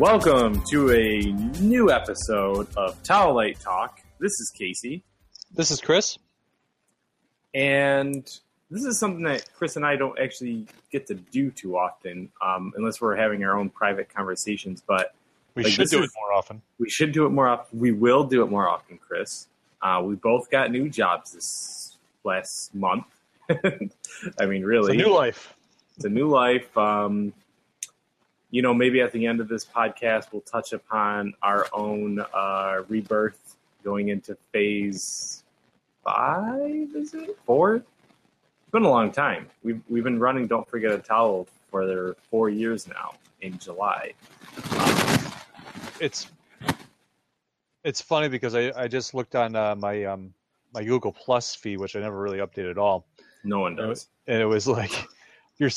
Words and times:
Welcome 0.00 0.62
to 0.70 0.90
a 0.92 1.20
new 1.60 1.90
episode 1.90 2.74
of 2.74 3.00
Towel 3.02 3.34
Light 3.34 3.60
Talk. 3.60 4.00
This 4.18 4.32
is 4.40 4.50
Casey, 4.50 5.04
This 5.54 5.70
is 5.70 5.78
Chris. 5.82 6.18
and 7.54 8.24
this 8.70 8.84
is 8.86 8.98
something 8.98 9.22
that 9.24 9.46
Chris 9.54 9.76
and 9.76 9.84
I 9.84 9.96
don't 9.96 10.18
actually 10.18 10.64
get 10.90 11.06
to 11.08 11.14
do 11.14 11.50
too 11.50 11.76
often, 11.76 12.30
um, 12.40 12.72
unless 12.76 13.00
we're 13.02 13.14
having 13.14 13.44
our 13.44 13.58
own 13.58 13.68
private 13.68 14.08
conversations. 14.08 14.82
But 14.86 15.14
We 15.54 15.64
Like, 15.64 15.72
should 15.74 15.88
do 15.90 15.98
is- 15.98 16.04
it 16.06 16.10
more 16.18 16.32
often. 16.32 16.62
we 16.78 16.88
should 16.88 17.12
do 17.12 17.26
it 17.26 17.30
more 17.30 17.48
often. 17.48 17.78
We 17.78 17.92
will 17.92 18.24
do 18.24 18.42
it 18.42 18.46
more 18.50 18.68
often, 18.68 18.96
Chris. 18.98 19.48
Uh, 19.82 20.00
we 20.02 20.14
both 20.14 20.48
got 20.50 20.70
new 20.70 20.88
jobs 20.88 21.32
this 21.32 21.96
last 22.24 22.74
month. 22.74 23.04
I 23.50 23.54
mean, 23.66 23.90
It's 24.38 24.64
really, 24.64 24.94
a 24.94 24.96
new 24.96 25.12
life. 25.12 25.54
it's 25.96 26.04
a 26.06 26.08
new 26.08 26.28
life. 26.28 26.74
Um, 26.78 27.34
you 28.50 28.62
know, 28.62 28.74
maybe 28.74 29.00
at 29.00 29.12
the 29.12 29.26
end 29.26 29.40
of 29.40 29.48
this 29.48 29.64
podcast, 29.64 30.32
we'll 30.32 30.42
touch 30.42 30.72
upon 30.72 31.34
our 31.42 31.66
own 31.72 32.20
uh, 32.34 32.82
rebirth 32.88 33.56
going 33.84 34.08
into 34.08 34.36
phase 34.52 35.44
five. 36.04 36.88
Is 36.94 37.14
it 37.14 37.36
four? 37.46 37.76
It's 37.76 38.70
been 38.72 38.84
a 38.84 38.88
long 38.90 39.10
time. 39.12 39.48
We've 39.62 39.80
we've 39.88 40.04
been 40.04 40.18
running. 40.18 40.46
Don't 40.46 40.68
forget 40.68 40.92
a 40.92 40.98
towel 40.98 41.46
for 41.70 41.86
their 41.86 42.14
four 42.30 42.48
years 42.50 42.88
now 42.88 43.14
in 43.40 43.58
July. 43.58 44.12
Um, 44.72 45.32
It's 46.00 46.28
it's 47.84 48.00
funny 48.00 48.28
because 48.28 48.54
I, 48.54 48.72
I 48.76 48.88
just 48.88 49.14
looked 49.14 49.34
on 49.34 49.54
uh, 49.56 49.74
my 49.76 50.04
um 50.04 50.32
my 50.72 50.84
Google 50.84 51.12
Plus 51.12 51.54
feed, 51.54 51.78
which 51.78 51.96
I 51.96 52.00
never 52.00 52.20
really 52.20 52.38
updated 52.38 52.72
at 52.72 52.78
all, 52.78 53.06
no 53.44 53.60
one 53.60 53.74
does. 53.74 54.08
and 54.26 54.40
it 54.40 54.46
was 54.46 54.66
like 54.68 54.92
you're 55.58 55.70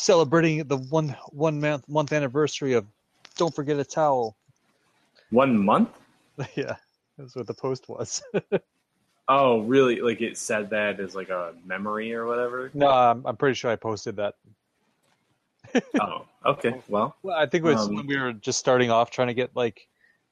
celebrating 0.00 0.66
the 0.66 0.78
one 0.78 1.14
one 1.30 1.60
month 1.60 1.88
month 1.88 2.12
anniversary 2.12 2.72
of 2.72 2.86
Don't 3.36 3.54
Forget 3.54 3.78
a 3.78 3.84
Towel. 3.84 4.36
One 5.30 5.56
month. 5.56 5.90
yeah, 6.54 6.76
that's 7.18 7.36
what 7.36 7.46
the 7.46 7.54
post 7.54 7.88
was. 7.88 8.22
Oh, 9.32 9.60
really? 9.60 10.00
Like 10.00 10.20
it 10.22 10.36
said 10.36 10.70
that 10.70 10.98
as 10.98 11.14
like 11.14 11.28
a 11.28 11.54
memory 11.64 12.12
or 12.12 12.26
whatever? 12.26 12.68
no, 12.74 12.88
I'm, 12.88 13.24
I'm 13.24 13.36
pretty 13.36 13.54
sure 13.54 13.70
I 13.70 13.76
posted 13.76 14.16
that. 14.16 14.34
oh, 16.00 16.26
okay. 16.44 16.82
Well, 16.88 17.14
Well, 17.22 17.36
I 17.36 17.46
think 17.46 17.64
it 17.64 17.68
was 17.68 17.86
Um, 17.86 17.94
when 17.94 18.08
we 18.08 18.18
were 18.18 18.32
just 18.32 18.58
starting 18.58 18.90
off 18.90 19.12
trying 19.12 19.28
to 19.28 19.34
get 19.34 19.54
like 19.54 19.86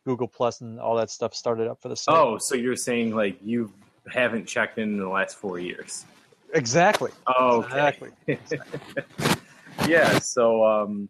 Google 0.04 0.26
Plus 0.26 0.62
and 0.62 0.80
all 0.80 0.96
that 0.96 1.12
stuff 1.12 1.32
started 1.32 1.68
up 1.68 1.80
for 1.80 1.88
the 1.88 1.94
site. 1.94 2.12
oh, 2.16 2.38
so 2.38 2.56
you're 2.56 2.74
saying 2.74 3.14
like 3.14 3.38
you 3.40 3.72
haven't 4.10 4.46
checked 4.46 4.78
in 4.78 4.94
in 4.94 4.98
the 4.98 5.08
last 5.08 5.36
four 5.36 5.60
years? 5.60 6.04
exactly. 6.52 7.12
Oh, 7.28 7.58
okay. 7.58 8.10
Exactly. 8.26 9.36
Yeah. 9.86 10.18
So, 10.18 10.64
um, 10.64 11.08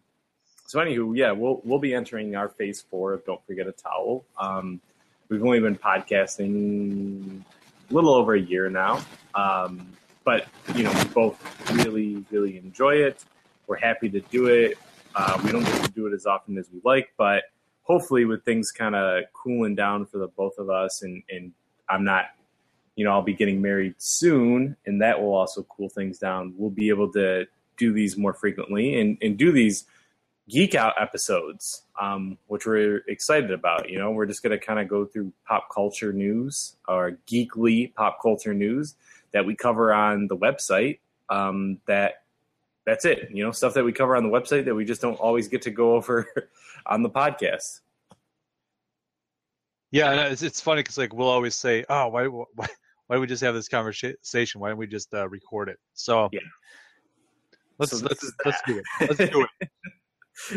so 0.65 0.79
anywho, 0.79 1.17
yeah, 1.17 1.31
we'll 1.31 1.61
we'll 1.63 1.79
be 1.79 1.93
entering 1.93 2.35
our 2.35 2.49
phase 2.49 2.81
four 2.81 3.13
of 3.13 3.25
Don't 3.25 3.43
Forget 3.45 3.67
a 3.67 3.71
Towel. 3.71 4.25
Um, 4.37 4.81
we've 5.29 5.43
only 5.43 5.59
been 5.59 5.75
podcasting 5.77 7.41
a 7.89 7.93
little 7.93 8.13
over 8.13 8.35
a 8.35 8.39
year 8.39 8.69
now, 8.69 9.01
um, 9.35 9.87
but 10.23 10.47
you 10.75 10.83
know, 10.83 10.93
we 10.93 11.05
both 11.09 11.71
really 11.71 12.23
really 12.29 12.57
enjoy 12.57 12.95
it. 12.95 13.23
We're 13.67 13.77
happy 13.77 14.09
to 14.09 14.19
do 14.19 14.47
it. 14.47 14.77
Uh, 15.15 15.39
we 15.43 15.51
don't 15.51 15.63
get 15.63 15.83
to 15.85 15.91
do 15.91 16.05
it 16.07 16.13
as 16.13 16.25
often 16.25 16.57
as 16.57 16.67
we 16.71 16.81
like, 16.83 17.13
but 17.17 17.43
hopefully, 17.83 18.25
with 18.25 18.43
things 18.45 18.71
kind 18.71 18.95
of 18.95 19.23
cooling 19.33 19.75
down 19.75 20.05
for 20.05 20.19
the 20.19 20.27
both 20.27 20.57
of 20.57 20.69
us, 20.69 21.01
and 21.01 21.23
and 21.29 21.51
I'm 21.89 22.03
not 22.03 22.25
you 22.99 23.05
know, 23.05 23.11
I'll 23.11 23.21
be 23.21 23.33
getting 23.33 23.61
married 23.61 23.95
soon, 23.97 24.75
and 24.85 25.01
that 25.01 25.21
will 25.21 25.33
also 25.33 25.63
cool 25.63 25.87
things 25.87 26.19
down. 26.19 26.53
We'll 26.57 26.69
be 26.69 26.89
able 26.89 27.09
to 27.13 27.47
do 27.79 27.91
these 27.93 28.17
more 28.17 28.33
frequently 28.33 28.99
and, 28.99 29.17
and 29.21 29.37
do 29.37 29.51
these 29.51 29.85
geek 30.49 30.75
out 30.75 30.93
episodes, 30.99 31.83
um, 31.99 32.37
which 32.47 32.65
we're 32.65 33.03
excited 33.07 33.51
about. 33.51 33.89
You 33.89 33.99
know, 33.99 34.11
we're 34.11 34.25
just 34.25 34.43
going 34.43 34.57
to 34.57 34.63
kind 34.63 34.79
of 34.79 34.87
go 34.87 35.05
through 35.05 35.31
pop 35.47 35.69
culture 35.73 36.11
news 36.11 36.75
or 36.87 37.17
geekly 37.27 37.93
pop 37.93 38.21
culture 38.21 38.53
news 38.53 38.95
that 39.31 39.45
we 39.45 39.55
cover 39.55 39.93
on 39.93 40.27
the 40.27 40.35
website. 40.35 40.99
Um, 41.29 41.79
that 41.85 42.23
that's 42.85 43.05
it. 43.05 43.29
You 43.31 43.43
know, 43.43 43.51
stuff 43.51 43.75
that 43.75 43.85
we 43.85 43.93
cover 43.93 44.15
on 44.15 44.23
the 44.23 44.29
website 44.29 44.65
that 44.65 44.75
we 44.75 44.85
just 44.85 45.01
don't 45.01 45.19
always 45.19 45.47
get 45.47 45.61
to 45.63 45.71
go 45.71 45.95
over 45.95 46.27
on 46.85 47.03
the 47.03 47.09
podcast. 47.09 47.81
Yeah, 49.91 50.11
and 50.11 50.31
it's, 50.31 50.41
it's 50.41 50.61
funny 50.61 50.81
because 50.81 50.97
like 50.97 51.13
we'll 51.13 51.29
always 51.29 51.55
say, 51.55 51.85
"Oh, 51.89 52.07
why, 52.09 52.25
why, 52.25 52.45
why 52.55 52.67
don't 53.15 53.21
we 53.21 53.27
just 53.27 53.43
have 53.43 53.55
this 53.55 53.67
conversation? 53.67 54.61
Why 54.61 54.69
don't 54.69 54.77
we 54.77 54.87
just 54.87 55.13
uh, 55.13 55.27
record 55.29 55.69
it?" 55.69 55.77
So 55.93 56.29
Yeah. 56.31 56.41
Let's 57.79 57.97
So 57.97 58.05
let's 58.05 58.31
let's 58.45 58.61
do 58.67 58.77
it. 58.77 58.85
Let's 59.17 59.31
do 59.31 59.45
it. 59.61 59.69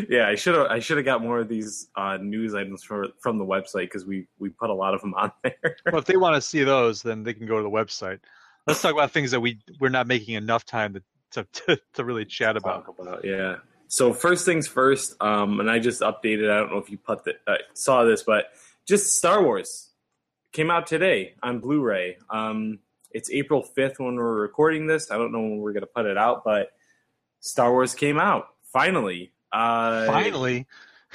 yeah, 0.09 0.27
I 0.27 0.35
should 0.35 0.55
have 0.55 0.67
I 0.67 0.79
should 0.79 0.97
have 0.97 1.05
got 1.05 1.21
more 1.21 1.39
of 1.39 1.47
these 1.47 1.89
uh, 1.95 2.17
news 2.17 2.53
items 2.53 2.83
for, 2.83 3.07
from 3.21 3.37
the 3.37 3.45
website 3.45 3.85
because 3.85 4.05
we 4.05 4.27
we 4.37 4.49
put 4.49 4.69
a 4.69 4.73
lot 4.73 4.93
of 4.93 5.01
them 5.01 5.13
on 5.15 5.31
there. 5.43 5.77
Well, 5.85 5.99
if 5.99 6.05
they 6.05 6.17
want 6.17 6.35
to 6.35 6.41
see 6.41 6.63
those, 6.63 7.01
then 7.01 7.23
they 7.23 7.33
can 7.33 7.47
go 7.47 7.57
to 7.57 7.63
the 7.63 7.69
website. 7.69 8.19
Let's 8.67 8.81
talk 8.81 8.93
about 8.93 9.11
things 9.11 9.31
that 9.31 9.39
we 9.39 9.59
we're 9.79 9.89
not 9.89 10.07
making 10.07 10.35
enough 10.35 10.65
time 10.65 10.93
to 10.93 11.03
to 11.31 11.47
to, 11.65 11.79
to 11.93 12.03
really 12.03 12.25
chat 12.25 12.57
about. 12.57 12.85
About 12.99 13.25
yeah. 13.25 13.57
So 13.87 14.11
first 14.11 14.45
things 14.45 14.67
first, 14.67 15.15
um, 15.21 15.59
and 15.59 15.69
I 15.69 15.79
just 15.79 16.01
updated. 16.01 16.49
I 16.49 16.57
don't 16.59 16.71
know 16.71 16.79
if 16.79 16.89
you 16.89 16.97
put 16.97 17.23
the, 17.25 17.35
uh, 17.45 17.57
saw 17.73 18.03
this, 18.03 18.23
but 18.23 18.45
just 18.87 19.13
Star 19.13 19.43
Wars 19.43 19.91
came 20.51 20.71
out 20.71 20.87
today 20.87 21.35
on 21.43 21.59
Blu-ray. 21.59 22.17
Um, 22.29 22.79
it's 23.11 23.29
April 23.29 23.61
fifth 23.61 23.99
when 23.99 24.15
we're 24.15 24.41
recording 24.41 24.87
this. 24.87 25.11
I 25.11 25.17
don't 25.17 25.31
know 25.31 25.41
when 25.41 25.57
we're 25.57 25.73
gonna 25.73 25.85
put 25.85 26.07
it 26.07 26.17
out, 26.17 26.43
but 26.43 26.69
Star 27.43 27.73
Wars 27.73 27.93
came 27.93 28.17
out 28.17 28.47
finally. 28.71 29.33
Uh, 29.51 30.07
Finally, 30.07 30.65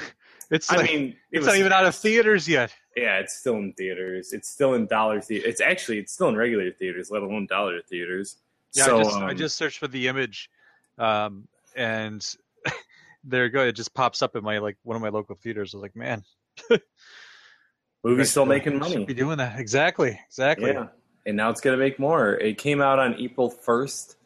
it's 0.50 0.70
I 0.70 0.82
mean, 0.82 1.08
it 1.08 1.16
it's 1.32 1.38
was 1.40 1.46
not 1.46 1.56
even 1.56 1.72
out 1.72 1.86
of 1.86 1.94
theaters 1.94 2.46
yet. 2.46 2.72
Yeah, 2.94 3.18
it's 3.18 3.38
still 3.38 3.56
in 3.56 3.72
theaters. 3.72 4.34
It's 4.34 4.48
still 4.48 4.74
in 4.74 4.86
dollar 4.86 5.22
theaters. 5.22 5.48
It's 5.48 5.60
actually 5.62 5.98
it's 5.98 6.12
still 6.12 6.28
in 6.28 6.36
regular 6.36 6.70
theaters, 6.70 7.10
let 7.10 7.22
alone 7.22 7.46
dollar 7.48 7.80
theaters. 7.80 8.36
Yeah, 8.74 8.84
so 8.84 8.98
I 8.98 9.02
just 9.02 9.16
I 9.16 9.30
um, 9.30 9.36
just 9.38 9.56
searched 9.56 9.78
for 9.78 9.88
the 9.88 10.06
image, 10.06 10.50
um, 10.98 11.48
and 11.74 12.24
there 13.24 13.46
you 13.46 13.50
go. 13.50 13.64
It 13.64 13.72
just 13.72 13.94
pops 13.94 14.20
up 14.20 14.36
in 14.36 14.44
my 14.44 14.58
like 14.58 14.76
one 14.82 14.96
of 14.96 15.02
my 15.02 15.08
local 15.08 15.34
theaters. 15.34 15.74
I 15.74 15.78
was 15.78 15.82
like, 15.82 15.96
man, 15.96 16.22
movie's 18.04 18.30
still 18.30 18.44
making 18.44 18.74
should 18.74 18.80
money. 18.80 19.04
Be 19.06 19.14
doing 19.14 19.38
that 19.38 19.58
exactly, 19.58 20.20
exactly. 20.26 20.72
Yeah, 20.72 20.88
and 21.24 21.38
now 21.38 21.48
it's 21.48 21.62
gonna 21.62 21.78
make 21.78 21.98
more. 21.98 22.34
It 22.34 22.58
came 22.58 22.82
out 22.82 22.98
on 22.98 23.14
April 23.14 23.48
first. 23.48 24.17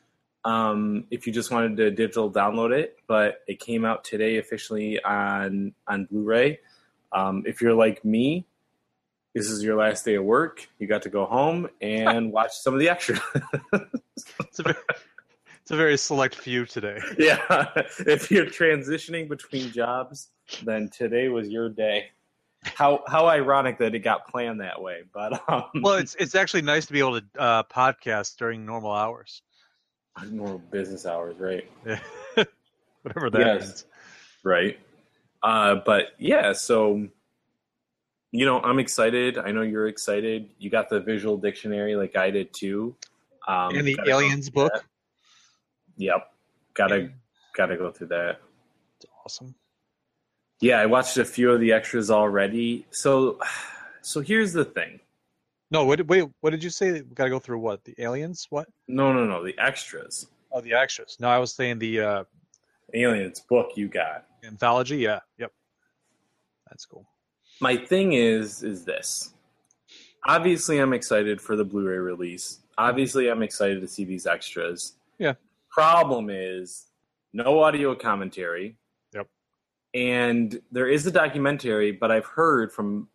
Um, 0.44 1.04
if 1.10 1.26
you 1.26 1.32
just 1.32 1.50
wanted 1.50 1.76
to 1.76 1.90
digital 1.90 2.30
download 2.30 2.72
it, 2.72 2.98
but 3.06 3.42
it 3.46 3.60
came 3.60 3.84
out 3.84 4.04
today 4.04 4.38
officially 4.38 5.02
on 5.02 5.72
on 5.86 6.06
Blu-ray. 6.06 6.58
Um, 7.12 7.44
if 7.46 7.60
you're 7.60 7.74
like 7.74 8.04
me, 8.04 8.46
this 9.34 9.46
is 9.46 9.62
your 9.62 9.76
last 9.76 10.04
day 10.04 10.14
of 10.16 10.24
work. 10.24 10.68
You 10.78 10.86
got 10.86 11.02
to 11.02 11.08
go 11.10 11.24
home 11.26 11.68
and 11.80 12.32
watch 12.32 12.52
some 12.52 12.74
of 12.74 12.80
the 12.80 12.88
extra. 12.88 13.20
It's 14.40 14.58
a 14.58 14.62
very, 14.62 14.76
it's 15.62 15.70
a 15.70 15.76
very 15.76 15.96
select 15.96 16.34
few 16.34 16.66
today. 16.66 16.98
yeah, 17.18 17.66
if 18.00 18.30
you're 18.30 18.46
transitioning 18.46 19.28
between 19.28 19.70
jobs, 19.70 20.28
then 20.64 20.88
today 20.88 21.28
was 21.28 21.48
your 21.48 21.68
day. 21.68 22.10
How 22.64 23.02
how 23.08 23.26
ironic 23.26 23.78
that 23.78 23.94
it 23.94 24.00
got 24.00 24.28
planned 24.28 24.60
that 24.60 24.80
way, 24.80 25.02
but 25.12 25.42
um, 25.48 25.64
Well, 25.80 25.94
it's 25.94 26.14
it's 26.16 26.34
actually 26.34 26.62
nice 26.62 26.86
to 26.86 26.92
be 26.92 27.00
able 27.00 27.20
to 27.20 27.26
uh, 27.38 27.62
podcast 27.64 28.36
during 28.36 28.64
normal 28.64 28.92
hours, 28.92 29.42
more 30.30 30.58
business 30.58 31.06
hours, 31.06 31.36
right? 31.38 31.68
whatever 33.02 33.30
that 33.30 33.38
Yes. 33.40 33.60
means. 33.60 33.84
Right. 34.44 34.78
Uh, 35.42 35.76
but 35.84 36.08
yeah, 36.18 36.52
so 36.52 37.08
you 38.34 38.46
know, 38.46 38.60
I'm 38.60 38.78
excited. 38.78 39.36
I 39.38 39.50
know 39.50 39.60
you're 39.62 39.88
excited. 39.88 40.48
You 40.58 40.70
got 40.70 40.88
the 40.88 41.00
visual 41.00 41.36
dictionary 41.36 41.96
like 41.96 42.16
I 42.16 42.30
did 42.30 42.52
too. 42.54 42.94
Um, 43.46 43.74
and 43.74 43.86
the 43.86 43.94
gotta 43.94 44.10
go 44.10 44.18
aliens 44.20 44.48
book. 44.50 44.72
that. 44.72 44.82
Yep. 45.96 46.32
Gotta 46.74 47.10
gotta 47.54 47.76
go 47.76 47.90
through 47.90 48.08
that. 48.08 48.40
It's 48.96 49.06
awesome. 49.24 49.54
Yeah, 50.60 50.78
I 50.80 50.86
watched 50.86 51.16
a 51.18 51.24
few 51.24 51.50
of 51.50 51.60
the 51.60 51.72
extras 51.72 52.10
already. 52.10 52.86
So 52.90 53.38
so 54.02 54.20
here's 54.20 54.52
the 54.52 54.64
thing. 54.64 55.00
No, 55.72 55.86
wait, 55.86 56.06
wait. 56.06 56.28
What 56.42 56.50
did 56.50 56.62
you 56.62 56.68
say? 56.68 56.92
We 56.92 57.00
got 57.00 57.24
to 57.24 57.30
go 57.30 57.38
through 57.38 57.58
what? 57.58 57.82
The 57.84 57.94
aliens? 57.98 58.46
What? 58.50 58.68
No, 58.88 59.10
no, 59.10 59.24
no, 59.24 59.42
the 59.42 59.58
extras. 59.58 60.26
Oh, 60.52 60.60
the 60.60 60.74
extras. 60.74 61.16
No, 61.18 61.28
I 61.28 61.38
was 61.38 61.54
saying 61.54 61.78
the 61.78 61.98
uh, 61.98 62.24
Aliens 62.92 63.40
book 63.40 63.70
you 63.74 63.88
got. 63.88 64.26
anthology. 64.44 64.98
Yeah. 64.98 65.20
Yep. 65.38 65.50
That's 66.68 66.84
cool. 66.84 67.06
My 67.60 67.76
thing 67.76 68.12
is 68.12 68.62
is 68.62 68.84
this. 68.84 69.32
Obviously 70.26 70.78
I'm 70.78 70.92
excited 70.92 71.40
for 71.40 71.56
the 71.56 71.64
Blu-ray 71.64 71.96
release. 71.96 72.60
Obviously 72.76 73.28
I'm 73.28 73.42
excited 73.42 73.80
to 73.80 73.88
see 73.88 74.04
these 74.04 74.26
extras. 74.26 74.94
Yeah. 75.18 75.34
Problem 75.70 76.28
is 76.28 76.86
no 77.32 77.62
audio 77.62 77.94
commentary. 77.94 78.76
Yep. 79.14 79.26
And 79.94 80.60
there 80.70 80.88
is 80.88 81.06
a 81.06 81.10
documentary, 81.10 81.92
but 81.92 82.10
I've 82.10 82.26
heard 82.26 82.72
from 82.72 83.08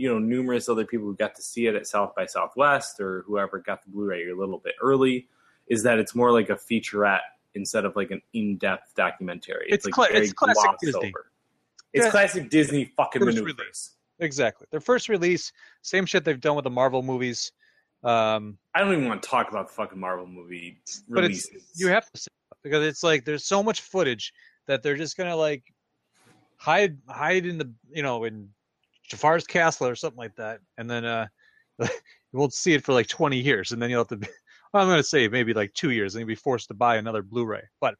you 0.00 0.08
know 0.08 0.18
numerous 0.18 0.68
other 0.68 0.84
people 0.86 1.06
who 1.06 1.14
got 1.14 1.34
to 1.36 1.42
see 1.42 1.66
it 1.66 1.74
at 1.74 1.86
South 1.86 2.14
by 2.16 2.24
Southwest 2.26 3.00
or 3.00 3.22
whoever 3.26 3.58
got 3.58 3.82
the 3.84 3.90
Blu-ray 3.90 4.28
a 4.30 4.34
little 4.34 4.58
bit 4.58 4.74
early, 4.82 5.28
is 5.66 5.82
that 5.82 5.98
it's 5.98 6.14
more 6.14 6.32
like 6.32 6.48
a 6.50 6.56
featurette 6.56 7.20
instead 7.54 7.84
of 7.84 7.94
like 7.96 8.10
an 8.10 8.22
in-depth 8.32 8.94
documentary. 8.94 9.66
It's 9.68 9.84
like 9.84 9.92
cla- 9.94 10.08
very 10.10 10.24
it's 10.24 10.32
classic 10.32 10.70
Disney. 10.80 11.08
over. 11.08 11.30
It's 11.92 12.04
Yeah. 12.06 12.10
classic 12.10 12.48
Disney 12.48 12.84
fucking 12.96 13.20
First 13.22 13.36
maneuvers. 13.38 13.56
release. 13.58 13.90
Exactly. 14.20 14.66
Their 14.70 14.80
first 14.80 15.08
release, 15.08 15.52
same 15.82 16.06
shit 16.06 16.24
they've 16.24 16.40
done 16.40 16.54
with 16.56 16.64
the 16.64 16.70
Marvel 16.70 17.02
movies. 17.02 17.52
Um, 18.02 18.56
I 18.74 18.80
don't 18.80 18.92
even 18.92 19.06
want 19.08 19.22
to 19.22 19.28
talk 19.28 19.50
about 19.50 19.68
the 19.68 19.74
fucking 19.74 19.98
Marvel 19.98 20.26
movie 20.26 20.80
but 21.08 21.24
it's 21.24 21.46
releases. 21.52 21.72
you 21.76 21.88
have 21.88 22.10
to 22.12 22.20
say 22.20 22.28
because 22.62 22.84
it's 22.86 23.02
like 23.02 23.24
there's 23.26 23.44
so 23.44 23.62
much 23.62 23.82
footage 23.82 24.32
that 24.66 24.82
they're 24.82 24.96
just 24.96 25.16
gonna 25.18 25.36
like 25.36 25.64
hide 26.56 26.96
hide 27.08 27.44
in 27.46 27.58
the 27.58 27.70
you 27.90 28.02
know 28.02 28.24
in 28.24 28.48
Jafar's 29.10 29.46
castle 29.46 29.88
or 29.88 29.96
something 29.96 30.18
like 30.18 30.36
that, 30.36 30.60
and 30.78 30.88
then 30.88 31.04
uh 31.04 31.26
you 31.80 32.38
won't 32.38 32.54
see 32.54 32.74
it 32.74 32.84
for 32.84 32.92
like 32.92 33.08
20 33.08 33.38
years, 33.38 33.72
and 33.72 33.82
then 33.82 33.90
you'll 33.90 34.00
have 34.00 34.08
to. 34.08 34.16
Be, 34.16 34.28
well, 34.72 34.82
I'm 34.84 34.88
gonna 34.88 35.02
say 35.02 35.28
maybe 35.28 35.52
like 35.52 35.74
two 35.74 35.90
years, 35.90 36.14
and 36.14 36.20
you'll 36.20 36.28
be 36.28 36.34
forced 36.34 36.68
to 36.68 36.74
buy 36.74 36.96
another 36.96 37.22
Blu-ray. 37.22 37.62
But 37.80 37.96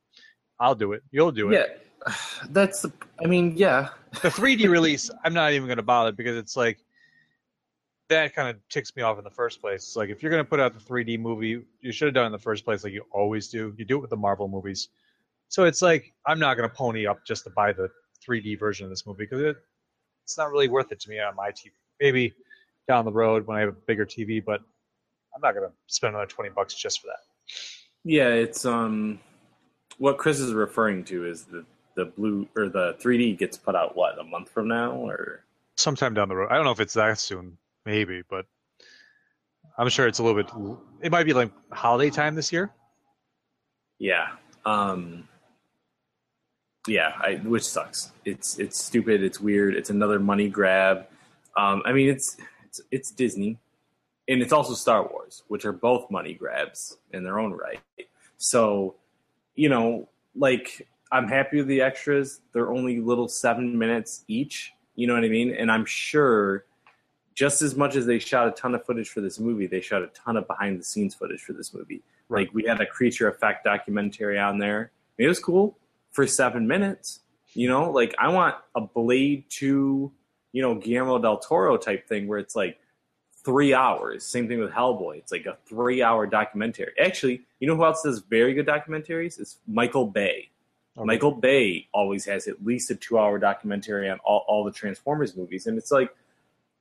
I'll 0.60 0.74
do 0.74 0.92
it. 0.92 1.02
You'll 1.10 1.32
do 1.32 1.50
it. 1.50 1.78
yeah, 2.06 2.14
that's 2.50 2.82
the. 2.82 2.92
I 3.22 3.26
mean, 3.26 3.56
yeah, 3.56 3.88
The 4.22 4.28
3D 4.28 4.68
release, 4.68 5.10
I'm 5.24 5.34
not 5.34 5.52
even 5.52 5.68
gonna 5.68 5.82
bother 5.82 6.12
because 6.12 6.36
it's 6.36 6.56
like 6.56 6.78
that 8.08 8.34
kind 8.34 8.48
of 8.48 8.56
ticks 8.68 8.94
me 8.96 9.02
off 9.02 9.18
in 9.18 9.24
the 9.24 9.30
first 9.30 9.60
place. 9.60 9.82
It's 9.82 9.96
like 9.96 10.10
if 10.10 10.22
you're 10.22 10.30
gonna 10.30 10.44
put 10.44 10.60
out 10.60 10.74
the 10.74 10.80
3D 10.84 11.18
movie, 11.18 11.62
you 11.80 11.92
should 11.92 12.06
have 12.06 12.14
done 12.14 12.24
it 12.24 12.26
in 12.26 12.32
the 12.32 12.38
first 12.38 12.64
place, 12.64 12.84
like 12.84 12.92
you 12.92 13.04
always 13.12 13.48
do. 13.48 13.74
You 13.76 13.84
do 13.84 13.96
it 13.96 14.00
with 14.00 14.10
the 14.10 14.16
Marvel 14.16 14.48
movies. 14.48 14.88
So 15.48 15.64
it's 15.64 15.82
like 15.82 16.12
I'm 16.26 16.38
not 16.38 16.54
gonna 16.54 16.68
pony 16.68 17.06
up 17.06 17.24
just 17.24 17.44
to 17.44 17.50
buy 17.50 17.72
the 17.72 17.88
3D 18.26 18.58
version 18.58 18.84
of 18.84 18.90
this 18.90 19.06
movie 19.06 19.24
because 19.24 19.40
it, 19.40 19.56
it's 20.30 20.38
not 20.38 20.52
really 20.52 20.68
worth 20.68 20.92
it 20.92 21.00
to 21.00 21.10
me 21.10 21.18
on 21.18 21.34
my 21.34 21.50
TV. 21.50 21.72
Maybe 22.00 22.32
down 22.86 23.04
the 23.04 23.12
road 23.12 23.46
when 23.46 23.56
I 23.56 23.60
have 23.60 23.70
a 23.70 23.72
bigger 23.72 24.06
TV, 24.06 24.42
but 24.44 24.60
I'm 25.34 25.40
not 25.42 25.54
gonna 25.54 25.72
spend 25.88 26.14
another 26.14 26.30
20 26.30 26.50
bucks 26.50 26.74
just 26.74 27.00
for 27.00 27.08
that. 27.08 27.54
yeah. 28.04 28.28
It's 28.28 28.64
um, 28.64 29.18
what 29.98 30.18
Chris 30.18 30.38
is 30.38 30.52
referring 30.52 31.04
to 31.06 31.26
is 31.26 31.44
the 31.44 31.64
the 31.96 32.04
blue 32.04 32.48
or 32.56 32.68
the 32.68 32.94
3D 33.00 33.38
gets 33.38 33.56
put 33.56 33.74
out 33.74 33.96
what 33.96 34.18
a 34.20 34.24
month 34.24 34.48
from 34.50 34.68
now 34.68 34.92
or 34.92 35.44
Sometime 35.76 36.14
down 36.14 36.28
the 36.28 36.36
road. 36.36 36.48
I 36.50 36.54
don't 36.54 36.64
know 36.64 36.70
if 36.70 36.80
it's 36.80 36.94
that 36.94 37.18
soon, 37.18 37.56
maybe, 37.84 38.22
but 38.28 38.46
I'm 39.78 39.88
sure 39.88 40.06
it's 40.06 40.20
a 40.20 40.22
little 40.22 40.42
bit. 40.42 40.52
It 41.02 41.10
might 41.10 41.24
be 41.24 41.32
like 41.32 41.50
holiday 41.72 42.10
time 42.10 42.34
this 42.34 42.52
year. 42.52 42.70
yeah. 43.98 44.28
Um, 44.64 45.26
yeah, 46.86 47.12
I, 47.18 47.34
which 47.44 47.64
sucks. 47.64 48.12
It's 48.24 48.58
it's 48.58 48.82
stupid. 48.82 49.22
It's 49.22 49.40
weird. 49.40 49.74
It's 49.74 49.90
another 49.90 50.18
money 50.18 50.48
grab. 50.48 51.06
Um, 51.56 51.82
I 51.84 51.92
mean, 51.92 52.08
it's 52.08 52.36
it's 52.64 52.80
it's 52.90 53.10
Disney, 53.10 53.58
and 54.28 54.40
it's 54.40 54.52
also 54.52 54.74
Star 54.74 55.06
Wars, 55.06 55.42
which 55.48 55.64
are 55.64 55.72
both 55.72 56.10
money 56.10 56.34
grabs 56.34 56.96
in 57.12 57.22
their 57.22 57.38
own 57.38 57.52
right. 57.52 57.80
So, 58.38 58.94
you 59.54 59.68
know, 59.68 60.08
like 60.34 60.88
I'm 61.12 61.28
happy 61.28 61.58
with 61.58 61.66
the 61.66 61.82
extras. 61.82 62.40
They're 62.52 62.72
only 62.72 63.00
little 63.00 63.28
seven 63.28 63.78
minutes 63.78 64.24
each. 64.28 64.72
You 64.94 65.06
know 65.06 65.14
what 65.14 65.24
I 65.24 65.28
mean? 65.28 65.54
And 65.54 65.70
I'm 65.70 65.84
sure, 65.84 66.64
just 67.34 67.60
as 67.60 67.76
much 67.76 67.94
as 67.96 68.06
they 68.06 68.18
shot 68.18 68.48
a 68.48 68.52
ton 68.52 68.74
of 68.74 68.84
footage 68.86 69.10
for 69.10 69.20
this 69.20 69.38
movie, 69.38 69.66
they 69.66 69.80
shot 69.80 70.02
a 70.02 70.08
ton 70.08 70.36
of 70.36 70.46
behind 70.46 70.80
the 70.80 70.84
scenes 70.84 71.14
footage 71.14 71.40
for 71.42 71.52
this 71.52 71.74
movie. 71.74 72.02
Right. 72.28 72.46
Like 72.46 72.54
we 72.54 72.64
had 72.64 72.80
a 72.80 72.86
creature 72.86 73.28
effect 73.28 73.64
documentary 73.64 74.38
on 74.38 74.58
there. 74.58 74.92
It 75.18 75.26
was 75.26 75.38
cool 75.38 75.76
for 76.12 76.26
seven 76.26 76.66
minutes. 76.66 77.20
You 77.52 77.68
know, 77.68 77.90
like 77.90 78.14
I 78.18 78.28
want 78.28 78.54
a 78.74 78.80
Blade 78.80 79.44
Two, 79.48 80.12
you 80.52 80.62
know, 80.62 80.74
Guillermo 80.74 81.18
del 81.18 81.38
Toro 81.38 81.76
type 81.76 82.06
thing 82.06 82.28
where 82.28 82.38
it's 82.38 82.54
like 82.54 82.78
three 83.44 83.74
hours. 83.74 84.24
Same 84.24 84.48
thing 84.48 84.60
with 84.60 84.70
Hellboy. 84.70 85.18
It's 85.18 85.32
like 85.32 85.46
a 85.46 85.56
three 85.66 86.02
hour 86.02 86.26
documentary. 86.26 86.92
Actually, 87.02 87.42
you 87.58 87.66
know 87.66 87.76
who 87.76 87.84
else 87.84 88.02
does 88.02 88.20
very 88.20 88.54
good 88.54 88.66
documentaries? 88.66 89.40
Is 89.40 89.58
Michael 89.66 90.06
Bay. 90.06 90.50
Okay. 90.96 91.06
Michael 91.06 91.32
Bay 91.32 91.88
always 91.92 92.24
has 92.26 92.46
at 92.48 92.64
least 92.64 92.90
a 92.90 92.94
two 92.94 93.18
hour 93.18 93.38
documentary 93.38 94.10
on 94.10 94.18
all, 94.24 94.44
all 94.48 94.64
the 94.64 94.72
Transformers 94.72 95.36
movies. 95.36 95.66
And 95.66 95.78
it's 95.78 95.90
like, 95.90 96.14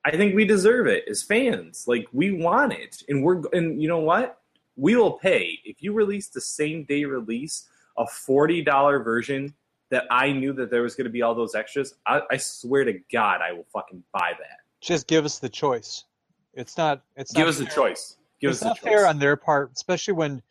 I 0.03 0.11
think 0.11 0.35
we 0.35 0.45
deserve 0.45 0.87
it 0.87 1.05
as 1.09 1.23
fans. 1.23 1.85
Like, 1.87 2.07
we 2.11 2.31
want 2.31 2.73
it. 2.73 3.03
And 3.07 3.23
we're, 3.23 3.41
and 3.53 3.81
you 3.81 3.87
know 3.87 3.99
what? 3.99 4.41
We 4.75 4.95
will 4.95 5.13
pay. 5.13 5.59
If 5.63 5.83
you 5.83 5.93
release 5.93 6.27
the 6.27 6.41
same 6.41 6.83
day 6.83 7.05
release, 7.05 7.67
a 7.99 8.05
$40 8.05 9.03
version 9.03 9.53
that 9.91 10.05
I 10.09 10.31
knew 10.31 10.53
that 10.53 10.71
there 10.71 10.81
was 10.81 10.95
going 10.95 11.05
to 11.05 11.11
be 11.11 11.21
all 11.21 11.35
those 11.35 11.55
extras, 11.55 11.95
I, 12.05 12.21
I 12.31 12.37
swear 12.37 12.85
to 12.85 12.93
God, 13.11 13.41
I 13.41 13.51
will 13.51 13.65
fucking 13.73 14.03
buy 14.13 14.31
that. 14.39 14.59
Just 14.81 15.07
give 15.07 15.25
us 15.25 15.39
the 15.39 15.49
choice. 15.49 16.05
It's 16.53 16.77
not. 16.77 17.03
It's 17.15 17.31
Give 17.31 17.45
not 17.45 17.49
us 17.49 17.57
fair. 17.57 17.67
choice. 17.67 18.17
Give 18.39 18.51
it's 18.51 18.61
us 18.61 18.65
not 18.65 18.79
fair 18.79 19.05
on 19.05 19.19
their 19.19 19.35
part, 19.35 19.71
especially 19.75 20.13
when, 20.13 20.41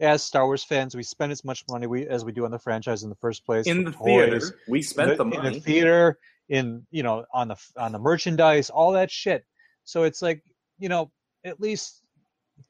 as 0.00 0.22
Star 0.22 0.44
Wars 0.46 0.62
fans, 0.62 0.94
we 0.94 1.02
spend 1.02 1.32
as 1.32 1.44
much 1.44 1.64
money 1.70 1.86
we 1.86 2.06
as 2.06 2.24
we 2.24 2.32
do 2.32 2.44
on 2.44 2.50
the 2.50 2.58
franchise 2.58 3.02
in 3.02 3.08
the 3.08 3.16
first 3.16 3.44
place. 3.44 3.66
in 3.66 3.84
the 3.84 3.92
theater, 3.92 4.40
we 4.68 4.82
spent 4.82 5.16
the 5.16 5.24
in 5.24 5.30
money. 5.30 5.48
In 5.48 5.52
the 5.54 5.60
theater, 5.60 6.18
in 6.48 6.86
you 6.90 7.02
know, 7.02 7.24
on 7.32 7.48
the 7.48 7.56
on 7.76 7.92
the 7.92 7.98
merchandise, 7.98 8.70
all 8.70 8.92
that 8.92 9.10
shit. 9.10 9.44
So 9.84 10.04
it's 10.04 10.22
like 10.22 10.42
you 10.78 10.88
know, 10.88 11.10
at 11.44 11.60
least 11.60 12.02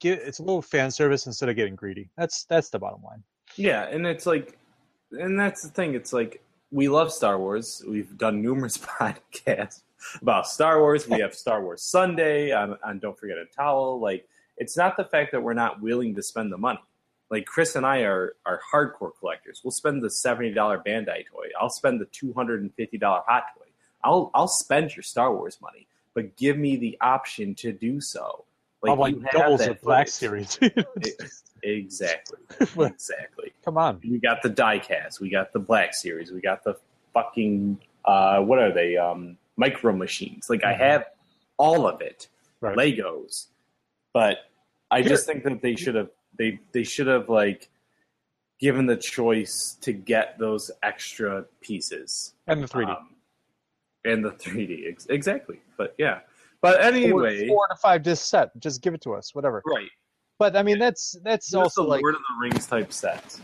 get 0.00 0.20
it's 0.20 0.38
a 0.38 0.42
little 0.42 0.62
fan 0.62 0.90
service 0.90 1.26
instead 1.26 1.48
of 1.48 1.56
getting 1.56 1.76
greedy. 1.76 2.10
That's 2.16 2.44
that's 2.44 2.70
the 2.70 2.78
bottom 2.78 3.02
line. 3.02 3.22
Yeah, 3.58 3.86
and 3.88 4.06
it's 4.06 4.26
like, 4.26 4.56
and 5.12 5.38
that's 5.38 5.62
the 5.62 5.68
thing. 5.68 5.94
It's 5.94 6.12
like 6.12 6.42
we 6.70 6.88
love 6.88 7.12
Star 7.12 7.38
Wars. 7.38 7.82
We've 7.86 8.16
done 8.16 8.40
numerous 8.40 8.78
podcasts 9.00 9.82
about 10.22 10.46
Star 10.46 10.80
Wars. 10.80 11.08
We 11.08 11.20
have 11.20 11.34
Star 11.34 11.62
Wars 11.62 11.82
Sunday 11.82 12.52
um, 12.52 12.72
on, 12.72 12.78
on 12.84 12.98
Don't 12.98 13.18
Forget 13.18 13.36
a 13.38 13.44
Towel. 13.46 14.00
Like, 14.00 14.28
it's 14.56 14.76
not 14.76 14.96
the 14.96 15.04
fact 15.04 15.32
that 15.32 15.42
we're 15.42 15.54
not 15.54 15.80
willing 15.80 16.14
to 16.14 16.22
spend 16.22 16.52
the 16.52 16.58
money. 16.58 16.80
Like 17.30 17.44
Chris 17.44 17.76
and 17.76 17.84
I 17.84 18.00
are 18.00 18.36
are 18.46 18.60
hardcore 18.72 19.10
collectors. 19.18 19.60
We'll 19.62 19.72
spend 19.72 20.02
the 20.02 20.10
seventy 20.10 20.52
dollar 20.52 20.78
Bandai 20.78 21.26
toy. 21.26 21.48
I'll 21.60 21.68
spend 21.68 22.00
the 22.00 22.06
two 22.06 22.32
hundred 22.32 22.62
and 22.62 22.72
fifty 22.74 22.96
dollar 22.96 23.22
Hot 23.26 23.44
Toy. 23.56 23.66
I'll 24.02 24.30
I'll 24.34 24.48
spend 24.48 24.96
your 24.96 25.02
Star 25.02 25.34
Wars 25.34 25.58
money, 25.60 25.86
but 26.14 26.36
give 26.36 26.56
me 26.56 26.76
the 26.76 26.96
option 27.00 27.54
to 27.56 27.72
do 27.72 28.00
so. 28.00 28.46
Like, 28.82 28.92
I'm 28.92 28.98
like 28.98 29.30
doubles 29.30 29.66
of 29.66 29.80
Black. 29.82 30.08
Series. 30.08 30.58
Exactly. 31.62 32.38
Exactly. 32.86 33.52
Come 33.64 33.76
on. 33.78 34.00
We 34.02 34.18
got 34.18 34.42
the 34.42 34.50
diecast. 34.50 35.20
We 35.20 35.30
got 35.30 35.52
the 35.52 35.58
Black 35.58 35.94
Series. 35.94 36.30
We 36.32 36.40
got 36.40 36.64
the 36.64 36.76
fucking 37.14 37.78
uh, 38.04 38.40
what 38.40 38.58
are 38.58 38.72
they? 38.72 38.96
Um, 38.96 39.36
micro 39.56 39.92
machines. 39.92 40.48
Like 40.48 40.64
I 40.64 40.72
Mhm. 40.74 40.78
have 40.78 41.04
all 41.58 41.86
of 41.86 42.00
it, 42.00 42.28
Right. 42.60 42.76
Legos. 42.76 43.46
But 44.14 44.38
I 44.90 45.00
Here- 45.00 45.10
just 45.10 45.26
think 45.26 45.44
that 45.44 45.60
they 45.60 45.76
should 45.76 45.94
have 45.94 46.10
they 46.38 46.58
they 46.72 46.84
should 46.84 47.06
have 47.08 47.28
like 47.28 47.68
given 48.60 48.86
the 48.86 48.96
choice 48.96 49.76
to 49.82 49.92
get 49.92 50.38
those 50.38 50.70
extra 50.82 51.44
pieces 51.60 52.34
And 52.48 52.62
the 52.62 52.66
3D. 52.68 52.90
um, 52.96 53.14
and 54.04 54.24
the 54.24 54.30
3D 54.32 54.88
ex- 54.88 55.06
exactly. 55.06 55.60
But 55.76 55.94
yeah. 55.98 56.20
But 56.60 56.80
anyway, 56.82 57.46
four, 57.46 57.68
to 57.68 57.76
five 57.76 58.02
disc 58.02 58.24
set. 58.26 58.58
Just 58.58 58.82
give 58.82 58.92
it 58.94 59.00
to 59.02 59.14
us, 59.14 59.32
whatever. 59.34 59.62
right. 59.66 59.90
But 60.38 60.56
I 60.56 60.62
mean, 60.62 60.78
that's 60.78 61.16
that's 61.24 61.50
Give 61.50 61.60
also 61.60 61.82
the 61.82 61.88
like 61.88 62.02
Lord 62.02 62.14
of 62.14 62.20
the 62.20 62.48
Rings 62.48 62.66
type 62.66 62.92
sets 62.92 63.40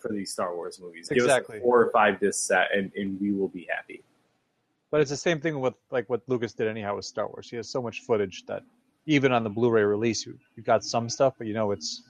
for 0.00 0.12
these 0.12 0.32
Star 0.32 0.54
Wars 0.54 0.78
movies. 0.80 1.08
Give 1.08 1.24
Exactly. 1.24 1.56
us 1.56 1.60
a 1.60 1.62
four 1.64 1.82
or 1.82 1.90
five 1.90 2.20
disc 2.20 2.46
set, 2.46 2.68
and, 2.74 2.92
and 2.94 3.18
we 3.20 3.32
will 3.32 3.48
be 3.48 3.66
happy. 3.74 4.02
But 4.90 5.00
it's 5.00 5.10
the 5.10 5.16
same 5.16 5.40
thing 5.40 5.60
with 5.60 5.74
like 5.90 6.08
what 6.08 6.22
Lucas 6.28 6.52
did 6.52 6.68
anyhow 6.68 6.96
with 6.96 7.04
Star 7.06 7.26
Wars. 7.28 7.48
He 7.50 7.56
has 7.56 7.68
so 7.68 7.80
much 7.82 8.00
footage 8.02 8.44
that 8.46 8.62
even 9.06 9.32
on 9.32 9.42
the 9.42 9.50
Blu-ray 9.50 9.82
release, 9.84 10.26
you 10.26 10.38
you 10.56 10.62
got 10.62 10.84
some 10.84 11.08
stuff, 11.08 11.34
but 11.38 11.46
you 11.46 11.54
know 11.54 11.70
it's 11.72 12.02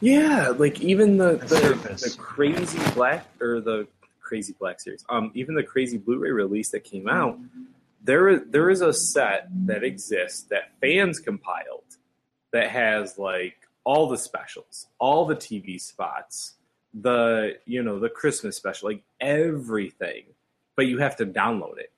Yeah, 0.00 0.48
like 0.56 0.80
even 0.80 1.16
the 1.16 1.36
The 1.36 1.46
the, 1.82 2.10
the 2.10 2.14
crazy 2.18 2.78
black 2.94 3.26
or 3.40 3.60
the 3.60 3.86
crazy 4.20 4.54
black 4.58 4.80
series. 4.80 5.04
Um, 5.08 5.30
even 5.34 5.54
the 5.54 5.62
crazy 5.64 5.98
Blu-ray 5.98 6.30
release 6.30 6.70
that 6.70 6.84
came 6.84 7.08
out, 7.08 7.38
there 8.04 8.38
there 8.38 8.70
is 8.70 8.80
a 8.82 8.92
set 8.92 9.48
that 9.66 9.82
exists 9.84 10.42
that 10.44 10.72
fans 10.80 11.18
compiled 11.18 11.81
that 12.52 12.70
has 12.70 13.18
like 13.18 13.56
all 13.84 14.08
the 14.08 14.18
specials, 14.18 14.86
all 14.98 15.26
the 15.26 15.36
TV 15.36 15.80
spots, 15.80 16.54
the 16.94 17.56
you 17.66 17.82
know 17.82 17.98
the 17.98 18.08
Christmas 18.08 18.56
special, 18.56 18.88
like 18.88 19.02
everything. 19.20 20.24
But 20.76 20.86
you 20.86 20.98
have 20.98 21.16
to 21.16 21.26
download 21.26 21.78
it. 21.78 21.92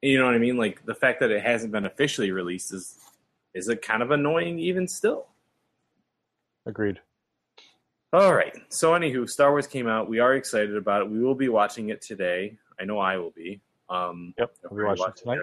You 0.00 0.18
know 0.18 0.26
what 0.26 0.34
I 0.34 0.38
mean? 0.38 0.56
Like 0.56 0.84
the 0.84 0.94
fact 0.94 1.20
that 1.20 1.30
it 1.30 1.42
hasn't 1.42 1.72
been 1.72 1.86
officially 1.86 2.30
released 2.30 2.72
is 2.72 2.98
is 3.54 3.68
it 3.68 3.82
kind 3.82 4.02
of 4.02 4.10
annoying 4.10 4.58
even 4.58 4.88
still. 4.88 5.26
agreed. 6.66 7.00
All 8.12 8.34
right. 8.34 8.54
So, 8.68 8.92
anywho, 8.92 9.28
Star 9.28 9.52
Wars 9.52 9.66
came 9.66 9.88
out. 9.88 10.06
We 10.08 10.18
are 10.18 10.34
excited 10.34 10.76
about 10.76 11.00
it. 11.00 11.10
We 11.10 11.20
will 11.20 11.34
be 11.34 11.48
watching 11.48 11.88
it 11.88 12.02
today. 12.02 12.58
I 12.78 12.84
know 12.84 12.98
I 12.98 13.16
will 13.16 13.30
be. 13.30 13.60
Um, 13.88 14.34
Yep, 14.38 14.54
we'll 14.70 14.78
be 14.78 14.84
watching 14.84 15.06
it 15.08 15.16
tonight. 15.16 15.38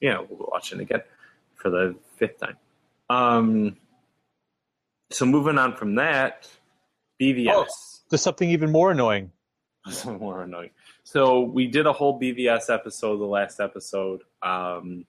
Yeah, 0.00 0.18
we'll 0.18 0.38
be 0.38 0.44
watching 0.48 0.80
it 0.80 0.82
again 0.84 1.02
for 1.54 1.68
the 1.70 1.94
fifth 2.16 2.38
time. 2.38 2.56
Um, 3.10 3.76
so, 5.14 5.26
moving 5.26 5.58
on 5.58 5.76
from 5.76 5.96
that, 5.96 6.48
BVS. 7.20 7.48
Oh. 7.48 7.66
There's 8.10 8.22
something 8.22 8.50
even 8.50 8.70
more 8.70 8.90
annoying. 8.90 9.32
More 10.06 10.42
annoying. 10.42 10.70
So 11.02 11.40
we 11.40 11.66
did 11.66 11.86
a 11.86 11.92
whole 11.92 12.18
BVS 12.18 12.72
episode, 12.72 13.18
the 13.18 13.26
last 13.26 13.60
episode. 13.60 14.22
Um, 14.42 15.04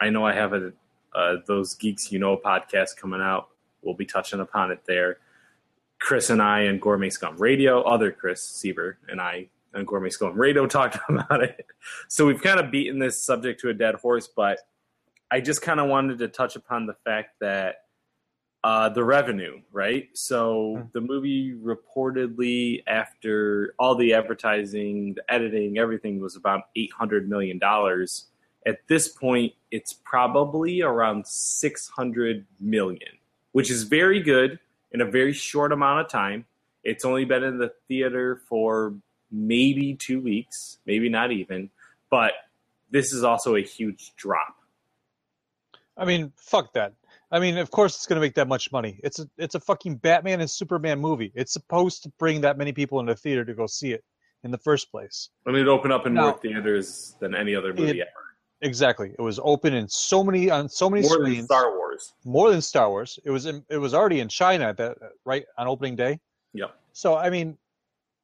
I 0.00 0.10
know 0.10 0.24
I 0.24 0.32
have 0.32 0.52
a 0.52 0.72
uh, 1.12 1.36
those 1.46 1.74
geeks 1.74 2.12
you 2.12 2.20
know 2.20 2.36
podcast 2.36 2.96
coming 2.96 3.20
out. 3.20 3.48
We'll 3.82 3.96
be 3.96 4.06
touching 4.06 4.38
upon 4.38 4.70
it 4.70 4.82
there. 4.86 5.18
Chris 5.98 6.30
and 6.30 6.40
I 6.40 6.60
and 6.62 6.80
Gourmet 6.80 7.10
Scum 7.10 7.36
Radio, 7.36 7.82
other 7.82 8.12
Chris 8.12 8.46
Sieber 8.46 8.94
and 9.08 9.20
I 9.20 9.48
on 9.74 9.84
Gourmet 9.84 10.10
and 10.20 10.36
Rado 10.36 10.68
talked 10.68 10.98
about 11.08 11.42
it. 11.42 11.66
So 12.08 12.26
we've 12.26 12.42
kind 12.42 12.60
of 12.60 12.70
beaten 12.70 12.98
this 12.98 13.22
subject 13.22 13.60
to 13.60 13.70
a 13.70 13.74
dead 13.74 13.96
horse, 13.96 14.28
but 14.28 14.58
I 15.30 15.40
just 15.40 15.62
kind 15.62 15.80
of 15.80 15.88
wanted 15.88 16.18
to 16.18 16.28
touch 16.28 16.56
upon 16.56 16.86
the 16.86 16.94
fact 17.04 17.40
that 17.40 17.81
uh, 18.64 18.88
the 18.88 19.02
revenue, 19.04 19.60
right? 19.72 20.08
So 20.12 20.76
Hmm. 20.76 20.82
the 20.92 21.00
movie 21.00 21.54
reportedly, 21.54 22.82
after 22.86 23.74
all 23.78 23.94
the 23.96 24.14
advertising, 24.14 25.14
the 25.14 25.24
editing, 25.32 25.78
everything, 25.78 26.20
was 26.20 26.36
about 26.36 26.62
eight 26.76 26.92
hundred 26.92 27.28
million 27.28 27.58
dollars. 27.58 28.26
At 28.64 28.86
this 28.86 29.08
point, 29.08 29.54
it's 29.72 29.92
probably 29.92 30.82
around 30.82 31.26
six 31.26 31.88
hundred 31.88 32.46
million, 32.60 33.18
which 33.50 33.70
is 33.70 33.82
very 33.82 34.20
good 34.22 34.60
in 34.92 35.00
a 35.00 35.06
very 35.06 35.32
short 35.32 35.72
amount 35.72 36.00
of 36.00 36.08
time. 36.08 36.44
It's 36.84 37.04
only 37.04 37.24
been 37.24 37.42
in 37.42 37.58
the 37.58 37.72
theater 37.88 38.40
for 38.48 38.94
maybe 39.30 39.94
two 39.94 40.20
weeks, 40.20 40.78
maybe 40.86 41.08
not 41.08 41.32
even, 41.32 41.70
but 42.10 42.32
this 42.90 43.12
is 43.12 43.24
also 43.24 43.56
a 43.56 43.62
huge 43.62 44.12
drop. 44.16 44.56
I 45.96 46.04
mean, 46.04 46.32
fuck 46.36 46.72
that. 46.74 46.92
I 47.32 47.38
mean, 47.40 47.56
of 47.58 47.70
course 47.70 47.96
it's 47.96 48.06
going 48.06 48.16
to 48.16 48.20
make 48.20 48.34
that 48.34 48.46
much 48.46 48.70
money. 48.72 49.00
It's 49.02 49.18
a 49.18 49.26
it's 49.38 49.54
a 49.54 49.60
fucking 49.60 49.96
Batman 49.96 50.40
and 50.40 50.50
Superman 50.50 51.00
movie. 51.00 51.32
It's 51.34 51.52
supposed 51.52 52.02
to 52.04 52.10
bring 52.18 52.40
that 52.42 52.58
many 52.58 52.72
people 52.72 53.00
into 53.00 53.14
the 53.14 53.18
theater 53.18 53.44
to 53.44 53.54
go 53.54 53.66
see 53.66 53.92
it 53.92 54.04
in 54.44 54.50
the 54.50 54.58
first 54.58 54.90
place. 54.90 55.30
I 55.46 55.50
mean, 55.50 55.62
it 55.62 55.68
opened 55.68 55.92
up 55.92 56.06
in 56.06 56.14
No. 56.14 56.22
more 56.22 56.38
theaters 56.38 57.16
than 57.20 57.34
any 57.34 57.54
other 57.54 57.72
movie 57.72 58.00
It- 58.00 58.02
ever. 58.02 58.10
Exactly. 58.64 59.12
It 59.18 59.20
was 59.22 59.40
open 59.42 59.74
in 59.74 59.88
so 59.88 60.22
many 60.22 60.48
on 60.50 60.68
so 60.68 60.88
many 60.88 61.02
More 61.02 61.14
screens. 61.14 61.36
than 61.38 61.44
Star 61.46 61.76
Wars. 61.76 62.12
more 62.24 62.50
than 62.52 62.60
Star 62.62 62.88
Wars. 62.90 63.18
It 63.24 63.30
was 63.30 63.46
in, 63.46 63.64
it 63.68 63.78
was 63.78 63.92
already 63.92 64.20
in 64.20 64.28
China 64.28 64.66
at 64.68 64.76
that 64.76 64.98
right 65.24 65.44
on 65.58 65.66
opening 65.66 65.96
day. 65.96 66.20
Yep. 66.52 66.72
So 66.92 67.16
I 67.16 67.28
mean, 67.30 67.58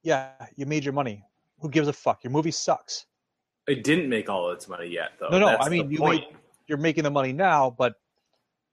yeah, 0.05 0.31
you 0.55 0.65
made 0.67 0.85
your 0.85 0.93
money. 0.93 1.25
Who 1.61 1.69
gives 1.69 1.89
a 1.89 1.93
fuck? 1.93 2.23
Your 2.23 2.31
movie 2.31 2.53
sucks. 2.53 3.07
It 3.67 3.83
didn't 3.83 4.09
make 4.09 4.29
all 4.29 4.49
of 4.49 4.55
its 4.55 4.69
money 4.69 4.87
yet, 4.87 5.13
though. 5.19 5.29
No, 5.29 5.39
no, 5.41 5.47
That's 5.47 5.67
I 5.67 5.71
mean, 5.71 5.91
you 5.91 5.99
point. 5.99 6.25
You're 6.69 6.79
making 6.79 7.03
the 7.05 7.11
money 7.11 7.33
now, 7.33 7.71
but 7.71 7.95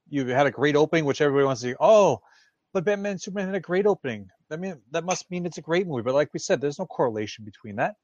you 0.08 0.26
had 0.26 0.46
a 0.46 0.50
great 0.50 0.76
opening, 0.76 1.04
which 1.04 1.20
everybody 1.20 1.44
wants 1.44 1.62
to 1.62 1.68
see. 1.68 1.74
Oh, 1.80 2.20
but 2.72 2.84
Batman 2.84 3.18
Superman 3.18 3.46
had 3.46 3.54
a 3.54 3.60
great 3.60 3.86
opening. 3.86 4.28
I 4.50 4.56
mean, 4.56 4.80
that 4.92 5.04
must 5.04 5.30
mean 5.30 5.46
it's 5.46 5.58
a 5.58 5.62
great 5.62 5.86
movie. 5.86 6.02
But 6.02 6.14
like 6.14 6.30
we 6.32 6.38
said, 6.38 6.60
there's 6.60 6.78
no 6.78 6.86
correlation 6.86 7.44
between 7.44 7.76
that. 7.76 7.96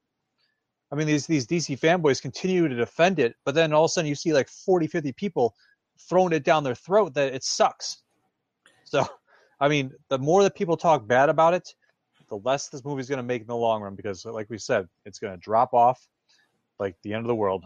I 0.91 0.95
mean, 0.95 1.07
these 1.07 1.25
these 1.25 1.47
DC 1.47 1.79
fanboys 1.79 2.21
continue 2.21 2.67
to 2.67 2.75
defend 2.75 3.19
it, 3.19 3.35
but 3.45 3.55
then 3.55 3.73
all 3.73 3.85
of 3.85 3.89
a 3.89 3.91
sudden 3.91 4.07
you 4.07 4.15
see 4.15 4.33
like 4.33 4.49
40, 4.49 4.87
50 4.87 5.11
people 5.13 5.55
throwing 6.09 6.33
it 6.33 6.43
down 6.43 6.63
their 6.63 6.75
throat 6.75 7.13
that 7.15 7.33
it 7.33 7.43
sucks. 7.43 8.03
So, 8.83 9.05
I 9.59 9.69
mean, 9.69 9.91
the 10.09 10.19
more 10.19 10.43
that 10.43 10.55
people 10.55 10.77
talk 10.77 11.07
bad 11.07 11.29
about 11.29 11.53
it, 11.53 11.73
the 12.29 12.37
less 12.37 12.69
this 12.69 12.83
movie's 12.83 13.09
going 13.09 13.17
to 13.17 13.23
make 13.23 13.41
in 13.41 13.47
the 13.47 13.55
long 13.55 13.81
run 13.81 13.95
because, 13.95 14.25
like 14.25 14.49
we 14.49 14.57
said, 14.57 14.87
it's 15.05 15.19
going 15.19 15.33
to 15.33 15.39
drop 15.39 15.73
off 15.73 16.05
like 16.79 16.95
the 17.03 17.13
end 17.13 17.23
of 17.23 17.27
the 17.27 17.35
world. 17.35 17.65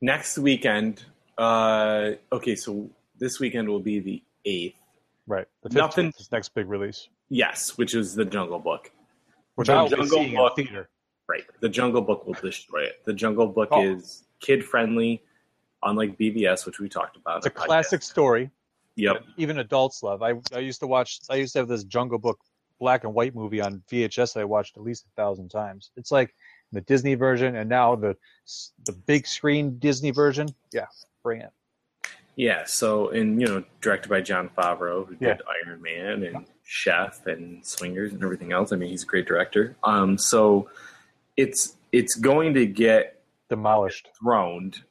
Next 0.00 0.38
weekend, 0.38 1.04
uh, 1.38 2.12
okay, 2.32 2.54
so 2.54 2.88
this 3.18 3.40
weekend 3.40 3.68
will 3.68 3.80
be 3.80 4.00
the 4.00 4.22
8th. 4.46 4.74
Right. 5.26 5.46
The 5.62 5.68
15th 5.70 5.74
Nothing- 5.78 6.12
is 6.18 6.32
next 6.32 6.54
big 6.54 6.68
release, 6.68 7.08
Yes, 7.28 7.76
which 7.76 7.94
is 7.94 8.14
The 8.14 8.24
Jungle 8.24 8.58
Book. 8.58 8.90
which 9.56 9.66
The 9.68 9.74
I'll 9.74 9.88
Jungle 9.88 10.24
Book. 10.30 10.56
theater. 10.56 10.88
Right. 11.28 11.44
The 11.60 11.68
Jungle 11.68 12.00
Book 12.00 12.26
will 12.26 12.34
destroy 12.34 12.84
it. 12.84 13.04
The 13.04 13.12
Jungle 13.12 13.46
Book 13.48 13.68
Oh. 13.72 13.82
is 13.82 14.24
kid 14.40 14.64
friendly, 14.64 15.22
unlike 15.82 16.16
BVS, 16.16 16.64
which 16.64 16.78
we 16.80 16.88
talked 16.88 17.16
about. 17.16 17.38
It's 17.38 17.46
a 17.46 17.50
the 17.50 17.54
podcast. 17.54 17.66
classic 17.66 18.02
story. 18.02 18.50
Yep. 18.96 19.24
even 19.36 19.58
adults 19.60 20.02
love. 20.02 20.22
I 20.22 20.34
I 20.52 20.58
used 20.58 20.80
to 20.80 20.86
watch. 20.88 21.20
I 21.30 21.36
used 21.36 21.52
to 21.52 21.60
have 21.60 21.68
this 21.68 21.84
Jungle 21.84 22.18
Book 22.18 22.40
black 22.80 23.04
and 23.04 23.14
white 23.14 23.32
movie 23.34 23.60
on 23.60 23.80
VHS 23.88 24.32
that 24.34 24.40
I 24.40 24.44
watched 24.44 24.76
at 24.76 24.82
least 24.82 25.04
a 25.06 25.10
thousand 25.14 25.50
times. 25.50 25.92
It's 25.96 26.10
like 26.10 26.34
the 26.72 26.80
Disney 26.80 27.14
version, 27.14 27.54
and 27.56 27.68
now 27.68 27.94
the 27.94 28.16
the 28.86 28.92
big 28.92 29.26
screen 29.28 29.78
Disney 29.78 30.10
version. 30.10 30.48
Yeah, 30.72 30.86
bring 31.22 31.42
it. 31.42 31.50
Yeah. 32.38 32.62
So, 32.66 33.08
and, 33.10 33.40
you 33.40 33.48
know, 33.48 33.64
directed 33.80 34.08
by 34.08 34.20
Jon 34.20 34.48
Favreau, 34.56 35.06
who 35.06 35.16
Yeah. 35.20 35.34
did 35.34 35.42
Iron 35.66 35.82
Man 35.82 36.22
and 36.22 36.46
Chef 36.62 37.26
and 37.26 37.66
Swingers 37.66 38.12
and 38.12 38.22
everything 38.22 38.52
else. 38.52 38.72
I 38.72 38.76
mean, 38.76 38.90
he's 38.90 39.02
a 39.02 39.06
great 39.06 39.26
director. 39.26 39.76
Um, 39.82 40.16
so 40.16 40.70
it's 41.36 41.76
it's 41.92 42.14
going 42.14 42.54
to 42.54 42.64
get 42.66 43.20
Demolished. 43.48 44.08
throned 44.20 44.82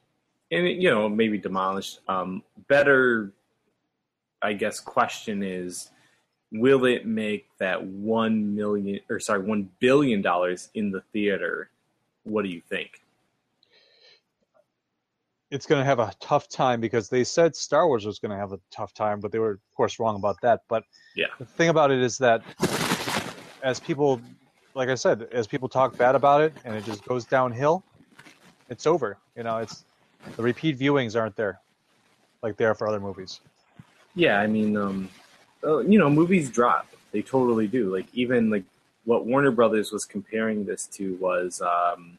and 0.50 0.66
you 0.66 0.90
know 0.90 1.08
maybe 1.08 1.36
demolished 1.38 2.00
um 2.08 2.42
better 2.68 3.32
i 4.42 4.52
guess 4.54 4.80
question 4.80 5.42
is 5.44 5.90
will 6.50 6.86
it 6.86 7.06
make 7.06 7.46
that 7.58 7.84
1 7.84 8.54
million 8.56 8.98
or 9.10 9.20
sorry 9.20 9.40
1 9.44 9.68
billion 9.78 10.22
dollars 10.22 10.70
in 10.74 10.90
the 10.90 11.02
theater 11.12 11.70
what 12.24 12.42
do 12.42 12.48
you 12.48 12.62
think 12.68 13.02
It's 15.50 15.66
going 15.66 15.80
to 15.80 15.84
have 15.84 15.98
a 15.98 16.12
tough 16.20 16.48
time 16.48 16.80
because 16.80 17.08
they 17.08 17.24
said 17.24 17.56
Star 17.56 17.86
Wars 17.86 18.04
was 18.04 18.18
going 18.18 18.30
to 18.32 18.36
have 18.36 18.52
a 18.52 18.60
tough 18.70 18.92
time, 18.92 19.18
but 19.20 19.32
they 19.32 19.38
were 19.38 19.52
of 19.52 19.60
course 19.74 19.98
wrong 19.98 20.16
about 20.16 20.36
that. 20.42 20.60
But 20.68 20.84
Yeah. 21.14 21.26
the 21.38 21.46
thing 21.46 21.68
about 21.70 21.90
it 21.90 22.00
is 22.00 22.18
that 22.18 22.42
as 23.62 23.80
people, 23.80 24.20
like 24.74 24.88
I 24.88 24.94
said, 24.94 25.26
as 25.32 25.46
people 25.46 25.68
talk 25.68 25.96
bad 25.96 26.14
about 26.14 26.42
it 26.42 26.52
and 26.64 26.74
it 26.74 26.84
just 26.84 27.04
goes 27.04 27.24
downhill, 27.24 27.82
it's 28.68 28.86
over. 28.86 29.16
You 29.36 29.42
know, 29.44 29.58
it's 29.58 29.84
the 30.36 30.42
repeat 30.42 30.78
viewings 30.78 31.18
aren't 31.18 31.36
there 31.36 31.60
like 32.42 32.56
they 32.56 32.64
are 32.66 32.74
for 32.74 32.86
other 32.86 33.00
movies. 33.00 33.40
yeah 34.14 34.38
i 34.40 34.46
mean 34.46 34.76
um 34.76 35.08
uh, 35.64 35.78
you 35.78 35.98
know 35.98 36.08
movies 36.10 36.50
drop 36.50 36.86
they 37.12 37.22
totally 37.22 37.66
do 37.66 37.92
like 37.92 38.06
even 38.12 38.50
like 38.50 38.64
what 39.04 39.26
warner 39.26 39.50
brothers 39.50 39.90
was 39.92 40.04
comparing 40.04 40.64
this 40.64 40.86
to 40.86 41.14
was 41.16 41.60
um 41.62 42.18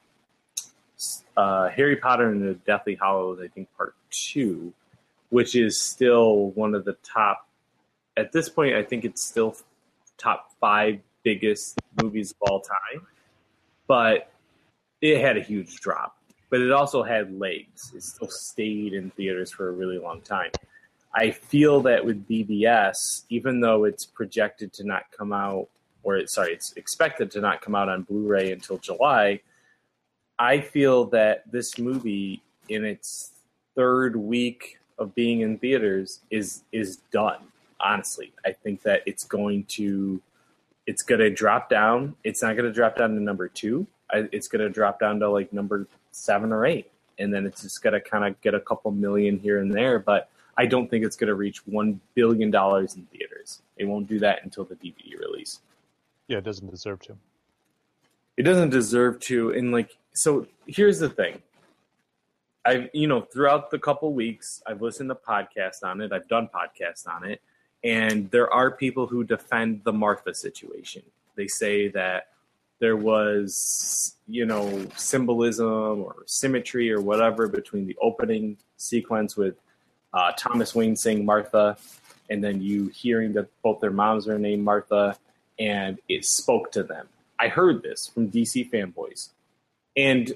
uh 1.40 1.70
harry 1.70 1.96
potter 1.96 2.30
and 2.30 2.42
the 2.42 2.54
deathly 2.66 2.96
hollows 2.96 3.40
i 3.44 3.48
think 3.48 3.68
part 3.78 3.96
two 4.10 4.74
which 5.30 5.56
is 5.56 5.80
still 5.80 6.50
one 6.52 6.74
of 6.74 6.84
the 6.86 6.98
top 7.04 7.48
at 8.18 8.32
this 8.32 8.50
point 8.50 8.76
i 8.76 8.84
think 8.84 9.06
it's 9.06 9.24
still 9.24 9.56
top 10.18 10.52
five 10.60 11.00
biggest 11.24 11.80
movies 12.02 12.32
of 12.32 12.50
all 12.50 12.62
time. 12.62 13.08
But 13.88 14.32
it 15.02 15.20
had 15.22 15.38
a 15.38 15.42
huge 15.42 15.80
drop. 15.80 16.18
But 16.50 16.62
it 16.62 16.72
also 16.72 17.04
had 17.04 17.40
legs. 17.40 17.92
It 17.96 18.04
still 18.04 18.30
stayed 18.30 18.94
in 18.94 19.12
theaters 19.12 19.52
for 19.52 19.70
a 19.70 19.72
really 19.72 19.98
long 19.98 20.22
time. 20.22 20.52
I 21.14 21.32
feel 21.32 21.82
that 21.82 22.06
with 22.06 22.28
BVS, 22.28 23.24
even 23.30 23.62
though 23.62 23.84
it's 23.86 24.06
projected 24.06 24.74
to 24.74 24.84
not 24.84 25.04
come 25.16 25.34
out, 25.34 25.68
or 26.04 26.18
it's, 26.18 26.34
sorry, 26.34 26.54
it's 26.54 26.74
expected 26.74 27.32
to 27.32 27.42
not 27.42 27.62
come 27.62 27.76
out 27.76 27.90
on 27.90 28.04
Blu-ray 28.04 28.52
until 28.52 28.78
July, 28.78 29.42
I 30.40 30.62
feel 30.62 31.06
that 31.08 31.44
this 31.52 31.78
movie, 31.78 32.42
in 32.70 32.86
its 32.86 33.32
third 33.76 34.16
week 34.16 34.80
of 34.98 35.14
being 35.14 35.42
in 35.42 35.60
theaters, 35.60 36.22
is 36.32 36.64
is 36.72 36.98
done. 37.12 37.40
Honestly, 37.82 38.32
I 38.46 38.54
think 38.54 38.82
that 38.84 39.04
it's 39.06 39.24
going 39.24 39.66
to, 39.66 40.22
it's 40.88 41.04
going 41.04 41.20
to 41.20 41.30
drop 41.30 41.70
down. 41.70 42.16
It's 42.24 42.42
not 42.42 42.56
going 42.56 42.66
to 42.66 42.74
drop 42.74 42.98
down 42.98 43.16
to 43.16 43.22
number 43.22 43.48
two. 43.48 43.86
I, 44.12 44.28
it's 44.32 44.48
going 44.48 44.62
to 44.62 44.70
drop 44.70 45.00
down 45.00 45.20
to 45.20 45.30
like 45.30 45.54
number 45.54 45.88
seven 46.12 46.52
or 46.52 46.66
eight, 46.66 46.90
and 47.20 47.34
then 47.34 47.46
it's 47.46 47.62
just 47.62 47.84
going 47.84 47.94
to 47.94 48.02
kind 48.02 48.26
of 48.26 48.40
get 48.42 48.54
a 48.54 48.60
couple 48.60 48.92
million 48.92 49.38
here 49.40 49.60
and 49.60 49.74
there, 49.74 50.00
but. 50.00 50.30
I 50.58 50.66
don't 50.66 50.90
think 50.90 51.06
it's 51.06 51.16
going 51.16 51.30
to 51.30 51.36
reach 51.36 51.66
one 51.68 52.02
billion 52.16 52.52
dollars 52.52 52.98
in 52.98 53.04
theaters. 53.04 53.62
It 53.78 53.86
won't 53.86 54.10
do 54.10 54.20
that 54.20 54.44
until 54.44 54.66
the 54.66 54.76
DVD 54.76 55.18
release. 55.18 55.62
Yeah, 56.28 56.40
it 56.40 56.44
doesn't 56.44 56.70
deserve 56.70 57.00
to. 57.04 57.16
It 58.36 58.44
doesn't 58.44 58.70
deserve 58.70 59.22
to. 59.22 59.52
And 59.52 59.72
like, 59.72 59.98
so 60.14 60.48
here's 60.68 61.00
the 61.00 61.10
thing. 61.10 61.42
I've 62.66 62.90
you 62.94 63.08
know 63.08 63.22
throughout 63.22 63.72
the 63.72 63.80
couple 63.80 64.14
weeks, 64.14 64.62
I've 64.68 64.82
listened 64.82 65.10
to 65.10 65.16
podcasts 65.16 65.84
on 65.84 66.02
it. 66.02 66.12
I've 66.12 66.28
done 66.28 66.50
podcasts 66.54 67.08
on 67.08 67.26
it, 67.26 67.42
and 67.84 68.30
there 68.32 68.52
are 68.54 68.72
people 68.72 69.08
who 69.08 69.24
defend 69.24 69.82
the 69.84 69.94
Martha 69.94 70.34
situation. 70.34 71.04
They 71.36 71.48
say 71.48 71.88
that 71.90 72.28
there 72.80 72.98
was 72.98 74.16
you 74.28 74.46
know 74.46 74.86
symbolism 74.96 76.02
or 76.02 76.24
symmetry 76.26 76.92
or 76.92 77.02
whatever 77.02 77.48
between 77.48 77.86
the 77.88 77.98
opening 78.02 78.58
sequence 78.78 79.38
with 79.38 79.56
uh, 80.14 80.32
Thomas 80.38 80.76
Wayne 80.76 80.96
saying 80.96 81.26
Martha, 81.26 81.78
and 82.30 82.44
then 82.44 82.62
you 82.62 82.88
hearing 82.88 83.34
that 83.34 83.48
both 83.62 83.80
their 83.80 83.92
moms 83.92 84.28
are 84.28 84.40
named 84.40 84.64
Martha, 84.64 85.18
and 85.60 86.00
it 86.10 86.26
spoke 86.26 86.72
to 86.74 86.84
them. 86.84 87.08
I 87.40 87.48
heard 87.48 87.84
this 87.84 88.08
from 88.08 88.30
DC 88.30 88.70
fanboys, 88.70 89.30
and 90.08 90.32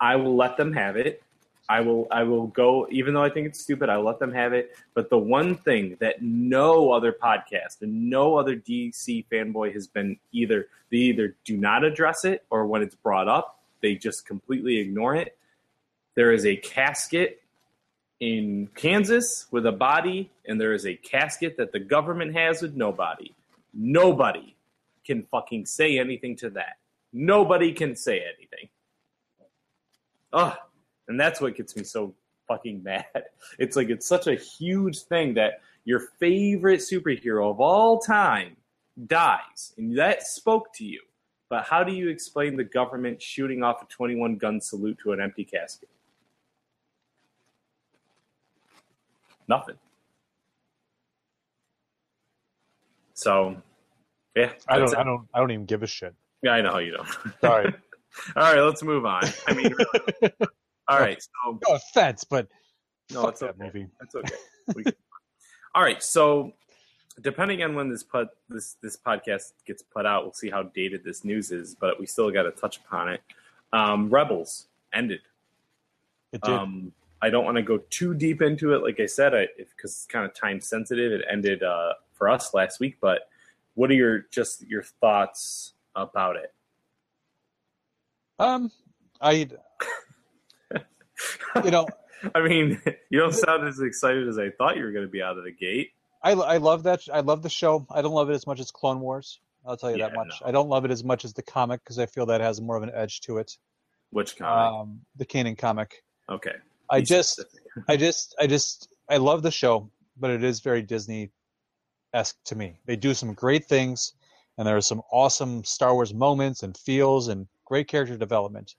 I 0.00 0.16
will 0.16 0.36
let 0.36 0.56
them 0.56 0.72
have 0.72 0.96
it. 0.96 1.22
I 1.68 1.80
will 1.80 2.06
I 2.10 2.24
will 2.24 2.48
go 2.48 2.86
even 2.90 3.14
though 3.14 3.22
I 3.22 3.30
think 3.30 3.46
it's 3.46 3.60
stupid. 3.60 3.88
I 3.88 3.96
will 3.96 4.04
let 4.04 4.18
them 4.18 4.32
have 4.32 4.52
it. 4.52 4.76
But 4.92 5.08
the 5.08 5.18
one 5.18 5.56
thing 5.56 5.96
that 6.00 6.20
no 6.20 6.92
other 6.92 7.12
podcast 7.12 7.80
and 7.80 8.10
no 8.10 8.36
other 8.36 8.54
DC 8.54 9.24
fanboy 9.32 9.72
has 9.72 9.86
been 9.86 10.18
either 10.32 10.68
they 10.90 10.98
either 10.98 11.36
do 11.44 11.56
not 11.56 11.84
address 11.84 12.24
it 12.24 12.44
or 12.50 12.66
when 12.66 12.82
it's 12.82 12.94
brought 12.94 13.28
up 13.28 13.54
they 13.84 13.94
just 13.94 14.24
completely 14.26 14.78
ignore 14.78 15.14
it. 15.14 15.36
There 16.14 16.32
is 16.32 16.46
a 16.46 16.56
casket 16.56 17.42
in 18.18 18.70
Kansas 18.74 19.46
with 19.50 19.66
a 19.66 19.72
body, 19.72 20.30
and 20.46 20.58
there 20.58 20.72
is 20.72 20.86
a 20.86 20.94
casket 20.94 21.58
that 21.58 21.72
the 21.72 21.80
government 21.80 22.34
has 22.34 22.62
with 22.62 22.74
nobody. 22.74 23.34
Nobody 23.74 24.56
can 25.04 25.24
fucking 25.24 25.66
say 25.66 25.98
anything 25.98 26.34
to 26.36 26.48
that. 26.50 26.78
Nobody 27.12 27.74
can 27.74 27.94
say 27.94 28.20
anything. 28.20 28.70
Ugh. 30.34 30.56
And 31.08 31.18
that's 31.18 31.40
what 31.40 31.56
gets 31.56 31.76
me 31.76 31.84
so 31.84 32.14
fucking 32.48 32.82
mad. 32.82 33.06
It's 33.58 33.76
like 33.76 33.88
it's 33.88 34.06
such 34.06 34.26
a 34.26 34.34
huge 34.34 35.02
thing 35.02 35.34
that 35.34 35.60
your 35.84 36.00
favorite 36.18 36.80
superhero 36.80 37.50
of 37.50 37.60
all 37.60 38.00
time 38.00 38.56
dies, 39.06 39.74
and 39.78 39.96
that 39.98 40.26
spoke 40.26 40.72
to 40.74 40.84
you. 40.84 41.00
But 41.50 41.64
how 41.64 41.84
do 41.84 41.92
you 41.92 42.08
explain 42.08 42.56
the 42.56 42.64
government 42.64 43.22
shooting 43.22 43.62
off 43.62 43.82
a 43.82 43.86
21 43.86 44.36
gun 44.36 44.60
salute 44.60 44.98
to 45.04 45.12
an 45.12 45.20
empty 45.20 45.44
casket? 45.44 45.88
Nothing. 49.46 49.76
So, 53.12 53.56
yeah, 54.34 54.52
I 54.66 54.78
don't. 54.78 54.92
it. 54.92 54.98
I 54.98 55.04
don't. 55.04 55.28
I 55.32 55.38
don't 55.38 55.50
even 55.52 55.66
give 55.66 55.82
a 55.82 55.86
shit. 55.86 56.14
Yeah, 56.42 56.52
I 56.52 56.62
know 56.62 56.78
you 56.78 56.92
don't. 56.92 57.08
Sorry. 57.40 57.72
All 58.36 58.42
right, 58.42 58.60
let's 58.60 58.82
move 58.82 59.04
on. 59.04 59.24
I 59.46 59.54
mean, 59.54 59.72
really. 59.72 60.32
all 60.88 61.00
right. 61.00 61.20
So 61.20 61.58
no 61.68 61.74
offense, 61.74 62.24
but 62.24 62.48
no, 63.12 63.28
it's 63.28 63.42
okay. 63.42 63.52
movie. 63.58 63.88
That's 64.00 64.14
okay. 64.14 64.34
We- 64.74 64.84
all 65.74 65.82
right. 65.82 66.02
So 66.02 66.52
depending 67.20 67.62
on 67.62 67.74
when 67.74 67.88
this 67.88 68.02
put 68.02 68.28
this 68.48 68.76
this 68.82 68.96
podcast 68.96 69.52
gets 69.66 69.82
put 69.82 70.06
out, 70.06 70.24
we'll 70.24 70.32
see 70.32 70.50
how 70.50 70.62
dated 70.62 71.04
this 71.04 71.24
news 71.24 71.50
is. 71.50 71.74
But 71.74 71.98
we 71.98 72.06
still 72.06 72.30
got 72.30 72.44
to 72.44 72.50
touch 72.50 72.78
upon 72.78 73.08
it. 73.08 73.22
Um, 73.72 74.08
Rebels 74.10 74.66
ended. 74.92 75.20
It 76.32 76.40
did. 76.42 76.54
Um, 76.54 76.92
I 77.20 77.30
don't 77.30 77.44
want 77.44 77.56
to 77.56 77.62
go 77.62 77.78
too 77.90 78.14
deep 78.14 78.42
into 78.42 78.74
it. 78.74 78.82
Like 78.82 79.00
I 79.00 79.06
said, 79.06 79.34
I 79.34 79.48
because 79.56 79.92
it's 79.92 80.06
kind 80.06 80.24
of 80.24 80.34
time 80.34 80.60
sensitive. 80.60 81.12
It 81.12 81.24
ended 81.30 81.62
uh, 81.62 81.94
for 82.12 82.28
us 82.28 82.54
last 82.54 82.80
week. 82.80 82.98
But 83.00 83.28
what 83.74 83.90
are 83.90 83.94
your 83.94 84.20
just 84.30 84.62
your 84.68 84.82
thoughts 84.82 85.72
about 85.96 86.36
it? 86.36 86.53
Um, 88.38 88.70
I. 89.20 89.48
You 91.64 91.70
know, 91.70 91.86
I 92.34 92.40
mean, 92.40 92.80
you 93.10 93.18
don't 93.18 93.34
sound 93.34 93.66
as 93.66 93.80
excited 93.80 94.28
as 94.28 94.38
I 94.38 94.50
thought 94.50 94.76
you 94.76 94.84
were 94.84 94.92
going 94.92 95.04
to 95.04 95.10
be 95.10 95.22
out 95.22 95.38
of 95.38 95.44
the 95.44 95.52
gate. 95.52 95.90
I, 96.22 96.32
I 96.32 96.56
love 96.56 96.82
that. 96.84 97.02
I 97.12 97.20
love 97.20 97.42
the 97.42 97.50
show. 97.50 97.86
I 97.90 98.02
don't 98.02 98.14
love 98.14 98.30
it 98.30 98.34
as 98.34 98.46
much 98.46 98.60
as 98.60 98.70
Clone 98.70 99.00
Wars. 99.00 99.40
I'll 99.66 99.76
tell 99.76 99.90
you 99.90 99.98
that 99.98 100.14
much. 100.14 100.40
no. 100.40 100.48
I 100.48 100.50
don't 100.50 100.68
love 100.68 100.84
it 100.84 100.90
as 100.90 101.04
much 101.04 101.24
as 101.24 101.32
the 101.32 101.42
comic 101.42 101.82
because 101.84 101.98
I 101.98 102.06
feel 102.06 102.26
that 102.26 102.40
has 102.40 102.60
more 102.60 102.76
of 102.76 102.82
an 102.82 102.90
edge 102.94 103.20
to 103.22 103.38
it. 103.38 103.56
Which 104.10 104.36
comic? 104.36 104.74
Um, 104.74 105.00
the 105.16 105.26
Kanan 105.26 105.56
comic. 105.56 106.02
okay. 106.28 106.56
I 106.90 107.00
Be 107.00 107.06
just. 107.06 107.44
I 107.88 107.96
just, 107.96 108.34
I 108.38 108.46
just, 108.46 108.88
I 109.08 109.16
love 109.16 109.42
the 109.42 109.50
show, 109.50 109.90
but 110.18 110.30
it 110.30 110.44
is 110.44 110.60
very 110.60 110.82
Disney 110.82 111.30
esque 112.12 112.36
to 112.44 112.56
me. 112.56 112.78
They 112.86 112.94
do 112.94 113.14
some 113.14 113.32
great 113.32 113.64
things, 113.64 114.14
and 114.58 114.66
there 114.66 114.76
are 114.76 114.82
some 114.82 115.02
awesome 115.10 115.64
Star 115.64 115.94
Wars 115.94 116.14
moments 116.14 116.62
and 116.62 116.76
feels 116.76 117.28
and 117.28 117.46
great 117.74 117.88
character 117.88 118.16
development. 118.16 118.76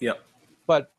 Yep. 0.00 0.20
But 0.66 0.92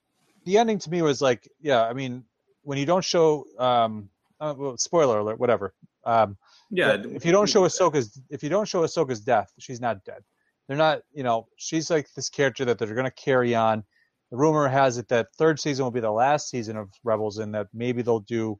the 0.45 0.57
ending 0.57 0.79
to 0.79 0.89
me 0.89 1.03
was 1.03 1.21
like, 1.21 1.47
yeah, 1.61 1.83
I 1.83 1.93
mean, 1.93 2.23
when 2.63 2.79
you 2.79 2.87
don't 2.87 3.05
show, 3.05 3.45
um, 3.59 4.09
uh, 4.39 4.55
well, 4.57 4.77
spoiler 4.79 5.19
alert, 5.19 5.39
whatever. 5.39 5.75
Um, 6.05 6.37
Yeah. 6.71 6.97
if 7.17 7.23
you 7.23 7.31
don't 7.31 7.47
show 7.47 7.61
Ahsoka's, 7.61 8.19
if 8.31 8.41
you 8.41 8.49
don't 8.49 8.67
show 8.67 8.81
Ahsoka's 8.81 9.19
death, 9.19 9.53
she's 9.59 9.79
not 9.79 10.03
dead. 10.03 10.23
They're 10.67 10.75
not, 10.75 11.03
you 11.13 11.21
know, 11.21 11.47
she's 11.57 11.91
like 11.91 12.07
this 12.15 12.29
character 12.29 12.65
that 12.65 12.79
they're 12.79 12.95
going 12.95 13.05
to 13.05 13.11
carry 13.29 13.53
on. 13.53 13.83
The 14.31 14.37
rumor 14.37 14.67
has 14.67 14.97
it 14.97 15.07
that 15.09 15.27
third 15.37 15.59
season 15.59 15.85
will 15.85 15.91
be 15.91 15.99
the 15.99 16.09
last 16.11 16.49
season 16.49 16.77
of 16.77 16.89
Rebels, 17.03 17.37
and 17.37 17.53
that 17.53 17.67
maybe 17.75 18.01
they'll 18.01 18.21
do 18.39 18.59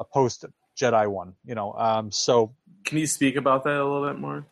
a 0.00 0.04
post 0.04 0.44
Jedi 0.76 1.06
one. 1.08 1.34
You 1.44 1.54
know, 1.54 1.72
um, 1.74 2.10
so 2.10 2.52
Can 2.84 2.98
you 2.98 3.06
speak 3.06 3.36
about 3.36 3.62
that 3.62 3.76
a 3.76 3.84
little 3.84 4.08
bit 4.08 4.18
more? 4.18 4.44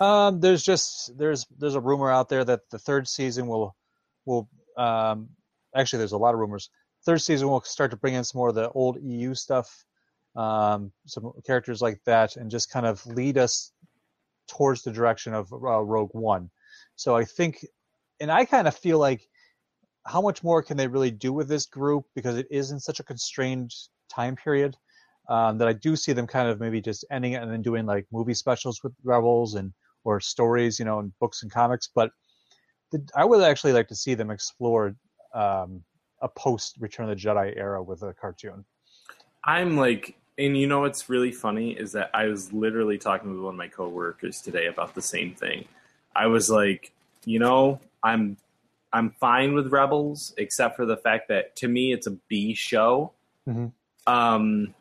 Um, 0.00 0.40
there's 0.40 0.62
just 0.62 1.16
there's 1.16 1.46
there's 1.58 1.74
a 1.74 1.80
rumor 1.80 2.10
out 2.10 2.28
there 2.28 2.44
that 2.44 2.60
the 2.70 2.78
third 2.78 3.06
season 3.06 3.46
will 3.46 3.76
will 4.24 4.48
um, 4.76 5.28
actually 5.74 5.98
there's 5.98 6.12
a 6.12 6.18
lot 6.18 6.34
of 6.34 6.40
rumors. 6.40 6.70
Third 7.04 7.20
season 7.20 7.48
will 7.48 7.60
start 7.62 7.90
to 7.90 7.96
bring 7.96 8.14
in 8.14 8.24
some 8.24 8.38
more 8.38 8.48
of 8.48 8.54
the 8.54 8.70
old 8.70 8.98
EU 9.02 9.34
stuff, 9.34 9.84
um, 10.36 10.90
some 11.06 11.32
characters 11.46 11.82
like 11.82 12.00
that, 12.06 12.36
and 12.36 12.50
just 12.50 12.70
kind 12.70 12.86
of 12.86 13.04
lead 13.06 13.38
us 13.38 13.72
towards 14.48 14.82
the 14.82 14.92
direction 14.92 15.34
of 15.34 15.52
uh, 15.52 15.56
Rogue 15.56 16.14
One. 16.14 16.50
So 16.96 17.14
I 17.14 17.24
think, 17.24 17.64
and 18.20 18.30
I 18.32 18.44
kind 18.44 18.66
of 18.66 18.74
feel 18.74 18.98
like, 18.98 19.28
how 20.06 20.20
much 20.20 20.42
more 20.42 20.62
can 20.62 20.76
they 20.76 20.86
really 20.86 21.10
do 21.10 21.32
with 21.32 21.48
this 21.48 21.66
group 21.66 22.04
because 22.14 22.36
it 22.36 22.46
is 22.50 22.70
in 22.70 22.78
such 22.78 23.00
a 23.00 23.04
constrained 23.04 23.72
time 24.10 24.36
period 24.36 24.76
um, 25.28 25.58
that 25.58 25.68
I 25.68 25.72
do 25.72 25.96
see 25.96 26.12
them 26.12 26.26
kind 26.26 26.48
of 26.48 26.60
maybe 26.60 26.80
just 26.80 27.04
ending 27.10 27.32
it 27.32 27.42
and 27.42 27.50
then 27.50 27.62
doing 27.62 27.86
like 27.86 28.06
movie 28.12 28.34
specials 28.34 28.82
with 28.82 28.92
Rebels 29.02 29.54
and 29.54 29.72
or 30.04 30.20
stories, 30.20 30.78
you 30.78 30.84
know, 30.84 31.00
in 31.00 31.12
books 31.20 31.42
and 31.42 31.50
comics. 31.50 31.88
But 31.94 32.10
the, 32.92 33.02
I 33.16 33.24
would 33.24 33.42
actually 33.42 33.72
like 33.72 33.88
to 33.88 33.96
see 33.96 34.14
them 34.14 34.30
explore 34.30 34.94
um, 35.34 35.82
a 36.22 36.28
post 36.28 36.76
Return 36.78 37.08
of 37.08 37.16
the 37.18 37.22
Jedi 37.26 37.56
era 37.56 37.82
with 37.82 38.02
a 38.02 38.12
cartoon. 38.12 38.64
I'm 39.42 39.76
like, 39.76 40.16
and 40.38 40.56
you 40.56 40.66
know 40.66 40.80
what's 40.80 41.08
really 41.08 41.32
funny 41.32 41.72
is 41.72 41.92
that 41.92 42.10
I 42.14 42.26
was 42.26 42.52
literally 42.52 42.98
talking 42.98 43.30
with 43.32 43.40
one 43.40 43.54
of 43.54 43.58
my 43.58 43.68
coworkers 43.68 44.40
today 44.40 44.66
about 44.66 44.94
the 44.94 45.02
same 45.02 45.34
thing. 45.34 45.66
I 46.14 46.26
was 46.28 46.48
like, 46.50 46.92
you 47.24 47.38
know, 47.38 47.80
I'm 48.02 48.36
I'm 48.92 49.10
fine 49.10 49.54
with 49.54 49.72
Rebels, 49.72 50.34
except 50.38 50.76
for 50.76 50.86
the 50.86 50.96
fact 50.96 51.28
that 51.28 51.56
to 51.56 51.68
me 51.68 51.92
it's 51.92 52.06
a 52.06 52.12
B 52.28 52.54
show. 52.54 53.12
Mm-hmm. 53.48 53.66
Um, 54.12 54.74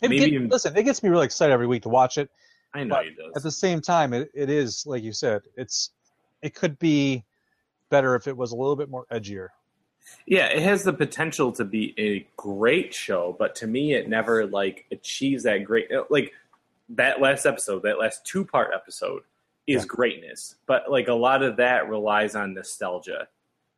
It 0.00 0.08
Maybe 0.10 0.18
get- 0.18 0.28
even- 0.32 0.48
listen, 0.48 0.76
it 0.76 0.82
gets 0.84 1.02
me 1.02 1.10
really 1.10 1.26
excited 1.26 1.52
every 1.52 1.66
week 1.66 1.82
to 1.82 1.88
watch 1.88 2.16
it. 2.18 2.30
I 2.78 2.84
know 2.84 2.94
But 2.96 3.06
it 3.06 3.16
does. 3.16 3.32
At 3.36 3.42
the 3.42 3.50
same 3.50 3.80
time, 3.80 4.12
it, 4.12 4.30
it 4.34 4.50
is 4.50 4.86
like 4.86 5.02
you 5.02 5.12
said, 5.12 5.42
it's 5.56 5.90
it 6.42 6.54
could 6.54 6.78
be 6.78 7.24
better 7.90 8.14
if 8.14 8.26
it 8.26 8.36
was 8.36 8.52
a 8.52 8.56
little 8.56 8.76
bit 8.76 8.90
more 8.90 9.06
edgier. 9.12 9.48
Yeah, 10.26 10.46
it 10.46 10.62
has 10.62 10.84
the 10.84 10.92
potential 10.92 11.50
to 11.52 11.64
be 11.64 11.92
a 11.98 12.26
great 12.36 12.94
show, 12.94 13.34
but 13.38 13.54
to 13.56 13.66
me, 13.66 13.94
it 13.94 14.08
never 14.08 14.46
like 14.46 14.86
achieves 14.92 15.42
that 15.44 15.64
great. 15.64 15.90
Like 16.10 16.32
that 16.90 17.20
last 17.20 17.46
episode, 17.46 17.82
that 17.82 17.98
last 17.98 18.24
two 18.24 18.44
part 18.44 18.70
episode 18.74 19.22
is 19.66 19.82
Yeah. 19.82 19.86
greatness, 19.88 20.56
but 20.66 20.90
like 20.90 21.08
a 21.08 21.14
lot 21.14 21.42
of 21.42 21.56
that 21.56 21.88
relies 21.88 22.36
on 22.36 22.54
nostalgia. 22.54 23.26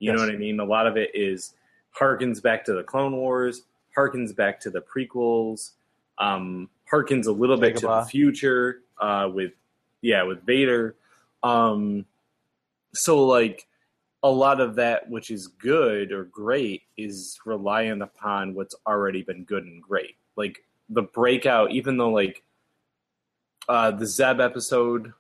You 0.01 0.13
know 0.13 0.21
what 0.21 0.31
I 0.31 0.37
mean? 0.37 0.61
A 0.61 0.65
lot 0.65 0.87
of 0.87 0.97
it 0.97 1.11
is 1.15 1.55
harkens 1.99 2.43
back 2.43 2.65
to 2.67 2.75
the 2.75 2.83
Clone 2.83 3.17
Wars, 3.17 3.63
harkens 3.97 4.37
back 4.37 4.61
to 4.61 4.71
the 4.71 4.81
prequels, 4.81 5.73
um, 6.19 6.69
harkens 6.93 7.27
a 7.27 7.33
little 7.33 7.57
bit 7.57 7.77
to 7.79 7.87
the 7.87 8.07
future 8.11 8.83
uh, 9.01 9.29
with 9.33 9.53
yeah 10.03 10.23
with 10.23 10.45
Vader. 10.45 10.95
Um, 11.43 12.05
so 12.95 13.25
like 13.25 13.67
a 14.23 14.31
lot 14.31 14.61
of 14.61 14.75
that 14.77 15.09
which 15.09 15.31
is 15.31 15.47
good 15.47 16.11
or 16.11 16.25
great 16.25 16.83
is 16.97 17.39
reliant 17.47 18.03
upon 18.03 18.55
what's 18.55 18.75
already 18.87 19.23
been 19.23 19.45
good 19.45 19.65
and 19.65 19.83
great. 19.83 20.17
Like 20.37 20.65
the 20.89 21.03
breakout, 21.03 21.71
even 21.71 21.97
though 21.97 22.11
like 22.11 22.43
uh, 23.69 23.91
the 23.91 24.07
Zeb 24.07 24.41
episode, 24.41 25.13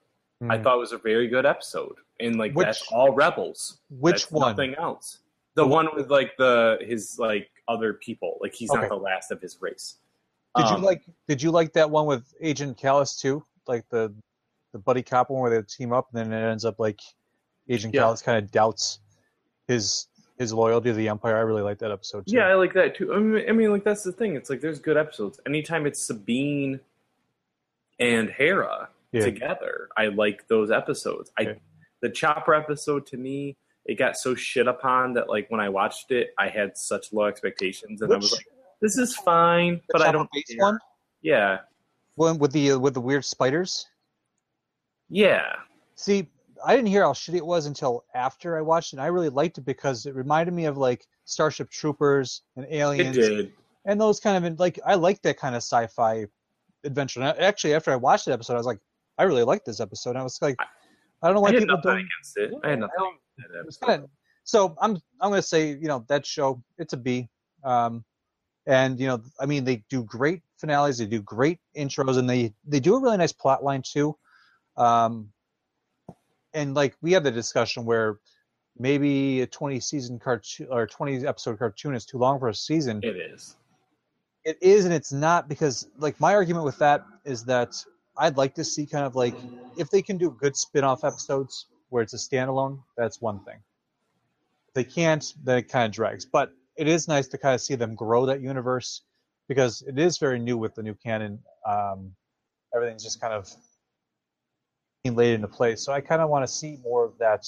I 0.48 0.56
Hmm. 0.56 0.62
thought 0.62 0.78
was 0.78 0.92
a 0.92 0.98
very 0.98 1.28
good 1.28 1.44
episode, 1.46 1.96
and 2.20 2.36
like 2.36 2.52
Which- 2.54 2.66
that's 2.66 2.82
all 2.92 3.12
Rebels. 3.12 3.78
Which 3.90 4.22
That's 4.22 4.32
one? 4.32 4.50
Nothing 4.52 4.74
else. 4.76 5.18
The 5.54 5.66
one- 5.66 5.88
with 5.94 6.10
like 6.10 6.36
the 6.36 6.78
his 6.80 7.18
like 7.18 7.50
other 7.66 7.94
people. 7.94 8.38
Like 8.40 8.54
he's 8.54 8.70
Okay. 8.70 8.80
not 8.80 8.88
the 8.88 8.96
last 8.96 9.30
of 9.30 9.40
his 9.42 9.60
race. 9.60 9.96
Did 10.56 10.66
Um, 10.66 10.80
you 10.80 10.86
like? 10.86 11.02
Did 11.26 11.42
you 11.42 11.50
like 11.50 11.72
that 11.74 11.90
one 11.90 12.06
with 12.06 12.32
Agent 12.40 12.78
Kallus 12.78 13.20
too? 13.20 13.44
Like 13.68 13.84
the 13.90 14.14
the 14.72 14.78
buddy 14.78 15.02
cop 15.02 15.30
one 15.30 15.40
where 15.40 15.50
they 15.50 15.62
team 15.66 15.92
up, 15.92 16.08
and 16.12 16.32
then 16.32 16.32
it 16.32 16.50
ends 16.50 16.64
up 16.64 16.78
like 16.78 17.00
Agent 17.68 17.94
Yeah. 17.94 18.02
Kallus 18.02 18.22
kind 18.24 18.42
of 18.42 18.50
doubts 18.50 18.98
his 19.66 20.06
his 20.38 20.52
loyalty 20.52 20.90
to 20.90 20.94
the 20.94 21.08
Empire. 21.08 21.36
I 21.36 21.40
really 21.40 21.62
like 21.62 21.78
that 21.78 21.90
episode 21.90 22.26
too. 22.26 22.36
Yeah, 22.36 22.46
I 22.46 22.54
like 22.54 22.72
that 22.74 22.96
too. 22.96 23.12
I 23.12 23.18
mean, 23.18 23.44
I 23.48 23.52
mean, 23.52 23.70
like 23.72 23.84
that's 23.84 24.02
the 24.02 24.12
thing. 24.12 24.36
It's 24.36 24.48
like 24.50 24.60
there's 24.60 24.78
good 24.78 24.96
episodes. 24.96 25.40
Anytime 25.46 25.86
it's 25.86 26.00
Sabine 26.00 26.80
and 27.98 28.30
Hera 28.30 28.88
Yeah. 29.12 29.24
together, 29.24 29.88
I 29.96 30.06
like 30.06 30.46
those 30.48 30.70
episodes. 30.70 31.32
I 31.38 31.42
Okay. 31.42 31.60
the 32.02 32.10
Chopper 32.10 32.54
episode 32.54 33.06
to 33.06 33.16
me, 33.16 33.56
it 33.84 33.94
got 33.96 34.16
so 34.16 34.34
shit 34.36 34.68
upon 34.68 35.14
that 35.14 35.28
like 35.28 35.50
when 35.50 35.60
I 35.60 35.68
watched 35.70 36.10
it, 36.12 36.32
I 36.38 36.48
had 36.48 36.76
such 36.76 37.12
low 37.12 37.24
expectations, 37.24 38.00
and 38.02 38.12
I 38.12 38.16
was 38.16 38.30
like, 38.32 38.46
"This 38.80 38.96
is 38.96 39.16
fine," 39.16 39.80
but 39.90 40.02
I 40.02 40.12
don't 40.12 40.30
base 40.30 40.54
one. 40.56 40.78
Yeah, 41.22 41.58
One 42.18 42.38
with 42.38 42.52
the 42.52 42.72
uh, 42.72 42.78
with 42.78 42.94
the 42.94 43.00
weird 43.00 43.24
spiders. 43.24 43.86
yeah, 45.08 45.54
See, 45.94 46.28
I 46.64 46.74
didn't 46.74 46.88
hear 46.90 47.02
how 47.02 47.12
shitty 47.12 47.36
it 47.36 47.46
was 47.46 47.66
until 47.66 48.04
after 48.14 48.56
I 48.56 48.60
watched 48.60 48.92
it. 48.92 48.96
And 48.96 49.02
I 49.02 49.06
really 49.06 49.28
liked 49.28 49.58
it 49.58 49.64
because 49.64 50.04
it 50.06 50.14
reminded 50.14 50.52
me 50.52 50.64
of 50.66 50.76
like 50.76 51.06
Starship 51.24 51.70
Troopers 51.70 52.42
and 52.56 52.64
it 52.66 52.72
Aliens 52.74 53.16
did. 53.16 53.52
and 53.84 54.00
those 54.00 54.18
kind 54.20 54.44
of 54.44 54.58
like 54.58 54.78
I 54.84 54.94
like 54.94 55.22
that 55.22 55.38
kind 55.38 55.54
of 55.54 55.62
sci-fi 55.62 56.26
adventure. 56.84 57.20
And 57.20 57.38
actually, 57.38 57.74
after 57.74 57.92
I 57.92 57.96
watched 57.96 58.26
the 58.26 58.32
episode, 58.32 58.54
I 58.54 58.58
was 58.58 58.66
like, 58.66 58.80
I 59.18 59.22
really 59.24 59.44
like 59.44 59.64
this 59.64 59.80
episode. 59.80 60.10
And 60.10 60.18
I 60.18 60.22
was 60.24 60.38
like, 60.42 60.56
I 61.22 61.26
don't 61.26 61.34
know 61.34 61.40
why 61.40 61.50
I 61.50 61.52
people 61.52 61.66
nothing 61.76 61.82
don't. 61.82 61.98
against 61.98 62.36
it. 62.36 62.52
I 62.64 62.70
had 62.70 62.80
nothing. 62.80 62.94
I 62.98 63.58
against 63.60 63.80
that 63.80 63.86
kind 63.86 64.04
of, 64.04 64.10
so 64.44 64.76
I'm 64.80 64.96
I'm 65.20 65.30
gonna 65.30 65.42
say 65.42 65.68
you 65.68 65.86
know 65.88 66.04
that 66.08 66.26
show 66.26 66.62
it's 66.78 66.92
a 66.92 66.96
B, 66.96 67.28
um, 67.64 68.04
and 68.68 69.00
you 69.00 69.08
know 69.08 69.20
I 69.40 69.46
mean 69.46 69.64
they 69.64 69.82
do 69.88 70.04
great 70.04 70.42
finales, 70.58 70.98
they 70.98 71.06
do 71.06 71.22
great 71.22 71.58
intros, 71.76 72.18
and 72.18 72.30
they 72.30 72.52
they 72.64 72.78
do 72.78 72.94
a 72.94 73.00
really 73.00 73.16
nice 73.16 73.32
plot 73.32 73.64
line 73.64 73.82
too, 73.82 74.16
um, 74.76 75.32
and 76.54 76.74
like 76.74 76.94
we 77.00 77.12
had 77.12 77.24
the 77.24 77.30
discussion 77.32 77.84
where 77.84 78.18
maybe 78.78 79.40
a 79.40 79.46
20 79.46 79.80
season 79.80 80.18
cartoon 80.20 80.68
or 80.70 80.86
20 80.86 81.26
episode 81.26 81.58
cartoon 81.58 81.94
is 81.94 82.04
too 82.04 82.18
long 82.18 82.38
for 82.38 82.48
a 82.48 82.54
season. 82.54 83.00
It 83.02 83.16
is. 83.16 83.56
It 84.44 84.56
is 84.60 84.84
and 84.84 84.94
it's 84.94 85.12
not 85.12 85.48
because 85.48 85.88
like 85.98 86.20
my 86.20 86.34
argument 86.34 86.64
with 86.64 86.78
that 86.78 87.04
is 87.24 87.44
that 87.44 87.74
I'd 88.16 88.36
like 88.36 88.54
to 88.54 88.64
see 88.64 88.86
kind 88.86 89.04
of 89.04 89.16
like 89.16 89.34
if 89.76 89.90
they 89.90 90.02
can 90.02 90.16
do 90.16 90.30
good 90.30 90.56
spin-off 90.56 91.04
episodes 91.04 91.66
where 91.88 92.02
it's 92.02 92.14
a 92.14 92.16
standalone, 92.16 92.80
that's 92.96 93.20
one 93.20 93.40
thing. 93.40 93.58
If 94.68 94.74
they 94.74 94.84
can't, 94.84 95.24
then 95.42 95.58
it 95.58 95.68
kind 95.68 95.86
of 95.86 95.92
drags. 95.92 96.24
But 96.24 96.52
it 96.78 96.86
is 96.86 97.08
nice 97.08 97.26
to 97.28 97.38
kind 97.38 97.54
of 97.54 97.60
see 97.60 97.74
them 97.74 97.94
grow 97.94 98.24
that 98.24 98.40
universe 98.40 99.02
because 99.48 99.82
it 99.86 99.98
is 99.98 100.16
very 100.16 100.38
new 100.38 100.56
with 100.56 100.74
the 100.74 100.82
new 100.82 100.94
canon. 100.94 101.38
Um, 101.66 102.12
everything's 102.74 103.02
just 103.02 103.20
kind 103.20 103.34
of 103.34 103.50
being 105.02 105.16
laid 105.16 105.34
into 105.34 105.48
place. 105.48 105.82
So 105.82 105.92
I 105.92 106.00
kind 106.00 106.22
of 106.22 106.30
want 106.30 106.46
to 106.46 106.52
see 106.52 106.78
more 106.82 107.04
of 107.04 107.18
that 107.18 107.46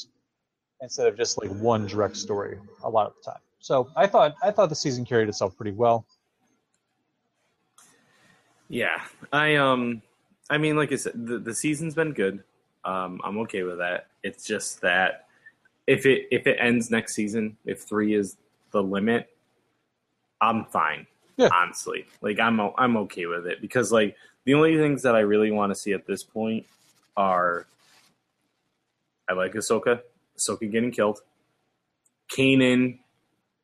instead 0.83 1.07
of 1.07 1.17
just 1.17 1.41
like 1.41 1.51
one 1.59 1.87
direct 1.87 2.17
story 2.17 2.59
a 2.83 2.91
lot 2.91 3.07
of 3.07 3.13
the 3.23 3.31
time. 3.31 3.41
So 3.61 3.89
I 3.95 4.07
thought 4.07 4.35
I 4.43 4.51
thought 4.51 4.69
the 4.69 4.75
season 4.75 5.05
carried 5.05 5.29
itself 5.29 5.57
pretty 5.57 5.73
well. 5.73 6.05
Yeah, 8.69 9.03
I 9.33 9.57
um, 9.57 10.03
I 10.49 10.59
mean, 10.59 10.77
like 10.77 10.93
I 10.93 10.97
said, 10.97 11.13
the, 11.15 11.39
the 11.39 11.55
season's 11.55 11.95
been 11.95 12.13
good. 12.13 12.43
Um, 12.85 13.21
I'm 13.23 13.39
okay 13.39 13.63
with 13.63 13.79
that. 13.79 14.07
It's 14.23 14.45
just 14.45 14.81
that 14.81 15.27
if 15.87 16.07
it 16.07 16.27
if 16.31 16.47
it 16.47 16.57
ends 16.59 16.91
next 16.91 17.15
season, 17.15 17.57
if 17.67 17.83
three 17.83 18.15
is 18.15 18.37
the 18.71 18.83
limit, 18.83 19.29
I'm 20.41 20.65
fine. 20.67 21.07
Yeah. 21.37 21.49
Honestly, 21.55 22.05
like 22.21 22.39
I'm 22.39 22.61
I'm 22.77 22.97
okay 22.99 23.27
with 23.27 23.47
it 23.47 23.61
because 23.61 23.91
like 23.91 24.17
the 24.45 24.55
only 24.55 24.77
things 24.77 25.03
that 25.03 25.15
I 25.15 25.21
really 25.21 25.51
want 25.51 25.71
to 25.71 25.75
see 25.75 25.93
at 25.93 26.07
this 26.07 26.23
point 26.23 26.67
are 27.17 27.67
I 29.29 29.33
like 29.33 29.55
Ahsoka, 29.55 30.01
Ahsoka 30.39 30.71
getting 30.71 30.91
killed, 30.91 31.21
Kanan 32.37 32.99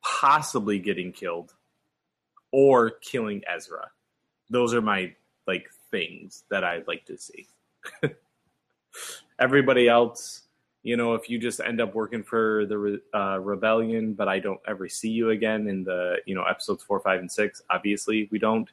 possibly 0.02 0.78
getting 0.78 1.12
killed, 1.12 1.52
or 2.52 2.90
killing 2.90 3.42
Ezra. 3.52 3.90
Those 4.48 4.72
are 4.72 4.80
my 4.80 5.14
like 5.46 5.68
things 5.90 6.44
that 6.50 6.64
I'd 6.64 6.86
like 6.86 7.04
to 7.06 7.18
see. 7.18 7.46
Everybody 9.38 9.88
else, 9.88 10.45
you 10.86 10.96
know, 10.96 11.14
if 11.14 11.28
you 11.28 11.36
just 11.36 11.58
end 11.58 11.80
up 11.80 11.96
working 11.96 12.22
for 12.22 12.64
the 12.64 13.02
uh, 13.12 13.40
rebellion, 13.40 14.12
but 14.12 14.28
I 14.28 14.38
don't 14.38 14.60
ever 14.68 14.88
see 14.88 15.08
you 15.08 15.30
again 15.30 15.66
in 15.66 15.82
the 15.82 16.18
you 16.26 16.34
know 16.36 16.44
episodes 16.44 16.84
four, 16.84 17.00
five, 17.00 17.18
and 17.18 17.30
six. 17.30 17.60
Obviously, 17.68 18.28
we 18.30 18.38
don't. 18.38 18.68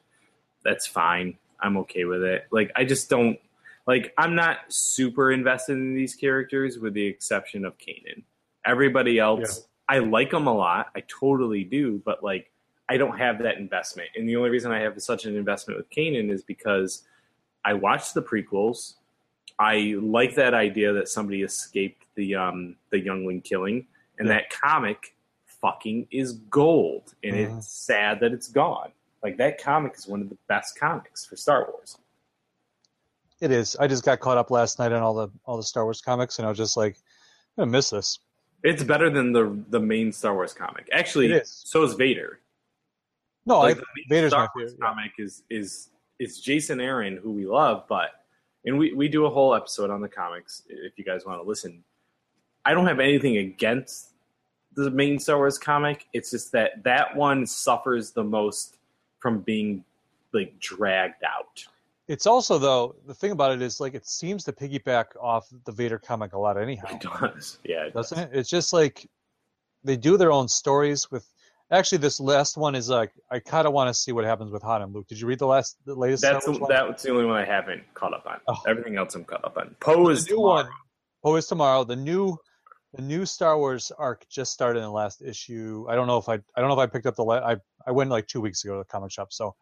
That's 0.62 0.86
fine. 0.86 1.36
I'm 1.58 1.76
okay 1.78 2.04
with 2.04 2.22
it. 2.22 2.46
Like 2.52 2.70
I 2.76 2.84
just 2.84 3.10
don't 3.10 3.36
like. 3.88 4.14
I'm 4.16 4.36
not 4.36 4.58
super 4.68 5.32
invested 5.32 5.72
in 5.72 5.92
these 5.96 6.14
characters, 6.14 6.78
with 6.78 6.94
the 6.94 7.04
exception 7.04 7.64
of 7.64 7.76
Kanan. 7.78 8.22
Everybody 8.64 9.18
else, 9.18 9.66
I 9.88 9.98
like 9.98 10.30
them 10.30 10.46
a 10.46 10.54
lot. 10.54 10.92
I 10.94 11.02
totally 11.08 11.64
do, 11.64 12.00
but 12.04 12.22
like 12.22 12.48
I 12.88 12.96
don't 12.96 13.18
have 13.18 13.40
that 13.40 13.56
investment. 13.56 14.10
And 14.14 14.28
the 14.28 14.36
only 14.36 14.50
reason 14.50 14.70
I 14.70 14.78
have 14.78 15.02
such 15.02 15.24
an 15.24 15.34
investment 15.34 15.78
with 15.78 15.90
Kanan 15.90 16.30
is 16.30 16.44
because 16.44 17.02
I 17.64 17.72
watched 17.72 18.14
the 18.14 18.22
prequels. 18.22 18.94
I 19.58 19.96
like 20.00 20.36
that 20.36 20.54
idea 20.54 20.92
that 20.92 21.08
somebody 21.08 21.42
escaped 21.42 22.03
the 22.16 22.34
um, 22.34 22.76
the 22.90 22.98
youngling 22.98 23.40
killing, 23.42 23.86
and 24.18 24.28
Yeah. 24.28 24.34
that 24.34 24.50
comic 24.50 25.16
fucking 25.46 26.06
is 26.10 26.32
gold, 26.50 27.14
and 27.24 27.34
Mhm. 27.36 27.58
it's 27.58 27.68
sad 27.68 28.20
that 28.20 28.32
it's 28.32 28.48
gone. 28.48 28.92
Like 29.22 29.36
that 29.38 29.58
comic 29.62 29.94
is 29.96 30.06
one 30.06 30.20
of 30.20 30.28
the 30.28 30.36
best 30.48 30.78
comics 30.78 31.24
for 31.24 31.36
Star 31.36 31.70
Wars. 31.70 31.98
It 33.40 33.50
is. 33.50 33.76
I 33.76 33.86
just 33.86 34.04
got 34.04 34.20
caught 34.20 34.38
up 34.38 34.50
last 34.50 34.78
night 34.78 34.92
on 34.92 35.02
all 35.02 35.14
the 35.14 35.28
all 35.44 35.56
the 35.56 35.62
Star 35.62 35.84
Wars 35.84 36.00
comics, 36.00 36.38
and 36.38 36.46
I 36.46 36.48
was 36.48 36.58
just 36.58 36.76
like, 36.76 36.96
I'm 37.56 37.62
gonna 37.62 37.70
miss 37.72 37.90
this. 37.90 38.18
It's 38.62 38.82
better 38.82 39.10
than 39.10 39.32
the 39.32 39.58
the 39.70 39.80
main 39.80 40.12
Star 40.12 40.34
Wars 40.34 40.52
comic. 40.54 40.88
Actually, 40.92 41.32
is. 41.32 41.50
so 41.66 41.82
is 41.82 41.94
Vader. 41.94 42.40
No, 43.46 43.58
like 43.58 43.76
I, 43.76 43.80
the 43.80 43.86
main 43.96 44.08
Vader's 44.08 44.30
Star 44.32 44.44
my 44.44 44.48
Wars 44.60 44.72
favorite. 44.72 44.84
yeah. 44.86 44.94
comic 44.94 45.12
is 45.18 45.42
is 45.50 45.90
is 46.18 46.40
Jason 46.40 46.80
Aaron, 46.80 47.16
who 47.16 47.32
we 47.32 47.44
love, 47.46 47.84
but 47.88 48.10
and 48.64 48.78
we 48.78 48.92
we 48.94 49.08
do 49.08 49.26
a 49.26 49.30
whole 49.30 49.54
episode 49.54 49.90
on 49.90 50.00
the 50.00 50.08
comics 50.08 50.62
if 50.68 50.98
you 50.98 51.04
guys 51.04 51.26
want 51.26 51.42
to 51.42 51.46
listen. 51.46 51.82
I 52.64 52.72
don't 52.74 52.86
have 52.86 53.00
anything 53.00 53.36
against 53.38 54.10
the 54.74 54.90
main 54.90 55.18
Star 55.18 55.36
Wars 55.36 55.58
comic. 55.58 56.06
It's 56.12 56.30
just 56.30 56.52
that 56.52 56.82
that 56.84 57.14
one 57.16 57.46
suffers 57.46 58.12
the 58.12 58.24
most 58.24 58.78
from 59.20 59.40
being 59.40 59.84
like 60.32 60.58
dragged 60.58 61.22
out. 61.24 61.64
It's 62.08 62.26
also 62.26 62.58
though 62.58 62.96
the 63.06 63.14
thing 63.14 63.30
about 63.30 63.52
it 63.52 63.62
is 63.62 63.80
like 63.80 63.94
it 63.94 64.06
seems 64.06 64.44
to 64.44 64.52
piggyback 64.52 65.06
off 65.20 65.48
the 65.64 65.72
Vader 65.72 65.98
comic 65.98 66.32
a 66.34 66.38
lot 66.38 66.58
anyhow, 66.60 66.88
It 66.90 67.00
does, 67.00 67.58
yeah, 67.64 67.84
it 67.86 67.94
doesn't 67.94 68.18
does. 68.18 68.26
it? 68.26 68.38
It's 68.38 68.50
just 68.50 68.72
like 68.72 69.08
they 69.84 69.96
do 69.96 70.16
their 70.16 70.32
own 70.32 70.48
stories 70.48 71.10
with. 71.10 71.28
Actually, 71.70 71.98
this 71.98 72.20
last 72.20 72.58
one 72.58 72.74
is 72.74 72.90
like 72.90 73.10
I 73.30 73.38
kind 73.38 73.66
of 73.66 73.72
want 73.72 73.88
to 73.88 73.94
see 73.94 74.12
what 74.12 74.24
happens 74.24 74.52
with 74.52 74.62
Han 74.62 74.82
and 74.82 74.94
Luke. 74.94 75.08
Did 75.08 75.18
you 75.18 75.26
read 75.26 75.38
the 75.38 75.46
last, 75.46 75.78
the 75.86 75.94
latest? 75.94 76.22
That's 76.22 76.46
one? 76.46 76.60
that's 76.68 77.02
the 77.02 77.10
only 77.10 77.24
one 77.24 77.36
I 77.36 77.44
haven't 77.44 77.82
caught 77.94 78.12
up 78.12 78.26
on. 78.26 78.38
Oh. 78.46 78.60
Everything 78.68 78.96
else 78.98 79.14
I'm 79.14 79.24
caught 79.24 79.42
up 79.44 79.56
on. 79.56 79.74
Poe 79.80 80.08
is 80.10 80.26
the 80.26 80.32
new 80.32 80.36
tomorrow. 80.36 80.64
one. 80.64 80.72
Poe 81.24 81.36
is 81.36 81.46
tomorrow. 81.46 81.82
The 81.84 81.96
new, 81.96 82.36
the 82.94 83.02
new 83.02 83.26
Star 83.26 83.58
Wars 83.58 83.90
arc 83.98 84.26
just 84.28 84.52
started 84.52 84.78
in 84.78 84.84
the 84.84 84.90
last 84.90 85.22
issue. 85.22 85.86
I 85.88 85.94
don't 85.94 86.06
know 86.06 86.18
if 86.18 86.28
I, 86.28 86.34
I 86.34 86.60
don't 86.60 86.68
know 86.68 86.74
if 86.74 86.78
I 86.78 86.86
picked 86.86 87.06
up 87.06 87.16
the. 87.16 87.24
La- 87.24 87.46
I 87.46 87.56
I 87.86 87.90
went 87.90 88.10
like 88.10 88.26
two 88.26 88.40
weeks 88.40 88.64
ago 88.64 88.74
to 88.74 88.78
the 88.78 88.84
comic 88.84 89.10
shop. 89.10 89.32
So, 89.32 89.54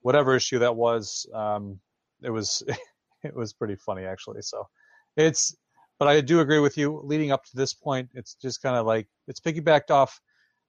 whatever 0.00 0.36
issue 0.36 0.58
that 0.58 0.74
was, 0.74 1.26
um, 1.34 1.80
it 2.22 2.30
was, 2.30 2.62
it 3.24 3.34
was 3.34 3.52
pretty 3.52 3.76
funny 3.76 4.04
actually. 4.04 4.42
So, 4.42 4.68
it's, 5.16 5.56
but 5.98 6.08
I 6.08 6.20
do 6.20 6.40
agree 6.40 6.58
with 6.58 6.76
you. 6.76 7.00
Leading 7.04 7.32
up 7.32 7.44
to 7.46 7.56
this 7.56 7.72
point, 7.72 8.10
it's 8.14 8.34
just 8.34 8.62
kind 8.62 8.76
of 8.76 8.86
like 8.86 9.08
it's 9.26 9.40
piggybacked 9.40 9.90
off 9.90 10.20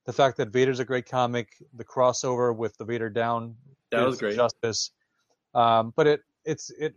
the 0.05 0.13
fact 0.13 0.37
that 0.37 0.49
Vader's 0.49 0.79
a 0.79 0.85
great 0.85 1.05
comic, 1.05 1.49
the 1.75 1.83
crossover 1.83 2.55
with 2.55 2.75
the 2.77 2.85
Vader 2.85 3.09
down 3.09 3.55
That 3.91 4.05
was 4.05 4.17
great. 4.17 4.35
Justice. 4.35 4.91
Um, 5.53 5.93
but 5.95 6.07
it 6.07 6.21
it's 6.45 6.69
it. 6.79 6.95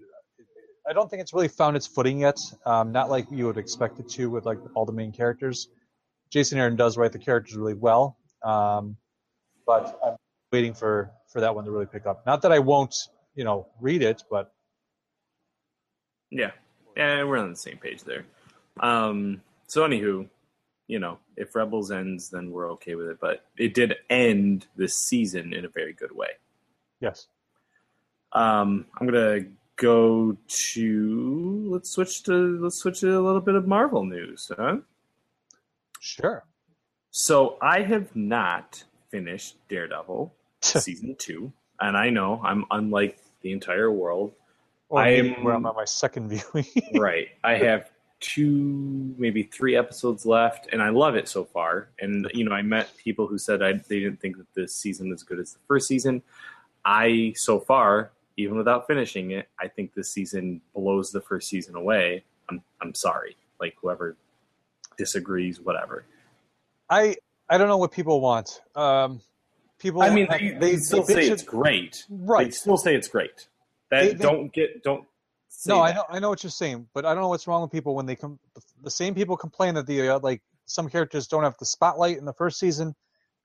I 0.91 0.93
don't 0.93 1.09
think 1.09 1.23
it's 1.23 1.33
really 1.33 1.47
found 1.47 1.77
its 1.77 1.87
footing 1.87 2.19
yet. 2.19 2.41
Um, 2.67 2.91
not 2.91 3.09
like 3.09 3.27
you 3.31 3.47
would 3.47 3.59
expect 3.59 4.01
it 4.01 4.09
to 4.11 4.29
with 4.29 4.45
like 4.45 4.59
all 4.75 4.85
the 4.85 4.93
main 4.93 5.13
characters. 5.13 5.69
Jason 6.31 6.59
Aaron 6.59 6.75
does 6.75 6.97
write 6.97 7.13
the 7.13 7.19
characters 7.19 7.55
really 7.55 7.75
well, 7.75 8.19
um, 8.43 8.97
but 9.67 9.97
I'm 10.05 10.17
waiting 10.53 10.75
for 10.75 11.13
for 11.33 11.41
that 11.41 11.55
one 11.55 11.65
to 11.65 11.71
really 11.71 11.87
pick 11.87 12.07
up. 12.07 12.27
Not 12.27 12.43
that 12.43 12.51
I 12.51 12.59
won't, 12.59 12.95
you 13.37 13.45
know, 13.45 13.69
read 13.81 14.03
it, 14.03 14.25
but 14.29 14.53
Yeah, 16.31 16.51
yeah, 16.97 17.23
we're 17.23 17.39
on 17.39 17.51
the 17.51 17.57
same 17.57 17.79
page 17.79 18.03
there. 18.03 18.25
Um, 18.81 19.43
so, 19.69 19.87
anywho, 19.87 20.29
you 20.89 20.99
know, 20.99 21.19
if 21.37 21.55
Rebels 21.55 21.93
ends, 21.93 22.31
then 22.31 22.51
we're 22.51 22.71
okay 22.73 22.97
with 22.97 23.07
it. 23.07 23.19
But 23.21 23.45
it 23.57 23.75
did 23.75 23.95
end 24.09 24.67
this 24.75 24.97
season 24.97 25.53
in 25.53 25.65
a 25.65 25.69
very 25.69 25.93
good 25.93 26.11
way. 26.11 26.31
yes, 27.01 27.29
Um, 28.33 28.87
I'm 28.99 29.07
gonna 29.07 29.45
go 29.81 30.37
to 30.47 31.67
let's 31.71 31.91
switch 31.91 32.23
to 32.25 32.59
let's 32.61 32.77
switch 32.77 33.01
to 33.01 33.19
a 33.19 33.23
little 33.23 33.41
bit 33.41 33.55
of 33.55 33.67
Marvel 33.67 34.05
news, 34.05 34.53
huh? 34.57 34.77
sure. 35.99 36.45
So 37.11 37.57
I 37.61 37.81
have 37.81 38.15
not 38.15 38.85
finished 39.11 39.57
Daredevil 39.69 40.33
season 40.61 41.17
two, 41.19 41.53
and 41.81 41.97
I 41.97 42.11
know 42.11 42.41
I'm 42.45 42.65
unlike 42.71 43.19
the 43.41 43.53
entire 43.53 43.91
world. 43.91 44.33
Or 44.89 45.01
I 45.01 45.11
am 45.15 45.45
where 45.45 45.55
I'm 45.55 45.67
on 45.67 45.77
my 45.77 45.85
second 45.85 46.29
viewing. 46.29 46.67
right. 47.01 47.29
I 47.43 47.55
have 47.55 47.91
two, 48.19 49.15
maybe 49.17 49.45
three 49.45 49.77
episodes 49.77 50.27
left, 50.27 50.69
and 50.73 50.83
I 50.83 50.91
love 50.91 51.15
it 51.15 51.29
so 51.29 51.45
far. 51.45 51.89
And 52.01 52.31
you 52.35 52.45
know, 52.45 52.53
I 52.53 52.63
met 52.63 52.91
people 52.97 53.27
who 53.27 53.39
said 53.39 53.63
I, 53.63 53.73
they 53.73 54.01
didn't 54.01 54.21
think 54.21 54.37
that 54.37 54.53
this 54.55 54.75
season 54.75 55.11
was 55.11 55.21
as 55.21 55.25
good 55.25 55.39
as 55.39 55.53
the 55.53 55.61
first 55.67 55.89
season. 55.89 56.23
I 56.85 57.35
so 57.37 57.61
far, 57.61 58.11
even 58.41 58.57
without 58.57 58.87
finishing 58.87 59.33
it, 59.33 59.49
I 59.59 59.69
think 59.69 59.95
this 59.95 60.11
season 60.11 60.61
blows 60.75 61.11
the 61.11 61.21
first 61.21 61.49
season 61.49 61.75
away. 61.77 62.25
I'm 62.49 62.63
I'm 62.81 62.95
sorry, 62.95 63.37
like 63.61 63.75
whoever 63.81 64.17
disagrees, 64.97 65.61
whatever. 65.61 66.05
I 66.89 67.17
I 67.49 67.59
don't 67.59 67.69
know 67.69 67.79
what 67.79 67.93
people 67.93 68.21
want. 68.21 68.61
Um, 68.75 69.21
people. 69.79 70.03
I 70.03 70.11
mean, 70.11 70.27
have- 70.27 70.41
they, 70.41 70.73
they 70.73 70.77
still 70.77 71.03
bitch 71.03 71.15
say 71.15 71.29
it's 71.29 71.43
great. 71.43 72.05
They 72.09 72.17
right. 72.17 72.55
still 72.55 72.77
say 72.77 72.95
it's 72.95 73.09
great. 73.09 73.49
That 73.91 74.03
They- 74.03 74.13
they- 74.15 74.23
don't 74.23 74.53
get 74.53 74.83
don't. 74.83 75.05
No, 75.67 75.81
I 75.81 75.93
know 75.93 76.05
I 76.09 76.19
know 76.21 76.31
what 76.31 76.43
you're 76.43 76.51
saying, 76.51 76.87
but 76.95 77.05
I 77.05 77.13
don't 77.13 77.23
know 77.23 77.29
what's 77.29 77.47
wrong 77.47 77.61
with 77.61 77.71
people 77.71 77.95
when 77.95 78.07
they 78.07 78.17
come. 78.17 78.39
The 78.83 78.91
same 78.91 79.15
people 79.15 79.37
complain 79.37 79.75
that 79.75 79.87
the 79.87 80.09
uh, 80.09 80.21
like 80.23 80.43
some 80.65 80.89
characters 80.89 81.27
don't 81.27 81.43
have 81.43 81.57
the 81.59 81.67
spotlight 81.67 82.17
in 82.17 82.25
the 82.25 82.33
first 82.33 82.59
season. 82.59 82.95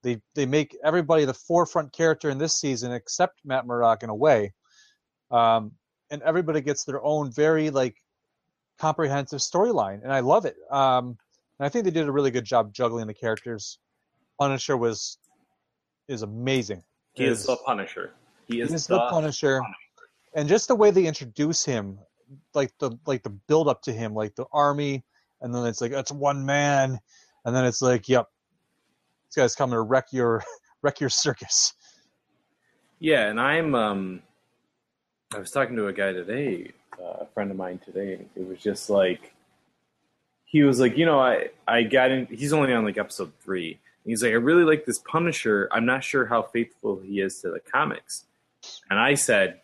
They 0.01 0.21
they 0.35 0.45
make 0.45 0.77
everybody 0.83 1.25
the 1.25 1.33
forefront 1.33 1.91
character 1.91 2.29
in 2.29 2.37
this 2.37 2.53
season 2.53 2.93
except 2.93 3.41
Matt 3.43 3.65
Murdock 3.65 4.03
in 4.03 4.09
a 4.09 4.15
way, 4.15 4.53
um, 5.35 5.71
and 6.11 6.21
everybody 6.21 6.61
gets 6.61 6.85
their 6.85 7.03
own 7.03 7.31
very 7.31 7.69
like 7.69 7.95
comprehensive 8.79 9.39
storyline, 9.39 10.01
and 10.03 10.13
I 10.13 10.21
love 10.21 10.45
it. 10.45 10.55
Um, 10.71 11.17
and 11.59 11.65
I 11.65 11.69
think 11.69 11.85
they 11.85 11.91
did 11.91 12.07
a 12.07 12.11
really 12.11 12.31
good 12.31 12.45
job 12.45 12.73
juggling 12.73 13.07
the 13.07 13.13
characters. 13.13 13.79
Punisher 14.39 14.77
was 14.77 15.17
is 16.07 16.21
amazing. 16.21 16.83
He 17.13 17.25
is 17.25 17.45
the 17.45 17.57
Punisher. 17.57 18.13
He 18.47 18.61
is, 18.61 18.69
He 18.69 18.75
is 18.75 18.87
the, 18.87 18.99
Punisher, 19.09 19.61
and 20.35 20.47
just 20.47 20.67
the 20.67 20.75
way 20.75 20.91
they 20.91 21.05
introduce 21.05 21.65
him, 21.65 21.99
like 22.53 22.71
the 22.79 22.91
like 23.05 23.23
the 23.23 23.29
build 23.29 23.67
up 23.67 23.81
to 23.83 23.91
him, 23.91 24.13
like 24.13 24.35
the 24.35 24.45
army, 24.53 25.03
and 25.41 25.53
then 25.53 25.65
it's 25.65 25.81
like 25.81 25.91
it's 25.91 26.11
one 26.11 26.45
man, 26.45 26.97
and 27.43 27.55
then 27.55 27.65
it's 27.65 27.81
like, 27.81 28.07
yep, 28.07 28.27
this 29.27 29.35
guy's 29.35 29.55
coming 29.55 29.73
to 29.73 29.81
wreck 29.81 30.07
your 30.11 30.43
wreck 30.81 31.01
your 31.01 31.09
circus. 31.09 31.73
Yeah, 32.99 33.29
and 33.29 33.39
I'm 33.39 33.75
um 33.75 34.21
I 35.33 35.39
was 35.39 35.51
talking 35.51 35.75
to 35.77 35.87
a 35.87 35.93
guy 35.93 36.13
today, 36.13 36.71
uh, 36.99 37.21
a 37.21 37.25
friend 37.33 37.51
of 37.51 37.57
mine 37.57 37.79
today, 37.83 38.19
it 38.35 38.47
was 38.47 38.59
just 38.59 38.89
like 38.89 39.33
he 40.45 40.63
was 40.63 40.79
like, 40.79 40.97
you 40.97 41.05
know, 41.05 41.19
I 41.19 41.49
I 41.67 41.83
got 41.83 42.11
in. 42.11 42.27
He's 42.27 42.53
only 42.53 42.71
on 42.73 42.85
like 42.85 42.97
episode 42.97 43.31
three. 43.41 43.71
And 43.71 44.11
he's 44.11 44.21
like, 44.23 44.31
I 44.31 44.35
really 44.35 44.63
like 44.63 44.85
this 44.85 44.99
Punisher. 44.99 45.67
I'm 45.71 45.85
not 45.85 46.03
sure 46.03 46.25
how 46.27 46.43
faithful 46.43 46.99
he 46.99 47.19
is 47.19 47.41
to 47.41 47.49
the 47.49 47.59
comics. 47.59 48.25
And 48.89 48.99
I 48.99 49.15
said, 49.15 49.61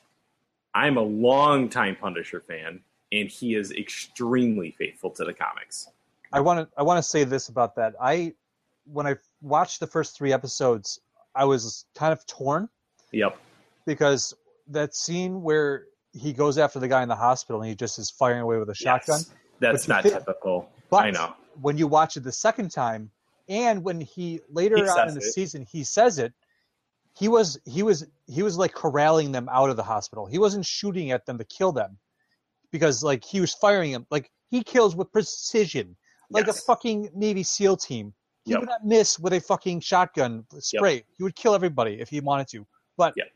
I'm 0.74 0.97
a 0.97 1.02
long 1.02 1.69
time 1.69 1.95
Punisher 1.95 2.41
fan, 2.41 2.82
and 3.12 3.30
he 3.30 3.56
is 3.56 3.71
extremely 3.71 4.71
faithful 4.71 5.12
to 5.12 5.24
the 5.26 5.34
comics. 5.34 5.89
I 6.34 6.39
want 6.39 6.60
to 6.67 6.80
I 6.80 6.84
want 6.84 6.97
to 6.97 7.04
say 7.04 7.24
this 7.24 7.50
about 7.50 7.76
that. 7.76 7.93
I 8.02 8.34
when 8.91 9.06
I 9.06 9.15
watched 9.41 9.80
the 9.80 9.88
first 9.88 10.17
three 10.17 10.34
episodes, 10.34 11.00
I 11.36 11.45
was 11.45 11.86
kind 11.95 12.12
of 12.12 12.26
torn 12.26 12.67
Yep. 13.12 13.38
because 13.86 14.34
that 14.74 14.96
scene 14.96 15.42
where 15.42 15.86
he 16.14 16.34
goes 16.34 16.58
after 16.58 16.80
the 16.80 16.88
guy 16.88 17.02
in 17.04 17.10
the 17.10 17.16
hospital 17.16 17.62
and 17.62 17.70
he 17.70 17.76
just 17.76 17.98
is 18.00 18.10
firing 18.10 18.42
away 18.42 18.58
with 18.58 18.70
a 18.70 18.76
shotgun. 18.76 19.20
Yes. 19.20 19.32
That's 19.60 19.88
not 19.88 20.04
fit- 20.04 20.14
typical. 20.14 20.70
But 20.90 21.06
I 21.06 21.12
know. 21.12 21.34
when 21.62 21.78
you 21.78 21.88
watch 21.88 22.18
it 22.18 22.24
the 22.24 22.32
second 22.32 22.70
time, 22.72 23.12
and 23.48 23.84
when 23.84 24.02
he 24.02 24.40
later 24.50 24.76
He 24.78 24.84
on 24.84 25.10
in 25.10 25.14
the 25.14 25.20
it. 25.22 25.34
season 25.34 25.66
he 25.70 25.84
says 25.84 26.18
it, 26.20 26.34
he 27.18 27.28
was 27.28 27.60
he 27.66 27.84
was 27.84 28.06
he 28.28 28.44
was 28.44 28.58
like 28.58 28.74
corralling 28.74 29.32
them 29.32 29.48
out 29.52 29.70
of 29.70 29.76
the 29.78 29.84
hospital. 29.84 30.26
He 30.26 30.38
wasn't 30.40 30.66
shooting 30.66 31.12
at 31.12 31.26
them 31.26 31.38
to 31.38 31.44
kill 31.44 31.72
them 31.72 31.98
because 32.72 33.04
like 33.04 33.24
he 33.24 33.40
was 33.42 33.54
firing 33.54 33.92
them 33.92 34.06
like 34.10 34.32
he 34.50 34.64
kills 34.64 34.96
with 34.96 35.12
precision, 35.12 35.96
like 36.30 36.48
Yes. 36.48 36.60
a 36.60 36.62
fucking 36.64 37.10
Navy 37.14 37.44
SEAL 37.44 37.78
team. 37.78 38.14
He 38.46 38.52
Yep. 38.52 38.60
would 38.62 38.70
not 38.70 38.86
miss 38.86 39.20
with 39.20 39.34
a 39.34 39.40
fucking 39.42 39.82
shotgun 39.82 40.46
uh, 40.56 40.60
spray. 40.60 41.04
He 41.18 41.24
would 41.24 41.36
kill 41.36 41.54
everybody 41.54 42.00
if 42.02 42.10
he 42.10 42.20
wanted 42.22 42.48
to. 42.50 42.66
But 42.98 43.14
Yep. 43.18 43.28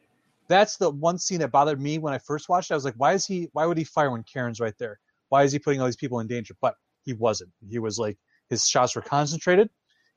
That's 0.48 0.78
the 0.78 0.90
one 0.90 1.18
scene 1.18 1.40
that 1.40 1.52
bothered 1.52 1.82
me 1.82 1.98
when 1.98 2.14
I 2.14 2.18
first 2.20 2.50
watched 2.50 2.72
it. 2.72 2.74
I 2.74 2.78
was 2.78 2.86
like, 2.86 2.96
why 2.98 3.14
is 3.14 3.26
he? 3.26 3.50
Why 3.54 3.66
would 3.66 3.78
he 3.78 3.84
fire 3.84 4.12
when 4.12 4.24
Karen's 4.24 4.60
right 4.60 4.78
there? 4.78 5.00
Why 5.30 5.44
is 5.44 5.52
he 5.52 5.60
putting 5.60 5.80
all 5.82 5.88
these 5.88 5.96
people 5.96 6.20
in 6.20 6.28
danger? 6.28 6.56
But 6.62 6.76
he 7.04 7.14
wasn't. 7.14 7.52
He 7.70 7.80
was 7.80 7.98
like 8.00 8.18
his 8.50 8.68
shots 8.68 8.96
were 8.96 9.02
concentrated, 9.02 9.70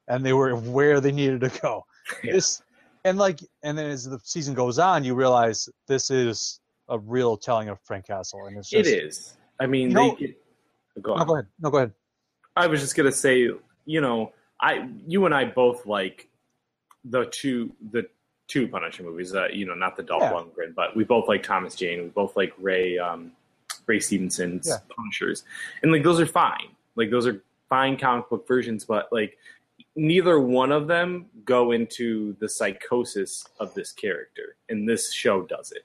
and 0.09 0.25
they 0.25 0.33
were 0.33 0.55
where 0.57 1.01
they 1.01 1.13
needed 1.13 1.41
to 1.43 1.61
go. 1.61 1.85
Yeah. 2.25 2.33
This 2.33 2.63
and 3.05 3.19
like 3.19 3.41
and 3.63 3.77
then 3.77 3.91
as 3.91 4.05
the 4.05 4.19
season 4.25 4.55
goes 4.55 4.79
on, 4.79 5.05
you 5.05 5.15
realize 5.15 5.69
this 5.87 6.11
is 6.11 6.61
a 6.89 6.99
real 6.99 7.37
telling 7.37 7.69
of 7.69 7.79
Frank 7.83 8.07
Castle, 8.07 8.47
and 8.47 8.57
it's 8.57 8.71
just 8.71 8.89
it 8.89 9.05
is. 9.05 9.37
I 9.61 9.67
mean, 9.67 9.91
You 9.91 9.95
they 9.95 10.09
know- 10.09 10.17
go 11.03 11.17
No, 11.17 11.25
go 11.27 11.35
ahead. 11.35 11.47
No, 11.61 11.71
go 11.71 11.77
ahead. 11.79 11.93
I 12.57 12.67
was 12.67 12.81
just 12.81 12.97
gonna 12.97 13.13
say, 13.13 13.51
you 13.85 14.01
know, 14.01 14.33
I 14.61 14.89
you 15.07 15.27
and 15.27 15.35
I 15.35 15.45
both 15.45 15.85
like 15.85 16.29
the 17.05 17.27
two 17.27 17.73
the 17.93 18.09
two 18.49 18.67
Punisher 18.67 19.03
movies. 19.05 19.35
Uh, 19.35 19.47
you 19.53 19.67
know, 19.67 19.75
not 19.75 19.97
the 19.97 20.03
Dolph 20.03 20.23
Yeah. 20.23 20.33
Lundgren, 20.33 20.75
but 20.75 20.97
we 20.97 21.05
both 21.05 21.29
like 21.29 21.43
Thomas 21.43 21.75
Jane. 21.75 22.03
We 22.03 22.09
both 22.09 22.37
like 22.37 22.53
Ray 22.59 22.99
um, 22.99 23.33
Ray 23.87 24.01
Stevenson's 24.01 24.67
Yeah. 24.67 24.79
Punishers, 24.97 25.45
and 25.83 25.93
like 25.93 26.03
those 26.03 26.19
are 26.21 26.27
fine. 26.27 26.69
Like 26.97 27.11
those 27.11 27.27
are 27.27 27.41
fine 27.69 27.97
comic 27.97 28.29
book 28.29 28.49
versions, 28.49 28.85
but 28.85 29.09
like 29.13 29.39
neither 29.95 30.41
one 30.41 30.73
of 30.73 30.87
them 30.89 31.27
go 31.45 31.73
into 31.73 32.35
the 32.41 32.49
psychosis 32.49 33.47
of 33.61 33.73
this 33.75 33.93
character, 33.93 34.57
and 34.69 34.89
this 34.89 35.13
show 35.13 35.43
does 35.43 35.71
it. 35.73 35.85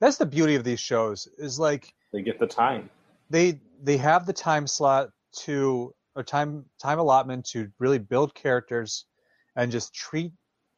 That's 0.00 0.16
the 0.18 0.26
beauty 0.26 0.56
of 0.56 0.64
these 0.64 0.80
shows. 0.80 1.28
Is 1.38 1.58
like 1.58 1.94
They 2.12 2.22
get 2.22 2.38
the 2.38 2.46
time. 2.46 2.90
they 3.30 3.60
they 3.82 3.96
have 3.96 4.26
the 4.26 4.32
time 4.32 4.66
slot 4.66 5.10
to 5.44 5.94
or 6.14 6.22
time 6.22 6.64
time 6.80 6.98
allotment 6.98 7.46
to 7.46 7.70
really 7.78 7.98
build 7.98 8.34
characters 8.34 9.06
and 9.56 9.70
just 9.72 9.94
treat 9.94 10.32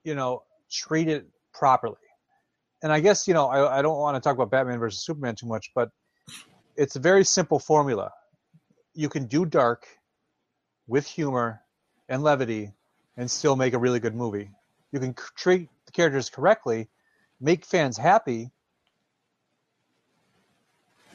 you 0.05 0.15
know 0.15 0.43
treat 0.75 1.09
it 1.09 1.27
properly 1.53 1.97
and 2.83 2.93
i 2.93 3.01
guess 3.01 3.29
you 3.29 3.35
know 3.35 3.47
i, 3.47 3.79
I 3.79 3.83
don't 3.83 3.99
want 3.99 4.17
to 4.17 4.21
talk 4.21 4.35
about 4.35 4.51
batman 4.51 4.79
versus 4.79 5.05
superman 5.05 5.35
too 5.35 5.47
much 5.47 5.71
but 5.75 5.91
it's 6.77 6.97
a 6.97 7.01
very 7.01 7.25
simple 7.25 7.59
formula 7.59 8.11
you 8.95 9.09
can 9.09 9.27
do 9.27 9.45
dark 9.45 9.87
with 10.87 11.07
humor 11.07 11.61
and 12.09 12.23
levity 12.23 12.73
and 13.17 13.31
still 13.31 13.57
make 13.57 13.75
a 13.75 13.79
really 13.79 14.01
good 14.01 14.15
movie 14.15 14.51
you 14.93 15.01
can 15.01 15.17
c- 15.17 15.25
treat 15.37 15.69
the 15.87 15.93
characters 15.93 16.29
correctly 16.29 16.89
make 17.41 17.65
fans 17.65 17.97
happy 17.97 18.51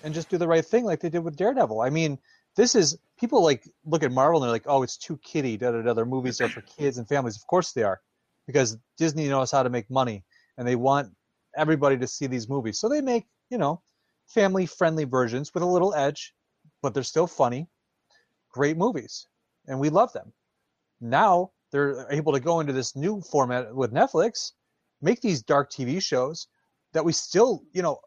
and 0.04 0.14
just 0.14 0.30
do 0.30 0.38
the 0.38 0.48
right 0.48 0.66
thing 0.66 0.86
like 0.86 1.00
they 1.00 1.10
did 1.10 1.24
with 1.24 1.36
Daredevil. 1.36 1.82
I 1.82 1.90
mean, 1.90 2.20
this 2.56 2.76
is 2.76 2.98
people 3.20 3.44
like 3.44 3.68
look 3.86 4.04
at 4.04 4.12
Marvel 4.12 4.42
and 4.42 4.48
they're 4.48 4.54
like, 4.54 4.68
oh, 4.68 4.84
it's 4.84 4.98
too 4.98 5.18
kiddie. 5.18 5.58
Da 5.58 5.72
da 5.72 5.82
da. 5.82 5.94
Their 5.94 6.06
movies 6.06 6.42
are 6.42 6.50
for 6.50 6.62
kids 6.62 6.98
and 6.98 7.08
families. 7.08 7.36
Of 7.36 7.46
course 7.48 7.72
they 7.74 7.84
are, 7.84 8.00
because 8.50 8.80
Disney 8.98 9.28
knows 9.28 9.52
how 9.52 9.62
to 9.62 9.70
make 9.70 9.88
money 9.92 10.24
and 10.58 10.68
they 10.68 10.76
want 10.76 11.12
everybody 11.56 11.96
to 12.00 12.08
see 12.08 12.26
these 12.26 12.50
movies. 12.50 12.80
So 12.80 12.90
they 12.90 13.00
make 13.00 13.28
you 13.52 13.60
know 13.60 13.82
family 14.26 14.66
friendly 14.66 15.04
versions 15.04 15.54
with 15.54 15.62
a 15.62 15.68
little 15.68 15.94
edge, 15.94 16.34
but 16.82 16.96
they're 16.96 17.04
still 17.04 17.28
funny. 17.28 17.68
Great 18.52 18.76
movies, 18.76 19.28
and 19.68 19.80
we 19.80 19.90
love 19.90 20.12
them. 20.14 20.34
Now 21.00 21.52
they're 21.72 22.08
able 22.10 22.34
to 22.34 22.40
go 22.40 22.60
into 22.60 22.74
this 22.74 22.96
new 22.96 23.22
format 23.22 23.76
with 23.76 23.94
Netflix, 23.94 24.54
make 25.00 25.22
these 25.22 25.44
dark 25.44 25.72
TV 25.72 26.02
shows 26.02 26.48
that 26.94 27.06
we 27.06 27.12
still, 27.12 27.62
you 27.74 27.84
know, 27.84 28.00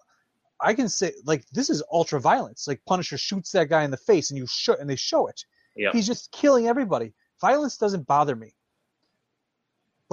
I 0.61 0.74
can 0.74 0.88
say 0.88 1.12
like 1.24 1.44
this 1.52 1.70
is 1.70 1.85
ultra 1.92 2.20
violence. 2.20 2.66
Like 2.66 2.81
Punisher 2.88 3.16
shoots 3.16 3.52
that 3.52 3.68
guy 3.68 3.85
in 3.85 3.92
the 3.92 3.96
face, 3.96 4.31
and 4.31 4.38
you 4.38 4.46
show 4.48 4.74
and 4.74 4.90
they 4.90 4.96
show 4.96 5.28
it. 5.28 5.44
Yeah, 5.76 5.92
He's 5.92 6.09
just 6.09 6.33
killing 6.33 6.66
everybody. 6.66 7.14
Violence 7.40 7.76
doesn't 7.76 8.09
bother 8.09 8.35
me. 8.35 8.52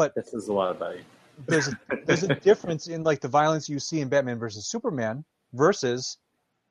This 0.07 0.33
is 0.33 0.47
a 0.47 0.53
lot 0.53 0.71
about 0.75 0.95
it. 0.95 1.03
There's 1.47 1.67
a, 1.67 1.79
there's 2.05 2.23
a 2.23 2.35
difference 2.35 2.87
in 2.87 3.03
like 3.03 3.21
the 3.21 3.27
violence 3.27 3.69
you 3.69 3.79
see 3.79 4.01
in 4.01 4.09
Batman 4.09 4.39
versus 4.39 4.65
Superman 4.67 5.23
versus 5.53 6.17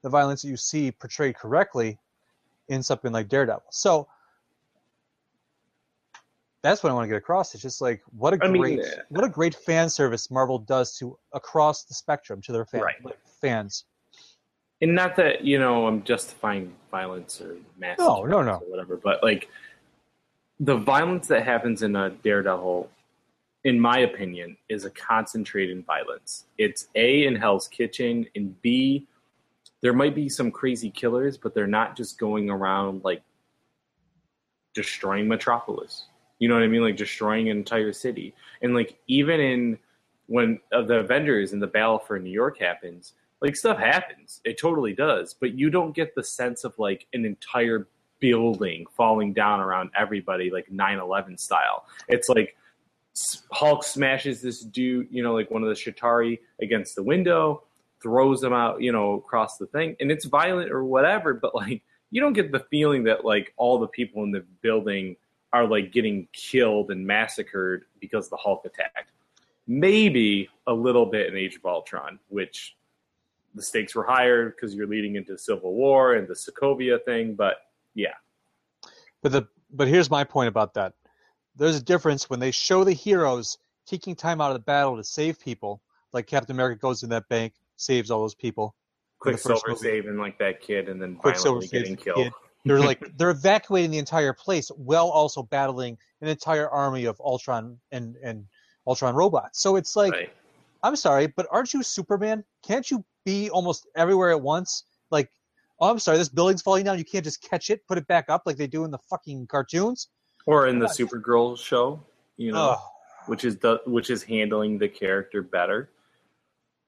the 0.02 0.08
violence 0.08 0.42
that 0.42 0.48
you 0.48 0.56
see 0.56 0.90
portrayed 0.92 1.36
correctly 1.36 1.98
in 2.68 2.82
something 2.82 3.12
like 3.12 3.28
Daredevil. 3.28 3.64
So 3.70 4.08
that's 6.62 6.82
what 6.82 6.90
I 6.90 6.92
want 6.94 7.04
to 7.04 7.08
get 7.08 7.16
across. 7.16 7.54
It's 7.54 7.62
just 7.62 7.80
like 7.80 8.02
what 8.16 8.34
a 8.34 8.38
I 8.44 8.48
mean, 8.48 8.60
great 8.60 8.80
uh, 8.80 9.02
what 9.10 9.24
a 9.24 9.28
great 9.28 9.54
fan 9.54 9.88
service 9.88 10.30
Marvel 10.30 10.58
does 10.58 10.96
to 10.98 11.18
across 11.32 11.84
the 11.84 11.94
spectrum 11.94 12.40
to 12.42 12.52
their 12.52 12.66
fan, 12.66 12.82
Right. 12.82 13.04
like, 13.04 13.18
fans. 13.40 13.84
and 14.80 14.94
not 14.94 15.16
that 15.16 15.44
you 15.44 15.58
know 15.58 15.86
I'm 15.86 16.02
justifying 16.04 16.74
violence 16.90 17.40
or 17.40 17.56
mass 17.78 17.98
No, 17.98 18.24
no, 18.24 18.42
no. 18.42 18.54
or 18.54 18.70
whatever, 18.70 18.96
but 18.96 19.22
like 19.22 19.48
the 20.60 20.76
violence 20.76 21.28
that 21.28 21.44
happens 21.44 21.82
in 21.82 21.94
a 21.94 22.10
Daredevil, 22.10 22.90
in 23.68 23.78
my 23.78 23.98
opinion, 23.98 24.56
is 24.70 24.86
a 24.86 24.90
concentrated 24.90 25.84
violence. 25.84 26.46
It's 26.56 26.88
a 26.94 27.26
in 27.26 27.36
Hell's 27.36 27.68
Kitchen, 27.68 28.26
and 28.34 28.60
b 28.62 29.06
there 29.82 29.92
might 29.92 30.14
be 30.14 30.30
some 30.30 30.50
crazy 30.50 30.90
killers, 30.90 31.36
but 31.36 31.54
they're 31.54 31.66
not 31.66 31.94
just 31.94 32.18
going 32.18 32.48
around 32.48 33.04
like 33.04 33.22
destroying 34.74 35.28
Metropolis. 35.28 36.06
You 36.38 36.48
know 36.48 36.54
what 36.54 36.64
I 36.64 36.66
mean? 36.66 36.82
Like 36.82 36.96
destroying 36.96 37.50
an 37.50 37.58
entire 37.58 37.92
city, 37.92 38.34
and 38.62 38.74
like 38.74 38.98
even 39.06 39.38
in 39.38 39.78
when 40.28 40.60
uh, 40.72 40.82
the 40.82 41.00
Avengers 41.00 41.52
and 41.52 41.60
the 41.60 41.66
battle 41.66 41.98
for 41.98 42.18
New 42.18 42.30
York 42.30 42.58
happens, 42.58 43.12
like 43.42 43.54
stuff 43.54 43.78
happens. 43.78 44.40
It 44.44 44.58
totally 44.58 44.94
does, 44.94 45.34
but 45.34 45.52
you 45.52 45.68
don't 45.68 45.94
get 45.94 46.14
the 46.14 46.24
sense 46.24 46.64
of 46.64 46.72
like 46.78 47.06
an 47.12 47.26
entire 47.26 47.86
building 48.18 48.86
falling 48.96 49.34
down 49.34 49.60
around 49.60 49.90
everybody, 49.94 50.50
like 50.50 50.70
9/11 50.72 51.38
style. 51.38 51.84
It's 52.08 52.30
like 52.30 52.56
Hulk 53.52 53.84
smashes 53.84 54.42
this 54.42 54.60
dude, 54.60 55.08
you 55.10 55.22
know, 55.22 55.34
like 55.34 55.50
one 55.50 55.62
of 55.62 55.68
the 55.68 55.74
Chitauri 55.74 56.38
against 56.60 56.94
the 56.94 57.02
window, 57.02 57.62
throws 58.02 58.40
them 58.40 58.52
out, 58.52 58.80
you 58.82 58.92
know, 58.92 59.14
across 59.14 59.56
the 59.56 59.66
thing, 59.66 59.96
and 60.00 60.10
it's 60.10 60.24
violent 60.26 60.70
or 60.70 60.84
whatever. 60.84 61.34
But 61.34 61.54
like, 61.54 61.82
you 62.10 62.20
don't 62.20 62.32
get 62.32 62.52
the 62.52 62.64
feeling 62.70 63.04
that 63.04 63.24
like 63.24 63.52
all 63.56 63.78
the 63.78 63.88
people 63.88 64.22
in 64.24 64.30
the 64.30 64.44
building 64.62 65.16
are 65.52 65.66
like 65.66 65.92
getting 65.92 66.28
killed 66.32 66.90
and 66.90 67.06
massacred 67.06 67.84
because 68.00 68.28
the 68.28 68.36
Hulk 68.36 68.64
attacked. 68.64 69.12
Maybe 69.66 70.48
a 70.66 70.72
little 70.72 71.06
bit 71.06 71.26
in 71.26 71.36
Age 71.36 71.56
of 71.56 71.64
Ultron, 71.66 72.18
which 72.28 72.76
the 73.54 73.62
stakes 73.62 73.94
were 73.94 74.04
higher 74.04 74.50
because 74.50 74.74
you're 74.74 74.86
leading 74.86 75.16
into 75.16 75.36
Civil 75.36 75.74
War 75.74 76.14
and 76.14 76.28
the 76.28 76.34
Sokovia 76.34 77.02
thing. 77.04 77.34
But 77.34 77.56
yeah, 77.94 78.14
But 79.22 79.32
the 79.32 79.48
but 79.70 79.88
here's 79.88 80.10
my 80.10 80.24
point 80.24 80.48
about 80.48 80.74
that. 80.74 80.94
There's 81.58 81.76
a 81.76 81.82
difference 81.82 82.30
when 82.30 82.40
they 82.40 82.50
show 82.50 82.84
the 82.84 82.92
heroes 82.92 83.58
taking 83.86 84.14
time 84.14 84.40
out 84.40 84.50
of 84.50 84.54
the 84.54 84.64
battle 84.64 84.96
to 84.96 85.04
save 85.04 85.40
people, 85.40 85.82
like 86.12 86.26
Captain 86.26 86.54
America 86.54 86.78
goes 86.78 87.02
in 87.02 87.10
that 87.10 87.28
bank, 87.28 87.54
saves 87.76 88.10
all 88.10 88.20
those 88.20 88.34
people. 88.34 88.74
Quicksilver 89.20 89.74
saving 89.74 90.16
like 90.16 90.38
that 90.38 90.60
kid 90.60 90.88
and 90.88 91.02
then 91.02 91.16
Quicksilver 91.16 91.66
getting 91.66 91.96
killed. 91.96 92.32
They're 92.64 92.78
like 92.78 93.02
they're 93.16 93.30
evacuating 93.30 93.90
the 93.90 93.98
entire 93.98 94.32
place 94.32 94.68
while 94.68 95.08
also 95.08 95.42
battling 95.42 95.98
an 96.20 96.28
entire 96.28 96.68
army 96.68 97.04
of 97.06 97.20
Ultron 97.20 97.78
and 97.90 98.16
and 98.22 98.44
Ultron 98.86 99.14
robots. 99.14 99.60
So 99.60 99.76
it's 99.76 99.96
like 99.96 100.12
Right. 100.12 100.32
I'm 100.84 100.94
sorry, 100.94 101.26
but 101.26 101.46
aren't 101.50 101.74
you 101.74 101.82
Superman? 101.82 102.44
Can't 102.64 102.88
you 102.88 103.04
be 103.24 103.50
almost 103.50 103.88
everywhere 103.96 104.30
at 104.30 104.40
once? 104.40 104.84
Like 105.10 105.30
oh, 105.80 105.90
I'm 105.90 105.98
sorry, 105.98 106.18
this 106.18 106.28
building's 106.28 106.62
falling 106.62 106.84
down. 106.84 106.98
You 106.98 107.04
can't 107.04 107.24
just 107.24 107.42
catch 107.42 107.70
it, 107.70 107.86
put 107.88 107.98
it 107.98 108.06
back 108.06 108.26
up 108.28 108.42
like 108.46 108.56
they 108.56 108.68
do 108.68 108.84
in 108.84 108.90
the 108.92 108.98
fucking 109.10 109.48
cartoons. 109.48 110.08
Or 110.48 110.66
in 110.66 110.78
the 110.78 110.86
Supergirl 110.86 111.58
show, 111.58 112.00
you 112.38 112.52
know, 112.52 112.76
Oh, 112.78 112.90
which 113.26 113.44
is 113.44 113.58
the 113.58 113.82
which 113.84 114.08
is 114.08 114.22
handling 114.22 114.78
the 114.78 114.88
character 114.88 115.42
better. 115.42 115.90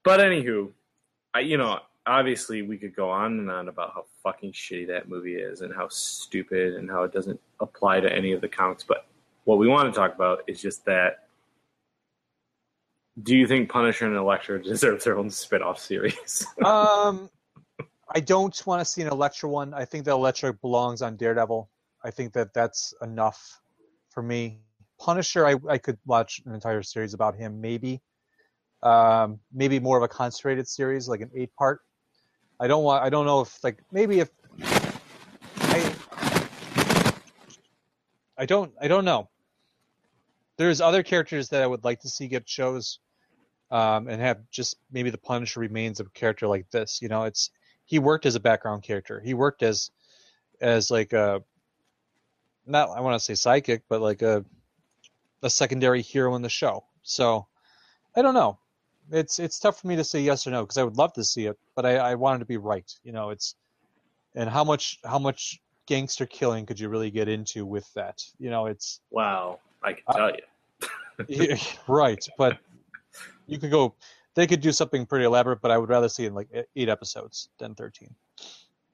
But 0.03 0.21
anywho, 0.21 0.71
I 1.35 1.41
you 1.41 1.59
know 1.59 1.81
obviously 2.07 2.63
we 2.63 2.79
could 2.79 2.97
go 2.97 3.11
on 3.11 3.39
and 3.39 3.51
on 3.51 3.69
about 3.69 3.93
how 3.93 4.07
fucking 4.23 4.53
shitty 4.53 4.87
that 4.87 5.11
movie 5.11 5.37
is 5.37 5.61
and 5.61 5.75
how 5.75 5.89
stupid 5.89 6.75
and 6.77 6.91
how 6.91 7.03
it 7.03 7.13
doesn't 7.13 7.39
apply 7.61 8.01
to 8.01 8.11
any 8.11 8.33
of 8.33 8.41
the 8.41 8.49
comics. 8.49 8.83
But 8.83 9.07
what 9.45 9.59
we 9.59 9.69
want 9.69 9.93
to 9.93 9.99
talk 9.99 10.15
about 10.15 10.43
is 10.47 10.63
just 10.63 10.85
that. 10.87 11.27
Do 13.23 13.37
you 13.37 13.47
think 13.47 13.69
Punisher 13.69 14.07
and 14.07 14.17
Elektra 14.17 14.63
deserve 14.63 15.05
their 15.05 15.19
own 15.19 15.29
spin-off 15.29 15.79
series? 15.79 16.47
um, 16.65 17.29
I 18.15 18.21
don't 18.21 18.67
want 18.67 18.81
to 18.81 18.85
see 18.87 19.03
an 19.03 19.09
Elektra 19.09 19.51
one. 19.51 19.75
I 19.75 19.85
think 19.85 20.07
that 20.07 20.13
Elektra 20.13 20.55
belongs 20.55 21.03
on 21.03 21.17
Daredevil. 21.17 21.69
I 22.03 22.11
think 22.11 22.33
that 22.35 22.55
that's 22.55 22.95
enough 23.03 23.61
for 24.09 24.23
me. 24.23 24.61
Punisher, 24.99 25.47
I, 25.47 25.57
I 25.69 25.79
could 25.79 25.99
watch 26.07 26.43
an 26.45 26.55
entire 26.55 26.83
series 26.83 27.15
about 27.15 27.35
him, 27.35 27.61
maybe. 27.61 28.01
Um, 28.83 29.41
maybe 29.53 29.79
more 29.79 29.97
of 29.97 30.03
a 30.03 30.09
concentrated 30.09 30.67
series, 30.67 31.09
like 31.09 31.21
an 31.21 31.31
eight 31.35 31.55
part. 31.55 31.81
I 32.59 32.67
don't 32.67 32.85
want. 32.85 33.03
I 33.05 33.11
don't 33.11 33.27
know 33.27 33.41
if 33.41 33.63
like 33.63 33.79
maybe 33.93 34.21
if 34.21 34.31
I. 35.59 35.95
I 38.37 38.47
don't. 38.47 38.73
I 38.81 38.89
don't 38.89 39.05
know. 39.05 39.29
There's 40.57 40.81
other 40.81 41.03
characters 41.03 41.49
that 41.51 41.63
I 41.63 41.67
would 41.67 41.85
like 41.85 42.01
to 42.01 42.09
see 42.09 42.27
get 42.29 42.49
shows, 42.49 43.01
um, 43.71 44.09
and 44.09 44.21
have 44.21 44.39
just 44.51 44.77
maybe 44.91 45.11
the 45.11 45.19
Punisher 45.19 45.61
remains 45.61 46.01
a 46.01 46.05
character 46.05 46.47
like 46.47 46.71
this. 46.71 47.01
You 47.03 47.09
know, 47.09 47.25
it's 47.25 47.51
he 47.85 47.99
worked 47.99 48.27
as 48.27 48.35
a 48.35 48.41
background 48.41 48.83
character. 48.83 49.21
He 49.21 49.35
worked 49.35 49.63
as 49.63 49.91
as 50.61 50.91
like 50.91 51.13
a 51.13 51.43
not 52.67 52.91
I 52.91 53.01
want 53.01 53.19
to 53.19 53.25
say 53.25 53.35
psychic, 53.35 53.83
but 53.89 54.01
like 54.01 54.23
a 54.23 54.45
a 55.43 55.51
secondary 55.51 56.03
hero 56.03 56.35
in 56.35 56.43
the 56.43 56.49
show. 56.49 56.85
So 57.03 57.47
I 58.17 58.23
don't 58.23 58.35
know. 58.35 58.59
It's 59.11 59.39
it's 59.39 59.59
tough 59.59 59.81
for 59.81 59.89
me 59.89 59.97
to 59.97 60.05
say 60.05 60.21
yes 60.21 60.47
or 60.47 60.51
no 60.51 60.63
because 60.63 60.79
I 60.79 60.85
would 60.85 60.97
love 60.97 61.13
to 61.15 61.25
see 61.25 61.47
it, 61.47 61.59
but 61.75 61.85
I, 61.85 61.97
I 61.97 62.15
want 62.15 62.37
it 62.37 62.39
to 62.41 62.45
be 62.45 62.57
right. 62.57 62.91
You 63.03 63.13
know, 63.13 63.31
it's 63.31 63.57
and 64.35 64.49
how 64.49 64.65
much 64.65 64.99
how 65.05 65.19
much 65.19 65.61
gangster 65.87 66.27
killing 66.27 66.67
could 66.67 66.79
you 66.79 66.89
really 66.89 67.11
get 67.11 67.29
into 67.29 67.67
with 67.67 67.93
that? 67.95 68.23
You 68.39 68.51
know, 68.51 68.67
it's 68.67 69.01
wow, 69.11 69.59
I 69.83 69.95
can 69.95 70.03
tell 70.13 70.31
you. 70.31 71.57
right, 71.89 72.25
but 72.39 72.59
you 73.47 73.59
could 73.59 73.71
go. 73.71 73.95
They 74.37 74.47
could 74.47 74.61
do 74.61 74.71
something 74.71 75.07
pretty 75.07 75.25
elaborate, 75.25 75.61
but 75.61 75.73
I 75.73 75.79
would 75.79 75.89
rather 75.89 76.09
see 76.09 76.25
it 76.25 76.29
in 76.29 76.35
like 76.35 76.49
eight 76.77 76.89
episodes 76.89 77.49
than 77.59 77.75
thirteen. 77.75 78.15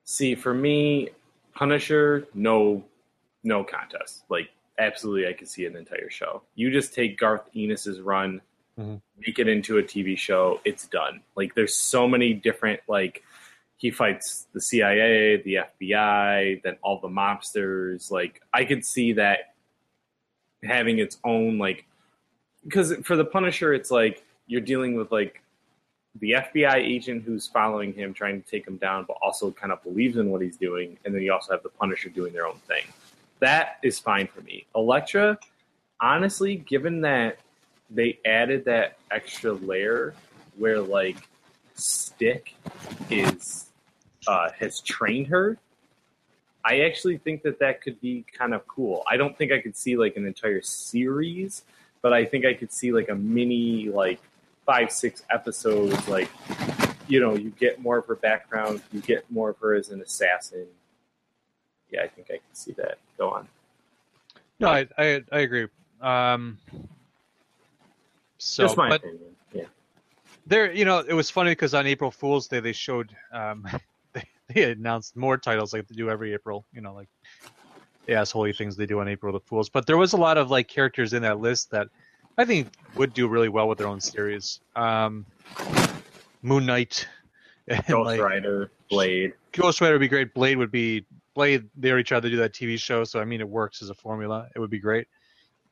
See, 0.05 0.35
for 0.35 0.55
me, 0.55 1.11
Punisher, 1.55 2.27
no, 2.33 2.83
no 3.47 3.65
contest. 3.65 4.25
Like, 4.29 4.51
absolutely, 4.79 5.27
I 5.29 5.33
could 5.33 5.49
see 5.49 5.65
an 5.67 5.77
entire 5.77 6.11
show. 6.11 6.43
You 6.55 6.71
just 6.71 6.93
take 6.93 7.17
Garth 7.19 7.49
Ennis's 7.55 8.01
run, 8.01 8.43
Mhm. 8.79 9.01
make 9.25 9.39
it 9.39 9.49
into 9.49 9.79
a 9.79 9.83
TV 9.83 10.17
show. 10.17 10.61
It's 10.65 10.87
done. 10.87 11.23
Like, 11.35 11.55
there's 11.55 11.75
so 11.75 12.07
many 12.09 12.35
different 12.35 12.81
like. 12.89 13.23
He 13.79 13.91
fights 13.91 14.47
the 14.55 14.61
CIA, 14.61 15.37
the 15.37 15.57
FBI, 15.59 16.63
then 16.65 16.79
all 16.83 16.99
the 16.99 17.09
mobsters. 17.09 18.11
Like, 18.11 18.41
I 18.53 18.65
could 18.65 18.85
see 18.87 19.13
that 19.15 19.55
having 20.65 20.99
its 20.99 21.19
own 21.25 21.59
like, 21.59 21.85
because 22.65 22.95
for 23.05 23.17
the 23.17 23.25
Punisher, 23.25 23.75
it's 23.75 23.91
like 23.91 24.25
you're 24.47 24.63
dealing 24.63 24.95
with 24.95 25.13
like 25.13 25.43
the 26.21 26.33
FBI 26.33 26.77
agent 26.77 27.25
who's 27.25 27.47
following 27.47 27.93
him, 27.93 28.15
trying 28.15 28.41
to 28.41 28.49
take 28.51 28.67
him 28.67 28.79
down, 28.79 29.05
but 29.05 29.19
also 29.21 29.51
kind 29.51 29.71
of 29.71 29.83
believes 29.83 30.17
in 30.17 30.31
what 30.31 30.41
he's 30.41 30.57
doing. 30.57 30.99
And 31.05 31.15
then 31.15 31.21
you 31.21 31.33
also 31.35 31.53
have 31.53 31.63
the 31.63 31.69
Punisher 31.69 32.09
doing 32.09 32.33
their 32.33 32.47
own 32.47 32.59
thing. 32.67 32.85
That 33.40 33.79
is 33.83 33.99
fine 33.99 34.27
for 34.27 34.40
me. 34.42 34.66
Elektra, 34.75 35.38
honestly, 36.01 36.57
given 36.57 37.03
that 37.03 37.38
they 37.90 38.18
added 38.25 38.64
that 38.64 38.99
extra 39.11 39.53
layer 39.53 40.14
where 40.57 40.81
like 40.81 41.29
Stick 41.75 42.55
is 43.11 43.66
uh, 44.27 44.51
has 44.59 44.81
trained 44.81 45.27
her, 45.29 45.59
I 46.64 46.81
actually 46.81 47.18
think 47.18 47.42
that 47.42 47.59
that 47.61 47.83
could 47.83 48.01
be 48.01 48.25
kind 48.33 48.55
of 48.55 48.66
cool. 48.66 49.05
I 49.07 49.16
don't 49.16 49.37
think 49.37 49.53
I 49.53 49.61
could 49.61 49.77
see 49.77 49.96
like 49.96 50.16
an 50.16 50.27
entire 50.27 50.62
series, 50.62 51.62
but 52.01 52.12
I 52.12 52.25
think 52.25 52.46
I 52.46 52.55
could 52.55 52.72
see 52.72 52.92
like 52.92 53.09
a 53.09 53.14
mini 53.14 53.90
like 53.90 54.20
five 54.66 54.90
six 54.90 55.22
episodes 55.31 56.09
like 56.09 56.29
you 57.09 57.20
know 57.20 57.35
you 57.35 57.51
get 57.51 57.81
more 57.81 57.99
of 57.99 58.07
her 58.07 58.16
background 58.16 58.83
you 58.92 59.01
get 59.01 59.31
more 59.31 59.51
of 59.51 59.59
her 59.59 59.75
as 59.75 59.90
an 59.90 60.01
assassin 60.01 60.66
yeah 61.90 62.03
i 62.03 62.09
think 62.09 62.29
i 62.31 62.35
can 62.35 62.55
see 62.55 62.72
that 62.72 62.99
go 63.18 63.31
on 63.31 63.49
No, 64.59 64.68
I 64.68 64.87
I, 64.96 65.22
I 65.33 65.38
agree. 65.40 65.66
Um, 66.01 66.59
so, 68.38 68.64
just 68.64 68.77
my 68.77 68.88
but 68.88 69.01
opinion 69.01 69.35
yeah 69.53 69.64
there, 70.46 70.72
you 70.72 70.85
know, 70.85 71.01
it 71.01 71.12
was 71.12 71.29
funny 71.29 71.51
because 71.51 71.75
on 71.75 71.87
April 71.87 72.11
Fool's 72.11 72.46
Day 72.46 72.61
they 72.61 72.72
showed 72.72 73.14
um, 73.33 73.66
they, 74.12 74.25
they 74.49 74.72
announced 74.72 75.16
more 75.16 75.37
titles 75.37 75.72
like 75.72 75.87
they 75.88 75.94
do 75.94 76.09
every 76.09 76.33
April. 76.33 76.64
You 76.72 76.81
know, 76.81 76.94
like 76.94 77.09
the 78.07 78.12
assholey 78.12 78.57
things 78.57 78.77
they 78.77 78.87
do 78.87 79.01
on 79.01 79.09
April 79.09 79.33
the 79.33 79.40
Fools. 79.40 79.68
But 79.68 79.87
there 79.87 79.96
was 79.96 80.12
a 80.12 80.16
lot 80.16 80.38
of 80.38 80.51
like 80.51 80.68
characters 80.68 81.12
in 81.12 81.22
that 81.22 81.40
list 81.40 81.70
that 81.72 81.88
I 82.38 82.44
think 82.44 82.68
would 82.94 83.12
do 83.12 83.29
really 83.29 83.49
well 83.49 83.68
with 83.68 83.79
their 83.79 83.88
own 83.88 84.01
series. 84.01 84.61
Um, 84.77 85.27
Moon 86.42 86.64
Knight, 86.64 87.07
and, 87.68 87.85
ghost 87.87 88.07
like, 88.07 88.20
rider 88.20 88.70
blade 88.88 89.33
Ghost 89.53 89.81
Rider 89.81 89.94
would 89.94 90.01
be 90.01 90.09
great. 90.09 90.33
Blade 90.33 90.59
would 90.59 90.70
be 90.70 91.05
Blade. 91.37 91.68
They 91.77 91.90
already 91.90 92.03
tried 92.03 92.22
to 92.22 92.31
do 92.31 92.38
that 92.38 92.53
TV 92.53 92.79
show, 92.79 93.05
so 93.05 93.20
I 93.20 93.25
mean, 93.25 93.40
it 93.40 93.49
works 93.49 93.83
as 93.83 93.90
a 93.90 93.94
formula. 93.94 94.49
It 94.57 94.59
would 94.59 94.70
be 94.70 94.81
great. 94.81 95.07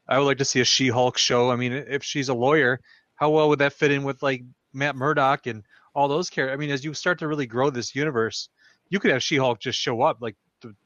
I 0.06 0.18
would 0.18 0.26
like 0.26 0.38
to 0.38 0.44
see 0.44 0.60
a 0.60 0.64
She-Hulk 0.64 1.18
show. 1.18 1.50
I 1.50 1.56
mean, 1.56 1.72
if 1.72 2.04
she's 2.04 2.28
a 2.28 2.34
lawyer, 2.34 2.78
how 3.16 3.30
well 3.30 3.48
would 3.48 3.58
that 3.58 3.72
fit 3.72 3.90
in 3.90 4.04
with 4.04 4.22
like 4.22 4.42
Matt 4.72 4.94
Murdock 4.94 5.46
and 5.46 5.64
all 5.94 6.06
those 6.06 6.30
characters? 6.30 6.54
I 6.54 6.58
mean, 6.58 6.70
as 6.70 6.84
you 6.84 6.94
start 6.94 7.18
to 7.20 7.28
really 7.28 7.46
grow 7.46 7.70
this 7.70 7.94
universe, 7.96 8.50
you 8.90 9.00
could 9.00 9.10
have 9.10 9.22
She-Hulk 9.22 9.58
just 9.58 9.78
show 9.78 10.02
up, 10.02 10.20
like 10.20 10.36
the 10.60 10.76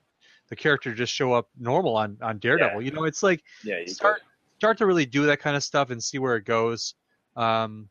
the 0.49 0.57
character 0.57 0.95
just 0.95 1.13
show 1.13 1.33
up 1.33 1.49
normal 1.59 1.97
on 1.97 2.17
on 2.23 2.39
Daredevil. 2.39 2.81
Yeah. 2.81 2.87
You 2.87 2.93
know, 2.93 3.05
it's 3.05 3.23
like 3.23 3.43
yeah 3.63 3.85
start 3.87 4.23
start 4.57 4.79
to 4.79 4.87
really 4.87 5.07
do 5.07 5.27
that 5.27 5.41
kind 5.41 5.57
of 5.57 5.65
stuff 5.65 5.91
and 5.91 6.03
see 6.03 6.19
where 6.19 6.37
it 6.37 6.45
goes. 6.45 6.95
Um, 7.37 7.89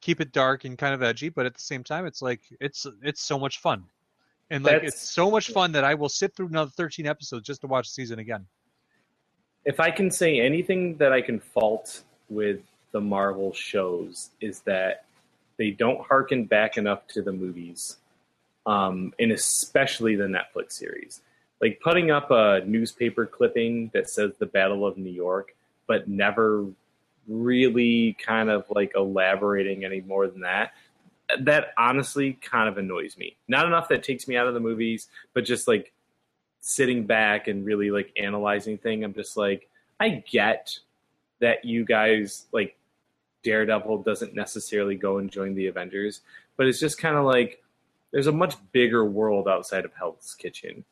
keep 0.00 0.20
it 0.20 0.32
dark 0.32 0.64
and 0.64 0.78
kind 0.78 0.94
of 0.94 1.02
edgy, 1.02 1.28
but 1.28 1.46
at 1.46 1.54
the 1.54 1.60
same 1.60 1.84
time, 1.84 2.06
it's 2.06 2.22
like 2.22 2.40
it's 2.60 2.86
it's 3.02 3.22
so 3.22 3.38
much 3.38 3.58
fun, 3.60 3.84
and 4.50 4.64
like 4.64 4.74
That's- 4.74 4.94
it's 4.94 5.10
so 5.10 5.30
much 5.30 5.50
fun 5.50 5.72
that 5.72 5.84
I 5.84 5.94
will 5.94 6.08
sit 6.08 6.34
through 6.34 6.48
another 6.48 6.70
thirteen 6.70 7.06
episodes 7.06 7.46
just 7.46 7.60
to 7.62 7.66
watch 7.66 7.86
the 7.88 7.92
season 7.92 8.18
again. 8.18 8.46
if 9.66 9.78
I 9.78 9.90
can 9.90 10.10
say 10.10 10.40
anything 10.40 10.96
that 10.96 11.12
I 11.12 11.20
can 11.20 11.38
fault 11.38 12.02
with 12.30 12.60
the 12.92 13.00
Marvel 13.00 13.52
shows 13.52 14.30
is 14.40 14.60
that 14.60 15.04
they 15.58 15.70
don't 15.70 16.00
harken 16.00 16.44
back 16.46 16.78
enough 16.78 17.06
to 17.08 17.20
the 17.22 17.30
movies, 17.32 17.98
um, 18.66 19.12
and 19.18 19.30
especially 19.32 20.16
the 20.16 20.24
Netflix 20.24 20.72
series. 20.72 21.20
Like 21.60 21.78
putting 21.84 22.10
up 22.10 22.30
a 22.30 22.62
newspaper 22.64 23.26
clipping 23.26 23.90
that 23.92 24.08
says 24.08 24.32
the 24.38 24.46
Battle 24.46 24.86
of 24.86 24.96
New 24.96 25.10
York, 25.10 25.54
but 25.86 26.08
never 26.08 26.66
really 27.28 28.14
kind 28.14 28.48
of 28.48 28.64
like 28.70 28.92
elaborating 28.96 29.84
any 29.84 30.00
more 30.00 30.26
than 30.26 30.40
that. 30.40 30.72
That 31.38 31.72
honestly 31.78 32.34
kind 32.34 32.68
of 32.68 32.78
annoys 32.78 33.16
me. 33.16 33.36
Not 33.46 33.66
enough 33.66 33.88
that 33.88 34.02
takes 34.02 34.26
me 34.26 34.36
out 34.36 34.46
of 34.46 34.54
the 34.54 34.60
movies, 34.60 35.08
but 35.32 35.44
just 35.44 35.68
like 35.68 35.92
sitting 36.60 37.06
back 37.06 37.48
and 37.48 37.64
really 37.64 37.90
like 37.90 38.12
analyzing 38.16 38.78
thing, 38.78 39.04
I'm 39.04 39.14
just 39.14 39.36
like, 39.36 39.68
I 39.98 40.24
get 40.30 40.78
that 41.40 41.64
you 41.64 41.84
guys 41.84 42.46
like 42.52 42.76
Daredevil 43.42 44.02
doesn't 44.02 44.34
necessarily 44.34 44.96
go 44.96 45.18
and 45.18 45.30
join 45.30 45.54
the 45.54 45.68
Avengers, 45.68 46.20
but 46.56 46.66
it's 46.66 46.80
just 46.80 46.98
kind 46.98 47.16
of 47.16 47.24
like 47.24 47.62
there's 48.12 48.26
a 48.26 48.32
much 48.32 48.56
bigger 48.72 49.04
world 49.04 49.48
outside 49.48 49.84
of 49.84 49.92
Hell's 49.94 50.34
Kitchen. 50.38 50.84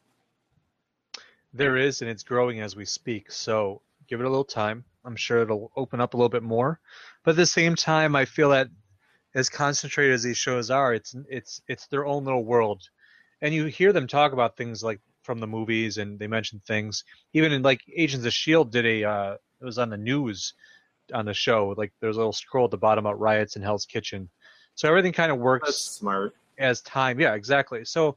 There 1.52 1.76
is, 1.76 2.02
and 2.02 2.10
it's 2.10 2.22
growing 2.22 2.60
as 2.60 2.76
we 2.76 2.84
speak. 2.84 3.30
So 3.32 3.82
give 4.06 4.20
it 4.20 4.26
a 4.26 4.28
little 4.28 4.44
time. 4.44 4.84
I'm 5.04 5.16
sure 5.16 5.42
it'll 5.42 5.72
open 5.76 6.00
up 6.00 6.14
a 6.14 6.16
little 6.16 6.28
bit 6.28 6.42
more. 6.42 6.80
But 7.24 7.32
at 7.32 7.36
the 7.36 7.46
same 7.46 7.74
time, 7.74 8.14
I 8.14 8.24
feel 8.24 8.50
that 8.50 8.68
as 9.34 9.48
concentrated 9.48 10.14
as 10.14 10.22
these 10.22 10.38
shows 10.38 10.70
are, 10.70 10.94
it's 10.94 11.14
it's 11.28 11.60
it's 11.68 11.86
their 11.88 12.06
own 12.06 12.24
little 12.24 12.44
world, 12.44 12.82
and 13.42 13.54
you 13.54 13.66
hear 13.66 13.92
them 13.92 14.06
talk 14.06 14.32
about 14.32 14.56
things 14.56 14.82
like 14.82 15.00
from 15.22 15.38
the 15.38 15.46
movies, 15.46 15.98
and 15.98 16.18
they 16.18 16.26
mention 16.26 16.60
things. 16.66 17.04
Even 17.34 17.52
in 17.52 17.62
like 17.62 17.82
Agents 17.94 18.24
of 18.26 18.32
Shield 18.32 18.72
did 18.72 18.86
a 18.86 19.04
uh, 19.04 19.32
it 19.60 19.64
was 19.64 19.78
on 19.78 19.90
the 19.90 19.96
news 19.96 20.54
on 21.12 21.24
the 21.24 21.34
show. 21.34 21.74
Like 21.76 21.92
there's 22.00 22.16
a 22.16 22.20
little 22.20 22.32
scroll 22.32 22.66
at 22.66 22.70
the 22.70 22.78
bottom 22.78 23.06
about 23.06 23.18
riots 23.20 23.56
in 23.56 23.62
Hell's 23.62 23.86
Kitchen. 23.86 24.28
So 24.74 24.88
everything 24.88 25.12
kind 25.12 25.32
of 25.32 25.38
works 25.38 25.68
That's 25.68 25.78
smart. 25.78 26.34
as 26.58 26.80
time 26.82 27.18
yeah 27.20 27.34
exactly 27.34 27.84
so 27.84 28.16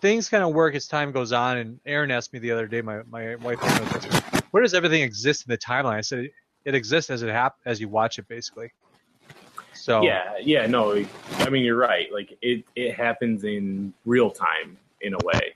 things 0.00 0.28
kind 0.28 0.42
of 0.42 0.52
work 0.54 0.74
as 0.74 0.86
time 0.88 1.12
goes 1.12 1.32
on 1.32 1.56
and 1.58 1.80
aaron 1.86 2.10
asked 2.10 2.32
me 2.32 2.38
the 2.40 2.50
other 2.50 2.66
day 2.66 2.80
my, 2.82 3.00
my 3.08 3.36
wife 3.36 3.58
asked 3.62 4.10
me, 4.34 4.40
where 4.50 4.62
does 4.62 4.74
everything 4.74 5.02
exist 5.02 5.46
in 5.46 5.50
the 5.50 5.58
timeline 5.58 5.96
i 5.96 6.00
said 6.00 6.20
it, 6.20 6.32
it 6.64 6.74
exists 6.74 7.10
as 7.10 7.22
it 7.22 7.28
hap- 7.30 7.58
as 7.64 7.80
you 7.80 7.88
watch 7.88 8.18
it 8.18 8.26
basically 8.28 8.72
so 9.78 10.02
Yeah, 10.02 10.36
yeah, 10.40 10.66
no, 10.66 11.04
I 11.38 11.50
mean 11.50 11.64
you're 11.64 11.76
right. 11.76 12.12
Like 12.12 12.36
it, 12.42 12.64
it 12.76 12.94
happens 12.94 13.44
in 13.44 13.92
real 14.04 14.30
time. 14.30 14.76
in 15.00 15.14
a 15.14 15.24
way 15.24 15.54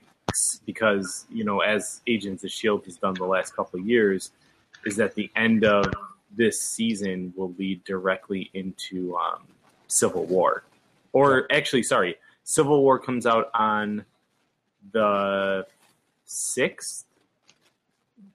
because 0.65 1.25
you 1.29 1.43
know 1.43 1.59
as 1.59 2.01
Agents 2.07 2.43
of 2.43 2.51
Shield 2.51 2.85
has 2.85 2.97
done 2.97 3.13
the 3.13 3.25
last 3.25 3.55
couple 3.55 3.79
of 3.79 3.87
years, 3.87 4.31
is 4.85 4.95
that 4.97 5.15
the 5.15 5.29
end 5.35 5.63
of 5.63 5.93
this 6.35 6.59
season 6.59 7.33
will 7.35 7.53
lead 7.57 7.83
directly 7.83 8.49
into 8.53 9.15
um, 9.15 9.43
Civil 9.87 10.25
War, 10.25 10.63
or 11.11 11.47
actually, 11.51 11.83
sorry, 11.83 12.17
Civil 12.43 12.81
War 12.81 12.99
comes 12.99 13.25
out 13.25 13.49
on 13.53 14.05
the 14.91 15.65
sixth 16.25 17.05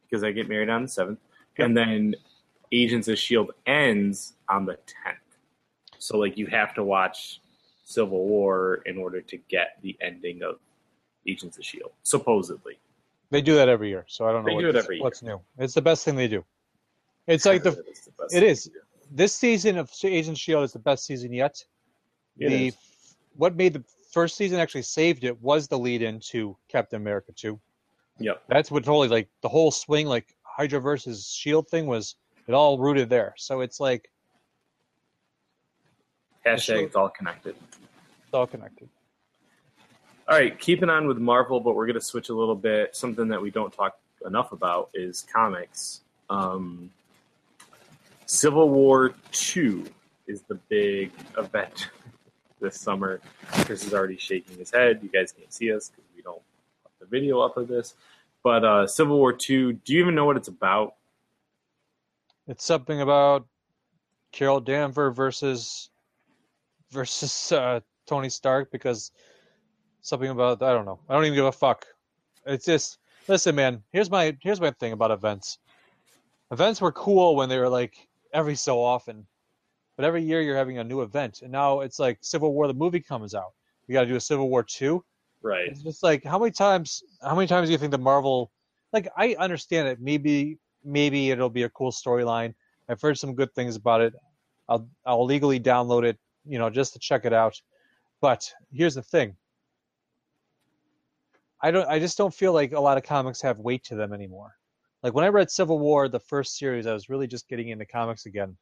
because 0.02 0.24
I 0.24 0.30
get 0.32 0.48
married 0.48 0.70
on 0.70 0.82
the 0.82 0.88
seventh, 0.88 1.18
and 1.58 1.76
then 1.76 2.14
Agents 2.72 3.08
of 3.08 3.18
Shield 3.18 3.52
ends 3.66 4.34
on 4.48 4.64
the 4.64 4.78
tenth. 4.86 5.18
So 5.98 6.18
like 6.18 6.36
you 6.38 6.46
have 6.46 6.74
to 6.74 6.84
watch 6.84 7.40
Civil 7.84 8.24
War 8.26 8.82
in 8.86 8.98
order 8.98 9.20
to 9.20 9.36
get 9.48 9.78
the 9.82 9.96
ending 10.00 10.42
of 10.42 10.56
Agents 11.26 11.58
of 11.58 11.64
Shield, 11.64 11.92
supposedly. 12.02 12.78
They 13.30 13.42
do 13.42 13.54
that 13.56 13.68
every 13.68 13.88
year, 13.90 14.04
so 14.08 14.26
I 14.26 14.32
don't 14.32 14.44
know 14.44 14.50
They 14.50 14.54
what- 14.54 14.60
do 14.62 14.68
it 14.70 14.76
every 14.76 14.96
year. 14.96 15.02
what's 15.04 15.22
new. 15.22 15.40
It's 15.58 15.74
the 15.74 15.82
best 15.82 16.04
thing 16.04 16.16
they 16.16 16.28
do. 16.28 16.44
It's 17.26 17.44
like 17.44 17.62
the 17.62 17.82
It's 17.86 18.06
the 18.06 18.36
it 18.36 18.42
is. 18.42 18.70
this 19.10 19.34
season 19.34 19.76
of 19.76 19.90
Agent 20.02 20.38
Shield 20.38 20.64
is 20.64 20.72
the 20.72 20.78
best 20.78 21.04
season 21.04 21.32
yet. 21.32 21.62
It 22.38 22.48
the 22.48 22.66
is. 22.68 22.76
what 23.36 23.54
made 23.56 23.74
the 23.74 23.84
first 24.12 24.36
season 24.36 24.58
actually 24.58 24.82
saved 24.82 25.24
it 25.24 25.38
was 25.42 25.68
the 25.68 25.78
lead 25.78 26.00
into 26.00 26.56
Captain 26.68 27.00
America 27.00 27.32
2. 27.32 27.60
Yeah, 28.18 28.32
That's 28.48 28.70
what 28.70 28.82
totally 28.84 29.08
like 29.08 29.28
the 29.42 29.48
whole 29.48 29.70
swing 29.70 30.06
like 30.06 30.34
Hydra 30.42 30.80
versus 30.80 31.28
Shield 31.28 31.68
thing 31.68 31.86
was 31.86 32.16
it 32.48 32.54
all 32.54 32.78
rooted 32.78 33.10
there. 33.10 33.34
So 33.36 33.60
it's 33.60 33.78
like 33.78 34.10
Hashtag 36.48 36.84
it's 36.84 36.96
all 36.96 37.08
connected. 37.08 37.56
it's 37.70 38.34
all 38.34 38.46
connected. 38.46 38.88
All 40.28 40.36
right, 40.36 40.58
keeping 40.58 40.90
on 40.90 41.06
with 41.06 41.18
Marvel, 41.18 41.58
but 41.60 41.74
we're 41.74 41.86
going 41.86 41.98
to 41.98 42.04
switch 42.04 42.28
a 42.28 42.34
little 42.34 42.54
bit. 42.54 42.94
Something 42.94 43.28
that 43.28 43.40
we 43.40 43.50
don't 43.50 43.72
talk 43.72 43.98
enough 44.26 44.52
about 44.52 44.90
is 44.92 45.26
comics. 45.32 46.02
Um, 46.28 46.90
Civil 48.26 48.68
War 48.68 49.14
2 49.32 49.86
is 50.26 50.42
the 50.42 50.56
big 50.68 51.12
event 51.38 51.88
this 52.60 52.78
summer. 52.78 53.20
Chris 53.64 53.86
is 53.86 53.94
already 53.94 54.18
shaking 54.18 54.58
his 54.58 54.70
head. 54.70 55.00
You 55.02 55.08
guys 55.08 55.32
can't 55.32 55.52
see 55.52 55.72
us 55.72 55.88
because 55.88 56.04
we 56.14 56.20
don't 56.20 56.42
put 56.82 56.92
the 57.00 57.06
video 57.06 57.40
up 57.40 57.56
of 57.56 57.68
this. 57.68 57.94
But 58.42 58.64
uh, 58.64 58.86
Civil 58.86 59.16
War 59.16 59.32
2, 59.32 59.72
do 59.72 59.92
you 59.94 60.00
even 60.00 60.14
know 60.14 60.26
what 60.26 60.36
it's 60.36 60.48
about? 60.48 60.94
It's 62.46 62.64
something 62.64 63.00
about 63.00 63.46
Carol 64.32 64.60
Danvers 64.60 65.16
versus 65.16 65.90
versus 66.90 67.52
uh, 67.52 67.80
Tony 68.06 68.28
Stark 68.28 68.70
because 68.70 69.12
something 70.00 70.30
about 70.30 70.62
I 70.62 70.72
don't 70.72 70.84
know. 70.84 71.00
I 71.08 71.14
don't 71.14 71.24
even 71.24 71.36
give 71.36 71.44
a 71.44 71.52
fuck. 71.52 71.86
It's 72.46 72.64
just 72.64 72.98
listen, 73.26 73.54
man. 73.54 73.82
Here's 73.92 74.10
my 74.10 74.36
here's 74.40 74.60
my 74.60 74.70
thing 74.72 74.92
about 74.92 75.10
events. 75.10 75.58
Events 76.50 76.80
were 76.80 76.92
cool 76.92 77.36
when 77.36 77.48
they 77.48 77.58
were 77.58 77.68
like 77.68 77.94
every 78.32 78.54
so 78.54 78.82
often, 78.82 79.26
but 79.96 80.04
every 80.04 80.22
year 80.22 80.40
you're 80.40 80.56
having 80.56 80.78
a 80.78 80.84
new 80.84 81.02
event, 81.02 81.42
and 81.42 81.52
now 81.52 81.80
it's 81.80 81.98
like 81.98 82.18
Civil 82.22 82.54
War 82.54 82.66
the 82.66 82.74
movie 82.74 83.00
comes 83.00 83.34
out. 83.34 83.52
We 83.86 83.92
got 83.92 84.02
to 84.02 84.06
do 84.06 84.16
a 84.16 84.20
Civil 84.20 84.48
War 84.48 84.62
two. 84.62 85.04
Right. 85.42 85.68
It's 85.68 85.82
just 85.82 86.02
like 86.02 86.24
how 86.24 86.38
many 86.38 86.50
times 86.50 87.02
how 87.22 87.34
many 87.34 87.46
times 87.46 87.68
do 87.68 87.72
you 87.72 87.78
think 87.78 87.92
the 87.92 87.98
Marvel 87.98 88.50
like 88.92 89.08
I 89.16 89.36
understand 89.38 89.88
it 89.88 90.00
maybe 90.00 90.58
maybe 90.84 91.30
it'll 91.30 91.50
be 91.50 91.64
a 91.64 91.68
cool 91.70 91.92
storyline. 91.92 92.54
I've 92.88 93.00
heard 93.00 93.18
some 93.18 93.34
good 93.34 93.54
things 93.54 93.76
about 93.76 94.00
it. 94.00 94.14
I'll 94.68 94.88
I'll 95.04 95.24
legally 95.24 95.60
download 95.60 96.04
it, 96.04 96.18
you 96.48 96.58
know, 96.58 96.70
just 96.70 96.92
to 96.94 96.98
check 96.98 97.24
it 97.24 97.32
out. 97.32 97.60
But 98.20 98.52
here's 98.72 98.94
the 98.94 99.02
thing. 99.02 99.36
I 101.60 101.70
don't 101.70 101.88
I 101.88 101.98
just 101.98 102.16
don't 102.16 102.32
feel 102.34 102.52
like 102.52 102.72
a 102.72 102.80
lot 102.80 102.96
of 102.98 103.04
comics 103.04 103.42
have 103.42 103.58
weight 103.58 103.84
to 103.84 103.96
them 103.96 104.12
anymore. 104.12 104.54
Like 105.02 105.14
when 105.14 105.24
I 105.24 105.28
read 105.28 105.50
Civil 105.50 105.78
War, 105.78 106.08
the 106.08 106.20
first 106.20 106.56
series, 106.56 106.86
I 106.86 106.92
was 106.92 107.08
really 107.08 107.26
just 107.26 107.48
getting 107.48 107.68
into 107.68 107.84
comics 107.84 108.26
again. 108.26 108.56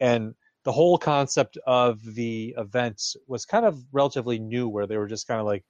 And 0.00 0.34
the 0.64 0.72
whole 0.72 0.98
concept 0.98 1.58
of 1.66 2.02
the 2.14 2.54
events 2.58 3.16
was 3.26 3.46
kind 3.46 3.64
of 3.64 3.82
relatively 3.92 4.38
new 4.38 4.68
where 4.68 4.86
they 4.86 4.98
were 4.98 5.06
just 5.06 5.26
kind 5.26 5.40
of 5.40 5.46
like 5.46 5.64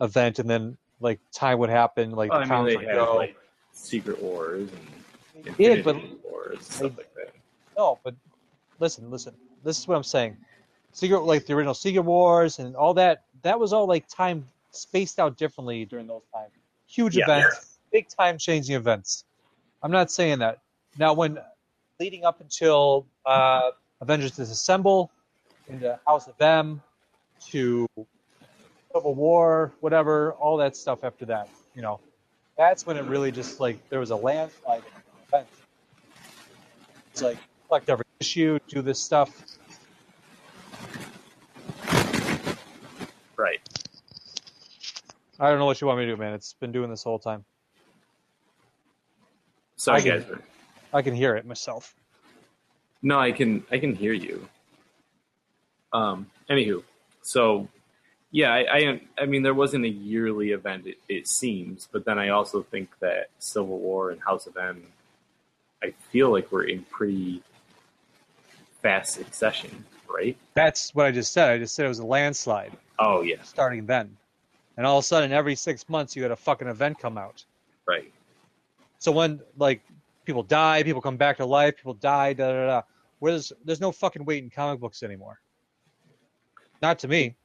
event 0.00 0.38
and 0.38 0.48
then 0.48 0.76
like 1.00 1.20
time 1.32 1.58
would 1.58 1.70
happen, 1.70 2.10
like 2.10 2.30
Well, 2.30 2.46
the 2.46 2.52
I 2.54 2.62
mean, 2.64 2.78
they 2.78 2.84
go. 2.86 3.16
like 3.16 3.36
Secret 3.72 4.22
Wars 4.22 4.70
and 5.34 5.56
did, 5.56 5.84
but 5.84 5.96
Wars, 6.24 6.58
stuff 6.60 6.96
like 6.96 7.14
that. 7.14 7.34
No, 7.76 7.98
but 8.04 8.14
listen, 8.78 9.10
listen. 9.10 9.34
This 9.64 9.78
is 9.78 9.88
what 9.88 9.96
I'm 9.96 10.02
saying. 10.02 10.36
Secret, 10.96 11.24
like 11.24 11.44
the 11.44 11.52
original 11.52 11.74
Secret 11.74 12.00
Wars 12.04 12.58
and 12.58 12.74
all 12.74 12.94
that. 12.94 13.24
That 13.42 13.60
was 13.60 13.74
all 13.74 13.86
like 13.86 14.08
time 14.08 14.46
spaced 14.70 15.20
out 15.20 15.36
differently 15.36 15.84
during 15.84 16.06
those 16.06 16.22
times. 16.32 16.52
Huge 16.86 17.18
Yeah. 17.18 17.24
events, 17.24 17.78
big 17.92 18.08
time 18.08 18.38
changing 18.38 18.76
events. 18.76 19.24
I'm 19.82 19.90
not 19.90 20.10
saying 20.10 20.38
that. 20.38 20.60
Now, 20.96 21.12
when 21.12 21.38
leading 22.00 22.24
up 22.24 22.40
until 22.40 23.06
uh, 23.26 23.72
Avengers 24.00 24.32
Disassemble, 24.32 25.10
into 25.68 26.00
House 26.06 26.28
of 26.28 26.40
M, 26.40 26.80
to 27.50 27.86
Civil 28.94 29.14
War, 29.14 29.74
whatever, 29.80 30.32
all 30.32 30.56
that 30.56 30.76
stuff 30.76 31.04
after 31.04 31.26
that, 31.26 31.50
you 31.74 31.82
know, 31.82 32.00
that's 32.56 32.86
when 32.86 32.96
it 32.96 33.04
really 33.04 33.30
just 33.30 33.60
like 33.60 33.86
there 33.90 34.00
was 34.00 34.12
a 34.12 34.16
landslide. 34.16 34.82
It's 37.12 37.20
like 37.20 37.36
collect 37.68 37.90
every 37.90 38.06
issue, 38.20 38.58
do 38.68 38.80
this 38.80 38.98
stuff. 38.98 39.55
Right. 43.36 43.60
I 45.38 45.50
don't 45.50 45.58
know 45.58 45.66
what 45.66 45.80
you 45.80 45.86
want 45.86 45.98
me 45.98 46.06
to 46.06 46.12
do, 46.12 46.16
man. 46.16 46.32
It's 46.32 46.54
been 46.54 46.72
doing 46.72 46.88
this 46.90 47.02
whole 47.02 47.18
time. 47.18 47.44
Sorry, 49.76 50.00
I 50.00 50.02
can- 50.02 50.22
guys. 50.22 50.38
I 50.92 51.02
can 51.02 51.14
hear 51.14 51.36
it 51.36 51.44
myself. 51.44 51.94
No, 53.02 53.20
I 53.20 53.32
can 53.32 53.64
I 53.70 53.78
can 53.78 53.94
hear 53.94 54.12
you. 54.12 54.48
Um. 55.92 56.30
Anywho, 56.48 56.82
so 57.22 57.68
yeah, 58.30 58.52
I 58.52 58.66
I, 58.72 59.00
I 59.18 59.26
mean 59.26 59.42
there 59.42 59.52
wasn't 59.54 59.84
a 59.84 59.88
yearly 59.88 60.52
event. 60.52 60.86
It, 60.86 60.98
it 61.08 61.28
seems, 61.28 61.88
but 61.92 62.04
then 62.04 62.18
I 62.18 62.30
also 62.30 62.62
think 62.62 62.88
that 63.00 63.28
Civil 63.38 63.78
War 63.78 64.10
and 64.10 64.20
House 64.22 64.46
of 64.46 64.56
M, 64.56 64.82
I 65.82 65.92
feel 66.10 66.30
like 66.30 66.50
we're 66.50 66.64
in 66.64 66.82
pretty 66.84 67.42
fast 68.80 69.12
succession, 69.14 69.84
right? 70.08 70.36
That's 70.54 70.94
what 70.94 71.04
I 71.06 71.10
just 71.10 71.32
said. 71.32 71.50
I 71.50 71.58
just 71.58 71.74
said 71.74 71.84
it 71.84 71.88
was 71.90 71.98
a 71.98 72.06
landslide 72.06 72.72
Oh 72.98 73.22
yeah, 73.22 73.42
starting 73.42 73.86
then. 73.86 74.16
And 74.76 74.86
all 74.86 74.98
of 74.98 75.04
a 75.04 75.06
sudden, 75.06 75.32
every 75.32 75.54
six 75.54 75.88
months, 75.88 76.14
you 76.14 76.22
had 76.22 76.32
a 76.32 76.36
fucking 76.36 76.68
event 76.68 76.98
come 76.98 77.16
out. 77.16 77.44
right. 77.86 78.12
So 78.98 79.12
when 79.12 79.40
like 79.56 79.82
people 80.24 80.42
die, 80.42 80.82
people 80.82 81.00
come 81.00 81.16
back 81.16 81.36
to 81.38 81.46
life, 81.46 81.76
people 81.76 81.94
die, 81.94 82.32
da 82.32 82.52
da 82.52 82.66
da. 82.66 82.82
Whereas 83.18 83.48
there's 83.48 83.60
there's 83.64 83.80
no 83.80 83.92
fucking 83.92 84.24
weight 84.24 84.42
in 84.42 84.50
comic 84.50 84.80
books 84.80 85.02
anymore. 85.02 85.40
Not 86.82 86.98
to 87.00 87.08
me. 87.08 87.36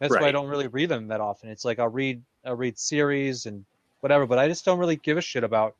That's 0.00 0.14
why 0.14 0.28
I 0.28 0.32
don't 0.32 0.48
really 0.48 0.66
read 0.66 0.88
them 0.88 1.08
that 1.08 1.20
often. 1.20 1.48
It's 1.48 1.64
like 1.64 1.78
I'll 1.78 1.88
read 1.88 2.22
I'll 2.44 2.56
read 2.56 2.78
series 2.78 3.46
and 3.46 3.64
whatever, 4.00 4.26
but 4.26 4.38
I 4.38 4.48
just 4.48 4.64
don't 4.64 4.78
really 4.78 4.96
give 4.96 5.16
a 5.16 5.20
shit 5.22 5.44
about 5.44 5.76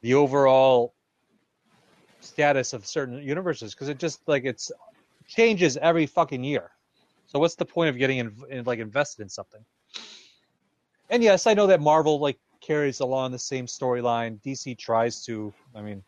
the 0.00 0.14
overall 0.14 0.94
status 2.20 2.72
of 2.72 2.86
certain 2.86 3.22
universes 3.22 3.74
because 3.74 3.88
it 3.88 3.98
just 3.98 4.20
like 4.26 4.44
it's 4.44 4.70
changes 5.26 5.76
every 5.76 6.06
fucking 6.06 6.44
year. 6.44 6.70
So 7.32 7.38
what's 7.38 7.54
the 7.54 7.64
point 7.64 7.88
of 7.88 7.96
getting 7.96 8.18
in, 8.18 8.36
in, 8.50 8.64
like 8.64 8.78
invested 8.78 9.22
in 9.22 9.30
something? 9.30 9.64
And 11.08 11.22
yes, 11.22 11.46
I 11.46 11.54
know 11.54 11.66
that 11.68 11.80
Marvel 11.80 12.18
like 12.20 12.38
carries 12.60 13.00
along 13.00 13.32
the 13.32 13.38
same 13.38 13.64
storyline. 13.64 14.38
DC 14.42 14.76
tries 14.76 15.24
to. 15.24 15.50
I 15.74 15.80
mean, 15.80 16.04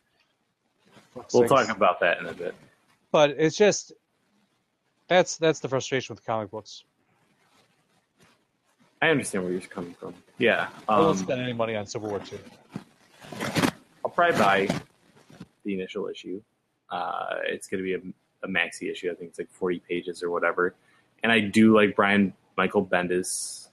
We'll 1.15 1.25
sakes. 1.49 1.49
talk 1.49 1.75
about 1.75 1.99
that 2.01 2.19
in 2.19 2.27
a 2.27 2.35
bit. 2.35 2.55
But 3.11 3.31
it's 3.39 3.57
just 3.57 3.93
that's 5.09 5.39
that's 5.39 5.61
the 5.61 5.69
frustration 5.69 6.15
with 6.15 6.27
comic 6.27 6.51
books. 6.51 6.85
I 9.01 9.09
understand 9.09 9.45
where 9.45 9.53
you're 9.55 9.63
coming 9.63 9.95
from. 9.95 10.13
Yeah. 10.37 10.69
I 10.91 10.99
won't 11.01 11.13
Um, 11.19 11.25
spend 11.25 11.41
any 11.41 11.55
money 11.55 11.75
on 11.75 11.87
Civil 11.87 12.11
War 12.11 12.19
two. 12.19 12.39
I'll 14.05 14.11
probably 14.11 14.39
buy 14.39 14.69
the 15.65 15.73
initial 15.73 16.07
issue. 16.09 16.43
Uh, 16.91 17.37
it's 17.47 17.67
going 17.67 17.83
to 17.83 17.85
be 17.85 17.95
a, 17.95 18.47
a 18.47 18.49
maxi 18.51 18.91
issue. 18.93 19.11
I 19.11 19.15
think 19.15 19.31
it's 19.31 19.39
like 19.39 19.51
40 19.51 19.79
pages 19.89 20.23
or 20.23 20.31
whatever. 20.31 20.75
And 21.25 21.33
I 21.33 21.41
do 21.41 21.75
like 21.75 21.97
Brian 21.97 22.35
Michael 22.57 22.85
Bendis 22.87 23.69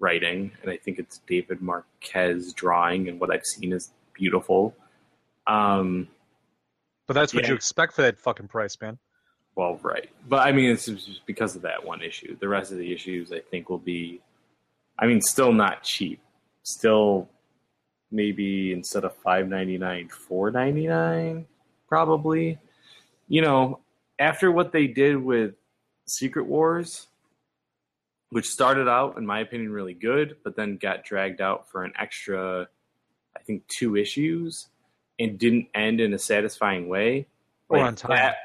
writing, 0.00 0.50
and 0.60 0.70
I 0.70 0.76
think 0.76 0.98
it's 0.98 1.18
David 1.28 1.62
Marquez 1.62 2.52
drawing, 2.52 3.08
and 3.08 3.20
what 3.20 3.30
I've 3.32 3.46
seen 3.46 3.72
is 3.72 3.92
beautiful. 4.12 4.74
Um, 5.46 6.08
But 7.06 7.14
that's 7.14 7.32
what 7.34 7.44
Yeah. 7.44 7.50
you 7.50 7.54
expect 7.54 7.94
for 7.94 8.02
that 8.02 8.18
fucking 8.18 8.48
price, 8.48 8.78
man. 8.80 8.98
well, 9.54 9.76
right, 9.82 10.08
but 10.28 10.46
I 10.46 10.50
mean, 10.52 10.70
it's 10.70 10.86
just 10.86 11.26
because 11.26 11.54
of 11.56 11.62
that 11.62 11.84
one 11.84 12.00
issue. 12.02 12.36
The 12.40 12.48
rest 12.48 12.72
of 12.72 12.78
the 12.78 12.92
issues, 12.92 13.32
I 13.32 13.40
think, 13.40 13.68
will 13.70 13.78
be. 13.78 14.20
I 14.98 15.06
mean, 15.06 15.20
still 15.20 15.52
not 15.52 15.82
cheap. 15.84 16.20
Still, 16.62 17.28
maybe 18.10 18.72
instead 18.72 19.04
of 19.04 19.14
five 19.16 19.48
ninety 19.48 19.78
nine, 19.78 20.08
four 20.08 20.50
ninety 20.50 20.86
nine, 20.86 21.46
probably. 21.86 22.58
You 23.28 23.42
know, 23.42 23.80
after 24.18 24.50
what 24.50 24.72
they 24.72 24.86
did 24.86 25.16
with 25.16 25.54
Secret 26.06 26.44
Wars, 26.46 27.08
which 28.30 28.48
started 28.48 28.88
out, 28.88 29.16
in 29.18 29.26
my 29.26 29.40
opinion, 29.40 29.72
really 29.72 29.94
good, 29.94 30.36
but 30.44 30.56
then 30.56 30.76
got 30.76 31.04
dragged 31.04 31.40
out 31.40 31.68
for 31.70 31.84
an 31.84 31.92
extra, 31.98 32.68
I 33.36 33.40
think, 33.40 33.66
two 33.68 33.96
issues, 33.96 34.68
and 35.18 35.38
didn't 35.38 35.68
end 35.74 36.00
in 36.00 36.12
a 36.14 36.18
satisfying 36.18 36.88
way. 36.88 37.26
Or 37.68 37.78
Like 37.78 37.86
on 37.86 37.96
time. 37.96 38.16
that- 38.16 38.36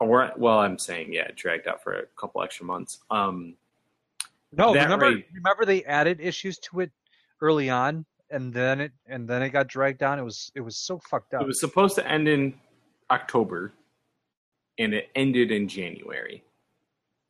or 0.00 0.32
well, 0.36 0.58
I'm 0.58 0.76
saying 0.78 1.12
yeah, 1.12 1.30
dragged 1.36 1.68
out 1.68 1.82
for 1.82 1.94
a 1.94 2.06
couple 2.18 2.42
extra 2.42 2.66
months. 2.66 3.00
Um, 3.10 3.56
No, 4.52 4.74
remember 4.74 5.06
rate- 5.06 5.26
remember 5.32 5.64
they 5.64 5.84
added 5.84 6.20
issues 6.20 6.58
to 6.60 6.80
it 6.80 6.90
early 7.40 7.70
on, 7.70 8.04
and 8.30 8.52
then 8.52 8.80
it 8.80 8.92
and 9.06 9.28
then 9.28 9.42
it 9.42 9.50
got 9.50 9.68
dragged 9.68 9.98
down. 10.00 10.18
It 10.18 10.22
was 10.22 10.50
it 10.54 10.60
was 10.60 10.76
so 10.76 10.98
fucked 10.98 11.32
up. 11.34 11.42
it 11.42 11.46
was 11.46 11.60
supposed 11.60 11.94
to 11.96 12.06
end 12.06 12.26
in 12.28 12.58
October, 13.10 13.72
and 14.78 14.92
it 14.94 15.10
ended 15.14 15.50
in 15.52 15.68
January. 15.68 16.42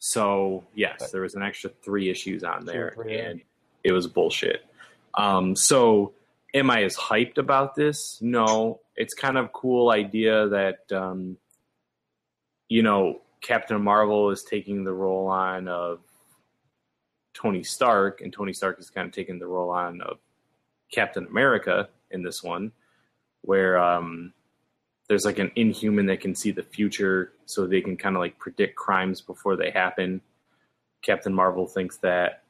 So 0.07 0.65
yes, 0.75 1.01
Right. 1.01 1.13
there 1.13 1.23
was 1.23 1.35
an 1.35 1.43
extra 1.43 1.71
three 1.83 2.11
issues 2.11 2.45
on 2.45 2.67
there, 2.67 2.93
three, 2.95 3.19
and 3.19 3.41
it 3.83 3.93
was 3.93 4.07
bullshit. 4.07 4.63
Um, 5.15 5.57
so 5.57 6.13
am 6.53 6.71
I 6.71 6.83
as 6.83 6.95
hyped 6.95 7.39
about 7.39 7.75
this? 7.75 8.21
No, 8.21 8.81
it's 8.97 9.15
kind 9.15 9.39
of 9.39 9.51
cool 9.55 9.91
idea 9.91 10.47
that 10.49 10.93
um, 10.93 11.39
you 12.69 12.83
know 12.83 13.23
Captain 13.41 13.81
Marvel 13.81 14.29
is 14.29 14.43
taking 14.45 14.85
the 14.85 14.93
role 14.93 15.27
on 15.29 15.69
of 15.69 16.01
Tony 17.33 17.63
Stark, 17.63 18.21
and 18.21 18.31
Tony 18.31 18.53
Stark 18.53 18.79
is 18.79 18.91
kind 18.91 19.07
of 19.07 19.15
taking 19.15 19.39
the 19.39 19.47
role 19.47 19.71
on 19.71 20.03
of 20.03 20.19
Captain 20.93 21.27
America 21.27 21.89
in 22.11 22.23
this 22.23 22.43
one, 22.43 22.73
where 23.41 23.79
um, 23.79 24.35
there's 25.09 25.25
like 25.25 25.39
an 25.39 25.51
inhuman 25.57 26.07
that 26.07 26.21
can 26.21 26.35
see 26.35 26.51
the 26.51 26.63
future, 26.63 27.33
so 27.47 27.67
they 27.67 27.81
can 27.81 27.97
kind 27.97 28.17
of 28.17 28.21
like 28.21 28.39
predict 28.39 28.77
crimes 28.77 29.21
before 29.21 29.57
they 29.57 29.71
happen. 29.71 30.21
Captain 31.03 31.35
Marvel 31.35 31.67
thinks 31.67 31.99
that 31.99 32.43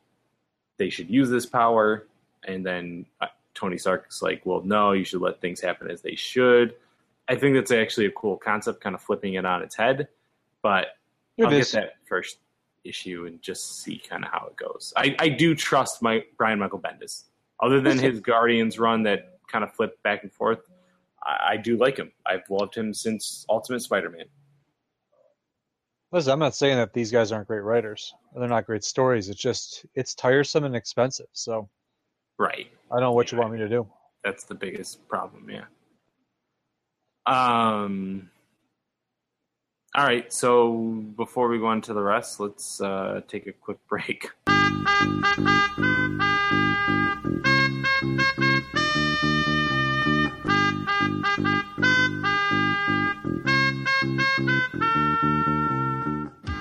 they 0.77 0.91
should 0.91 1.11
use 1.11 1.31
this 1.31 1.47
power, 1.47 2.07
and 2.47 2.65
then 2.65 3.07
uh, 3.21 3.27
Tony 3.55 3.79
Stark's 3.79 4.23
like, 4.23 4.43
"Well, 4.45 4.63
no, 4.65 4.93
you 4.93 5.05
should 5.05 5.21
let 5.21 5.41
things 5.41 5.61
happen 5.61 5.91
as 5.91 6.03
they 6.03 6.15
should." 6.15 6.75
I 7.29 7.37
think 7.37 7.55
that's 7.55 7.71
actually 7.71 8.07
a 8.07 8.11
cool 8.11 8.37
concept, 8.37 8.81
kind 8.81 8.95
of 8.95 9.01
flipping 9.01 9.35
it 9.35 9.45
on 9.45 9.63
its 9.63 9.77
head. 9.77 10.09
But 10.63 10.89
I'll 11.41 11.51
get 11.51 11.69
that 11.69 11.95
first 12.07 12.39
issue 12.85 13.25
and 13.27 13.41
just 13.43 13.83
see 13.83 13.99
kind 13.99 14.25
of 14.25 14.31
how 14.31 14.47
it 14.47 14.57
goes. 14.57 14.93
I, 14.97 15.17
I 15.19 15.29
do 15.31 15.55
trust 15.55 16.03
my 16.03 16.25
Brian 16.37 16.59
Michael 16.59 16.79
Bendis. 16.81 17.25
Other 17.61 17.81
than 17.81 17.99
his 17.99 18.21
Guardians 18.21 18.79
run 18.79 19.05
that 19.05 19.39
kind 19.51 19.65
of 19.65 19.73
flipped 19.73 20.03
back 20.03 20.23
and 20.23 20.33
forth, 20.33 20.59
I, 21.25 21.53
I 21.53 21.57
do 21.57 21.77
like 21.77 21.97
him. 21.97 22.13
I've 22.27 22.49
loved 22.51 22.75
him 22.75 22.93
since 22.93 23.47
Ultimate 23.49 23.81
Spider-Man. 23.81 24.27
Listen, 26.13 26.33
I'm 26.33 26.39
not 26.39 26.55
saying 26.55 26.77
that 26.77 26.93
these 26.93 27.11
guys 27.11 27.33
aren't 27.33 27.49
great 27.49 27.65
writers. 27.65 28.15
They're 28.37 28.49
not 28.49 28.67
great 28.67 28.85
stories. 28.85 29.29
It's 29.29 29.41
just 29.41 29.85
it's 29.95 30.15
tiresome 30.15 30.65
and 30.65 30.77
expensive. 30.77 31.27
So 31.33 31.69
Right. 32.39 32.69
I 32.91 32.95
don't 32.95 33.03
know 33.03 33.13
what 33.13 33.33
you 33.33 33.39
want 33.39 33.53
me 33.53 33.59
to 33.59 33.69
do. 33.69 33.87
That's 34.23 34.45
the 34.45 34.55
biggest 34.55 35.07
problem, 35.09 35.51
yeah. 35.51 35.65
Um 37.27 38.31
all 39.97 40.05
right, 40.05 40.33
so 40.33 41.05
before 41.17 41.47
we 41.49 41.59
go 41.59 41.67
on 41.67 41.81
to 41.83 41.95
the 41.95 42.03
rest, 42.03 42.41
let's 42.41 42.81
uh, 42.81 43.21
take 43.29 43.47
a 43.47 43.53
quick 43.53 43.79
break. 43.89 44.29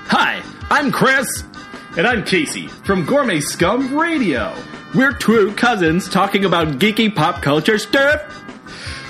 Hi, 0.08 0.44
I'm 0.70 0.92
Chris. 0.92 1.44
And 1.98 2.08
I'm 2.08 2.24
Casey 2.24 2.68
from 2.68 3.06
Gourmet 3.06 3.40
Scum 3.40 3.96
Radio. 3.96 4.56
We're 4.96 5.14
two 5.14 5.54
cousins 5.54 6.10
talking 6.10 6.46
about 6.46 6.80
geeky 6.80 7.14
pop 7.14 7.42
culture 7.42 7.78
stuff. 7.78 8.44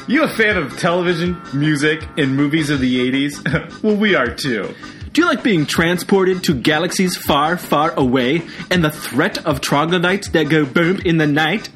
You 0.07 0.23
a 0.23 0.27
fan 0.27 0.57
of 0.57 0.77
television, 0.77 1.41
music, 1.53 2.05
and 2.17 2.35
movies 2.35 2.69
of 2.69 2.81
the 2.81 3.11
80s? 3.11 3.81
well, 3.83 3.95
we 3.95 4.15
are 4.15 4.27
too. 4.27 4.73
Do 5.13 5.21
you 5.21 5.27
like 5.27 5.43
being 5.43 5.67
transported 5.67 6.43
to 6.45 6.55
galaxies 6.55 7.15
far, 7.15 7.55
far 7.55 7.91
away 7.91 8.41
and 8.71 8.83
the 8.83 8.89
threat 8.89 9.45
of 9.45 9.61
troglodytes 9.61 10.29
that 10.29 10.49
go 10.49 10.65
boom 10.65 11.01
in 11.05 11.19
the 11.19 11.27
night? 11.27 11.69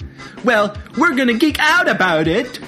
Well, 0.43 0.75
we're 0.97 1.13
gonna 1.13 1.35
geek 1.35 1.59
out 1.59 1.87
about 1.87 2.27
it. 2.27 2.59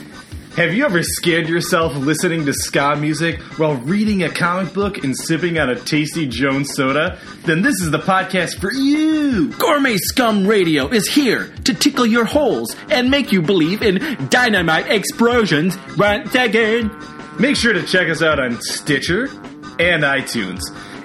Have 0.58 0.76
you 0.76 0.86
ever 0.86 1.02
scared 1.02 1.50
yourself 1.50 1.96
listening 1.96 2.46
to 2.46 2.54
ska 2.54 2.96
music 2.96 3.40
while 3.58 3.78
reading 3.78 4.22
a 4.22 4.30
comic 4.30 4.72
book 4.72 5.04
and 5.04 5.18
sipping 5.18 5.58
on 5.58 5.72
a 5.72 5.76
tasty 5.76 6.28
Jones 6.28 6.76
soda? 6.76 7.18
Then 7.46 7.64
this 7.64 7.82
is 7.82 7.90
the 7.90 7.98
podcast 7.98 8.60
for 8.60 8.72
you. 8.72 9.52
Gourmet 9.54 9.98
Scum 9.98 10.46
Radio 10.46 10.88
is 10.90 11.08
here 11.08 11.52
to 11.64 11.74
tickle 11.74 12.06
your 12.06 12.26
holes 12.26 12.76
and 12.92 13.10
make 13.10 13.32
you 13.32 13.42
believe 13.42 13.82
in 13.82 14.28
dynamite 14.30 14.88
explosions 14.88 15.80
once 15.98 16.36
again. 16.36 16.96
Make 17.40 17.56
sure 17.56 17.74
to 17.74 17.82
check 17.82 18.08
us 18.08 18.22
out 18.22 18.40
on 18.40 18.62
Stitcher 18.62 19.30
and 19.80 20.04
iTunes. 20.04 20.60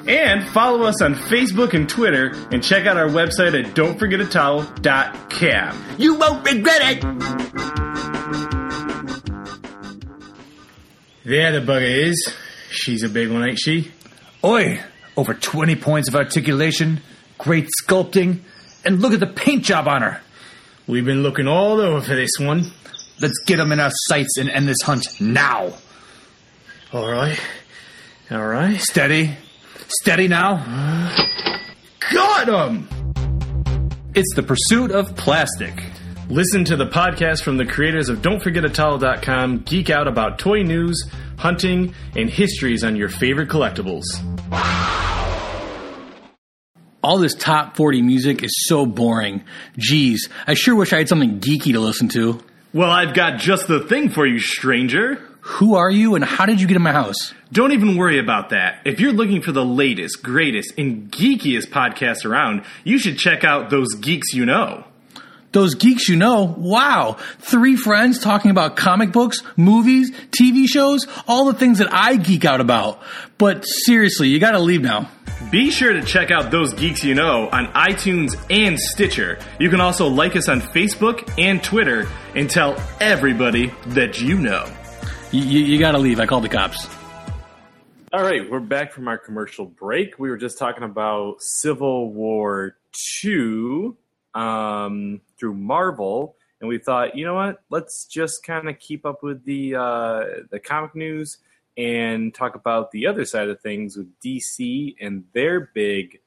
And 0.06 0.46
follow 0.48 0.82
us 0.82 1.00
on 1.00 1.14
Facebook 1.14 1.72
and 1.72 1.88
Twitter 1.88 2.34
and 2.52 2.62
check 2.62 2.84
out 2.86 2.98
our 2.98 3.08
website 3.08 3.58
at 3.58 3.74
don'tforgetatowel.com. 3.74 5.84
You 5.98 6.16
won't 6.16 6.44
regret 6.44 6.82
it. 6.82 7.00
There 11.24 11.58
the 11.58 11.60
bugger 11.60 12.08
is. 12.08 12.34
She's 12.70 13.02
a 13.02 13.08
big 13.08 13.30
one, 13.30 13.48
ain't 13.48 13.58
she? 13.58 13.90
Oi! 14.44 14.80
Over 15.16 15.32
20 15.32 15.76
points 15.76 16.08
of 16.08 16.16
articulation, 16.16 17.00
great 17.38 17.68
sculpting, 17.82 18.40
and 18.84 19.00
look 19.00 19.14
at 19.14 19.20
the 19.20 19.26
paint 19.26 19.64
job 19.64 19.88
on 19.88 20.02
her. 20.02 20.20
We've 20.86 21.04
been 21.04 21.22
looking 21.22 21.48
all 21.48 21.80
over 21.80 22.02
for 22.02 22.14
this 22.14 22.32
one. 22.38 22.70
Let's 23.20 23.38
get 23.46 23.56
them 23.56 23.72
in 23.72 23.80
our 23.80 23.92
sights 24.08 24.36
and 24.36 24.50
end 24.50 24.68
this 24.68 24.82
hunt 24.82 25.18
now. 25.18 25.72
All 26.92 27.10
right. 27.10 27.40
All 28.30 28.46
right. 28.46 28.80
Steady. 28.80 29.36
Steady 30.00 30.28
now. 30.28 30.56
Got 32.12 32.48
him! 32.48 32.88
It's 34.14 34.34
the 34.34 34.42
pursuit 34.42 34.90
of 34.92 35.14
plastic. 35.16 35.82
Listen 36.28 36.64
to 36.64 36.76
the 36.76 36.86
podcast 36.86 37.42
from 37.42 37.56
the 37.58 37.66
creators 37.66 38.08
of 38.08 38.22
Don'tForgetAtowel.com. 38.22 39.58
Geek 39.60 39.90
out 39.90 40.08
about 40.08 40.38
toy 40.38 40.62
news, 40.62 41.04
hunting, 41.38 41.94
and 42.16 42.30
histories 42.30 42.82
on 42.82 42.96
your 42.96 43.08
favorite 43.08 43.48
collectibles. 43.50 44.04
All 47.02 47.18
this 47.18 47.34
top 47.34 47.76
40 47.76 48.00
music 48.00 48.42
is 48.42 48.54
so 48.66 48.86
boring. 48.86 49.44
Geez, 49.76 50.30
I 50.46 50.54
sure 50.54 50.74
wish 50.74 50.92
I 50.94 50.98
had 50.98 51.08
something 51.08 51.40
geeky 51.40 51.72
to 51.72 51.80
listen 51.80 52.08
to. 52.10 52.40
Well, 52.72 52.90
I've 52.90 53.12
got 53.14 53.38
just 53.38 53.68
the 53.68 53.80
thing 53.80 54.08
for 54.08 54.26
you, 54.26 54.38
stranger. 54.38 55.20
Who 55.44 55.74
are 55.74 55.90
you 55.90 56.14
and 56.14 56.24
how 56.24 56.46
did 56.46 56.58
you 56.58 56.66
get 56.66 56.76
in 56.76 56.82
my 56.82 56.92
house? 56.92 57.34
Don't 57.52 57.72
even 57.72 57.98
worry 57.98 58.18
about 58.18 58.48
that. 58.48 58.80
If 58.86 58.98
you're 58.98 59.12
looking 59.12 59.42
for 59.42 59.52
the 59.52 59.64
latest, 59.64 60.22
greatest, 60.22 60.72
and 60.78 61.10
geekiest 61.10 61.66
podcasts 61.66 62.24
around, 62.24 62.64
you 62.82 62.98
should 62.98 63.18
check 63.18 63.44
out 63.44 63.68
Those 63.68 63.94
Geeks 63.94 64.32
You 64.32 64.46
Know. 64.46 64.84
Those 65.52 65.76
geeks 65.76 66.08
you 66.08 66.16
know, 66.16 66.52
wow. 66.58 67.16
Three 67.38 67.76
friends 67.76 68.18
talking 68.18 68.50
about 68.50 68.74
comic 68.74 69.12
books, 69.12 69.42
movies, 69.56 70.10
TV 70.36 70.66
shows, 70.66 71.06
all 71.28 71.44
the 71.44 71.54
things 71.54 71.78
that 71.78 71.92
I 71.92 72.16
geek 72.16 72.44
out 72.44 72.60
about. 72.60 73.00
But 73.38 73.64
seriously, 73.64 74.28
you 74.28 74.40
gotta 74.40 74.58
leave 74.58 74.80
now. 74.80 75.08
Be 75.52 75.70
sure 75.70 75.92
to 75.92 76.02
check 76.02 76.32
out 76.32 76.50
Those 76.50 76.72
Geeks 76.72 77.04
You 77.04 77.14
Know 77.14 77.48
on 77.50 77.66
iTunes 77.66 78.34
and 78.50 78.80
Stitcher. 78.80 79.38
You 79.60 79.70
can 79.70 79.80
also 79.80 80.08
like 80.08 80.34
us 80.34 80.48
on 80.48 80.60
Facebook 80.60 81.32
and 81.38 81.62
Twitter 81.62 82.08
and 82.34 82.50
tell 82.50 82.76
everybody 82.98 83.72
that 83.88 84.20
you 84.20 84.38
know. 84.38 84.66
You, 85.34 85.42
you, 85.42 85.64
you 85.64 85.78
gotta 85.80 85.98
leave. 85.98 86.20
I 86.20 86.26
called 86.26 86.44
the 86.44 86.48
cops. 86.48 86.88
All 88.12 88.22
right, 88.22 88.48
we're 88.48 88.60
back 88.60 88.92
from 88.92 89.08
our 89.08 89.18
commercial 89.18 89.66
break. 89.66 90.16
We 90.16 90.30
were 90.30 90.36
just 90.36 90.58
talking 90.58 90.84
about 90.84 91.42
Civil 91.42 92.12
War 92.12 92.76
Two 92.92 93.96
um, 94.32 95.20
through 95.36 95.54
Marvel, 95.54 96.36
and 96.60 96.68
we 96.68 96.78
thought, 96.78 97.16
you 97.16 97.24
know 97.24 97.34
what? 97.34 97.64
Let's 97.68 98.04
just 98.04 98.44
kind 98.44 98.68
of 98.68 98.78
keep 98.78 99.04
up 99.04 99.24
with 99.24 99.44
the 99.44 99.74
uh, 99.74 100.24
the 100.52 100.60
comic 100.60 100.94
news 100.94 101.38
and 101.76 102.32
talk 102.32 102.54
about 102.54 102.92
the 102.92 103.08
other 103.08 103.24
side 103.24 103.48
of 103.48 103.60
things 103.60 103.96
with 103.96 104.16
DC 104.20 104.94
and 105.00 105.24
their 105.32 105.58
big. 105.74 106.20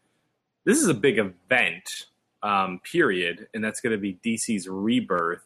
This 0.66 0.80
is 0.80 0.90
a 0.90 0.94
big 0.94 1.18
event, 1.18 2.08
um, 2.44 2.82
period, 2.84 3.48
and 3.54 3.64
that's 3.64 3.80
going 3.80 3.94
to 3.94 3.98
be 3.98 4.20
DC's 4.22 4.68
rebirth. 4.68 5.46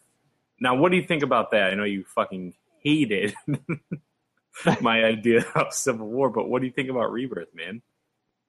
Now, 0.58 0.74
what 0.74 0.90
do 0.90 0.96
you 0.96 1.04
think 1.04 1.22
about 1.22 1.52
that? 1.52 1.70
I 1.70 1.76
know 1.76 1.84
you 1.84 2.02
fucking 2.02 2.54
hated 2.84 3.34
my 4.80 5.04
idea 5.04 5.44
of 5.54 5.72
Civil 5.72 6.08
War, 6.08 6.30
but 6.30 6.48
what 6.48 6.60
do 6.60 6.66
you 6.66 6.72
think 6.72 6.90
about 6.90 7.10
Rebirth, 7.12 7.54
man? 7.54 7.82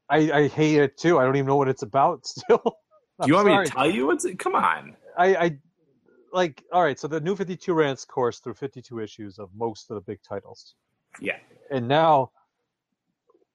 I, 0.10 0.32
I 0.32 0.48
hate 0.48 0.80
it 0.80 0.98
too. 0.98 1.20
I 1.20 1.24
don't 1.24 1.36
even 1.36 1.48
know 1.48 1.56
what 1.56 1.70
it's 1.70 1.84
about 1.84 2.26
still. 2.28 2.62
Do 3.22 3.28
you 3.28 3.36
want 3.36 3.48
me 3.48 3.64
to 3.64 3.66
tell 3.66 3.90
you 3.90 4.08
what's 4.08 4.26
it? 4.26 4.40
Come 4.40 4.56
on. 4.56 4.96
I, 5.18 5.36
I 5.36 5.58
like 6.32 6.64
all 6.72 6.84
right. 6.84 7.00
So 7.00 7.08
the 7.08 7.22
new 7.22 7.36
Fifty 7.36 7.56
Two 7.56 7.74
ran 7.74 7.92
its 7.92 8.06
course 8.06 8.40
through 8.40 8.56
Fifty 8.56 8.82
Two 8.82 9.00
issues 9.00 9.40
of 9.40 9.50
most 9.56 9.90
of 9.92 9.96
the 9.96 10.02
big 10.02 10.20
titles, 10.28 10.76
Yeah. 11.20 11.38
and 11.72 11.88
now 11.88 12.32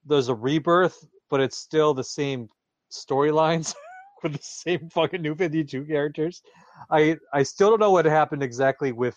there's 0.07 0.29
a 0.29 0.35
rebirth, 0.35 1.07
but 1.29 1.41
it's 1.41 1.57
still 1.59 1.93
the 1.93 2.05
same 2.05 2.49
storylines. 2.91 3.75
with 4.23 4.33
the 4.33 4.39
same 4.43 4.89
fucking 4.91 5.23
new 5.23 5.35
52 5.35 5.85
characters. 5.85 6.43
I 6.91 7.17
I 7.33 7.45
still 7.45 7.71
don't 7.71 7.79
know 7.79 7.93
what 7.93 8.05
happened 8.05 8.43
exactly 8.43 8.91
with 8.91 9.17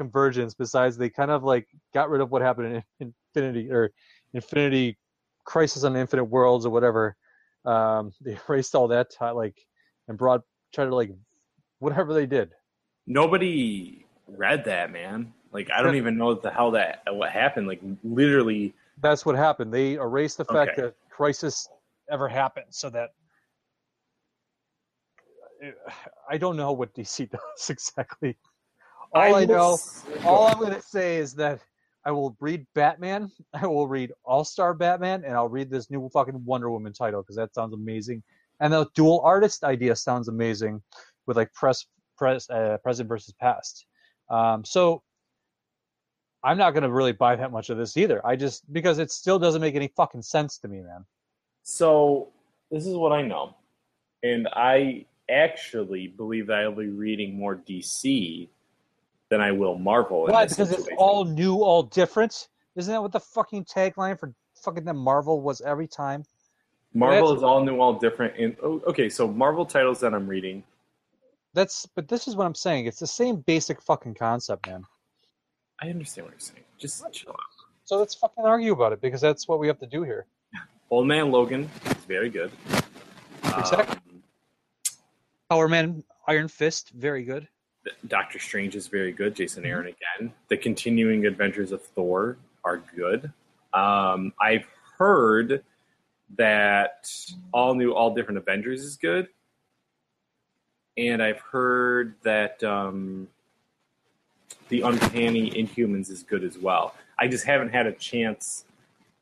Convergence 0.00 0.54
besides 0.54 0.96
they 0.96 1.10
kind 1.10 1.30
of 1.30 1.44
like 1.44 1.68
got 1.92 2.08
rid 2.08 2.22
of 2.22 2.30
what 2.30 2.40
happened 2.40 2.82
in 3.00 3.12
Infinity 3.34 3.70
or 3.70 3.90
Infinity 4.32 4.96
Crisis 5.44 5.84
on 5.84 5.94
Infinite 5.94 6.24
Worlds 6.24 6.64
or 6.64 6.70
whatever. 6.70 7.16
Um, 7.66 8.10
they 8.22 8.38
erased 8.48 8.74
all 8.74 8.88
that 8.88 9.10
ti 9.10 9.26
like 9.26 9.58
and 10.08 10.16
brought 10.16 10.40
tried 10.72 10.86
to 10.86 10.94
like 10.94 11.10
whatever 11.80 12.14
they 12.14 12.24
did. 12.24 12.52
Nobody 13.06 14.06
read 14.26 14.64
that, 14.64 14.90
man. 14.90 15.34
Like 15.52 15.70
I 15.70 15.82
don't 15.82 15.96
even 15.96 16.16
know 16.16 16.32
the 16.32 16.50
hell 16.50 16.70
that 16.70 17.02
what 17.10 17.30
happened. 17.30 17.66
Like 17.66 17.82
literally, 18.02 18.72
That's 19.02 19.26
what 19.26 19.36
happened. 19.36 19.74
They 19.74 19.94
erased 19.94 20.38
the 20.38 20.46
fact 20.46 20.78
Okay. 20.78 20.82
that 20.86 20.94
Crisis 21.10 21.68
ever 22.10 22.26
happened, 22.26 22.66
so 22.70 22.88
that 22.88 23.10
I 26.30 26.38
don't 26.38 26.56
know 26.56 26.72
what 26.72 26.94
DC 26.94 27.28
does 27.30 27.68
exactly. 27.68 28.38
All 29.12 29.22
I, 29.22 29.30
will 29.30 29.46
know, 29.46 29.78
all 30.24 30.46
I'm 30.46 30.58
going 30.58 30.74
to 30.74 30.82
say 30.82 31.16
is 31.16 31.34
that 31.34 31.60
I 32.04 32.12
will 32.12 32.36
read 32.40 32.66
Batman, 32.74 33.30
I 33.54 33.66
will 33.66 33.88
read 33.88 34.12
All 34.24 34.44
Star 34.44 34.74
Batman, 34.74 35.24
and 35.24 35.34
I'll 35.34 35.48
read 35.48 35.70
this 35.70 35.90
new 35.90 36.08
fucking 36.10 36.44
Wonder 36.44 36.70
Woman 36.70 36.92
title 36.92 37.22
because 37.22 37.36
that 37.36 37.54
sounds 37.54 37.74
amazing. 37.74 38.22
And 38.60 38.72
the 38.72 38.86
dual 38.94 39.20
artist 39.24 39.64
idea 39.64 39.96
sounds 39.96 40.28
amazing 40.28 40.82
with 41.26 41.36
like 41.36 41.52
press, 41.54 41.86
press, 42.16 42.48
uh, 42.50 42.76
present 42.82 43.08
versus 43.08 43.34
past. 43.40 43.86
Um, 44.28 44.64
so 44.64 45.02
I'm 46.44 46.58
not 46.58 46.72
going 46.72 46.82
to 46.82 46.90
really 46.90 47.12
buy 47.12 47.36
that 47.36 47.52
much 47.52 47.70
of 47.70 47.78
this 47.78 47.96
either. 47.96 48.24
I 48.24 48.36
just 48.36 48.70
because 48.72 48.98
it 48.98 49.10
still 49.10 49.38
doesn't 49.38 49.60
make 49.60 49.74
any 49.74 49.88
fucking 49.96 50.22
sense 50.22 50.58
to 50.58 50.68
me, 50.68 50.80
man. 50.80 51.04
So 51.62 52.28
this 52.70 52.86
is 52.86 52.94
what 52.94 53.12
I 53.12 53.22
know, 53.22 53.56
and 54.22 54.48
I 54.52 55.06
actually 55.28 56.08
believe 56.08 56.46
that 56.48 56.60
I'll 56.60 56.72
be 56.72 56.88
reading 56.88 57.36
more 57.36 57.56
DC 57.56 58.48
than 59.30 59.40
I 59.40 59.52
will 59.52 59.78
Marvel. 59.78 60.26
Why? 60.26 60.46
Because 60.46 60.72
it's 60.72 60.88
all 60.98 61.24
new, 61.24 61.62
all 61.62 61.84
different. 61.84 62.48
Isn't 62.76 62.92
that 62.92 63.00
what 63.00 63.12
the 63.12 63.20
fucking 63.20 63.64
tagline 63.64 64.18
for 64.18 64.34
fucking 64.62 64.84
the 64.84 64.92
Marvel 64.92 65.40
was 65.40 65.60
every 65.62 65.88
time? 65.88 66.24
Marvel 66.92 67.28
that's- 67.28 67.38
is 67.38 67.42
all 67.42 67.64
new, 67.64 67.80
all 67.80 67.94
different. 67.94 68.36
And 68.36 68.56
oh, 68.62 68.82
okay, 68.86 69.08
so 69.08 69.26
Marvel 69.28 69.64
titles 69.64 70.00
that 70.00 70.12
I'm 70.12 70.26
reading. 70.26 70.62
That's 71.54 71.86
but 71.96 72.08
this 72.08 72.28
is 72.28 72.36
what 72.36 72.46
I'm 72.46 72.54
saying. 72.54 72.86
It's 72.86 72.98
the 72.98 73.06
same 73.06 73.36
basic 73.36 73.80
fucking 73.80 74.14
concept, 74.14 74.66
man. 74.66 74.84
I 75.80 75.88
understand 75.88 76.26
what 76.26 76.32
you're 76.32 76.40
saying. 76.40 76.64
Just 76.78 77.04
chill 77.12 77.30
out. 77.30 77.38
So 77.84 77.98
let's 77.98 78.14
fucking 78.14 78.44
argue 78.44 78.72
about 78.72 78.92
it 78.92 79.00
because 79.00 79.20
that's 79.20 79.48
what 79.48 79.58
we 79.58 79.66
have 79.66 79.78
to 79.78 79.86
do 79.86 80.02
here. 80.02 80.26
Old 80.90 81.06
Man 81.06 81.30
Logan 81.30 81.68
is 81.86 82.04
very 82.04 82.28
good. 82.28 82.52
Exactly. 83.44 83.96
Um, 84.12 84.22
Power 85.48 85.66
Man, 85.66 86.04
Iron 86.28 86.46
Fist, 86.46 86.90
very 86.90 87.24
good. 87.24 87.48
Doctor 88.06 88.38
Strange 88.38 88.76
is 88.76 88.88
very 88.88 89.12
good. 89.12 89.34
Jason 89.34 89.64
Aaron 89.64 89.86
again. 89.86 90.32
The 90.48 90.56
continuing 90.56 91.26
adventures 91.26 91.72
of 91.72 91.82
Thor 91.82 92.36
are 92.64 92.82
good. 92.94 93.32
Um, 93.72 94.32
I've 94.40 94.66
heard 94.98 95.64
that 96.36 97.10
all 97.52 97.74
new, 97.74 97.92
all 97.92 98.14
different 98.14 98.38
Avengers 98.38 98.82
is 98.82 98.96
good, 98.96 99.28
and 100.96 101.22
I've 101.22 101.40
heard 101.40 102.14
that 102.22 102.62
um, 102.62 103.28
the 104.68 104.82
Uncanny 104.82 105.50
Inhumans 105.50 106.10
is 106.10 106.22
good 106.22 106.44
as 106.44 106.58
well. 106.58 106.94
I 107.18 107.28
just 107.28 107.44
haven't 107.44 107.70
had 107.70 107.86
a 107.86 107.92
chance 107.92 108.64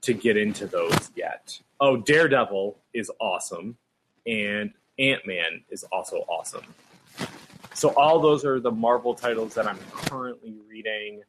to 0.03 0.15
get 0.15 0.37
into 0.37 0.67
those 0.67 1.11
yet. 1.15 1.59
Oh, 1.81 1.97
Daredevil 1.97 2.77
is 2.93 3.11
awesome, 3.21 3.77
and 4.27 4.73
Ant 4.99 5.27
Man 5.27 5.63
is 5.71 5.85
also 5.85 6.25
awesome. 6.29 6.65
So 7.79 7.91
all 7.91 8.19
those 8.19 8.45
are 8.45 8.59
the 8.59 8.73
Marvel 8.73 9.15
titles 9.15 9.55
that 9.55 9.69
I'm 9.69 9.79
currently 9.93 10.57
reading. 10.69 11.23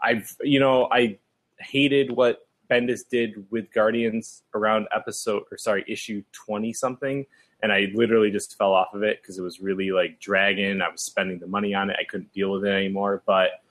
I've 0.00 0.36
you 0.40 0.60
know 0.60 0.88
I 0.92 1.18
hated 1.58 2.12
what 2.12 2.46
Bendis 2.70 3.00
did 3.10 3.44
with 3.50 3.72
Guardians 3.72 4.44
around 4.54 4.86
episode 4.94 5.42
or 5.50 5.58
sorry 5.58 5.84
issue 5.88 6.22
twenty 6.30 6.72
something, 6.72 7.26
and 7.60 7.72
I 7.72 7.88
literally 7.92 8.30
just 8.30 8.56
fell 8.56 8.72
off 8.72 8.94
of 8.94 9.02
it 9.02 9.20
because 9.20 9.36
it 9.36 9.42
was 9.42 9.58
really 9.58 9.90
like 9.90 10.20
dragging. 10.20 10.80
I 10.80 10.88
was 10.90 11.02
spending 11.02 11.40
the 11.40 11.48
money 11.48 11.74
on 11.74 11.90
it. 11.90 11.96
I 11.98 12.04
couldn't 12.04 12.32
deal 12.32 12.52
with 12.52 12.64
it 12.64 12.70
anymore. 12.70 13.24
But 13.26 13.62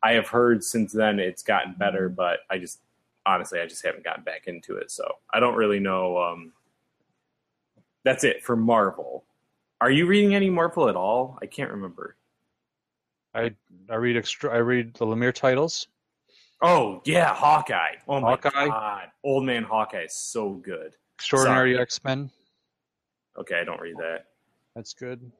I 0.00 0.12
have 0.12 0.28
heard 0.28 0.62
since 0.62 0.92
then 0.92 1.18
it's 1.18 1.42
gotten 1.42 1.74
better. 1.74 2.08
But 2.08 2.38
I 2.48 2.58
just 2.58 2.78
honestly 3.26 3.58
I 3.58 3.66
just 3.66 3.84
haven't 3.84 4.04
gotten 4.04 4.22
back 4.22 4.46
into 4.46 4.76
it. 4.76 4.92
So 4.92 5.16
I 5.34 5.40
don't 5.40 5.56
really 5.56 5.80
know. 5.80 6.22
Um, 6.22 6.52
that's 8.04 8.22
it 8.22 8.44
for 8.44 8.54
Marvel. 8.54 9.24
Are 9.80 9.90
you 9.90 10.06
reading 10.06 10.34
any 10.34 10.50
Marvel 10.50 10.88
at 10.88 10.96
all? 10.96 11.38
I 11.40 11.46
can't 11.46 11.70
remember. 11.70 12.16
I 13.34 13.54
I 13.88 13.94
read 13.94 14.16
extra. 14.16 14.52
I 14.52 14.58
read 14.58 14.94
the 14.94 15.06
Lemire 15.06 15.32
titles. 15.34 15.88
Oh 16.62 17.00
yeah, 17.04 17.32
Hawkeye. 17.34 17.94
Oh 18.06 18.20
my 18.20 18.30
Hawkeye? 18.30 18.66
god, 18.66 19.08
Old 19.24 19.44
Man 19.44 19.62
Hawkeye 19.62 20.02
is 20.04 20.14
so 20.16 20.50
good. 20.54 20.96
Extraordinary 21.18 21.78
X 21.78 22.02
Men. 22.04 22.30
Okay, 23.38 23.58
I 23.58 23.64
don't 23.64 23.80
read 23.80 23.96
that. 23.98 24.26
That's 24.74 24.92
good. 24.92 25.30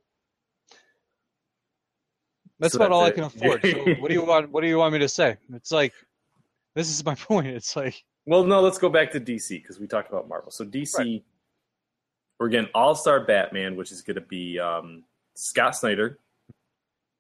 That's 2.59 2.75
So 2.75 2.79
about 2.79 2.93
all 2.93 3.05
I 3.05 3.11
can 3.11 3.25
afford. 3.25 3.63
So 3.63 3.71
what 4.01 4.09
do 4.09 4.15
you 4.15 4.25
want? 4.25 4.51
What 4.51 4.61
do 4.63 4.69
you 4.69 4.79
want 4.79 4.93
me 4.93 4.99
to 5.01 5.09
say? 5.09 5.37
It's 5.55 5.73
like, 5.73 5.93
this 6.75 6.89
is 6.91 7.05
my 7.05 7.15
point. 7.29 7.47
It's 7.49 7.75
like, 7.75 8.03
Well, 8.27 8.45
no, 8.45 8.61
let's 8.61 8.79
go 8.79 8.89
back 8.89 9.11
to 9.13 9.21
DC 9.21 9.49
because 9.63 9.81
we 9.81 9.87
talked 9.87 10.11
about 10.11 10.29
Marvel. 10.29 10.51
So 10.51 10.65
DC, 10.65 11.23
we're 12.41 12.49
getting 12.49 12.71
All 12.75 12.95
Star 12.95 13.21
Batman, 13.21 13.77
which 13.77 13.93
is 13.93 14.01
going 14.01 14.17
to 14.17 14.23
be 14.23 14.59
um, 14.59 15.05
Scott 15.35 15.77
Snyder, 15.77 16.19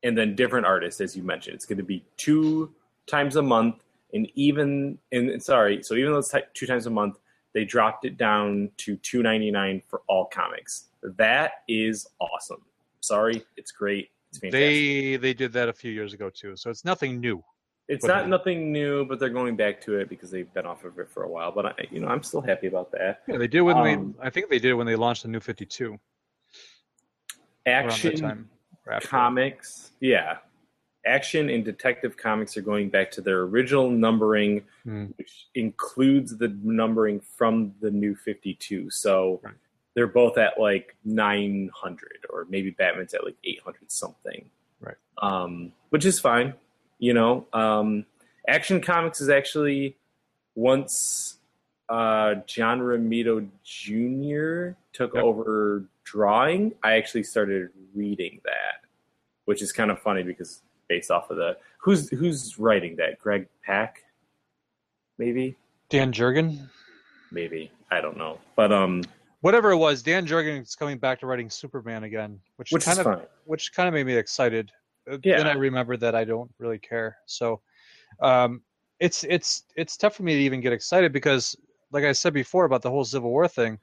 and 0.02 0.16
then 0.16 0.34
different 0.34 0.66
artists, 0.66 1.00
as 1.00 1.14
you 1.14 1.22
mentioned. 1.22 1.54
It's 1.54 1.66
going 1.66 1.78
to 1.78 1.84
be 1.84 2.02
two 2.16 2.72
times 3.06 3.36
a 3.36 3.42
month, 3.42 3.84
and 4.14 4.28
even 4.34 4.98
and 5.12 5.40
sorry, 5.40 5.82
so 5.82 5.94
even 5.94 6.12
though 6.12 6.18
it's 6.18 6.34
two 6.54 6.66
times 6.66 6.86
a 6.86 6.90
month, 6.90 7.18
they 7.52 7.64
dropped 7.64 8.06
it 8.06 8.16
down 8.16 8.70
to 8.78 8.96
two 8.96 9.22
ninety 9.22 9.50
nine 9.50 9.82
for 9.86 10.02
all 10.08 10.24
comics. 10.24 10.86
That 11.02 11.52
is 11.68 12.08
awesome. 12.18 12.62
Sorry, 13.00 13.44
it's 13.56 13.72
great. 13.72 14.08
It's 14.30 14.38
fantastic. 14.38 14.60
they 14.60 15.16
they 15.16 15.34
did 15.34 15.52
that 15.52 15.68
a 15.68 15.72
few 15.72 15.92
years 15.92 16.14
ago 16.14 16.30
too. 16.30 16.56
So 16.56 16.70
it's 16.70 16.84
nothing 16.84 17.20
new. 17.20 17.44
It's 17.90 18.04
not 18.04 18.28
nothing 18.28 18.70
new, 18.72 19.04
but 19.04 19.18
they're 19.18 19.28
going 19.28 19.56
back 19.56 19.80
to 19.82 19.96
it 19.98 20.08
because 20.08 20.30
they've 20.30 20.52
been 20.54 20.64
off 20.64 20.84
of 20.84 20.98
it 21.00 21.10
for 21.10 21.24
a 21.24 21.28
while. 21.28 21.50
But 21.50 21.66
I, 21.66 21.74
you 21.90 21.98
know, 22.00 22.06
I'm 22.06 22.22
still 22.22 22.40
happy 22.40 22.68
about 22.68 22.92
that. 22.92 23.22
Yeah, 23.26 23.36
they 23.36 23.48
did 23.48 23.62
when 23.62 23.76
Um, 23.76 24.14
they. 24.20 24.26
I 24.26 24.30
think 24.30 24.48
they 24.48 24.60
did 24.60 24.74
when 24.74 24.86
they 24.86 24.94
launched 24.94 25.22
the 25.24 25.28
new 25.28 25.40
Fifty 25.40 25.66
Two 25.66 25.98
Action 27.66 28.16
time. 28.16 28.48
comics, 29.02 29.90
yeah, 30.00 30.38
action 31.04 31.50
and 31.50 31.64
detective 31.64 32.16
comics 32.16 32.56
are 32.56 32.62
going 32.62 32.88
back 32.90 33.10
to 33.12 33.20
their 33.20 33.40
original 33.42 33.90
numbering, 33.90 34.62
Hmm. 34.84 35.06
which 35.16 35.48
includes 35.54 36.36
the 36.36 36.48
numbering 36.62 37.20
from 37.20 37.74
the 37.80 37.90
new 37.90 38.14
52. 38.14 38.88
So 38.90 39.40
Right. 39.42 39.54
they're 39.94 40.06
both 40.06 40.38
at 40.38 40.58
like 40.60 40.96
900, 41.04 42.24
or 42.30 42.46
maybe 42.48 42.70
Batman's 42.70 43.14
at 43.14 43.24
like 43.24 43.36
800 43.44 43.90
something. 43.90 44.48
Right. 44.80 44.96
Um, 45.18 45.72
which 45.90 46.04
is 46.06 46.18
fine. 46.20 46.54
You 47.00 47.14
know, 47.14 47.46
um, 47.52 48.04
Action 48.46 48.80
Comics 48.80 49.20
is 49.20 49.28
actually 49.28 49.96
once 50.54 51.38
uh, 51.88 52.36
John 52.46 52.78
Romita 52.80 53.48
Jr. 53.64 54.76
took 54.92 55.14
Yep. 55.14 55.24
over 55.24 55.84
drawing, 56.04 56.72
I 56.82 56.92
actually 56.96 57.22
started 57.24 57.70
reading 57.94 58.40
that, 58.44 58.86
which 59.46 59.62
is 59.62 59.72
kind 59.72 59.90
of 59.90 59.98
funny 60.00 60.22
because 60.22 60.62
based 60.88 61.10
off 61.10 61.30
of 61.30 61.36
the 61.38 61.56
who's 61.78 62.10
who's 62.10 62.58
writing 62.58 62.96
that? 62.96 63.18
Greg 63.18 63.48
Pak, 63.64 64.04
maybe, 65.18 65.56
Dan 65.88 66.12
Jurgen, 66.12 66.68
maybe 67.32 67.70
I 67.90 68.00
don't 68.02 68.18
know, 68.18 68.38
but 68.56 68.72
um, 68.72 69.02
whatever 69.40 69.70
it 69.70 69.78
was, 69.78 70.02
Dan 70.02 70.26
Jurgen 70.26 70.60
is 70.62 70.74
coming 70.76 70.98
back 70.98 71.18
to 71.20 71.26
writing 71.26 71.48
Superman 71.48 72.04
again, 72.04 72.38
which, 72.56 72.72
which 72.72 72.84
kind 72.84 72.98
is 73.00 73.06
of 73.06 73.14
fine. 73.14 73.26
which 73.46 73.72
kind 73.72 73.88
of 73.88 73.94
made 73.94 74.04
me 74.06 74.14
excited. 74.16 74.70
Yeah. 75.22 75.38
Then 75.38 75.46
I 75.46 75.52
remember 75.52 75.96
that 75.96 76.14
I 76.14 76.24
don't 76.24 76.50
really 76.58 76.78
care. 76.78 77.18
So 77.26 77.60
um, 78.20 78.62
it's 78.98 79.24
it's 79.24 79.64
it's 79.76 79.96
tough 79.96 80.14
for 80.14 80.22
me 80.22 80.34
to 80.34 80.40
even 80.40 80.60
get 80.60 80.72
excited 80.72 81.12
because, 81.12 81.56
like 81.90 82.04
I 82.04 82.12
said 82.12 82.34
before 82.34 82.64
about 82.64 82.82
the 82.82 82.90
whole 82.90 83.04
Civil 83.04 83.30
War 83.30 83.48
thing, 83.48 83.78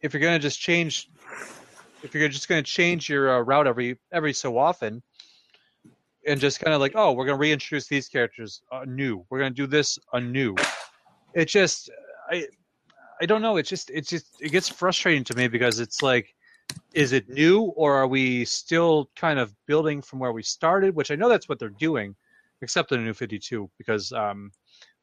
if 0.00 0.14
you're 0.14 0.20
going 0.20 0.38
to 0.38 0.42
just 0.42 0.60
change, 0.60 1.10
if 2.02 2.14
you're 2.14 2.28
just 2.28 2.48
going 2.48 2.62
to 2.62 2.70
change 2.70 3.08
your 3.08 3.36
uh, 3.36 3.40
route 3.40 3.66
every 3.66 3.98
every 4.12 4.32
so 4.32 4.56
often, 4.56 5.02
and 6.26 6.40
just 6.40 6.60
kind 6.60 6.74
of 6.74 6.80
like, 6.80 6.92
oh, 6.94 7.12
we're 7.12 7.26
going 7.26 7.36
to 7.36 7.40
reintroduce 7.40 7.88
these 7.88 8.08
characters 8.08 8.62
anew, 8.72 9.24
we're 9.28 9.38
going 9.38 9.52
to 9.52 9.56
do 9.56 9.66
this 9.66 9.98
anew. 10.12 10.54
It 11.34 11.46
just 11.46 11.90
I 12.30 12.46
I 13.20 13.26
don't 13.26 13.42
know. 13.42 13.56
It's 13.56 13.68
just 13.68 13.90
it's 13.90 14.08
just 14.08 14.26
it 14.40 14.52
gets 14.52 14.68
frustrating 14.68 15.24
to 15.24 15.36
me 15.36 15.48
because 15.48 15.80
it's 15.80 16.02
like 16.02 16.34
is 16.94 17.12
it 17.12 17.28
new 17.28 17.62
or 17.76 17.94
are 17.94 18.06
we 18.06 18.44
still 18.44 19.10
kind 19.16 19.38
of 19.38 19.54
building 19.66 20.00
from 20.00 20.18
where 20.18 20.32
we 20.32 20.42
started 20.42 20.94
which 20.94 21.10
i 21.10 21.14
know 21.14 21.28
that's 21.28 21.48
what 21.48 21.58
they're 21.58 21.68
doing 21.68 22.14
except 22.62 22.92
in 22.92 22.98
the 22.98 23.04
new 23.04 23.14
52 23.14 23.70
because 23.78 24.12
um, 24.12 24.50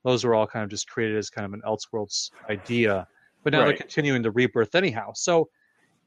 those 0.03 0.23
were 0.23 0.33
all 0.35 0.47
kind 0.47 0.63
of 0.63 0.69
just 0.69 0.89
created 0.89 1.17
as 1.17 1.29
kind 1.29 1.45
of 1.45 1.53
an 1.53 1.61
elseworlds 1.67 2.31
idea 2.49 3.07
but 3.43 3.53
now 3.53 3.65
they're 3.65 3.77
continuing 3.77 4.21
the 4.21 4.31
rebirth 4.31 4.75
anyhow 4.75 5.11
so 5.13 5.49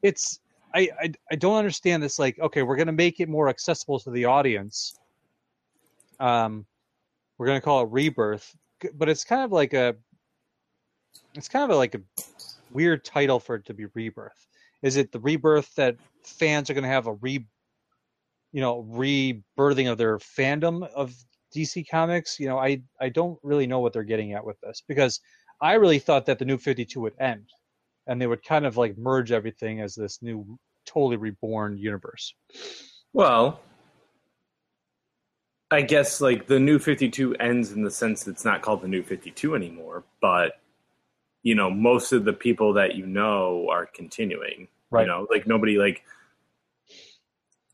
it's 0.03 0.39
I, 0.73 0.89
I 1.01 1.11
I 1.31 1.35
don't 1.35 1.55
understand 1.55 2.03
this. 2.03 2.19
Like, 2.19 2.39
okay, 2.39 2.63
we're 2.63 2.75
gonna 2.75 2.91
make 2.91 3.19
it 3.19 3.29
more 3.29 3.49
accessible 3.49 3.99
to 3.99 4.11
the 4.11 4.25
audience. 4.25 4.97
Um, 6.19 6.65
we're 7.37 7.47
gonna 7.47 7.61
call 7.61 7.83
it 7.83 7.89
Rebirth, 7.91 8.55
but 8.93 9.09
it's 9.09 9.23
kind 9.23 9.43
of 9.43 9.51
like 9.51 9.73
a, 9.73 9.95
it's 11.35 11.47
kind 11.47 11.69
of 11.69 11.77
like 11.77 11.95
a 11.95 12.01
weird 12.71 13.03
title 13.05 13.39
for 13.39 13.55
it 13.55 13.65
to 13.65 13.73
be 13.73 13.85
Rebirth. 13.93 14.47
Is 14.81 14.97
it 14.97 15.11
the 15.11 15.19
rebirth 15.19 15.73
that 15.75 15.97
fans 16.23 16.69
are 16.69 16.73
gonna 16.73 16.87
have 16.87 17.07
a 17.07 17.13
re, 17.13 17.45
you 18.51 18.61
know, 18.61 18.83
rebirthing 18.89 19.91
of 19.91 19.97
their 19.97 20.17
fandom 20.17 20.87
of 20.93 21.15
DC 21.55 21.85
Comics? 21.89 22.39
You 22.39 22.47
know, 22.47 22.57
I 22.57 22.81
I 22.99 23.09
don't 23.09 23.39
really 23.43 23.67
know 23.67 23.79
what 23.79 23.93
they're 23.93 24.03
getting 24.03 24.33
at 24.33 24.45
with 24.45 24.59
this 24.61 24.83
because 24.87 25.19
I 25.61 25.73
really 25.73 25.99
thought 25.99 26.25
that 26.27 26.39
the 26.39 26.45
New 26.45 26.57
Fifty 26.57 26.85
Two 26.85 27.01
would 27.01 27.19
end 27.19 27.49
and 28.07 28.21
they 28.21 28.27
would 28.27 28.43
kind 28.43 28.65
of 28.65 28.77
like 28.77 28.97
merge 28.97 29.31
everything 29.31 29.81
as 29.81 29.93
this 29.93 30.21
new 30.21 30.57
totally 30.85 31.17
reborn 31.17 31.77
universe. 31.77 32.33
Well, 33.13 33.59
I 35.69 35.81
guess 35.81 36.21
like 36.21 36.47
the 36.47 36.59
new 36.59 36.79
52 36.79 37.35
ends 37.35 37.73
in 37.73 37.83
the 37.83 37.91
sense 37.91 38.23
that 38.23 38.31
it's 38.31 38.45
not 38.45 38.61
called 38.61 38.81
the 38.81 38.87
new 38.87 39.03
52 39.03 39.53
anymore, 39.53 40.05
but 40.21 40.53
you 41.47 41.55
know, 41.55 41.69
most 41.69 42.11
of 42.11 42.25
the 42.25 42.33
people 42.33 42.73
that 42.73 42.95
you 42.95 43.05
know 43.05 43.67
are 43.71 43.85
continuing. 43.85 44.67
Right. 44.91 45.03
You 45.03 45.07
know, 45.07 45.27
like 45.31 45.47
nobody 45.47 45.77
like 45.77 46.03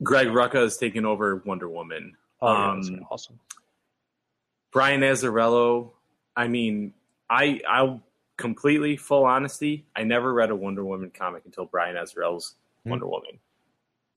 Greg 0.04 0.28
Rucka 0.28 0.62
has 0.62 0.78
taken 0.78 1.06
over 1.06 1.38
Wonder 1.38 1.68
Woman. 1.68 2.16
Oh, 2.40 2.54
yeah, 2.54 2.70
Um, 2.72 3.06
awesome. 3.10 3.40
Brian 4.72 5.02
Azzarello 5.02 5.92
I 6.36 6.48
mean, 6.48 6.94
I 7.30 7.62
I'll 7.68 8.02
completely 8.38 8.96
full 8.98 9.26
honesty, 9.26 9.86
I 9.96 10.04
never 10.04 10.32
read 10.34 10.52
a 10.52 10.56
Wonder 10.56 10.84
Woman 10.86 11.12
comic 11.12 11.44
until 11.46 11.66
Brian 11.66 11.96
Azzarello's 11.96 12.56
Hmm. 12.84 12.92
Wonder 12.92 13.08
Woman. 13.08 13.40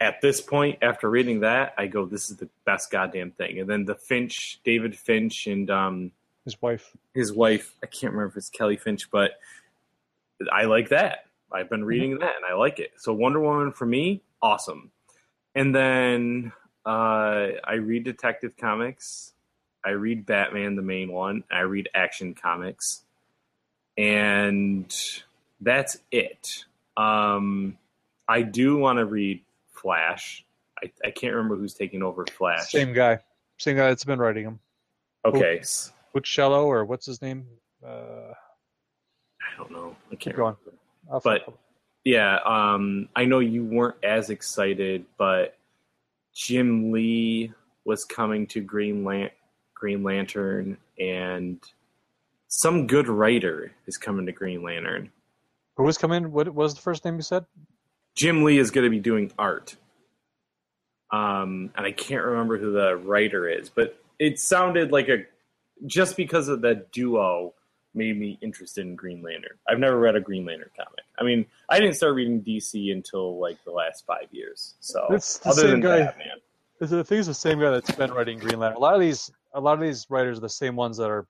At 0.01 0.21
this 0.21 0.41
point, 0.43 0.79
after 0.83 1.09
reading 1.09 1.41
that, 1.41 1.73
I 1.79 1.87
go, 1.87 2.05
"This 2.05 2.29
is 2.29 2.37
the 2.37 2.49
best 2.67 2.91
goddamn 2.91 3.31
thing." 3.31 3.61
And 3.61 3.71
then 3.71 3.87
the 3.87 3.95
Finch, 3.95 4.61
David 4.65 4.95
Finch, 4.99 5.47
and 5.47 5.71
um, 5.71 6.11
His 6.47 6.63
wife. 6.63 6.97
his 7.13 7.33
wife, 7.33 7.75
I 7.83 7.87
can't 7.87 8.13
remember 8.13 8.31
if 8.31 8.37
it's 8.37 8.49
Kelly 8.49 8.77
Finch, 8.77 9.11
but 9.11 9.33
I 10.51 10.65
like 10.65 10.91
that. 10.91 11.27
I've 11.53 11.69
been 11.69 11.85
reading 11.85 12.19
that 12.21 12.37
and 12.37 12.45
I 12.49 12.55
like 12.55 12.79
it. 12.79 12.93
So 12.99 13.13
Wonder 13.13 13.41
Woman 13.41 13.73
for 13.73 13.85
me, 13.85 14.23
awesome. 14.41 14.93
And 15.55 15.75
then 15.75 16.53
uh, 16.87 17.49
I 17.65 17.75
read 17.75 18.05
Detective 18.05 18.57
Comics. 18.57 19.33
I 19.85 19.91
read 19.91 20.25
Batman, 20.25 20.77
the 20.77 20.83
main 20.83 21.11
one. 21.13 21.45
I 21.51 21.61
read 21.61 21.89
Action 21.95 22.35
Comics. 22.35 23.03
And 23.99 24.95
that's 25.61 25.97
it. 26.13 26.65
Um, 26.97 27.77
I 28.29 28.43
do 28.43 28.77
want 28.77 28.99
to 28.99 29.05
read 29.05 29.43
Flash. 29.73 30.45
I, 30.83 30.93
I 31.05 31.11
can't 31.11 31.35
remember 31.35 31.57
who's 31.57 31.75
taking 31.75 32.03
over 32.03 32.25
Flash. 32.27 32.71
Same 32.71 32.93
guy. 32.93 33.19
Same 33.59 33.77
guy 33.77 33.89
that's 33.89 34.05
been 34.05 34.19
writing 34.19 34.45
him. 34.45 34.61
Okay. 35.25 35.63
Buccello 36.21 36.64
or 36.64 36.85
what's 36.85 37.05
his 37.07 37.21
name? 37.21 37.47
Uh, 37.85 38.33
I 38.33 39.57
don't 39.59 39.71
know. 39.71 39.95
I 40.11 40.17
can't 40.17 40.37
remember. 40.37 40.59
I'll 41.12 41.21
But- 41.21 41.47
Yeah, 42.05 42.39
um, 42.45 43.09
I 43.17 43.25
know 43.25 43.41
you 43.41 43.64
weren't 43.64 43.97
as 44.05 44.31
excited, 44.31 45.05
but 45.19 45.59
Jim 46.35 46.93
Lee 46.93 47.53
was 47.85 48.05
coming 48.05 48.47
to 48.49 48.61
Green 48.61 49.05
Lan- 49.05 49.31
Green 49.75 50.03
Lantern, 50.03 50.79
and 50.99 51.61
some 52.49 52.87
good 52.87 53.09
writer 53.09 53.73
is 53.87 53.99
coming 53.99 54.25
to 54.27 54.33
Green 54.33 54.62
Lantern. 54.62 55.11
who 55.77 55.83
was 55.83 55.99
coming? 55.99 56.33
What 56.33 56.49
was 56.55 56.75
the 56.75 56.81
first 56.81 57.05
name 57.05 57.17
you 57.17 57.23
said? 57.23 57.45
Jim 58.14 58.43
Lee 58.45 58.57
is 58.59 58.71
going 58.71 58.85
to 58.85 58.91
be 58.91 58.99
doing 59.01 59.31
art, 59.39 59.77
um, 61.12 61.71
and 61.77 61.85
I 61.85 61.93
can't 61.93 62.25
remember 62.25 62.57
who 62.57 62.73
the 62.73 62.97
writer 62.97 63.47
is, 63.49 63.69
but 63.69 64.01
it 64.19 64.39
sounded 64.41 64.91
like 64.93 65.09
a 65.09 65.25
just 65.85 66.16
because 66.16 66.49
of 66.49 66.62
that 66.62 66.93
duo 66.93 67.55
made 67.95 68.18
me 68.18 68.39
interested 68.43 68.87
in 68.87 68.95
Green 68.95 69.22
Lantern. 69.22 69.57
I've 69.68 69.79
never 69.79 69.99
read 69.99 70.16
a 70.16 70.20
Green 70.20 70.45
Lantern 70.45 70.70
comic. 70.77 71.01
I 71.18 71.24
mean, 71.24 71.47
I 71.68 71.81
didn't 71.81 71.97
start 71.97 72.14
reading 72.14 72.43
DC 72.43 72.93
until 72.93 73.39
like 73.39 73.62
the 73.64 73.72
last 73.72 74.05
five 74.07 74.29
years. 74.31 74.74
So 74.81 75.07
It's 75.11 75.39
the 75.39 75.49
other 75.49 75.62
same 75.62 75.81
guy. 75.81 76.05
Batman, 76.05 76.39
Is 76.81 76.93
it, 76.93 76.99
I 76.99 77.03
think 77.03 77.18
it's 77.20 77.29
the 77.29 77.35
same 77.35 77.59
guy 77.59 77.70
that's 77.70 77.91
been 77.93 78.12
writing 78.12 78.39
Green 78.39 78.59
Lantern. 78.59 78.77
A 78.77 78.81
lot 78.81 78.95
of 78.95 79.01
these, 79.01 79.31
a 79.55 79.61
lot 79.61 79.74
of 79.74 79.81
these 79.81 80.07
writers 80.11 80.39
are 80.39 80.43
the 80.43 80.49
same 80.49 80.77
ones 80.77 80.99
that 80.99 81.09
are 81.11 81.27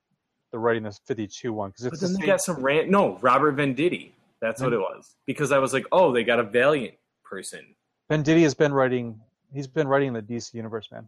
they're 0.51 0.59
writing 0.59 0.83
this 0.83 0.99
Fifty 1.05 1.27
Two 1.27 1.53
one 1.53 1.71
because 1.71 1.89
but 1.89 1.99
then 1.99 2.13
the 2.13 2.19
they 2.19 2.25
got 2.25 2.41
some 2.41 2.61
rant. 2.61 2.89
No, 2.89 3.17
Robert 3.21 3.57
Venditti. 3.57 4.11
That's 4.39 4.61
what 4.61 4.69
hmm? 4.69 4.75
it 4.75 4.79
was 4.79 5.15
because 5.25 5.51
I 5.51 5.57
was 5.57 5.73
like, 5.73 5.85
oh, 5.91 6.13
they 6.13 6.23
got 6.23 6.39
a 6.39 6.43
Valiant 6.43 6.95
person. 7.23 7.65
Venditti 8.09 8.43
has 8.43 8.53
been 8.53 8.73
writing. 8.73 9.19
He's 9.53 9.67
been 9.67 9.87
writing 9.87 10.13
the 10.13 10.21
DC 10.21 10.53
universe, 10.53 10.87
man. 10.91 11.07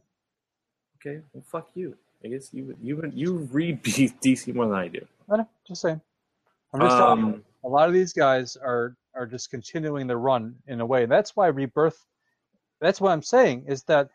Okay, 0.98 1.22
well, 1.34 1.44
fuck 1.48 1.70
you. 1.76 1.96
I 2.24 2.28
guess 2.28 2.54
you 2.54 2.76
you 2.82 2.98
would 2.98 3.14
you 3.14 3.38
read 3.52 3.84
DC 3.84 4.54
more 4.54 4.66
than 4.66 4.76
I 4.76 4.88
do. 4.88 5.06
I 5.32 5.38
know, 5.38 5.50
just 5.68 5.82
saying. 5.82 6.02
I'm 6.74 6.82
just 6.82 6.98
telling 6.98 7.20
you, 7.20 7.26
Um, 7.26 7.44
a 7.64 7.68
lot 7.68 7.88
of 7.88 7.94
these 7.94 8.14
guys 8.14 8.56
are 8.58 8.96
are 9.16 9.26
just 9.26 9.50
continuing 9.50 10.08
their 10.08 10.20
run 10.20 10.56
in 10.68 10.82
a 10.82 10.86
way. 10.86 11.06
That's 11.06 11.36
why 11.36 11.48
rebirth. 11.48 12.06
That's 12.82 13.02
what 13.02 13.12
I'm 13.12 13.24
saying 13.24 13.66
is 13.68 13.84
that 13.84 14.10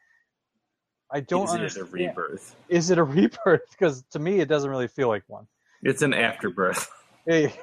I 1.10 1.20
don't 1.20 1.48
is 1.60 1.76
it 1.76 1.80
a 1.80 1.84
rebirth? 1.84 2.56
Is 2.68 2.90
it 2.90 2.98
a 2.98 3.04
rebirth? 3.18 3.70
Because 3.70 4.04
to 4.12 4.18
me, 4.18 4.40
it 4.40 4.48
doesn't 4.48 4.70
really 4.70 4.88
feel 4.88 5.08
like 5.08 5.22
one. 5.26 5.46
It's 5.82 6.02
an 6.02 6.14
afterbirth. 6.14 6.90
Hey, 7.26 7.54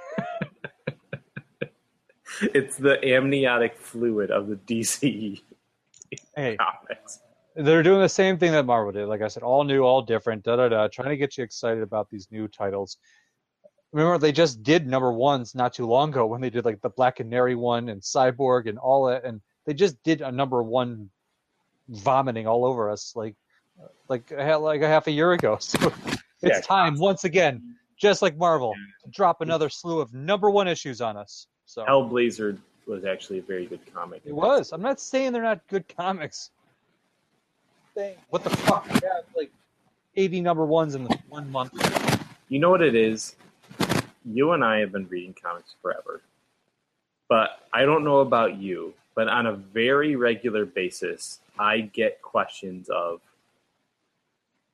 It's 2.42 2.76
the 2.78 2.98
amniotic 3.06 3.78
fluid 3.78 4.32
of 4.32 4.48
the 4.48 4.56
DC 4.56 5.40
hey, 6.36 6.58
comics. 6.58 7.20
They're 7.64 7.84
doing 7.84 8.02
the 8.02 8.10
same 8.10 8.38
thing 8.38 8.52
that 8.52 8.66
Marvel 8.66 8.92
did. 8.92 9.08
Like 9.08 9.22
I 9.22 9.28
said, 9.28 9.44
all 9.44 9.64
new, 9.64 9.82
all 9.84 10.02
different, 10.02 10.44
da 10.44 10.56
da 10.56 10.70
da, 10.70 10.88
trying 10.88 11.10
to 11.10 11.18
get 11.18 11.38
you 11.38 11.44
excited 11.44 11.84
about 11.84 12.10
these 12.10 12.28
new 12.32 12.48
titles. 12.48 12.98
Remember, 13.94 14.18
they 14.18 14.32
just 14.32 14.64
did 14.64 14.88
number 14.88 15.12
ones 15.12 15.54
not 15.54 15.74
too 15.74 15.86
long 15.86 16.10
ago 16.10 16.26
when 16.26 16.40
they 16.42 16.50
did 16.50 16.64
like 16.66 16.82
the 16.82 16.90
Black 16.90 17.18
Canary 17.18 17.56
one 17.56 17.90
and 17.90 18.02
Cyborg 18.02 18.68
and 18.70 18.78
all 18.78 19.06
that, 19.08 19.26
and 19.26 19.42
they 19.66 19.74
just 19.74 20.02
did 20.04 20.22
a 20.22 20.32
number 20.32 20.64
one 20.64 21.10
vomiting 21.90 22.48
all 22.48 22.66
over 22.66 22.90
us 22.90 23.14
like 23.16 23.36
like 24.08 24.32
a, 24.32 24.56
like 24.58 24.82
a 24.82 24.88
half 24.88 25.08
a 25.08 25.12
year 25.12 25.34
ago. 25.34 25.58
So 26.42 26.50
it's 26.50 26.58
Yeah. 26.58 26.62
time 26.62 26.98
once 26.98 27.24
again, 27.24 27.76
just 27.98 28.22
like 28.24 28.36
Marvel, 28.38 28.74
to 29.04 29.10
drop 29.12 29.42
another 29.42 29.70
slew 29.70 30.00
of 30.00 30.12
number 30.14 30.50
one 30.50 30.68
issues 30.68 31.02
on 31.02 31.18
us. 31.18 31.46
So 31.66 31.86
Hellblazer 31.86 32.58
was 32.88 33.06
actually 33.06 33.40
a 33.40 33.42
very 33.44 33.68
good 33.68 33.82
comic. 33.94 34.24
it 34.26 34.34
was. 34.34 34.72
I'm 34.72 34.82
not 34.82 35.00
saying 35.00 35.34
they're 35.34 35.44
not 35.44 35.60
good 35.68 35.88
comics. 35.96 36.50
Saying, 37.96 38.18
what 38.30 38.44
the 38.44 38.50
fuck? 38.50 38.88
Have 38.88 39.26
like 39.36 39.52
80 40.16 40.42
number 40.42 40.66
ones 40.66 40.96
in 40.96 41.04
the 41.04 41.18
one 41.30 41.52
month. 41.52 41.74
You 42.48 42.60
know 42.60 42.70
what 42.70 42.82
it 42.82 42.96
is? 42.96 43.36
You 44.26 44.52
and 44.52 44.64
I 44.64 44.80
have 44.80 44.92
been 44.92 45.08
reading 45.08 45.36
comics 45.42 45.76
forever. 45.82 46.22
But 47.28 47.68
I 47.74 47.84
don't 47.86 48.04
know 48.04 48.20
about 48.20 48.58
you, 48.58 48.94
but 49.16 49.28
on 49.28 49.48
a 49.48 49.54
very 49.54 50.16
regular 50.16 50.66
basis, 50.66 51.40
I 51.58 51.82
get 51.82 52.22
questions 52.22 52.90
of 52.90 53.22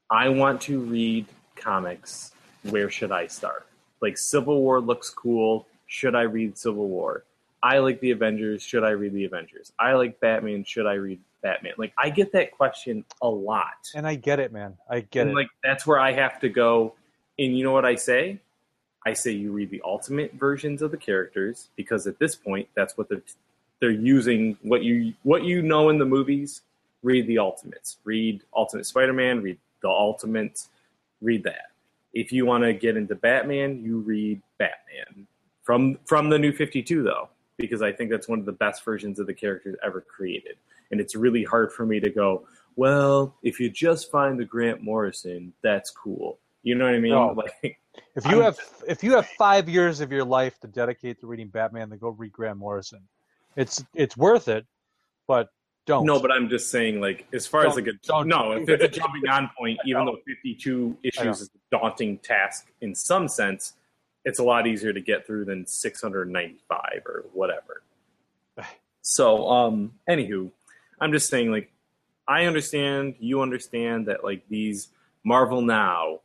I 0.10 0.30
want 0.30 0.62
to 0.62 0.80
read 0.80 1.26
comics. 1.56 2.32
Where 2.64 2.90
should 2.90 3.12
I 3.12 3.28
start? 3.28 3.68
Like 4.02 4.18
Civil 4.18 4.62
War 4.62 4.80
looks 4.80 5.10
cool. 5.10 5.68
Should 5.88 6.16
I 6.16 6.24
read 6.24 6.58
Civil 6.58 6.88
War? 6.88 7.24
I 7.64 7.80
like 7.80 8.00
the 8.00 8.12
Avengers. 8.12 8.62
Should 8.62 8.84
I 8.84 8.92
read 8.92 9.14
the 9.14 9.26
Avengers? 9.26 9.72
I 9.80 9.94
like 9.94 10.20
Batman. 10.20 10.64
Should 10.64 10.86
I 10.86 10.94
read 10.94 11.20
Batman? 11.42 11.74
Like 11.78 11.94
I 11.98 12.10
get 12.10 12.32
that 12.34 12.52
question 12.52 13.06
a 13.22 13.30
lot. 13.30 13.92
And 13.96 14.08
I 14.08 14.16
get 14.16 14.40
it, 14.40 14.52
man. 14.52 14.76
I 14.90 15.02
get 15.02 15.22
and 15.22 15.32
it. 15.32 15.36
like 15.36 15.50
that's 15.64 15.86
where 15.86 16.00
I 16.00 16.14
have 16.14 16.40
to 16.42 16.50
go. 16.50 16.96
And 17.40 17.58
you 17.58 17.64
know 17.64 17.72
what 17.72 17.86
I 17.86 17.96
say? 17.96 18.40
I 19.06 19.14
say 19.14 19.32
you 19.32 19.52
read 19.52 19.70
the 19.70 19.82
ultimate 19.86 20.34
versions 20.34 20.82
of 20.82 20.92
the 20.92 20.98
characters 20.98 21.70
because 21.76 22.08
at 22.08 22.20
this 22.20 22.36
point, 22.36 22.68
that's 22.76 22.98
what 22.98 23.08
they're 23.10 23.24
they're 23.80 23.90
using. 23.92 24.58
What 24.62 24.84
you 24.84 25.14
what 25.24 25.44
you 25.44 25.62
know 25.62 25.90
in 25.90 25.98
the 25.98 26.06
movies. 26.06 26.62
Read 27.04 27.28
the 27.28 27.38
ultimates. 27.38 27.98
Read 28.04 28.42
Ultimate 28.56 28.86
Spider-Man. 28.86 29.42
Read 29.42 29.60
the 29.82 29.88
Ultimates. 29.88 30.70
Read 31.22 31.44
that. 31.44 31.68
If 32.14 32.32
you 32.32 32.46
want 32.46 32.64
to 32.64 32.74
get 32.74 32.98
into 32.98 33.16
Batman, 33.16 33.84
you 33.84 34.00
read 34.00 34.42
Batman 34.58 35.28
from 35.64 36.00
from 36.06 36.30
the 36.30 36.40
New 36.40 36.52
Fifty 36.52 36.82
Two 36.82 37.04
though, 37.04 37.30
because 37.58 37.82
I 37.82 37.92
think 37.92 38.10
that's 38.10 38.28
one 38.28 38.40
of 38.40 38.46
the 38.46 38.52
best 38.52 38.84
versions 38.84 39.20
of 39.20 39.28
the 39.28 39.34
characters 39.34 39.76
ever 39.84 40.02
created. 40.02 40.58
And 40.92 41.00
it's 41.02 41.16
really 41.16 41.44
hard 41.44 41.72
for 41.72 41.86
me 41.86 42.00
to 42.00 42.10
go, 42.10 42.48
well, 42.76 43.36
if 43.44 43.60
you 43.60 43.70
just 43.70 44.12
find 44.12 44.40
the 44.40 44.46
Grant 44.46 44.82
Morrison, 44.82 45.54
that's 45.64 45.90
cool. 45.92 46.40
You 46.64 46.76
know 46.76 46.86
what 46.86 46.96
I 46.96 47.00
mean? 47.00 47.12
No. 47.12 47.34
Like, 47.62 47.80
if 48.16 48.26
you 48.26 48.44
I'm- 48.44 48.44
have 48.44 48.60
if 48.88 49.04
you 49.04 49.14
have 49.14 49.26
five 49.40 49.68
years 49.68 50.02
of 50.02 50.12
your 50.12 50.24
life 50.24 50.60
to 50.60 50.68
dedicate 50.68 51.20
to 51.22 51.28
reading 51.28 51.48
Batman, 51.48 51.90
then 51.90 51.98
go 51.98 52.10
read 52.10 52.32
Grant 52.32 52.58
Morrison. 52.60 53.02
It's 53.56 53.84
it's 53.96 54.16
worth 54.16 54.48
it, 54.48 54.68
but 55.28 55.50
don't. 55.88 56.06
no, 56.06 56.20
but 56.20 56.32
I'm 56.32 56.48
just 56.48 56.70
saying, 56.70 57.02
like, 57.02 57.26
as 57.34 57.48
far 57.48 57.66
as 57.66 57.74
Don't- 57.76 57.88
like 57.88 57.96
a 58.10 58.26
no, 58.26 58.52
if 58.52 58.70
it's 58.70 58.84
a 58.84 58.88
jumping 59.00 59.28
on 59.28 59.50
point, 59.58 59.80
even 59.86 60.06
though 60.06 60.18
52 60.28 60.98
issues 61.02 61.42
is 61.42 61.50
a 61.56 61.76
daunting 61.76 62.20
task 62.20 62.68
in 62.82 62.94
some 62.94 63.28
sense, 63.28 63.74
it's 64.26 64.38
a 64.38 64.44
lot 64.44 64.68
easier 64.68 64.94
to 64.94 65.02
get 65.02 65.26
through 65.26 65.46
than 65.46 65.66
695 65.66 67.02
or 67.06 67.26
whatever. 67.34 67.82
So, 69.02 69.48
um, 69.48 69.94
anywho, 70.10 70.52
I'm 71.00 71.12
just 71.12 71.30
saying, 71.30 71.52
like, 71.52 71.72
I 72.28 72.46
understand, 72.46 73.16
you 73.20 73.42
understand 73.42 74.08
that, 74.08 74.24
like, 74.24 74.48
these 74.50 74.90
Marvel 75.24 75.62
now, 75.62 76.20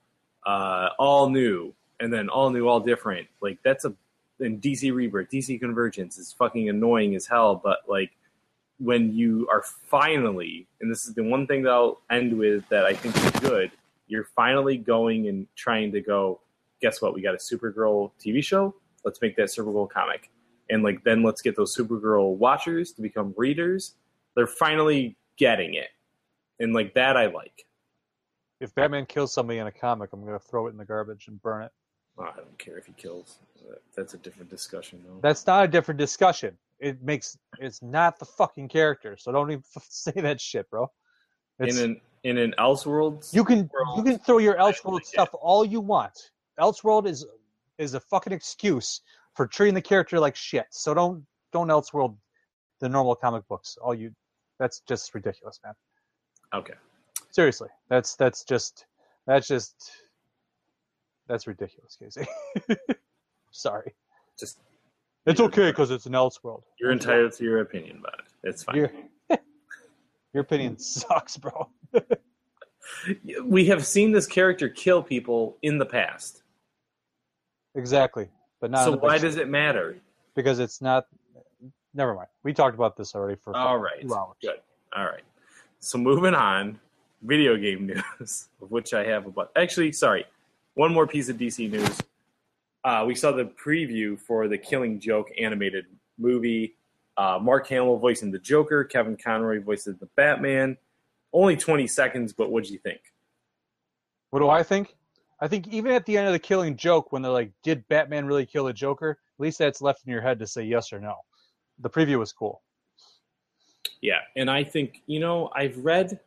uh, 0.45 0.91
all 0.99 1.29
new, 1.29 1.73
and 2.01 2.13
then 2.13 2.29
all 2.29 2.51
new, 2.51 2.67
all 2.67 2.81
different, 2.81 3.29
like, 3.41 3.59
that's 3.63 3.85
a, 3.85 3.95
and 4.41 4.61
DC 4.61 4.93
Rebirth, 4.93 5.31
DC 5.31 5.61
Convergence 5.61 6.19
is 6.19 6.33
fucking 6.33 6.69
annoying 6.69 7.15
as 7.15 7.27
hell, 7.27 7.55
but, 7.55 7.81
like, 7.87 8.11
when 8.79 9.13
you 9.13 9.47
are 9.51 9.63
finally, 9.89 10.67
and 10.81 10.91
this 10.91 11.07
is 11.07 11.15
the 11.15 11.23
one 11.23 11.47
thing 11.47 11.63
that 11.63 11.71
I'll 11.71 12.01
end 12.11 12.37
with 12.37 12.69
that 12.69 12.85
I 12.85 12.95
think 12.95 13.17
is 13.17 13.31
good, 13.41 13.71
you're 14.09 14.29
finally 14.37 14.77
going 14.77 15.29
and 15.29 15.47
trying 15.55 15.93
to 15.93 16.01
go, 16.01 16.41
guess 16.81 17.01
what? 17.01 17.15
We 17.15 17.23
got 17.23 17.35
a 17.35 17.39
Supergirl 17.39 18.11
TV 18.21 18.43
show. 18.43 18.75
Let's 19.05 19.21
make 19.23 19.37
that 19.37 19.47
Supergirl 19.47 19.89
comic. 19.89 20.31
And 20.69 20.83
like 20.83 21.05
then 21.05 21.23
let's 21.23 21.43
get 21.43 21.57
those 21.57 21.77
Supergirl 21.77 22.37
watchers 22.37 22.93
to 22.93 23.03
become 23.03 23.35
readers. 23.37 23.95
They're 24.35 24.47
finally 24.47 25.17
getting 25.37 25.75
it. 25.75 25.89
And 26.61 26.73
like 26.73 26.95
that 26.95 27.17
I 27.17 27.27
like. 27.27 27.65
If 28.61 28.75
Batman 28.75 29.07
kills 29.07 29.35
somebody 29.35 29.59
in 29.59 29.67
a 29.67 29.73
comic, 29.73 30.11
I'm 30.13 30.25
gonna 30.25 30.39
throw 30.39 30.69
it 30.69 30.71
in 30.71 30.77
the 30.77 30.85
garbage 30.85 31.29
and 31.29 31.43
burn 31.43 31.63
it. 31.63 31.73
Oh, 32.19 32.25
I 32.25 32.37
don't 32.37 32.59
care 32.59 32.79
if 32.79 32.87
he 32.87 32.93
kills. 32.93 33.39
Uh, 33.59 33.75
that's 33.97 34.15
a 34.15 34.19
different 34.19 34.51
discussion 34.51 35.03
though. 35.05 35.19
That's 35.21 35.47
not 35.47 35.65
a 35.65 35.69
different 35.69 35.99
discussion. 35.99 36.57
It 36.79 37.03
makes 37.03 37.37
it's 37.59 37.83
not 37.83 38.19
the 38.19 38.25
fucking 38.25 38.69
character, 38.69 39.17
so 39.17 39.33
don't 39.33 39.51
even 39.51 39.65
f- 39.77 39.87
say 39.89 40.13
that 40.17 40.41
shit, 40.41 40.69
bro. 40.71 40.91
It's, 41.59 41.79
in 41.79 41.91
an 41.91 42.01
in 42.25 42.39
an 42.39 42.55
Elseworlds 42.59 43.35
you 43.35 43.45
can 43.45 43.69
world, 43.73 43.99
you 43.99 44.05
can 44.05 44.19
throw 44.21 44.39
your 44.39 44.55
Elseworld 44.57 44.95
like 44.95 45.07
stuff 45.07 45.31
all 45.41 45.65
you 45.65 45.81
want. 45.81 46.31
Elseworld 46.61 47.07
is 47.07 47.27
is 47.79 47.95
a 47.95 48.01
fucking 48.01 48.33
excuse 48.33 49.01
for 49.35 49.47
treating 49.47 49.75
the 49.75 49.83
character 49.83 50.21
like 50.21 50.37
shit. 50.37 50.67
So 50.71 50.95
don't 50.95 51.25
don't 51.53 51.69
Elseworld 51.69 52.17
the 52.81 52.89
normal 52.89 53.15
comic 53.15 53.47
books. 53.49 53.79
All 53.81 53.95
you 53.95 54.13
that's 54.63 54.81
just 54.87 55.13
ridiculous, 55.13 55.59
man. 55.65 55.75
Okay. 56.55 56.75
Seriously, 57.33 57.69
that's 57.89 58.15
that's 58.15 58.45
just 58.45 58.87
that's 59.27 59.49
just 59.49 59.91
that's 61.27 61.49
ridiculous, 61.49 61.97
Casey. 62.01 62.29
Sorry, 63.51 63.93
Just 64.39 64.61
it's 65.27 65.41
okay 65.41 65.71
because 65.71 65.91
it's 65.91 66.07
an 66.07 66.13
Elseworld. 66.13 66.63
you're 66.79 66.93
entitled 66.93 67.33
to 67.33 67.45
your 67.45 67.61
opinion 67.61 67.99
about 67.99 68.21
it. 68.21 68.49
It's 68.49 68.63
fine. 68.63 68.77
Your 68.77 68.93
your 70.33 70.43
opinion 70.43 70.79
sucks, 70.79 71.37
bro. 71.37 71.69
we 73.45 73.67
have 73.67 73.85
seen 73.85 74.13
this 74.13 74.27
character 74.29 74.69
kill 74.69 75.03
people 75.03 75.59
in 75.63 75.79
the 75.79 75.87
past. 75.87 76.45
Exactly, 77.75 78.29
but 78.61 78.71
not 78.71 78.85
so 78.85 78.97
why 78.97 79.19
does 79.19 79.37
it 79.37 79.49
matter? 79.49 79.97
because 80.37 80.61
it's 80.61 80.81
not. 80.81 81.07
Never 81.95 82.15
mind. 82.15 82.29
We 82.43 82.53
talked 82.53 82.75
about 82.75 82.97
this 82.97 83.15
already 83.15 83.37
for 83.37 83.57
All 83.57 83.79
right. 83.79 84.01
two 84.01 84.15
hours. 84.15 84.37
Good. 84.41 84.61
All 84.97 85.05
right. 85.05 85.23
So 85.79 85.99
moving 85.99 86.35
on, 86.35 86.79
video 87.23 87.57
game 87.57 87.87
news, 88.21 88.49
of 88.61 88.71
which 88.71 88.95
I 88.95 89.05
have 89.05 89.27
about. 89.27 89.51
Actually, 89.57 89.93
sorry, 89.93 90.25
one 90.75 90.93
more 90.93 91.07
piece 91.07 91.29
of 91.29 91.37
DC 91.37 91.71
news. 91.71 91.99
Uh, 92.85 93.05
we 93.07 93.15
saw 93.15 93.31
the 93.33 93.45
preview 93.45 94.19
for 94.19 94.49
the 94.49 94.59
Killing 94.59 94.99
Joke 94.99 95.31
animated 95.39 95.87
movie. 96.19 96.75
Uh, 97.17 97.39
Mark 97.41 97.69
Hamill 97.69 97.99
voicing 97.99 98.31
the 98.31 98.39
Joker, 98.39 98.85
Kevin 98.85 99.17
Conroy 99.17 99.61
voices 99.63 99.97
the 99.99 100.07
Batman. 100.17 100.77
Only 101.33 101.57
20 101.57 101.87
seconds, 101.87 102.33
but 102.33 102.51
what'd 102.51 102.71
you 102.71 102.79
think? 102.79 103.01
What 104.31 104.41
do 104.41 104.49
I 104.49 104.63
think? 104.63 104.97
I 105.41 105.49
think 105.49 105.69
even 105.69 105.93
at 105.93 106.07
the 106.07 106.17
end 106.17 106.27
of 106.27 106.33
the 106.33 106.39
Killing 106.39 106.77
Joke, 106.77 107.13
when 107.13 107.21
they're 107.23 107.33
like, 107.33 107.51
"Did 107.63 107.87
Batman 107.89 108.27
really 108.27 108.47
kill 108.47 108.65
the 108.65 108.73
Joker?" 108.73 109.11
At 109.11 109.43
least 109.43 109.59
that's 109.59 109.83
left 109.83 110.05
in 110.07 110.13
your 110.13 110.23
head 110.23 110.39
to 110.39 110.47
say 110.47 110.63
yes 110.63 110.93
or 110.93 111.01
no. 111.01 111.17
The 111.79 111.91
preview 111.91 112.19
was 112.19 112.33
cool. 112.33 112.63
Yeah, 114.01 114.21
and 114.37 114.51
I 114.51 114.65
think 114.65 115.03
you 115.07 115.21
know 115.21 115.51
I've 115.55 115.79
read 115.79 116.19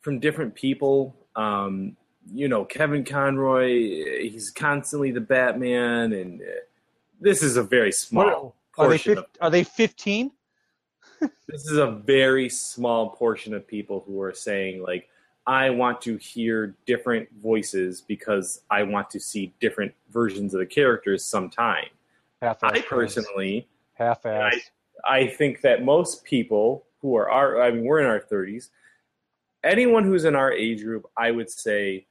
from 0.00 0.18
different 0.20 0.54
people. 0.54 1.14
Um, 1.36 1.96
you 2.30 2.48
know, 2.48 2.64
Kevin 2.64 3.04
Conroy, 3.04 4.20
he's 4.28 4.50
constantly 4.50 5.10
the 5.10 5.20
Batman, 5.20 6.12
and 6.12 6.42
uh, 6.42 6.44
this 7.20 7.42
is 7.42 7.56
a 7.56 7.62
very 7.62 7.92
small 7.92 8.24
What- 8.24 8.86
are 8.86 8.88
they 8.88 8.96
portion 8.96 9.14
fif- 9.16 9.24
of 9.24 9.30
are 9.40 9.50
they 9.50 9.64
fifteen? 9.64 10.30
this 11.20 11.66
is 11.66 11.78
a 11.78 11.90
very 11.90 12.48
small 12.48 13.10
portion 13.10 13.52
of 13.54 13.66
people 13.66 14.04
who 14.06 14.20
are 14.22 14.32
saying 14.32 14.82
like 14.82 15.08
I 15.48 15.70
want 15.70 16.02
to 16.02 16.16
hear 16.18 16.76
different 16.86 17.28
voices 17.42 18.02
because 18.02 18.60
I 18.70 18.82
want 18.82 19.08
to 19.10 19.18
see 19.18 19.52
different 19.60 19.94
versions 20.10 20.52
of 20.52 20.60
the 20.60 20.66
characters 20.66 21.24
sometime. 21.24 21.86
I 22.42 22.82
personally 22.82 23.66
half 23.98 24.24
ass. 24.24 24.54
I 25.04 25.26
think 25.26 25.60
that 25.62 25.84
most 25.84 26.24
people 26.24 26.86
who 27.00 27.16
are 27.16 27.30
our, 27.30 27.62
I 27.62 27.70
mean, 27.70 27.84
we're 27.84 28.00
in 28.00 28.06
our 28.06 28.20
30s. 28.20 28.68
Anyone 29.64 30.04
who's 30.04 30.24
in 30.24 30.34
our 30.34 30.52
age 30.52 30.82
group, 30.82 31.06
I 31.16 31.30
would 31.30 31.50
say, 31.50 32.06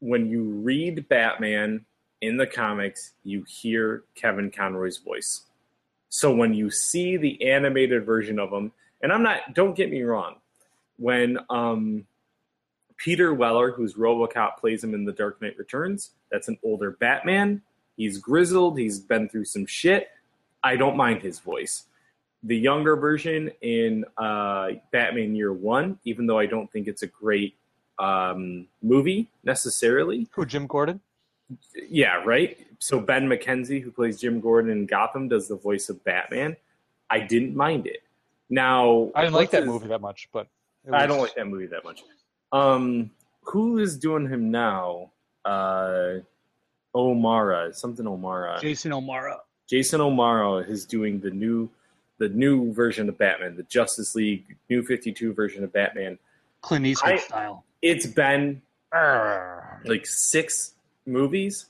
when 0.00 0.28
you 0.28 0.42
read 0.42 1.08
Batman 1.08 1.84
in 2.20 2.36
the 2.36 2.46
comics, 2.46 3.12
you 3.24 3.44
hear 3.48 4.04
Kevin 4.14 4.50
Conroy's 4.50 4.98
voice. 4.98 5.42
So 6.08 6.34
when 6.34 6.54
you 6.54 6.70
see 6.70 7.16
the 7.16 7.50
animated 7.50 8.04
version 8.04 8.38
of 8.38 8.52
him, 8.52 8.72
and 9.00 9.12
I'm 9.12 9.22
not, 9.22 9.54
don't 9.54 9.76
get 9.76 9.90
me 9.90 10.02
wrong, 10.02 10.36
when 10.98 11.38
um, 11.50 12.04
Peter 12.96 13.32
Weller, 13.32 13.72
who's 13.72 13.94
RoboCop, 13.94 14.58
plays 14.58 14.82
him 14.82 14.94
in 14.94 15.04
The 15.04 15.12
Dark 15.12 15.40
Knight 15.40 15.56
Returns, 15.56 16.10
that's 16.30 16.48
an 16.48 16.58
older 16.62 16.92
Batman. 16.92 17.62
He's 17.96 18.18
grizzled. 18.18 18.78
He's 18.78 18.98
been 18.98 19.28
through 19.28 19.44
some 19.44 19.66
shit. 19.66 20.08
I 20.62 20.76
don't 20.76 20.96
mind 20.96 21.22
his 21.22 21.38
voice 21.38 21.84
the 22.42 22.56
younger 22.56 22.96
version 22.96 23.50
in 23.60 24.04
uh, 24.16 24.70
Batman 24.90 25.34
Year 25.34 25.52
One, 25.52 25.98
even 26.04 26.26
though 26.26 26.38
I 26.38 26.46
don't 26.46 26.70
think 26.72 26.88
it's 26.88 27.02
a 27.02 27.06
great 27.06 27.56
um, 27.98 28.66
movie 28.82 29.30
necessarily. 29.44 30.28
Who 30.32 30.44
Jim 30.44 30.66
Gordon? 30.66 31.00
Yeah, 31.88 32.22
right. 32.24 32.58
So 32.78 32.98
Ben 32.98 33.28
McKenzie, 33.28 33.80
who 33.80 33.92
plays 33.92 34.20
Jim 34.20 34.40
Gordon 34.40 34.70
in 34.70 34.86
Gotham, 34.86 35.28
does 35.28 35.48
the 35.48 35.56
voice 35.56 35.88
of 35.88 36.02
Batman. 36.04 36.56
I 37.10 37.20
didn't 37.20 37.54
mind 37.54 37.86
it. 37.86 38.02
Now 38.50 39.10
I 39.14 39.22
didn't 39.22 39.34
like 39.34 39.52
what's 39.52 39.64
that 39.64 39.66
movie 39.66 39.88
that 39.88 40.00
much, 40.00 40.28
but 40.32 40.48
it 40.84 40.92
I 40.92 41.06
don't 41.06 41.20
like 41.20 41.34
that 41.36 41.46
movie 41.46 41.66
that 41.66 41.84
much. 41.84 42.02
Um, 42.50 43.10
who 43.42 43.78
is 43.78 43.96
doing 43.96 44.28
him 44.28 44.50
now? 44.50 45.10
Uh, 45.44 46.16
O'Mara, 46.94 47.72
something 47.72 48.06
O'Mara. 48.06 48.58
Jason 48.60 48.92
O'Mara. 48.92 49.40
Jason 49.68 50.00
O'Mara 50.00 50.58
is 50.58 50.84
doing 50.86 51.20
the 51.20 51.30
new 51.30 51.70
the 52.18 52.28
new 52.28 52.72
version 52.72 53.08
of 53.08 53.18
Batman, 53.18 53.56
the 53.56 53.62
Justice 53.64 54.14
League 54.14 54.56
new 54.70 54.82
52 54.82 55.32
version 55.32 55.64
of 55.64 55.72
Batman. 55.72 56.18
Clint 56.60 56.86
Eastwood 56.86 57.14
I- 57.14 57.16
style. 57.18 57.64
It's 57.80 58.06
been 58.06 58.62
Arr. 58.92 59.82
like 59.84 60.06
6 60.06 60.74
movies 61.06 61.66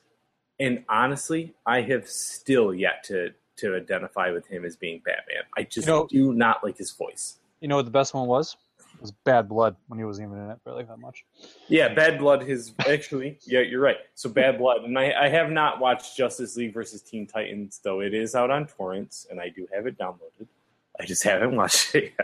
and 0.60 0.84
honestly, 0.88 1.54
I 1.64 1.80
have 1.82 2.08
still 2.08 2.74
yet 2.74 3.04
to 3.04 3.30
to 3.56 3.76
identify 3.76 4.30
with 4.30 4.46
him 4.46 4.64
as 4.64 4.76
being 4.76 5.00
Batman. 5.04 5.42
I 5.56 5.62
just 5.62 5.86
You 5.86 5.92
know- 5.92 6.06
do 6.10 6.32
not 6.32 6.62
like 6.64 6.76
his 6.78 6.90
voice. 6.92 7.38
You 7.60 7.68
know 7.68 7.76
what 7.76 7.84
the 7.84 7.90
best 7.92 8.12
one 8.12 8.26
was? 8.26 8.56
Was 9.02 9.10
Bad 9.10 9.48
Blood 9.48 9.76
when 9.88 9.98
he 9.98 10.04
wasn't 10.04 10.28
even 10.28 10.44
in 10.44 10.50
it 10.50 10.58
really 10.64 10.84
that 10.84 10.98
much. 10.98 11.24
Yeah, 11.68 11.92
Bad 11.92 12.18
Blood 12.18 12.42
his 12.42 12.72
actually, 12.88 13.38
yeah, 13.44 13.60
you're 13.60 13.80
right. 13.80 13.98
So 14.14 14.30
Bad 14.30 14.58
Blood 14.58 14.84
and 14.84 14.98
I, 14.98 15.12
I 15.12 15.28
have 15.28 15.50
not 15.50 15.80
watched 15.80 16.16
Justice 16.16 16.56
League 16.56 16.72
versus 16.72 17.02
Teen 17.02 17.26
Titans 17.26 17.80
though 17.82 18.00
it 18.00 18.14
is 18.14 18.34
out 18.34 18.50
on 18.50 18.66
torrents 18.66 19.26
and 19.30 19.40
I 19.40 19.48
do 19.48 19.66
have 19.74 19.86
it 19.86 19.98
downloaded. 19.98 20.46
I 21.00 21.04
just 21.04 21.22
haven't 21.24 21.54
watched 21.56 21.94
it 21.94 22.14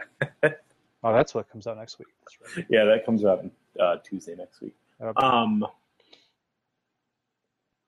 yet. 0.42 0.62
Oh, 1.04 1.12
that's 1.12 1.32
what 1.32 1.48
comes 1.48 1.68
out 1.68 1.76
next 1.76 2.00
week. 2.00 2.08
That's 2.24 2.56
right. 2.56 2.66
Yeah, 2.68 2.84
that 2.86 3.06
comes 3.06 3.24
out 3.24 3.44
uh, 3.78 3.98
Tuesday 4.02 4.34
next 4.34 4.60
week. 4.60 4.74
Yep. 5.00 5.16
Um, 5.16 5.64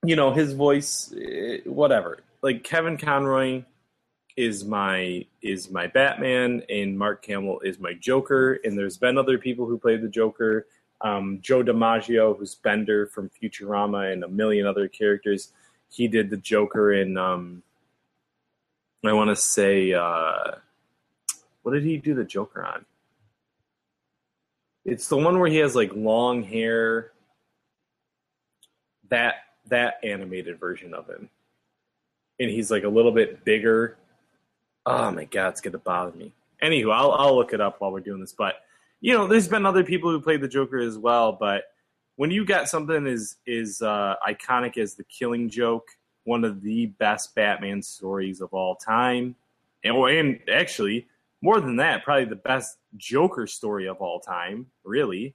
you 0.05 0.17
know 0.17 0.33
his 0.33 0.53
voice, 0.53 1.13
eh, 1.21 1.59
whatever. 1.65 2.21
Like 2.43 2.65
Kevin 2.65 2.97
Conroy 2.97 3.65
is 4.37 4.65
my 4.65 5.25
is 5.43 5.71
my 5.71 5.87
Batman, 5.87 6.63
and 6.69 6.99
Mark 6.99 7.25
Hamill 7.27 7.61
is 7.61 7.79
my 7.79 7.95
Joker. 7.95 8.61
And 8.65 8.79
there's 8.79 8.99
been 8.99 9.19
other 9.19 9.39
people 9.39 9.67
who 9.67 9.79
played 9.79 10.03
the 10.03 10.09
Joker. 10.09 10.67
Um, 11.03 11.39
John 11.41 11.65
DiMaggio, 11.65 12.39
who's 12.39 12.55
Bender 12.55 13.07
from 13.07 13.31
Futurama, 13.31 14.13
and 14.13 14.25
a 14.25 14.29
million 14.29 14.67
other 14.67 14.89
characters. 14.89 15.53
He 15.89 16.09
did 16.09 16.31
the 16.31 16.37
Joker 16.37 16.93
in. 16.93 17.17
Um, 17.17 17.63
I 19.05 19.13
want 19.13 19.31
to 19.31 19.37
say, 19.37 19.95
uh, 19.95 20.57
what 21.63 21.73
did 21.73 21.85
he 21.85 21.97
do 21.97 22.15
the 22.15 22.25
Joker 22.25 22.65
on? 22.65 22.85
It's 24.85 25.09
the 25.09 25.17
one 25.17 25.39
where 25.39 25.51
he 25.51 25.57
has 25.59 25.75
like 25.75 25.93
long 25.95 26.43
hair. 26.43 27.13
That 29.09 29.37
that 29.69 29.95
animated 30.05 30.61
version 30.61 30.95
of 30.95 31.09
him, 31.09 31.29
and 32.39 32.51
he's 32.51 32.71
like 32.71 32.85
a 32.85 32.89
little 32.89 33.13
bit 33.13 33.45
bigger. 33.45 33.97
Oh 34.87 35.11
my 35.11 35.25
god, 35.25 35.51
it's 35.51 35.61
gonna 35.61 35.79
bother 35.79 36.17
me. 36.17 36.33
Anywho, 36.63 36.93
I'll 36.93 37.13
I'll 37.13 37.37
look 37.37 37.53
it 37.53 37.61
up 37.61 37.81
while 37.81 37.93
we're 37.93 38.01
doing 38.01 38.21
this. 38.21 38.33
But 38.33 38.57
you 39.01 39.15
know, 39.15 39.27
there's 39.27 39.49
been 39.49 39.67
other 39.67 39.85
people 39.85 40.11
who 40.11 40.21
played 40.21 40.41
the 40.41 40.49
Joker 40.49 40.79
as 40.79 40.99
well. 40.99 41.33
But 41.33 41.65
when 42.17 42.31
you 42.31 42.45
got 42.45 42.69
something 42.69 43.07
as 43.07 43.37
is 43.47 43.83
uh, 43.83 44.17
iconic 44.27 44.77
as 44.77 44.95
the 44.95 45.05
Killing 45.05 45.49
Joke, 45.49 45.89
one 46.25 46.45
of 46.45 46.63
the 46.63 46.87
best 46.87 47.35
Batman 47.35 47.83
stories 47.83 48.41
of 48.41 48.53
all 48.53 48.77
time, 48.77 49.35
and, 49.85 49.97
oh, 49.97 50.07
and 50.07 50.39
actually 50.53 51.07
more 51.43 51.61
than 51.61 51.77
that, 51.77 52.05
probably 52.05 52.27
the 52.27 52.37
best 52.37 52.77
Joker 52.97 53.47
story 53.47 53.89
of 53.89 53.97
all 53.99 54.21
time. 54.21 54.67
Really, 54.85 55.35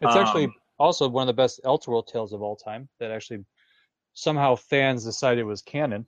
It's 0.00 0.14
Um, 0.14 0.22
actually 0.22 0.54
also 0.78 1.08
one 1.08 1.22
of 1.22 1.34
the 1.34 1.40
best 1.42 1.60
Elseworld 1.64 2.06
tales 2.06 2.32
of 2.32 2.42
all 2.42 2.56
time. 2.56 2.88
That 3.00 3.10
actually 3.10 3.44
somehow 4.14 4.54
fans 4.54 5.04
decided 5.04 5.44
was 5.44 5.62
canon. 5.62 6.06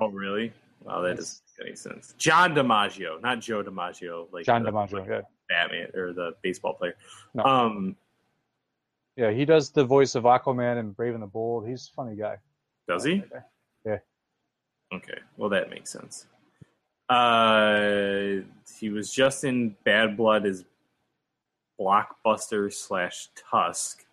oh 0.00 0.08
really? 0.08 0.52
Wow, 0.82 1.02
that 1.02 1.16
doesn't 1.16 1.40
make 1.58 1.68
any 1.68 1.76
sense. 1.76 2.14
John 2.18 2.54
DiMaggio, 2.54 3.20
not 3.20 3.40
Joe 3.40 3.62
DiMaggio, 3.62 4.32
like 4.32 4.46
John 4.46 4.62
the- 4.62 4.70
DiMaggio, 4.70 4.92
like 5.00 5.08
yeah, 5.08 5.20
Batman 5.48 5.88
or 5.94 6.12
the 6.12 6.32
baseball 6.42 6.74
player. 6.74 6.94
No. 7.34 7.44
Um, 7.44 7.96
yeah, 9.16 9.30
he 9.30 9.44
does 9.44 9.70
the 9.70 9.84
voice 9.84 10.14
of 10.14 10.24
Aquaman 10.24 10.78
and 10.78 10.96
Brave 10.96 11.14
and 11.14 11.22
the 11.22 11.26
Bold. 11.26 11.68
He's 11.68 11.90
a 11.92 11.94
funny 11.94 12.16
guy. 12.16 12.36
does 12.88 13.04
he? 13.04 13.22
Yeah. 13.84 13.98
Okay, 14.92 15.18
well 15.36 15.50
that 15.50 15.70
makes 15.70 15.90
sense. 15.90 16.26
Uh, 17.08 18.42
he 18.78 18.88
was 18.88 19.12
just 19.12 19.44
in 19.44 19.76
Bad 19.84 20.16
Blood 20.16 20.46
as 20.46 20.64
Blockbuster 21.78 22.72
slash 22.72 23.28
Tusk. 23.50 24.04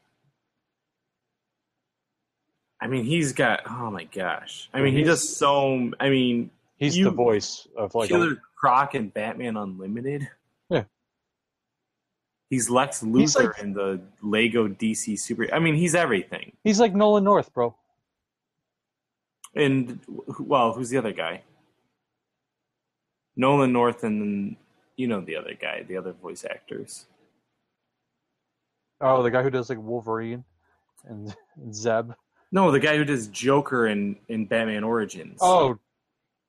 I 2.82 2.88
mean, 2.88 3.06
he's 3.06 3.34
got. 3.34 3.62
Oh 3.70 3.90
my 3.90 4.04
gosh! 4.04 4.70
I 4.74 4.82
mean, 4.82 4.94
he 4.94 5.04
does 5.04 5.36
so. 5.36 5.92
I 6.00 6.10
mean, 6.10 6.52
He's 6.78 6.96
You- 6.98 7.06
the 7.06 7.12
voice 7.12 7.68
of 7.76 7.94
like 7.96 8.10
a, 8.10 8.14
Killer 8.14 8.42
Croc 8.56 8.94
and 8.94 9.14
Batman 9.14 9.58
Unlimited. 9.58 10.28
Yeah. 10.70 10.84
He's 12.50 12.70
Lex 12.70 13.02
Luthor 13.04 13.20
He's 13.20 13.36
like- 13.36 13.60
in 13.60 13.74
the 13.74 14.00
Lego 14.22 14.68
DC 14.68 15.18
Super. 15.20 15.54
I 15.54 15.60
mean, 15.60 15.76
he's 15.76 15.96
everything. 15.96 16.54
he's 16.64 16.80
like 16.80 16.94
Nolan 16.94 17.24
North, 17.24 17.54
bro. 17.54 17.76
And 19.56 20.00
well, 20.40 20.74
who's 20.74 20.90
the 20.90 20.98
other 20.98 21.14
guy? 21.14 21.42
Nolan 23.36 23.72
North, 23.74 24.04
and 24.04 24.56
you 24.96 25.08
know 25.08 25.22
the 25.22 25.36
other 25.36 25.54
guy, 25.60 25.84
the 25.84 25.98
other 25.98 26.12
voice 26.12 26.46
actors. 26.46 27.06
Oh, 29.02 29.22
the 29.24 29.32
guy 29.32 29.44
who 29.44 29.50
does 29.50 29.70
like 29.70 29.80
Wolverine 29.80 30.44
and, 31.06 31.36
and 31.56 31.74
Zeb. 31.76 32.12
No, 32.52 32.72
the 32.72 32.80
guy 32.80 32.98
who 32.98 33.04
does 33.06 33.28
Joker 33.28 33.88
in 33.88 34.18
in 34.28 34.46
Batman 34.46 34.84
Origins. 34.84 35.40
Oh, 35.42 35.80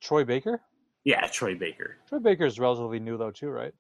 Troy 0.01 0.25
Baker. 0.25 0.61
yeah, 1.05 1.27
Troy 1.27 1.55
Baker. 1.55 1.97
Troy 2.09 2.19
Baker 2.19 2.45
is 2.45 2.59
relatively 2.59 3.01
new 3.01 3.17
though, 3.17 3.31
too, 3.31 3.49
right? 3.51 3.75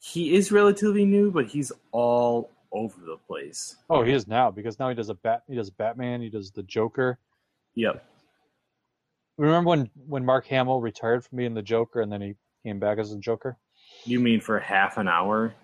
He 0.00 0.34
is 0.34 0.50
relatively 0.50 1.04
new, 1.04 1.30
but 1.30 1.46
he's 1.46 1.70
all 1.92 2.50
over 2.72 3.00
the 3.04 3.16
place. 3.26 3.76
Oh, 3.90 4.02
he 4.02 4.12
is 4.12 4.26
now 4.26 4.50
because 4.50 4.78
now 4.78 4.88
he 4.88 4.94
does 4.94 5.08
a 5.10 5.14
bat. 5.14 5.42
He 5.48 5.54
does 5.56 5.70
Batman. 5.70 6.22
He 6.22 6.30
does 6.30 6.50
the 6.50 6.62
Joker. 6.62 7.18
Yep. 7.74 8.04
Remember 9.36 9.68
when 9.68 9.90
when 10.06 10.24
Mark 10.24 10.46
Hamill 10.46 10.80
retired 10.80 11.24
from 11.24 11.38
being 11.38 11.54
the 11.54 11.62
Joker 11.62 12.00
and 12.00 12.10
then 12.12 12.20
he 12.20 12.34
came 12.64 12.78
back 12.78 12.98
as 12.98 13.10
the 13.10 13.18
Joker? 13.18 13.58
You 14.04 14.20
mean 14.20 14.40
for 14.40 14.58
half 14.58 14.98
an 14.98 15.08
hour? 15.08 15.54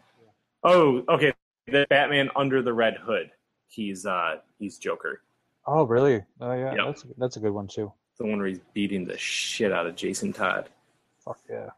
Oh, 0.63 1.03
okay. 1.09 1.33
The 1.67 1.87
Batman 1.89 2.31
under 2.37 2.63
the 2.63 2.73
red 2.73 2.95
hood. 2.95 3.31
He's 3.69 4.07
uh 4.07 4.37
he's 4.59 4.79
Joker. 4.79 5.23
Oh, 5.67 5.85
really? 5.85 6.23
Oh, 6.41 6.53
yeah. 6.53 6.75
Yep. 6.75 6.87
That's 6.87 7.07
that's 7.19 7.37
a 7.37 7.41
good 7.41 7.53
one 7.53 7.67
too. 7.67 7.93
The 8.19 8.27
one 8.27 8.39
where 8.39 8.49
he's 8.49 8.61
beating 8.73 9.05
the 9.05 9.19
shit 9.19 9.73
out 9.73 9.87
of 9.87 9.97
Jason 9.97 10.33
Todd. 10.33 10.69
Fuck 11.25 11.39
yeah. 11.51 11.71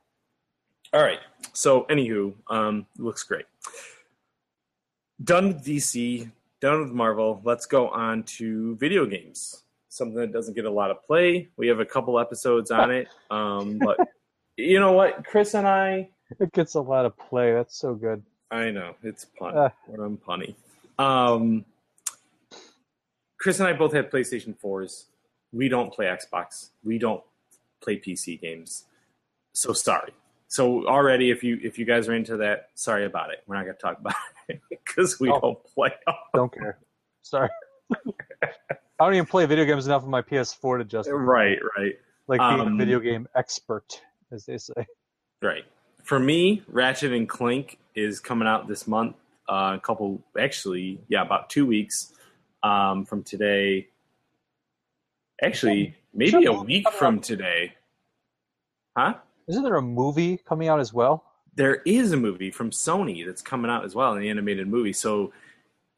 All 0.92 1.02
right. 1.02 1.18
So, 1.52 1.82
anywho, 1.84 2.32
um, 2.48 2.86
looks 2.96 3.22
great. 3.22 3.44
Done 5.22 5.48
with 5.48 5.64
DC, 5.64 6.30
done 6.60 6.80
with 6.80 6.92
Marvel. 6.92 7.40
Let's 7.44 7.66
go 7.66 7.88
on 7.88 8.22
to 8.24 8.76
video 8.76 9.04
games. 9.04 9.64
Something 9.88 10.20
that 10.20 10.32
doesn't 10.32 10.54
get 10.54 10.64
a 10.64 10.70
lot 10.70 10.90
of 10.90 11.02
play. 11.04 11.48
We 11.56 11.66
have 11.68 11.80
a 11.80 11.84
couple 11.84 12.18
episodes 12.20 12.70
on 12.70 12.90
it, 12.92 13.08
um, 13.30 13.78
but 13.78 13.98
you 14.56 14.78
know 14.78 14.92
what, 14.92 15.24
Chris 15.24 15.54
and 15.54 15.66
I, 15.66 16.10
It 16.38 16.52
gets 16.52 16.74
a 16.74 16.80
lot 16.80 17.04
of 17.04 17.16
play. 17.18 17.52
That's 17.52 17.76
so 17.76 17.94
good. 17.94 18.22
I 18.50 18.70
know 18.70 18.94
it's 19.02 19.24
pun. 19.24 19.56
Uh. 19.56 19.70
What 19.86 20.00
I'm 20.00 20.18
punny. 20.18 20.54
Um, 20.98 21.64
Chris 23.38 23.60
and 23.60 23.68
I 23.68 23.72
both 23.72 23.92
have 23.92 24.10
PlayStation 24.10 24.58
4s. 24.58 25.04
We 25.52 25.68
don't 25.68 25.92
play 25.92 26.06
Xbox. 26.06 26.70
We 26.84 26.98
don't 26.98 27.22
play 27.80 27.98
PC 27.98 28.40
games. 28.40 28.84
So 29.52 29.72
sorry. 29.72 30.12
So 30.48 30.86
already, 30.86 31.30
if 31.30 31.42
you 31.44 31.58
if 31.62 31.78
you 31.78 31.84
guys 31.84 32.08
are 32.08 32.14
into 32.14 32.36
that, 32.38 32.68
sorry 32.74 33.04
about 33.04 33.30
it. 33.30 33.42
We're 33.46 33.56
not 33.56 33.64
going 33.64 33.76
to 33.76 33.80
talk 33.82 33.98
about 33.98 34.14
it 34.48 34.60
because 34.70 35.18
we 35.20 35.30
Oh. 35.30 35.40
don't 35.40 35.64
play. 35.64 35.92
Don't 36.34 36.52
care. 36.52 36.78
Sorry. 37.22 37.48
I 39.00 39.04
don't 39.04 39.14
even 39.14 39.26
play 39.26 39.46
video 39.46 39.64
games 39.64 39.86
enough 39.86 40.02
on 40.02 40.10
my 40.10 40.22
PS4 40.22 40.78
to 40.78 40.84
justify 40.84 41.16
right, 41.16 41.58
right, 41.78 41.94
like 42.26 42.40
being 42.40 42.60
Um, 42.60 42.74
a 42.74 42.76
video 42.76 42.98
game 42.98 43.28
expert, 43.36 44.00
as 44.32 44.44
they 44.44 44.58
say. 44.58 44.86
right. 45.40 45.64
For 46.02 46.18
me, 46.18 46.62
Ratchet 46.68 47.12
and 47.12 47.28
Clank 47.28 47.78
is 47.94 48.18
coming 48.18 48.48
out 48.48 48.66
this 48.66 48.88
month. 48.88 49.14
Uh, 49.48 49.74
a 49.76 49.80
couple, 49.80 50.20
actually, 50.38 50.98
yeah, 51.08 51.22
about 51.22 51.48
two 51.48 51.64
weeks 51.64 52.12
um, 52.64 53.04
from 53.04 53.22
today. 53.22 53.86
Actually, 55.42 55.94
maybe 56.12 56.46
a 56.46 56.52
week 56.52 56.90
from 56.92 57.20
today. 57.20 57.74
Huh? 58.96 59.14
Isn't 59.48 59.62
there 59.62 59.76
a 59.76 59.82
movie 59.82 60.38
coming 60.38 60.68
out 60.68 60.80
as 60.80 60.92
well? 60.92 61.24
There 61.54 61.76
is 61.86 62.12
a 62.12 62.16
movie 62.16 62.50
from 62.50 62.70
Sony 62.70 63.24
that's 63.24 63.42
coming 63.42 63.70
out 63.70 63.84
as 63.84 63.94
well, 63.94 64.14
an 64.14 64.24
animated 64.24 64.68
movie. 64.68 64.92
So, 64.92 65.32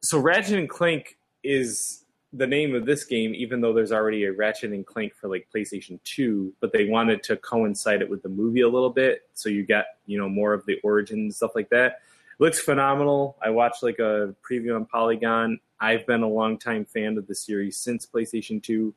so 0.02 0.18
Ratchet 0.18 0.58
and 0.58 0.68
Clank 0.68 1.16
is 1.42 2.04
the 2.32 2.46
name 2.46 2.74
of 2.74 2.86
this 2.86 3.04
game, 3.04 3.34
even 3.34 3.60
though 3.60 3.72
there's 3.72 3.92
already 3.92 4.24
a 4.24 4.32
Ratchet 4.32 4.72
and 4.72 4.86
Clank 4.86 5.14
for 5.14 5.28
like 5.28 5.48
PlayStation 5.54 5.98
Two. 6.04 6.52
But 6.60 6.72
they 6.72 6.86
wanted 6.86 7.22
to 7.24 7.36
coincide 7.36 8.02
it 8.02 8.08
with 8.08 8.22
the 8.22 8.28
movie 8.28 8.60
a 8.60 8.68
little 8.68 8.90
bit, 8.90 9.22
so 9.34 9.48
you 9.48 9.64
get 9.64 9.86
you 10.06 10.18
know 10.18 10.28
more 10.28 10.52
of 10.52 10.64
the 10.66 10.78
origin 10.84 11.18
and 11.18 11.34
stuff 11.34 11.52
like 11.54 11.70
that. 11.70 12.00
looks 12.38 12.60
phenomenal. 12.60 13.36
I 13.42 13.50
watched 13.50 13.82
like 13.82 13.98
a 13.98 14.34
preview 14.48 14.76
on 14.76 14.86
Polygon. 14.86 15.58
I've 15.80 16.06
been 16.06 16.22
a 16.22 16.28
longtime 16.28 16.84
fan 16.84 17.18
of 17.18 17.26
the 17.26 17.34
series 17.34 17.76
since 17.76 18.06
PlayStation 18.06 18.62
2. 18.62 18.94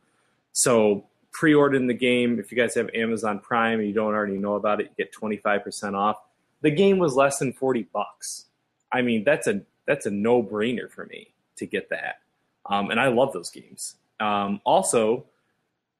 So 0.53 1.05
pre-ordering 1.31 1.87
the 1.87 1.93
game. 1.93 2.39
If 2.39 2.51
you 2.51 2.57
guys 2.57 2.75
have 2.75 2.89
Amazon 2.93 3.39
Prime 3.39 3.79
and 3.79 3.87
you 3.87 3.93
don't 3.93 4.13
already 4.13 4.37
know 4.37 4.55
about 4.55 4.79
it, 4.79 4.91
you 4.97 5.03
get 5.05 5.13
25% 5.13 5.95
off. 5.95 6.17
The 6.61 6.71
game 6.71 6.99
was 6.99 7.15
less 7.15 7.39
than 7.39 7.51
40 7.51 7.83
bucks. 7.91 8.45
I 8.91 9.01
mean, 9.01 9.23
that's 9.23 9.47
a 9.47 9.61
that's 9.85 10.05
a 10.05 10.11
no-brainer 10.11 10.89
for 10.89 11.05
me 11.07 11.33
to 11.57 11.65
get 11.65 11.89
that. 11.89 12.19
Um, 12.67 12.89
and 12.89 12.99
I 12.99 13.07
love 13.09 13.33
those 13.33 13.49
games. 13.49 13.95
Um, 14.21 14.61
also, 14.63 15.25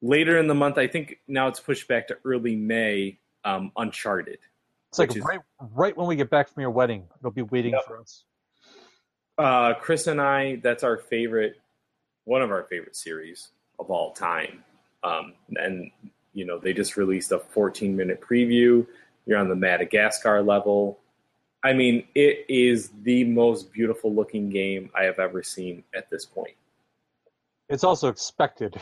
later 0.00 0.38
in 0.38 0.46
the 0.46 0.54
month, 0.54 0.78
I 0.78 0.86
think 0.86 1.18
now 1.28 1.48
it's 1.48 1.60
pushed 1.60 1.86
back 1.86 2.08
to 2.08 2.16
early 2.24 2.56
May. 2.56 3.18
Um, 3.44 3.72
Uncharted. 3.76 4.38
It's 4.88 4.98
like 4.98 5.14
is- 5.14 5.22
right, 5.22 5.40
right 5.74 5.94
when 5.94 6.06
we 6.06 6.16
get 6.16 6.30
back 6.30 6.48
from 6.48 6.62
your 6.62 6.70
wedding, 6.70 7.04
it'll 7.20 7.30
be 7.30 7.42
waiting 7.42 7.72
Yep. 7.72 7.84
for 7.86 7.98
us. 8.00 8.24
Uh, 9.36 9.74
Chris 9.74 10.06
and 10.06 10.18
I, 10.20 10.56
that's 10.62 10.82
our 10.82 10.96
favorite, 10.96 11.60
one 12.24 12.40
of 12.40 12.50
our 12.50 12.62
favorite 12.62 12.96
series 12.96 13.48
of 13.78 13.90
all 13.90 14.12
time. 14.12 14.64
Um, 15.02 15.34
and, 15.56 15.90
you 16.32 16.44
know, 16.44 16.58
they 16.58 16.72
just 16.72 16.96
released 16.96 17.32
a 17.32 17.38
14 17.38 17.96
minute 17.96 18.20
preview. 18.20 18.86
You're 19.26 19.38
on 19.38 19.48
the 19.48 19.56
Madagascar 19.56 20.42
level. 20.42 20.98
I 21.62 21.72
mean, 21.72 22.06
it 22.14 22.44
is 22.48 22.90
the 23.02 23.24
most 23.24 23.72
beautiful 23.72 24.14
looking 24.14 24.50
game 24.50 24.90
I 24.94 25.04
have 25.04 25.18
ever 25.18 25.42
seen 25.42 25.82
at 25.94 26.10
this 26.10 26.26
point. 26.26 26.54
It's 27.70 27.84
also 27.84 28.08
expected. 28.08 28.76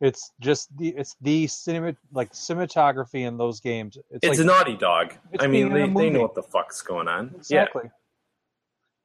It's 0.00 0.32
just 0.40 0.76
the 0.76 0.90
it's 0.90 1.16
the 1.22 1.46
cinema 1.46 1.96
like 2.12 2.30
cinematography 2.32 3.26
in 3.26 3.38
those 3.38 3.60
games. 3.60 3.96
It's, 3.96 4.06
It's 4.22 4.38
like, 4.38 4.38
a 4.40 4.44
Naughty 4.44 4.76
Dog. 4.76 5.14
I 5.40 5.46
mean, 5.46 5.50
being 5.50 5.66
in 5.68 5.90
a 5.90 5.94
they, 5.94 6.04
they 6.04 6.10
know 6.10 6.20
what 6.20 6.34
the 6.34 6.42
fuck's 6.42 6.82
going 6.82 7.08
on. 7.08 7.32
exactly. 7.34 7.90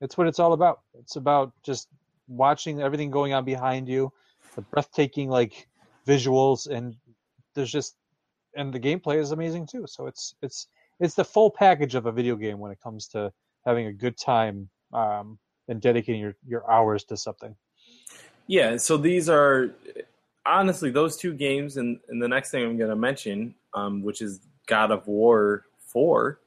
It's 0.01 0.17
what 0.17 0.27
it's 0.27 0.39
all 0.39 0.51
about. 0.51 0.81
It's 0.99 1.15
about 1.15 1.53
just 1.63 1.87
watching 2.27 2.81
everything 2.81 3.09
going 3.09 3.33
on 3.33 3.45
behind 3.45 3.87
you, 3.87 4.11
the 4.55 4.61
breathtaking 4.61 5.29
like 5.29 5.67
visuals, 6.07 6.67
and 6.67 6.95
there's 7.55 7.71
just 7.71 7.95
and 8.55 8.73
the 8.73 8.79
gameplay 8.79 9.17
is 9.17 9.31
amazing 9.31 9.67
too. 9.67 9.85
So 9.87 10.07
it's 10.07 10.35
it's 10.41 10.67
it's 10.99 11.15
the 11.15 11.25
full 11.25 11.49
package 11.49 11.95
of 11.95 12.05
a 12.05 12.11
video 12.11 12.35
game 12.35 12.59
when 12.59 12.71
it 12.71 12.79
comes 12.81 13.07
to 13.09 13.31
having 13.65 13.87
a 13.87 13.93
good 13.93 14.17
time 14.17 14.69
um, 14.93 15.39
and 15.67 15.81
dedicating 15.81 16.21
your, 16.21 16.35
your 16.45 16.69
hours 16.69 17.03
to 17.05 17.17
something. 17.17 17.55
Yeah, 18.47 18.77
so 18.77 18.97
these 18.97 19.29
are 19.29 19.71
honestly 20.45 20.91
those 20.91 21.17
two 21.17 21.33
games, 21.33 21.77
and, 21.77 21.99
and 22.09 22.21
the 22.21 22.27
next 22.27 22.51
thing 22.51 22.63
I'm 22.63 22.77
going 22.77 22.89
to 22.89 22.95
mention, 22.95 23.55
um, 23.73 24.03
which 24.03 24.21
is 24.21 24.41
God 24.67 24.91
of 24.91 25.07
War 25.07 25.65
4, 25.87 26.39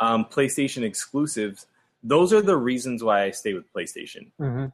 um, 0.00 0.24
PlayStation 0.24 0.82
exclusives. 0.82 1.66
Those 2.02 2.32
are 2.32 2.42
the 2.42 2.56
reasons 2.56 3.02
why 3.02 3.24
I 3.24 3.30
stay 3.30 3.54
with 3.54 3.72
PlayStation. 3.72 4.30
Mm-hmm. 4.40 4.66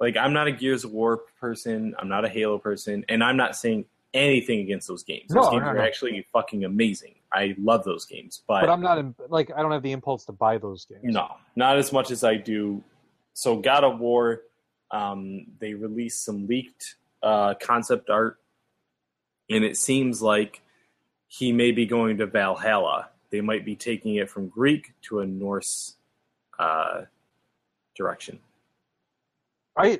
Like, 0.00 0.16
I'm 0.16 0.32
not 0.32 0.46
a 0.46 0.52
Gears 0.52 0.84
of 0.84 0.92
War 0.92 1.22
person, 1.40 1.94
I'm 1.98 2.08
not 2.08 2.24
a 2.24 2.28
Halo 2.28 2.58
person, 2.58 3.04
and 3.08 3.22
I'm 3.22 3.36
not 3.36 3.56
saying 3.56 3.84
anything 4.14 4.60
against 4.60 4.86
those 4.88 5.02
games. 5.02 5.28
Those 5.28 5.44
No, 5.46 5.50
games 5.50 5.62
no, 5.62 5.68
are 5.68 5.74
no. 5.74 5.82
actually 5.82 6.24
fucking 6.32 6.64
amazing. 6.64 7.16
I 7.32 7.54
love 7.58 7.84
those 7.84 8.04
games, 8.06 8.42
but, 8.46 8.60
But 8.62 8.70
I'm 8.70 8.80
not 8.80 8.98
in, 8.98 9.14
like 9.28 9.50
I 9.54 9.60
don't 9.60 9.72
have 9.72 9.82
the 9.82 9.92
impulse 9.92 10.24
to 10.26 10.32
buy 10.32 10.56
those 10.58 10.84
games. 10.86 11.02
no, 11.02 11.28
not 11.56 11.76
as 11.78 11.92
much 11.92 12.10
as 12.10 12.24
I 12.24 12.36
do. 12.36 12.82
So, 13.34 13.56
God 13.56 13.84
of 13.84 13.98
War, 13.98 14.42
um, 14.90 15.46
they 15.58 15.74
released 15.74 16.24
some 16.24 16.46
leaked 16.46 16.94
uh, 17.22 17.54
concept 17.60 18.08
art, 18.08 18.38
and 19.50 19.62
it 19.64 19.76
seems 19.76 20.22
like 20.22 20.62
he 21.26 21.52
may 21.52 21.72
be 21.72 21.84
going 21.84 22.16
to 22.18 22.26
Valhalla. 22.26 23.10
They 23.30 23.42
might 23.42 23.64
be 23.66 23.76
taking 23.76 24.14
it 24.14 24.30
from 24.30 24.48
Greek 24.48 24.94
to 25.02 25.20
a 25.20 25.26
Norse 25.26 25.96
uh, 26.58 27.02
direction. 27.94 28.38
I 29.78 29.98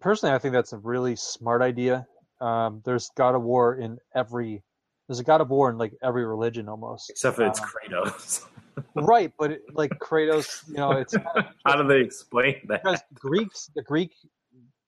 personally, 0.00 0.34
I 0.34 0.38
think 0.38 0.52
that's 0.52 0.72
a 0.72 0.78
really 0.78 1.16
smart 1.16 1.62
idea. 1.62 2.06
Um, 2.40 2.82
there's 2.84 3.10
God 3.16 3.34
of 3.34 3.42
War 3.42 3.76
in 3.76 3.98
every. 4.14 4.62
There's 5.06 5.20
a 5.20 5.24
God 5.24 5.40
of 5.40 5.48
War 5.48 5.70
in 5.70 5.78
like 5.78 5.94
every 6.02 6.26
religion 6.26 6.68
almost. 6.68 7.10
Except 7.10 7.36
for 7.36 7.46
it's 7.46 7.60
Um, 7.60 7.68
Kratos. 7.68 8.46
right, 8.94 9.32
but 9.38 9.52
it, 9.52 9.62
like 9.72 9.90
Kratos, 9.98 10.68
you 10.68 10.76
know, 10.76 10.92
it's 10.92 11.14
How 11.66 11.80
do 11.80 11.88
they 11.88 12.00
explain 12.00 12.56
that? 12.68 12.82
because 12.82 13.00
Greeks, 13.14 13.70
the 13.74 13.82
Greek, 13.82 14.12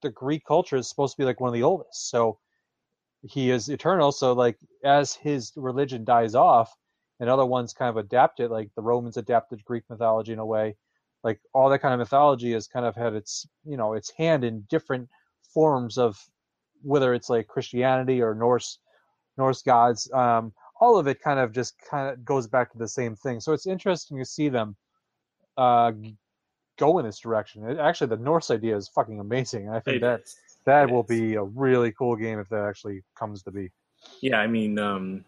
the 0.02 0.10
Greek 0.10 0.44
culture 0.44 0.76
is 0.76 0.88
supposed 0.88 1.16
to 1.16 1.22
be 1.22 1.24
like 1.24 1.40
one 1.40 1.48
of 1.48 1.54
the 1.54 1.62
oldest. 1.62 2.10
So 2.10 2.38
he 3.22 3.50
is 3.50 3.68
eternal. 3.68 4.12
So 4.12 4.32
like 4.32 4.58
as 4.84 5.14
his 5.14 5.52
religion 5.56 6.04
dies 6.04 6.34
off, 6.34 6.74
and 7.20 7.28
other 7.28 7.44
ones 7.44 7.74
kind 7.74 7.90
of 7.90 7.98
adapt 7.98 8.40
it, 8.40 8.50
like 8.50 8.70
the 8.74 8.82
Romans 8.82 9.18
adapted 9.18 9.64
Greek 9.64 9.84
mythology 9.90 10.32
in 10.32 10.38
a 10.38 10.46
way. 10.46 10.76
Like 11.22 11.40
all 11.52 11.68
that 11.68 11.80
kind 11.80 11.92
of 11.94 11.98
mythology 12.00 12.52
has 12.52 12.66
kind 12.66 12.86
of 12.86 12.96
had 12.96 13.14
its, 13.14 13.46
you 13.64 13.76
know, 13.76 13.92
its 13.94 14.10
hand 14.10 14.44
in 14.44 14.62
different 14.70 15.08
forms 15.54 15.98
of 15.98 16.18
whether 16.82 17.12
it's 17.12 17.28
like 17.28 17.46
Christianity 17.46 18.22
or 18.22 18.34
Norse 18.34 18.78
Norse 19.36 19.62
gods. 19.62 20.10
Um, 20.12 20.52
all 20.80 20.98
of 20.98 21.06
it 21.06 21.20
kind 21.20 21.38
of 21.38 21.52
just 21.52 21.74
kind 21.90 22.08
of 22.08 22.24
goes 22.24 22.46
back 22.46 22.72
to 22.72 22.78
the 22.78 22.88
same 22.88 23.14
thing. 23.16 23.40
So 23.40 23.52
it's 23.52 23.66
interesting 23.66 24.18
to 24.18 24.24
see 24.24 24.48
them 24.48 24.76
uh, 25.58 25.92
go 26.78 26.98
in 26.98 27.04
this 27.04 27.18
direction. 27.18 27.68
It, 27.68 27.78
actually, 27.78 28.08
the 28.08 28.16
Norse 28.22 28.50
idea 28.50 28.76
is 28.76 28.88
fucking 28.88 29.20
amazing. 29.20 29.68
I 29.68 29.80
think 29.80 29.96
It 29.98 30.00
that 30.00 30.20
is. 30.22 30.36
that 30.64 30.88
It 30.88 30.92
will 30.92 31.02
is. 31.02 31.08
be 31.08 31.34
a 31.34 31.42
really 31.42 31.92
cool 31.92 32.16
game 32.16 32.38
if 32.38 32.48
that 32.48 32.64
actually 32.64 33.02
comes 33.14 33.42
to 33.42 33.50
be. 33.50 33.70
Yeah, 34.22 34.38
I 34.40 34.46
mean, 34.46 34.78
um, 34.78 35.24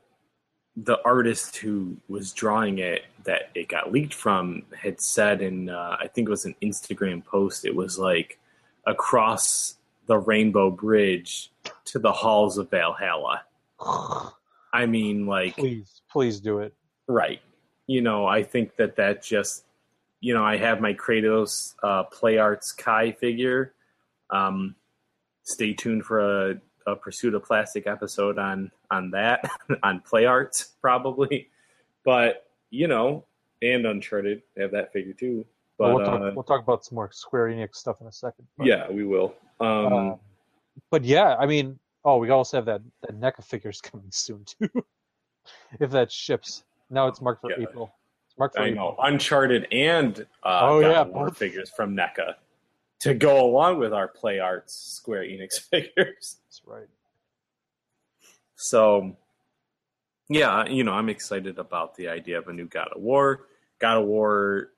the 0.77 0.99
artist 1.05 1.57
who 1.57 1.97
was 2.09 2.33
drawing 2.33 2.79
it 2.79 3.05
that 3.25 3.51
it 3.55 3.69
got 3.69 3.93
leaked 3.93 4.15
from 4.15 4.63
had 4.77 5.01
said 5.01 5.43
in, 5.43 5.69
uh, 5.69 5.97
I 6.01 6.09
think 6.09 6.29
it 6.29 6.31
was 6.31 6.45
an 6.45 6.57
Instagram 6.63 7.25
post, 7.25 7.65
it 7.65 7.75
was 7.75 7.99
like 7.99 8.39
across 8.87 9.77
the 10.07 10.19
Rainbow 10.19 10.71
Bridge 10.71 11.51
to 11.87 11.99
the 11.99 12.13
halls 12.13 12.59
of 12.59 12.71
Valhalla. 12.71 13.43
I 14.75 14.87
mean, 14.87 15.27
like, 15.27 15.57
please, 15.57 16.01
please 16.11 16.41
do 16.41 16.61
it. 16.61 16.75
right. 17.07 17.41
You 17.87 18.01
know, 18.01 18.27
I 18.27 18.43
think 18.43 18.77
that 18.77 18.97
that 18.97 19.23
just, 19.23 19.65
you 20.21 20.33
know, 20.33 20.45
I 20.45 20.57
have 20.57 20.81
my 20.81 20.95
Kratos 20.95 21.75
uh, 21.83 22.05
Play 22.05 22.39
Arts 22.39 22.73
Kai 22.73 23.13
figure. 23.13 23.75
Um, 24.31 24.77
stay 25.43 25.75
tuned 25.75 26.05
for 26.05 26.21
a, 26.21 26.61
a 26.87 26.97
Pursuit 26.97 27.35
of 27.35 27.45
Plastic 27.45 27.87
episode 27.87 28.39
on 28.39 28.71
on 28.91 29.11
that 29.13 29.49
on 29.83 30.01
Play 30.01 30.25
Arts 30.27 30.73
probably, 30.81 31.49
but 32.05 32.47
you 32.71 32.87
know, 32.89 33.25
and 33.63 33.87
Uncharted 33.87 34.43
have 34.59 34.71
that 34.73 34.93
figure 34.93 35.13
too. 35.13 35.45
But 35.79 35.95
we'll, 35.95 36.05
talk, 36.05 36.21
uh, 36.21 36.31
we'll 36.35 36.45
talk 36.45 36.63
about 36.63 36.85
some 36.85 36.97
more 36.97 37.11
Square 37.13 37.49
Enix 37.49 37.77
stuff 37.77 37.97
in 38.01 38.07
a 38.07 38.13
second. 38.13 38.47
But, 38.57 38.67
yeah, 38.67 38.91
we 38.91 39.05
will. 39.05 39.35
Um, 39.61 39.93
uh, 39.93 40.15
but 40.91 41.05
yeah, 41.05 41.35
I 41.37 41.47
mean, 41.47 41.79
oh, 42.05 42.19
we 42.19 42.31
also 42.31 42.57
have 42.59 42.67
that 42.67 42.83
that 43.03 43.19
NECA 43.21 43.45
figures 43.45 43.81
coming 43.83 44.07
soon 44.11 44.45
too. 44.45 44.69
if 45.81 45.91
that 45.91 46.11
ships, 46.13 46.65
now 46.91 47.09
it's 47.09 47.21
marked 47.21 47.41
for 47.41 47.51
Yeah. 47.51 47.67
April. 47.69 47.93
It's 48.29 48.39
marked 48.39 48.55
for 48.57 48.63
I 48.63 48.69
April. 48.69 48.97
know 48.99 49.05
Uncharted 49.05 49.67
and 49.73 50.21
uh, 50.45 50.61
Oh, 50.63 50.81
God 50.81 50.91
yeah, 50.91 51.05
both. 51.05 51.37
figures 51.37 51.71
from 51.71 51.97
NECA 51.97 52.35
to 53.03 53.15
go 53.15 53.45
along 53.45 53.79
with 53.81 53.93
our 53.93 54.07
Play 54.07 54.39
Arts 54.39 54.75
Square 54.75 55.25
Enix 55.25 55.59
figures. 55.71 56.37
That's 56.47 56.63
right. 56.65 56.89
So, 58.55 59.17
yeah, 60.29 60.67
you 60.67 60.85
know, 60.85 60.93
I'm 60.93 61.09
excited 61.09 61.59
about 61.59 61.97
the 61.97 62.09
idea 62.09 62.39
of 62.39 62.47
a 62.47 62.53
new 62.53 62.67
God 62.67 62.89
of 62.95 63.03
War. 63.03 63.47
God 63.81 63.99
of 63.99 64.05
War. 64.07 64.71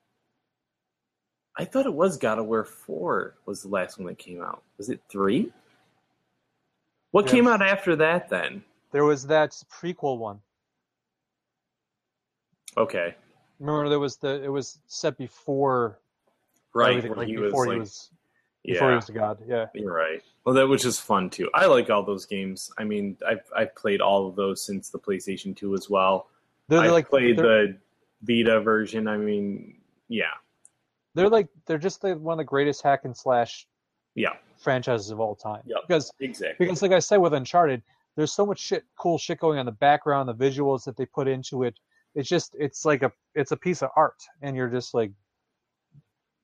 I 1.55 1.65
thought 1.65 1.85
it 1.85 1.93
was 1.93 2.17
God 2.17 2.39
of 2.39 2.47
War 2.47 2.65
4 2.65 3.35
was 3.45 3.61
the 3.61 3.69
last 3.69 3.99
one 3.99 4.07
that 4.07 4.17
came 4.17 4.41
out. 4.41 4.63
Was 4.77 4.89
it 4.89 5.01
3? 5.09 5.53
What 7.11 7.25
Yeah. 7.25 7.31
came 7.31 7.47
out 7.47 7.61
after 7.61 7.95
that 7.97 8.27
then? 8.29 8.63
There 8.91 9.05
was 9.05 9.27
that 9.27 9.51
prequel 9.71 10.17
one. 10.17 10.41
Okay. 12.75 13.15
Remember, 13.59 13.87
there 13.87 13.99
was 13.99 14.17
the 14.17 14.43
it 14.43 14.49
was 14.49 14.79
set 14.87 15.15
before 15.17 15.99
Right. 16.73 17.07
like 17.15 17.27
he 17.29 17.37
before 17.37 17.67
was 17.67 17.73
he 17.73 17.79
was 17.79 18.11
before 18.65 18.87
he 18.87 18.91
yeah, 18.91 18.95
was 18.95 19.05
the 19.07 19.13
god. 19.13 19.39
Yeah, 19.47 19.65
you're 19.73 19.93
right. 19.93 20.21
Well, 20.45 20.55
that 20.55 20.67
was 20.67 20.81
just 20.81 21.01
fun 21.01 21.29
too. 21.29 21.49
I 21.53 21.65
like 21.65 21.89
all 21.89 22.03
those 22.03 22.25
games. 22.25 22.71
I 22.77 22.83
mean, 22.83 23.17
I've, 23.27 23.43
I've 23.55 23.75
played 23.75 24.01
all 24.01 24.27
of 24.27 24.35
those 24.35 24.63
since 24.63 24.89
the 24.89 24.99
PlayStation 24.99 25.55
2 25.55 25.73
as 25.73 25.89
well. 25.89 26.29
they're, 26.67 26.79
I 26.79 26.89
like 26.89 27.09
played 27.09 27.37
they're, 27.37 27.67
the 27.67 27.77
Vita 28.21 28.61
version. 28.61 29.07
I 29.07 29.17
mean, 29.17 29.77
yeah. 30.07 30.25
they're 31.13 31.29
like 31.29 31.47
they're 31.65 31.77
just 31.77 32.03
like 32.03 32.17
one 32.17 32.33
of 32.33 32.37
the 32.37 32.43
greatest 32.43 32.81
hack 32.81 33.01
and 33.05 33.15
slash 33.15 33.67
Yeah, 34.15 34.33
franchises 34.57 35.11
of 35.11 35.19
all 35.19 35.35
time. 35.35 35.61
Yep. 35.65 35.79
Because 35.87 36.11
exactly. 36.19 36.65
because 36.65 36.81
like 36.81 36.91
I 36.91 36.99
said 36.99 37.17
with 37.17 37.33
Uncharted, 37.33 37.81
there's 38.15 38.31
so 38.31 38.45
much 38.45 38.59
shit, 38.59 38.83
cool 38.97 39.17
shit 39.17 39.39
going 39.39 39.57
on 39.57 39.61
in 39.61 39.65
the 39.65 39.71
background, 39.73 40.29
the 40.29 40.33
visuals 40.33 40.85
that 40.85 40.97
they 40.97 41.05
put 41.05 41.27
into 41.27 41.63
it. 41.63 41.75
It's 42.15 42.29
just 42.29 42.55
it's 42.57 42.85
like 42.85 43.03
a 43.03 43.11
it's 43.33 43.51
a 43.51 43.57
piece 43.57 43.81
of 43.83 43.89
art, 43.95 44.21
and 44.41 44.55
you're 44.55 44.69
just 44.69 44.93
like 44.93 45.11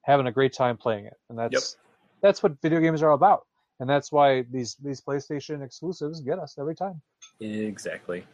having 0.03 0.27
a 0.27 0.31
great 0.31 0.53
time 0.53 0.77
playing 0.77 1.05
it, 1.05 1.17
and 1.29 1.37
that's 1.37 1.77
that's 2.21 2.43
what 2.43 2.61
video 2.61 2.79
games 2.79 3.01
are 3.01 3.09
all 3.09 3.15
about, 3.15 3.45
and 3.79 3.89
that's 3.89 4.11
why 4.11 4.43
these 4.51 4.75
these 4.83 5.01
PlayStation 5.01 5.63
exclusives 5.63 6.21
get 6.21 6.39
us 6.39 6.55
every 6.59 6.75
time. 6.75 7.01
Exactly. 7.39 8.25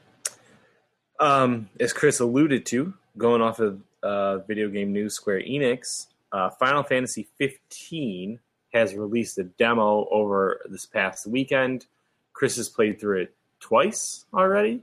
Um, 1.20 1.70
as 1.80 1.94
Chris 1.94 2.20
alluded 2.20 2.66
to, 2.68 2.94
going 3.18 3.42
off 3.42 3.60
of 3.60 3.82
uh, 4.04 4.38
video 4.40 4.70
game 4.70 4.94
news, 4.94 5.16
Square 5.16 5.42
Enix, 5.42 6.08
uh, 6.32 6.50
Final 6.52 6.84
Fantasy 6.84 7.28
15 7.38 8.40
has 8.74 8.94
released 8.96 9.38
a 9.38 9.44
demo 9.44 10.08
over 10.12 10.62
this 10.70 10.86
past 10.86 11.26
weekend. 11.26 11.88
Chris 12.34 12.58
has 12.58 12.70
played 12.70 13.00
through 13.00 13.22
it 13.22 13.36
twice 13.60 14.26
already. 14.34 14.82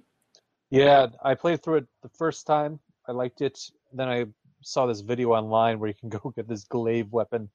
Yeah, 0.71 1.07
I 1.23 1.35
played 1.35 1.63
through 1.63 1.77
it 1.77 1.87
the 2.03 2.09
first 2.09 2.47
time. 2.47 2.81
I 3.09 3.13
liked 3.13 3.41
it. 3.43 3.59
Then 3.93 4.09
I 4.09 4.27
saw 4.63 4.87
this 4.87 5.01
video 5.01 5.33
online 5.33 5.79
where 5.79 5.89
you 5.89 5.95
can 5.95 6.09
go 6.19 6.33
get 6.35 6.49
this 6.49 6.65
glaive 6.65 7.13
weapon, 7.13 7.51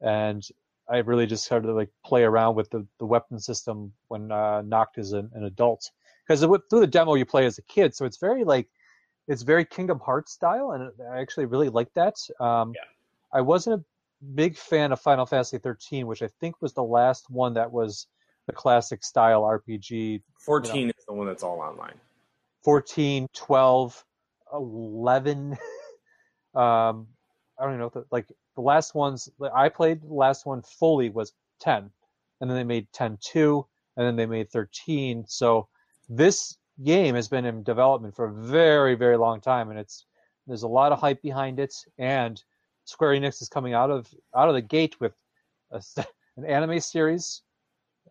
and 0.00 0.46
I 0.90 0.98
really 0.98 1.26
just 1.26 1.44
started 1.44 1.68
to 1.68 1.74
like 1.74 1.90
play 2.04 2.24
around 2.24 2.56
with 2.56 2.70
the, 2.70 2.86
the 2.98 3.06
weapon 3.06 3.38
system 3.40 3.92
when 4.08 4.30
uh, 4.30 4.62
Noct 4.62 4.98
is 4.98 5.12
an, 5.12 5.30
an 5.34 5.44
adult. 5.44 5.90
Because 6.26 6.40
through 6.40 6.80
the 6.80 6.86
demo 6.86 7.14
you 7.14 7.24
play 7.24 7.46
as 7.46 7.58
a 7.58 7.62
kid, 7.62 7.94
so 7.94 8.04
it's 8.04 8.18
very 8.18 8.44
like 8.44 8.68
it's 9.28 9.42
very 9.42 9.64
Kingdom 9.64 9.98
Hearts 10.00 10.32
style, 10.32 10.72
and 10.72 10.90
I 11.10 11.20
actually 11.20 11.46
really 11.46 11.68
like 11.68 11.92
that. 11.94 12.14
Um, 12.40 12.72
Yeah. 12.74 12.82
I 13.32 13.40
wasn't 13.40 13.80
a 13.80 13.84
big 14.34 14.56
fan 14.56 14.92
of 14.92 15.00
Final 15.00 15.26
Fantasy 15.26 15.58
13, 15.58 16.06
which 16.06 16.22
I 16.22 16.28
think 16.40 16.60
was 16.60 16.72
the 16.72 16.84
last 16.84 17.30
one 17.30 17.54
that 17.54 17.70
was 17.70 18.06
the 18.46 18.52
classic 18.52 19.02
style 19.02 19.42
RPG 19.42 20.22
14 20.38 20.88
is 20.90 21.04
the 21.06 21.14
one 21.14 21.26
that's 21.26 21.42
all 21.42 21.60
online. 21.60 21.94
14, 22.62 23.28
12, 23.34 24.04
11. 24.52 25.52
um, 25.52 25.58
I 26.54 27.62
don't 27.62 27.70
even 27.70 27.78
know. 27.78 27.86
If 27.86 27.92
the, 27.94 28.04
like 28.10 28.26
the 28.54 28.62
last 28.62 28.94
ones 28.94 29.28
I 29.54 29.68
played, 29.68 30.02
the 30.02 30.14
last 30.14 30.46
one 30.46 30.62
fully 30.62 31.10
was 31.10 31.32
10. 31.60 31.90
And 32.40 32.50
then 32.50 32.56
they 32.56 32.64
made 32.64 32.88
10 32.92 33.18
2, 33.20 33.66
and 33.96 34.06
then 34.06 34.16
they 34.16 34.26
made 34.26 34.50
13. 34.50 35.24
So 35.26 35.68
this 36.08 36.56
game 36.82 37.14
has 37.14 37.28
been 37.28 37.44
in 37.44 37.62
development 37.62 38.14
for 38.14 38.26
a 38.26 38.32
very, 38.32 38.94
very 38.94 39.16
long 39.16 39.40
time. 39.40 39.70
And 39.70 39.78
it's 39.78 40.06
there's 40.46 40.62
a 40.62 40.68
lot 40.68 40.92
of 40.92 41.00
hype 41.00 41.22
behind 41.22 41.58
it. 41.58 41.74
And 41.98 42.42
Square 42.84 43.12
Enix 43.14 43.40
is 43.40 43.48
coming 43.48 43.74
out 43.74 43.90
of 43.90 44.12
out 44.34 44.48
of 44.48 44.54
the 44.54 44.62
gate 44.62 45.00
with 45.00 45.14
a, 45.70 45.82
an 46.36 46.44
anime 46.44 46.80
series, 46.80 47.42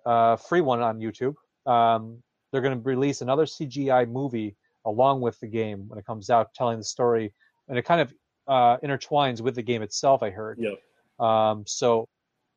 uh, 0.05 0.35
free 0.35 0.61
one 0.61 0.81
on 0.81 0.99
YouTube. 0.99 1.35
Um, 1.65 2.21
they're 2.51 2.61
going 2.61 2.77
to 2.77 2.83
release 2.83 3.21
another 3.21 3.45
CGI 3.45 4.09
movie 4.09 4.55
along 4.85 5.21
with 5.21 5.39
the 5.39 5.47
game 5.47 5.87
when 5.87 5.97
it 5.97 6.05
comes 6.05 6.29
out, 6.29 6.53
telling 6.53 6.77
the 6.77 6.83
story, 6.83 7.33
and 7.67 7.77
it 7.77 7.83
kind 7.83 8.01
of 8.01 8.13
uh, 8.47 8.77
intertwines 8.77 9.41
with 9.41 9.55
the 9.55 9.61
game 9.61 9.81
itself. 9.81 10.23
I 10.23 10.29
heard. 10.29 10.59
Yep. 10.59 11.25
Um, 11.25 11.63
so, 11.65 12.07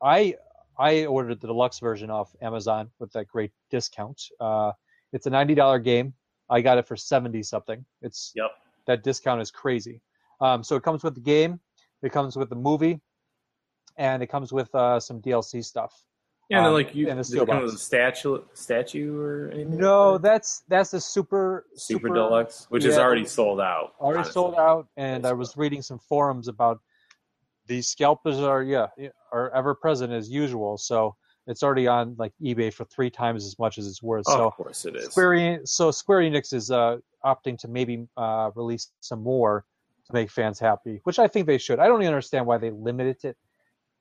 I 0.03 0.35
I 0.79 1.07
ordered 1.07 1.41
the 1.41 1.47
deluxe 1.47 1.79
version 1.79 2.11
off 2.11 2.35
Amazon 2.43 2.91
with 2.99 3.13
that 3.13 3.27
great 3.29 3.53
discount. 3.71 4.21
Uh, 4.41 4.73
it's 5.13 5.27
a 5.27 5.31
ninety 5.31 5.55
dollar 5.55 5.79
game. 5.79 6.15
I 6.51 6.61
got 6.61 6.79
it 6.79 6.87
for 6.87 6.97
seventy 6.97 7.43
something. 7.43 7.85
It's 8.03 8.33
Yep. 8.35 8.51
that 8.87 9.03
discount 9.03 9.41
is 9.41 9.51
crazy. 9.51 10.01
Um, 10.41 10.63
so 10.63 10.77
it 10.77 10.83
comes 10.83 11.03
with 11.03 11.15
the 11.15 11.21
game, 11.21 11.61
it 12.03 12.13
comes 12.13 12.37
with 12.37 12.51
the 12.51 12.57
movie, 12.57 13.01
and 13.97 14.23
it 14.23 14.27
comes 14.27 14.53
with 14.53 14.75
uh, 14.75 15.01
some 15.01 15.21
DLC 15.23 15.65
stuff. 15.65 16.05
Yeah, 16.49 16.59
and 16.59 16.67
Um, 16.69 16.75
like 16.75 16.95
you, 16.95 17.09
and 17.09 17.19
a 17.19 17.23
does 17.23 17.33
it 17.35 17.39
come 17.39 17.47
steel 17.47 17.63
with 17.63 17.75
a 17.75 17.79
statue, 17.79 18.43
statue 18.55 19.19
or 19.21 19.51
anything? 19.53 19.77
No, 19.79 20.13
that? 20.13 20.23
that's 20.23 20.63
that's 20.69 20.91
the 20.93 21.01
super 21.01 21.67
super, 21.75 22.09
deluxe, 22.09 22.67
which 22.69 22.85
is 22.85 22.99
already 22.99 23.25
sold 23.25 23.61
out. 23.61 23.95
already 24.01 24.19
honestly. 24.19 24.33
sold 24.33 24.55
out. 24.55 24.87
And 24.97 25.25
That's 25.25 25.31
I 25.33 25.35
was 25.35 25.57
reading 25.57 25.83
some 25.83 25.99
forums 25.99 26.47
about 26.49 26.81
these 27.67 27.89
scalpers 27.89 28.39
are 28.39 28.63
yeah 28.63 28.87
are 29.33 29.51
ever 29.51 29.75
present 29.75 30.13
as 30.13 30.31
usual. 30.31 30.79
So 30.79 31.17
It's 31.49 31.63
already 31.65 31.87
on 31.89 32.15
like 32.19 32.33
eBay 32.43 32.73
for 32.73 32.85
three 32.87 33.11
times 33.11 33.45
as 33.45 33.59
much 33.59 33.77
as 33.79 33.87
it's 33.89 34.03
worth. 34.03 34.27
of 34.29 34.33
so 34.35 34.51
course 34.53 34.85
it 34.85 34.95
is. 34.97 35.07
Square 35.07 35.31
Enix, 35.31 35.69
so 35.69 35.91
Square 35.91 36.21
Enix 36.21 36.53
is 36.53 36.71
uh, 36.71 36.99
opting 37.25 37.57
to 37.59 37.69
maybe 37.69 38.07
uh, 38.17 38.51
release 38.55 38.91
some 39.01 39.23
more 39.23 39.65
to 40.07 40.13
make 40.13 40.31
fans 40.31 40.59
happy, 40.61 41.01
which 41.03 41.19
I 41.19 41.27
think 41.27 41.47
they 41.49 41.59
should. 41.59 41.79
I 41.81 41.87
don't 41.89 42.01
even 42.03 42.13
understand 42.15 42.47
why 42.47 42.59
they 42.59 42.71
limited 42.71 43.25
it 43.25 43.37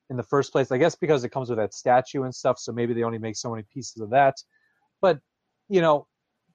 in 0.09 0.17
the 0.17 0.23
first 0.23 0.51
place. 0.51 0.71
I 0.71 0.77
guess 0.77 0.95
because 0.95 1.23
it 1.23 1.29
comes 1.29 1.49
with 1.49 1.57
that 1.57 1.73
statue 1.73 2.23
and 2.23 2.33
stuff, 2.33 2.59
so 2.59 2.71
maybe 2.71 2.93
they 2.93 3.03
only 3.03 3.17
make 3.17 3.35
so 3.35 3.51
many 3.51 3.63
pieces 3.73 4.01
of 4.01 4.09
that. 4.11 4.35
But 5.01 5.19
you 5.69 5.81
know, 5.81 6.07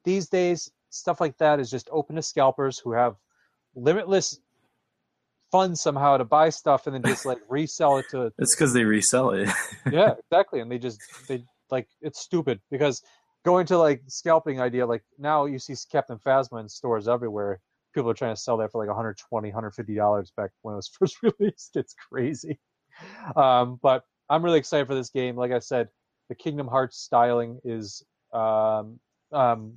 these 0.05 0.29
days 0.29 0.71
stuff 0.91 1.21
like 1.21 1.39
that 1.39 1.61
is 1.61 1.71
just 1.71 1.89
open 1.93 2.17
to 2.17 2.23
scalpers 2.23 2.79
who 2.79 2.93
have 2.93 3.17
limitless 3.75 4.41
funds 5.51 5.81
somehow 5.81 6.17
to 6.17 6.25
buy 6.25 6.49
stuff 6.49 6.87
and 6.87 6.95
then 6.95 7.03
just 7.03 7.27
like 7.27 7.39
resell 7.49 7.99
it 7.99 8.07
to 8.11 8.33
It's 8.39 8.55
because 8.55 8.73
they 8.73 8.85
resell 8.85 9.31
it. 9.31 9.49
yeah, 9.91 10.15
exactly. 10.19 10.61
And 10.61 10.71
they 10.71 10.79
just 10.79 11.01
they 11.29 11.45
like 11.71 11.89
it's 12.01 12.21
stupid 12.21 12.61
because 12.71 13.03
going 13.45 13.67
to 13.67 13.79
like 13.79 14.03
scalping 14.07 14.61
idea, 14.61 14.87
like 14.87 15.03
now 15.19 15.47
you 15.47 15.59
see 15.59 15.75
Captain 15.91 16.19
Phasma 16.19 16.61
in 16.61 16.69
stores 16.69 17.09
everywhere. 17.09 17.61
People 17.95 18.11
are 18.11 18.15
trying 18.15 18.35
to 18.35 18.41
sell 18.41 18.57
that 18.59 18.71
for 18.71 18.79
like 18.79 18.89
120 18.89 19.49
150 19.49 19.95
dollars 19.95 20.33
back 20.37 20.51
when 20.63 20.75
it 20.75 20.77
was 20.77 20.91
first 20.99 21.17
released. 21.23 21.77
It's 21.77 21.95
crazy. 21.95 22.59
Um, 23.37 23.79
but 23.83 24.05
I'm 24.29 24.45
really 24.45 24.59
excited 24.59 24.87
for 24.87 24.95
this 24.95 25.11
game. 25.11 25.37
Like 25.37 25.53
I 25.53 25.59
said, 25.59 25.89
the 26.29 26.35
Kingdom 26.35 26.67
Hearts 26.69 26.97
styling 26.99 27.61
is 27.65 28.05
um, 28.33 28.99
um, 29.33 29.75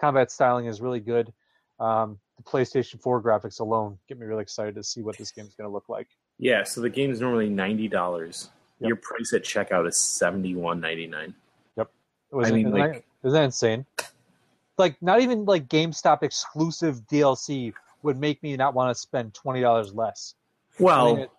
combat 0.00 0.30
styling 0.30 0.66
is 0.66 0.80
really 0.80 1.00
good. 1.00 1.32
Um, 1.80 2.18
the 2.36 2.42
PlayStation 2.42 3.00
4 3.00 3.22
graphics 3.22 3.60
alone 3.60 3.98
get 4.08 4.18
me 4.18 4.26
really 4.26 4.42
excited 4.42 4.74
to 4.74 4.82
see 4.82 5.02
what 5.02 5.16
this 5.18 5.30
game's 5.30 5.54
going 5.54 5.68
to 5.68 5.72
look 5.72 5.88
like. 5.88 6.08
yeah, 6.38 6.62
so 6.64 6.80
the 6.80 6.90
game 6.90 7.10
is 7.10 7.20
normally 7.20 7.48
ninety 7.48 7.88
dollars. 7.88 8.50
Yep. 8.80 8.88
Your 8.88 8.96
price 8.96 9.32
at 9.32 9.42
checkout 9.44 9.86
is 9.88 9.96
seventy 9.96 10.54
one 10.54 10.80
ninety 10.80 11.06
nine. 11.06 11.34
Was 12.30 12.48
I 12.48 12.52
mean, 12.52 12.66
isn't, 12.66 12.78
like- 12.78 12.92
that, 12.94 13.04
isn't 13.28 13.32
that 13.38 13.44
insane? 13.44 13.86
Like, 14.76 15.00
not 15.00 15.20
even 15.20 15.44
like 15.44 15.68
GameStop 15.68 16.24
exclusive 16.24 17.00
DLC 17.06 17.72
would 18.02 18.18
make 18.18 18.42
me 18.42 18.56
not 18.56 18.74
want 18.74 18.94
to 18.94 19.00
spend 19.00 19.32
twenty 19.34 19.60
dollars 19.60 19.94
less. 19.94 20.34
I, 20.80 20.82
Well, 20.82 21.14
mean, 21.14 21.24
it- 21.24 21.30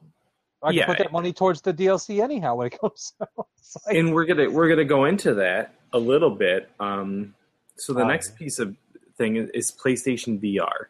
I 0.65 0.69
can 0.69 0.77
yeah. 0.77 0.85
put 0.85 0.97
that 0.97 1.11
money 1.11 1.31
towards 1.31 1.61
the 1.61 1.73
DLC 1.73 2.21
anyhow 2.21 2.55
when 2.55 2.67
it 2.67 2.79
comes 2.81 3.13
out. 3.21 3.47
Like- 3.85 3.95
and 3.95 4.13
we're 4.13 4.25
gonna 4.25 4.49
we're 4.49 4.69
gonna 4.69 4.85
go 4.85 5.05
into 5.05 5.35
that 5.35 5.75
a 5.93 5.99
little 5.99 6.31
bit. 6.31 6.69
Um, 6.79 7.33
so 7.77 7.93
the 7.93 8.05
next 8.05 8.35
piece 8.35 8.59
of 8.59 8.75
thing 9.17 9.35
is, 9.35 9.49
is 9.53 9.71
PlayStation 9.71 10.41
VR. 10.41 10.87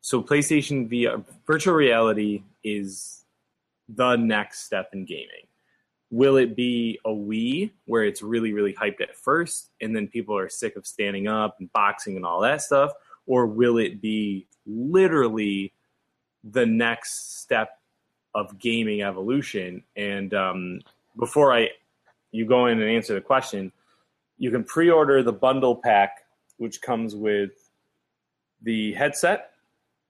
So 0.00 0.22
PlayStation 0.22 0.90
VR 0.90 1.24
virtual 1.46 1.74
reality 1.74 2.42
is 2.62 3.24
the 3.88 4.16
next 4.16 4.64
step 4.64 4.90
in 4.92 5.04
gaming. 5.04 5.46
Will 6.10 6.36
it 6.36 6.56
be 6.56 6.98
a 7.04 7.10
Wii 7.10 7.70
where 7.86 8.04
it's 8.04 8.22
really 8.22 8.52
really 8.52 8.74
hyped 8.74 9.00
at 9.00 9.16
first, 9.16 9.70
and 9.80 9.94
then 9.94 10.08
people 10.08 10.36
are 10.36 10.48
sick 10.48 10.76
of 10.76 10.86
standing 10.86 11.28
up 11.28 11.56
and 11.60 11.72
boxing 11.72 12.16
and 12.16 12.24
all 12.24 12.40
that 12.40 12.62
stuff, 12.62 12.92
or 13.26 13.46
will 13.46 13.78
it 13.78 14.00
be 14.00 14.46
literally 14.66 15.72
the 16.44 16.66
next 16.66 17.40
step 17.40 17.77
of 18.38 18.58
gaming 18.58 19.02
evolution? 19.02 19.82
And 19.96 20.32
um, 20.34 20.80
before 21.18 21.52
I 21.52 21.70
you 22.30 22.46
go 22.46 22.66
in 22.66 22.80
and 22.80 22.90
answer 22.90 23.14
the 23.14 23.20
question, 23.20 23.72
you 24.36 24.50
can 24.50 24.64
pre-order 24.64 25.22
the 25.22 25.32
bundle 25.32 25.76
pack, 25.76 26.26
which 26.58 26.80
comes 26.80 27.14
with 27.14 27.50
the 28.62 28.92
headset, 28.94 29.52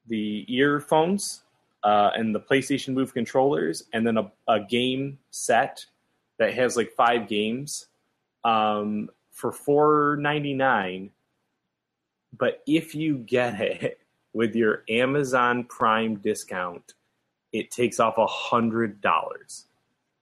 the 0.06 0.44
earphones, 0.48 1.42
uh, 1.84 2.10
and 2.14 2.34
the 2.34 2.40
PlayStation 2.40 2.92
Move 2.92 3.14
controllers, 3.14 3.84
and 3.92 4.06
then 4.06 4.16
a, 4.18 4.30
a 4.48 4.60
game 4.60 5.18
set 5.30 5.84
that 6.38 6.54
has 6.54 6.76
like 6.76 6.90
five 6.96 7.28
games 7.28 7.86
um, 8.44 9.08
for 9.32 9.52
four 9.52 10.16
ninety 10.20 10.54
nine. 10.54 11.10
But 12.36 12.62
if 12.66 12.94
you 12.94 13.18
get 13.18 13.60
it 13.60 14.00
with 14.32 14.54
your 14.54 14.84
Amazon 14.88 15.64
Prime 15.64 16.16
discount, 16.16 16.94
it 17.52 17.70
takes 17.70 17.98
off 18.00 18.18
a 18.18 18.26
hundred 18.26 19.00
dollars, 19.00 19.66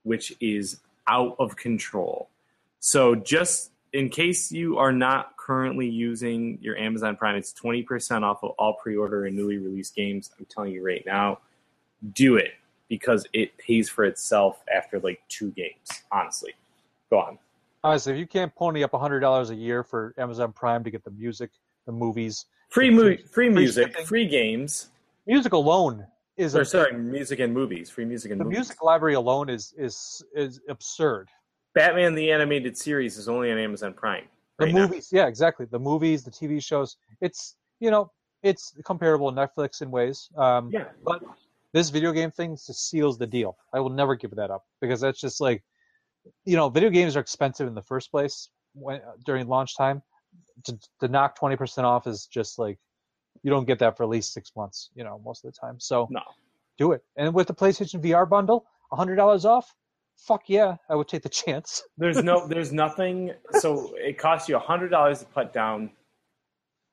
which 0.03 0.33
is 0.39 0.79
out 1.07 1.35
of 1.39 1.55
control. 1.55 2.29
So 2.79 3.15
just 3.15 3.71
in 3.93 4.09
case 4.09 4.51
you 4.51 4.77
are 4.77 4.91
not 4.91 5.35
currently 5.37 5.89
using 5.89 6.57
your 6.61 6.77
Amazon 6.77 7.15
Prime, 7.15 7.35
it's 7.35 7.53
20% 7.53 8.23
off 8.23 8.43
of 8.43 8.51
all 8.51 8.73
pre-order 8.73 9.25
and 9.25 9.35
newly 9.35 9.57
released 9.57 9.95
games. 9.95 10.29
I'm 10.37 10.45
telling 10.45 10.71
you 10.73 10.85
right 10.85 11.03
now, 11.05 11.39
do 12.13 12.35
it 12.35 12.51
because 12.89 13.25
it 13.33 13.57
pays 13.57 13.89
for 13.89 14.05
itself 14.05 14.61
after 14.73 14.99
like 14.99 15.21
two 15.29 15.51
games, 15.51 15.87
honestly. 16.11 16.53
Go 17.09 17.19
on. 17.19 17.39
Honestly, 17.83 18.13
if 18.13 18.19
you 18.19 18.27
can't 18.27 18.53
pony 18.55 18.83
up 18.83 18.91
hundred 18.93 19.21
dollars 19.21 19.49
a 19.49 19.55
year 19.55 19.83
for 19.83 20.13
Amazon 20.17 20.51
Prime 20.51 20.83
to 20.83 20.91
get 20.91 21.03
the 21.03 21.11
music, 21.11 21.51
the 21.85 21.91
movies, 21.91 22.45
Free 22.69 22.89
The 22.89 22.97
free- 23.01 23.15
free 23.17 23.25
free 23.27 23.49
music, 23.49 23.87
shipping. 23.91 24.05
free 24.05 24.27
games. 24.27 24.89
music 25.25 25.53
alone 25.53 26.05
is 26.37 26.55
Or 26.55 26.63
sorry, 26.63 26.93
music 26.93 27.39
and 27.39 27.53
movies. 27.53 27.89
Free 27.89 28.05
music 28.05 28.31
and 28.31 28.39
the 28.39 28.45
movies. 28.45 28.57
music 28.59 28.83
library 28.83 29.15
alone 29.15 29.49
is 29.49 29.73
is 29.77 30.23
is 30.35 30.61
absurd. 30.69 31.29
Batman 31.73 32.15
the 32.15 32.31
animated 32.31 32.77
series 32.77 33.17
is 33.17 33.27
only 33.27 33.51
on 33.51 33.57
Amazon 33.57 33.93
Prime. 33.93 34.25
The 34.59 34.65
right 34.65 34.73
now. 34.73 34.81
movies, 34.81 35.09
yeah, 35.11 35.27
exactly. 35.27 35.65
The 35.69 35.79
movies, 35.79 36.23
the 36.23 36.31
TV 36.31 36.63
shows. 36.63 36.97
It's 37.21 37.55
you 37.79 37.91
know, 37.91 38.11
it's 38.43 38.73
comparable 38.83 39.31
to 39.31 39.35
Netflix 39.37 39.81
in 39.81 39.91
ways. 39.91 40.29
Um, 40.37 40.69
Yeah. 40.71 40.85
But 41.03 41.21
this 41.73 41.89
video 41.89 42.11
game 42.11 42.31
thing 42.31 42.55
just 42.55 42.89
seals 42.89 43.17
the 43.17 43.27
deal. 43.27 43.57
I 43.73 43.79
will 43.79 43.89
never 43.89 44.15
give 44.15 44.31
that 44.35 44.49
up 44.49 44.63
because 44.81 45.01
that's 45.01 45.19
just 45.19 45.39
like, 45.41 45.63
you 46.45 46.55
know, 46.55 46.69
video 46.69 46.89
games 46.89 47.15
are 47.15 47.19
expensive 47.19 47.67
in 47.67 47.75
the 47.75 47.83
first 47.83 48.09
place 48.09 48.49
when 48.73 49.01
during 49.25 49.47
launch 49.47 49.75
time. 49.77 50.01
To, 50.65 50.77
to 51.01 51.07
knock 51.07 51.35
twenty 51.35 51.55
percent 51.55 51.85
off 51.85 52.07
is 52.07 52.25
just 52.25 52.57
like, 52.57 52.79
you 53.43 53.51
don't 53.51 53.65
get 53.65 53.79
that 53.79 53.97
for 53.97 54.03
at 54.03 54.09
least 54.09 54.33
six 54.33 54.51
months. 54.55 54.89
You 54.95 55.03
know, 55.03 55.21
most 55.23 55.43
of 55.45 55.51
the 55.53 55.57
time. 55.59 55.79
So 55.79 56.07
No. 56.09 56.21
do 56.77 56.91
it. 56.91 57.03
And 57.15 57.33
with 57.33 57.47
the 57.47 57.53
PlayStation 57.53 58.01
VR 58.01 58.27
bundle, 58.27 58.65
hundred 58.91 59.15
dollars 59.15 59.45
off. 59.45 59.75
Fuck 60.15 60.43
yeah, 60.49 60.77
I 60.89 60.95
would 60.95 61.07
take 61.07 61.21
the 61.21 61.29
chance. 61.43 61.83
There's 61.97 62.23
no, 62.23 62.47
there's 62.47 62.71
nothing. 62.73 63.33
So 63.59 63.93
it 63.97 64.17
costs 64.17 64.49
you 64.49 64.55
a 64.55 64.59
hundred 64.59 64.89
dollars 64.89 65.19
to 65.19 65.25
put 65.25 65.53
down 65.53 65.91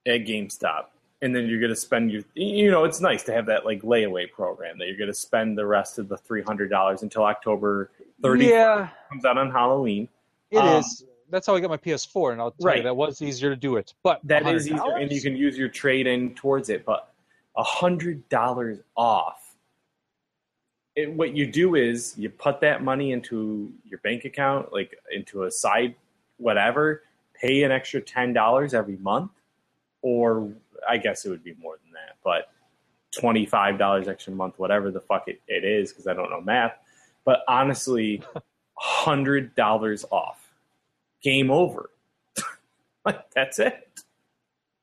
at 0.07 0.21
GameStop, 0.27 0.87
and 1.23 1.35
then 1.35 1.47
you're 1.47 1.61
gonna 1.61 1.75
spend 1.75 2.11
your, 2.13 2.23
you 2.35 2.71
know, 2.71 2.85
it's 2.85 3.01
nice 3.01 3.23
to 3.25 3.33
have 3.33 3.47
that 3.47 3.65
like 3.65 3.81
layaway 3.83 4.31
program 4.31 4.77
that 4.79 4.89
you're 4.89 4.99
gonna 4.99 5.15
spend 5.15 5.57
the 5.57 5.65
rest 5.65 5.99
of 5.99 6.09
the 6.09 6.19
three 6.19 6.43
hundred 6.43 6.69
dollars 6.69 7.03
until 7.03 7.25
October 7.25 7.91
thirty. 8.23 8.47
Yeah, 8.47 8.89
comes 9.09 9.25
out 9.25 9.39
on 9.39 9.51
Halloween. 9.51 10.09
It 10.51 10.59
um, 10.59 10.81
is. 10.81 11.05
That's 11.31 11.47
how 11.47 11.55
I 11.55 11.61
got 11.61 11.71
my 11.71 11.77
PS4, 11.77 12.33
and 12.33 12.41
I'll 12.41 12.51
tell 12.53 12.67
Right. 12.67 12.77
you 12.79 12.83
that 12.85 12.97
was 12.97 13.21
easier 13.23 13.51
to 13.51 13.57
do 13.57 13.77
it. 13.77 13.95
But 14.03 14.21
That 14.25 14.47
is 14.47 14.67
easier, 14.67 14.79
$100? 14.79 15.03
and 15.03 15.13
you 15.13 15.21
can 15.21 15.37
use 15.37 15.57
your 15.57 15.69
trade 15.69 16.07
in 16.07 16.35
towards 16.35 16.69
it. 16.71 16.85
But 16.85 17.13
a 17.57 17.63
hundred 17.63 18.29
dollars 18.29 18.81
off. 18.97 19.55
It, 20.97 21.13
what 21.13 21.35
you 21.35 21.47
do 21.51 21.75
is 21.75 22.15
you 22.17 22.31
put 22.31 22.61
that 22.61 22.83
money 22.85 23.13
into 23.13 23.73
your 23.85 23.99
bank 24.01 24.25
account, 24.25 24.73
like 24.73 24.97
into 25.13 25.45
a 25.45 25.51
side 25.51 25.95
whatever. 26.37 27.03
Pay 27.35 27.63
an 27.65 27.73
extra 27.73 28.01
ten 28.01 28.33
dollars 28.33 28.75
every 28.75 28.97
month, 28.97 29.31
or 30.03 30.53
I 30.89 30.99
guess 30.99 31.25
it 31.25 31.31
would 31.31 31.43
be 31.45 31.55
more 31.61 31.79
than 31.83 31.93
that, 31.93 32.17
but 32.23 32.49
twenty 33.11 33.45
five 33.47 33.77
dollars 33.79 34.07
extra 34.09 34.33
month, 34.33 34.59
whatever 34.59 34.91
the 34.93 35.01
fuck 35.01 35.27
it, 35.29 35.41
it 35.49 35.65
is, 35.65 35.91
because 35.93 36.07
I 36.07 36.15
don't 36.15 36.31
know 36.31 36.41
math. 36.41 36.75
But 37.25 37.41
honestly, 37.49 38.23
hundred 38.77 39.55
dollars 39.57 40.05
off, 40.11 40.44
game 41.25 41.51
over. 41.51 41.91
like 43.05 43.29
that's 43.35 43.59
it. 43.59 43.89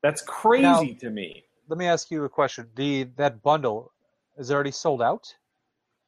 That's 0.02 0.20
crazy 0.20 0.62
Now- 0.62 0.82
to 1.00 1.10
me. 1.10 1.44
Let 1.68 1.78
me 1.78 1.86
ask 1.86 2.10
you 2.10 2.22
a 2.24 2.28
question. 2.28 2.66
The 2.74 3.04
that 3.16 3.42
bundle 3.42 3.92
is 4.36 4.50
already 4.50 4.72
sold 4.72 5.00
out. 5.00 5.32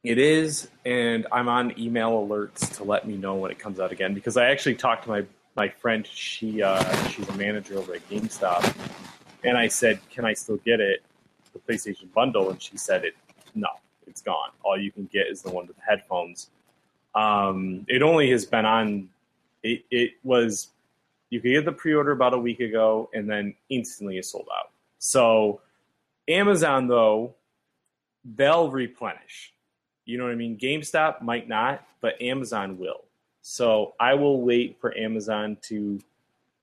It 0.03 0.19
is, 0.19 0.69
and 0.85 1.27
I'm 1.33 1.49
on 1.49 1.73
email 1.79 2.11
alerts 2.11 2.77
to 2.77 2.85
let 2.85 3.09
me 3.09 3.17
know 3.17 3.37
when 3.37 3.51
it 3.51 3.59
comes 3.59 3.81
out 3.81 3.91
again 3.91 4.13
because 4.13 4.37
I 4.37 4.51
actually 4.51 4.75
talked 4.75 5.05
to 5.05 5.09
my 5.11 5.25
my 5.57 5.69
friend. 5.71 6.07
She 6.07 6.63
uh, 6.63 7.07
she's 7.09 7.27
a 7.31 7.37
manager 7.37 7.79
over 7.79 7.95
at 7.95 8.07
GameStop, 8.11 8.77
and 9.45 9.57
I 9.57 9.69
said, 9.69 10.01
"Can 10.11 10.27
I 10.27 10.35
still 10.35 10.59
get 10.59 10.81
it, 10.81 11.03
the 11.55 11.61
PlayStation 11.61 12.13
bundle?" 12.13 12.51
And 12.51 12.61
she 12.61 12.77
said, 12.77 13.05
"It 13.05 13.15
no, 13.55 13.69
it's 14.07 14.21
gone. 14.21 14.51
All 14.63 14.79
you 14.79 14.93
can 14.93 15.09
get 15.11 15.29
is 15.29 15.41
the 15.41 15.51
one 15.51 15.67
with 15.67 15.77
the 15.77 15.83
headphones." 15.89 16.51
Um, 17.15 17.87
it 17.89 18.03
only 18.03 18.31
has 18.33 18.45
been 18.45 18.67
on. 18.67 19.09
It 19.65 19.85
it 19.91 20.13
was 20.23 20.69
you 21.31 21.41
could 21.41 21.51
get 21.51 21.65
the 21.65 21.73
pre-order 21.73 22.13
about 22.13 22.35
a 22.35 22.39
week 22.39 22.61
ago, 22.61 23.11
and 23.13 23.29
then 23.29 23.55
instantly 23.69 24.19
it 24.19 24.25
sold 24.25 24.49
out. 24.57 24.71
So 24.99 25.61
Amazon 26.29 26.87
though, 26.87 27.35
they'll 28.25 28.71
replenish. 28.71 29.53
You 30.05 30.19
know 30.19 30.25
what 30.25 30.33
I 30.33 30.37
mean? 30.37 30.57
GameStop 30.59 31.23
might 31.23 31.49
not, 31.49 31.85
but 32.01 32.21
Amazon 32.21 32.79
will. 32.79 33.05
So 33.41 33.95
I 33.99 34.15
will 34.15 34.43
wait 34.43 34.79
for 34.81 34.97
Amazon 34.97 35.57
to 35.63 36.01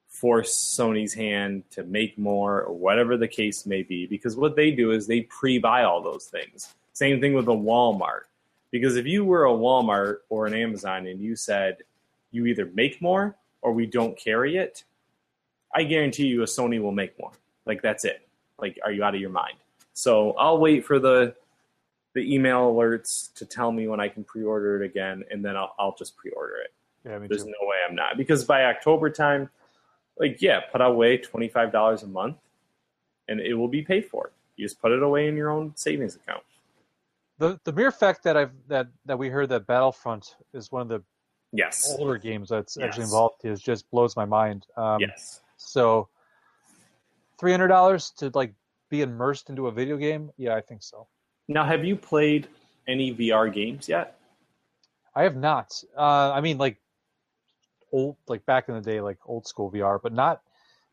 force 0.07 0.53
Sony's 0.53 1.13
hand 1.13 1.63
to 1.71 1.83
make 1.83 2.17
more 2.17 2.63
or 2.63 2.73
whatever 2.73 3.17
the 3.17 3.27
case 3.27 3.65
may 3.65 3.81
be. 3.81 4.05
Because 4.05 4.35
what 4.35 4.55
they 4.55 4.71
do 4.71 4.91
is 4.91 5.07
they 5.07 5.21
pre 5.21 5.57
buy 5.57 5.83
all 5.83 6.01
those 6.01 6.25
things. 6.25 6.73
Same 6.93 7.19
thing 7.19 7.33
with 7.33 7.47
a 7.47 7.51
Walmart. 7.51 8.21
Because 8.71 8.95
if 8.95 9.05
you 9.05 9.25
were 9.25 9.45
a 9.45 9.51
Walmart 9.51 10.17
or 10.29 10.45
an 10.45 10.53
Amazon 10.53 11.07
and 11.07 11.19
you 11.19 11.35
said, 11.35 11.77
you 12.31 12.45
either 12.45 12.69
make 12.73 13.01
more 13.01 13.35
or 13.61 13.73
we 13.73 13.85
don't 13.85 14.17
carry 14.17 14.57
it, 14.57 14.83
I 15.73 15.83
guarantee 15.83 16.27
you 16.27 16.41
a 16.41 16.45
Sony 16.45 16.81
will 16.81 16.91
make 16.91 17.17
more. 17.19 17.31
Like 17.65 17.81
that's 17.81 18.05
it. 18.05 18.27
Like, 18.57 18.77
are 18.83 18.91
you 18.91 19.03
out 19.03 19.15
of 19.15 19.21
your 19.21 19.29
mind? 19.29 19.57
So 19.93 20.31
I'll 20.33 20.57
wait 20.57 20.85
for 20.85 20.99
the 20.99 21.35
the 22.13 22.33
email 22.33 22.73
alerts 22.73 23.33
to 23.35 23.45
tell 23.45 23.71
me 23.71 23.87
when 23.87 23.99
I 23.99 24.09
can 24.09 24.23
pre-order 24.23 24.81
it 24.81 24.85
again, 24.85 25.23
and 25.31 25.43
then 25.43 25.55
I'll 25.55 25.73
I'll 25.79 25.95
just 25.95 26.15
pre-order 26.17 26.55
it. 26.57 26.73
Yeah, 27.05 27.19
There's 27.27 27.43
too. 27.43 27.49
no 27.61 27.67
way 27.67 27.77
I'm 27.87 27.95
not 27.95 28.17
because 28.17 28.43
by 28.43 28.65
October 28.65 29.09
time, 29.09 29.49
like 30.19 30.41
yeah, 30.41 30.59
put 30.59 30.81
away 30.81 31.17
twenty 31.17 31.47
five 31.47 31.71
dollars 31.71 32.03
a 32.03 32.07
month, 32.07 32.37
and 33.27 33.39
it 33.39 33.53
will 33.53 33.67
be 33.67 33.81
paid 33.81 34.05
for. 34.05 34.31
You 34.55 34.65
just 34.65 34.81
put 34.81 34.91
it 34.91 35.01
away 35.01 35.27
in 35.27 35.35
your 35.35 35.49
own 35.49 35.73
savings 35.75 36.15
account. 36.15 36.43
The 37.39 37.59
the 37.63 37.73
mere 37.73 37.91
fact 37.91 38.23
that 38.23 38.37
I've 38.37 38.51
that 38.67 38.87
that 39.05 39.17
we 39.17 39.29
heard 39.29 39.49
that 39.49 39.65
Battlefront 39.65 40.35
is 40.53 40.71
one 40.71 40.83
of 40.83 40.89
the 40.89 41.01
Yes. 41.53 41.95
older 41.97 42.17
games 42.17 42.49
that's 42.49 42.77
actually 42.77 43.03
involved 43.03 43.43
is 43.43 43.61
just 43.61 43.89
blows 43.91 44.15
my 44.15 44.25
mind. 44.25 44.65
Um, 44.77 45.01
yes. 45.01 45.41
So, 45.57 46.07
three 47.39 47.51
hundred 47.51 47.67
dollars 47.67 48.11
to 48.17 48.31
like 48.33 48.53
be 48.89 49.01
immersed 49.01 49.49
into 49.49 49.67
a 49.67 49.71
video 49.71 49.97
game? 49.97 50.31
Yeah, 50.37 50.55
I 50.55 50.61
think 50.61 50.83
so. 50.83 51.07
Now, 51.47 51.65
have 51.65 51.83
you 51.83 51.95
played 51.95 52.47
any 52.87 53.13
VR 53.13 53.51
games 53.51 53.89
yet? 53.89 54.17
I 55.15 55.23
have 55.23 55.35
not. 55.35 55.83
Uh, 55.97 56.31
I 56.31 56.41
mean, 56.41 56.57
like 56.57 56.79
old, 57.91 58.15
like 58.27 58.45
back 58.45 58.69
in 58.69 58.75
the 58.75 58.81
day, 58.81 59.01
like 59.01 59.17
old 59.25 59.47
school 59.47 59.71
VR, 59.71 59.99
but 60.01 60.13
not 60.13 60.41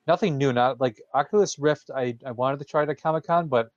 nothing 0.06 0.38
new. 0.38 0.52
Not 0.52 0.80
like 0.80 1.00
Oculus 1.14 1.58
Rift. 1.58 1.90
I 1.94 2.16
I 2.26 2.32
wanted 2.32 2.58
to 2.58 2.64
try 2.64 2.82
it 2.82 2.88
at 2.88 3.00
Comic 3.00 3.26
Con, 3.26 3.46
but 3.46 3.70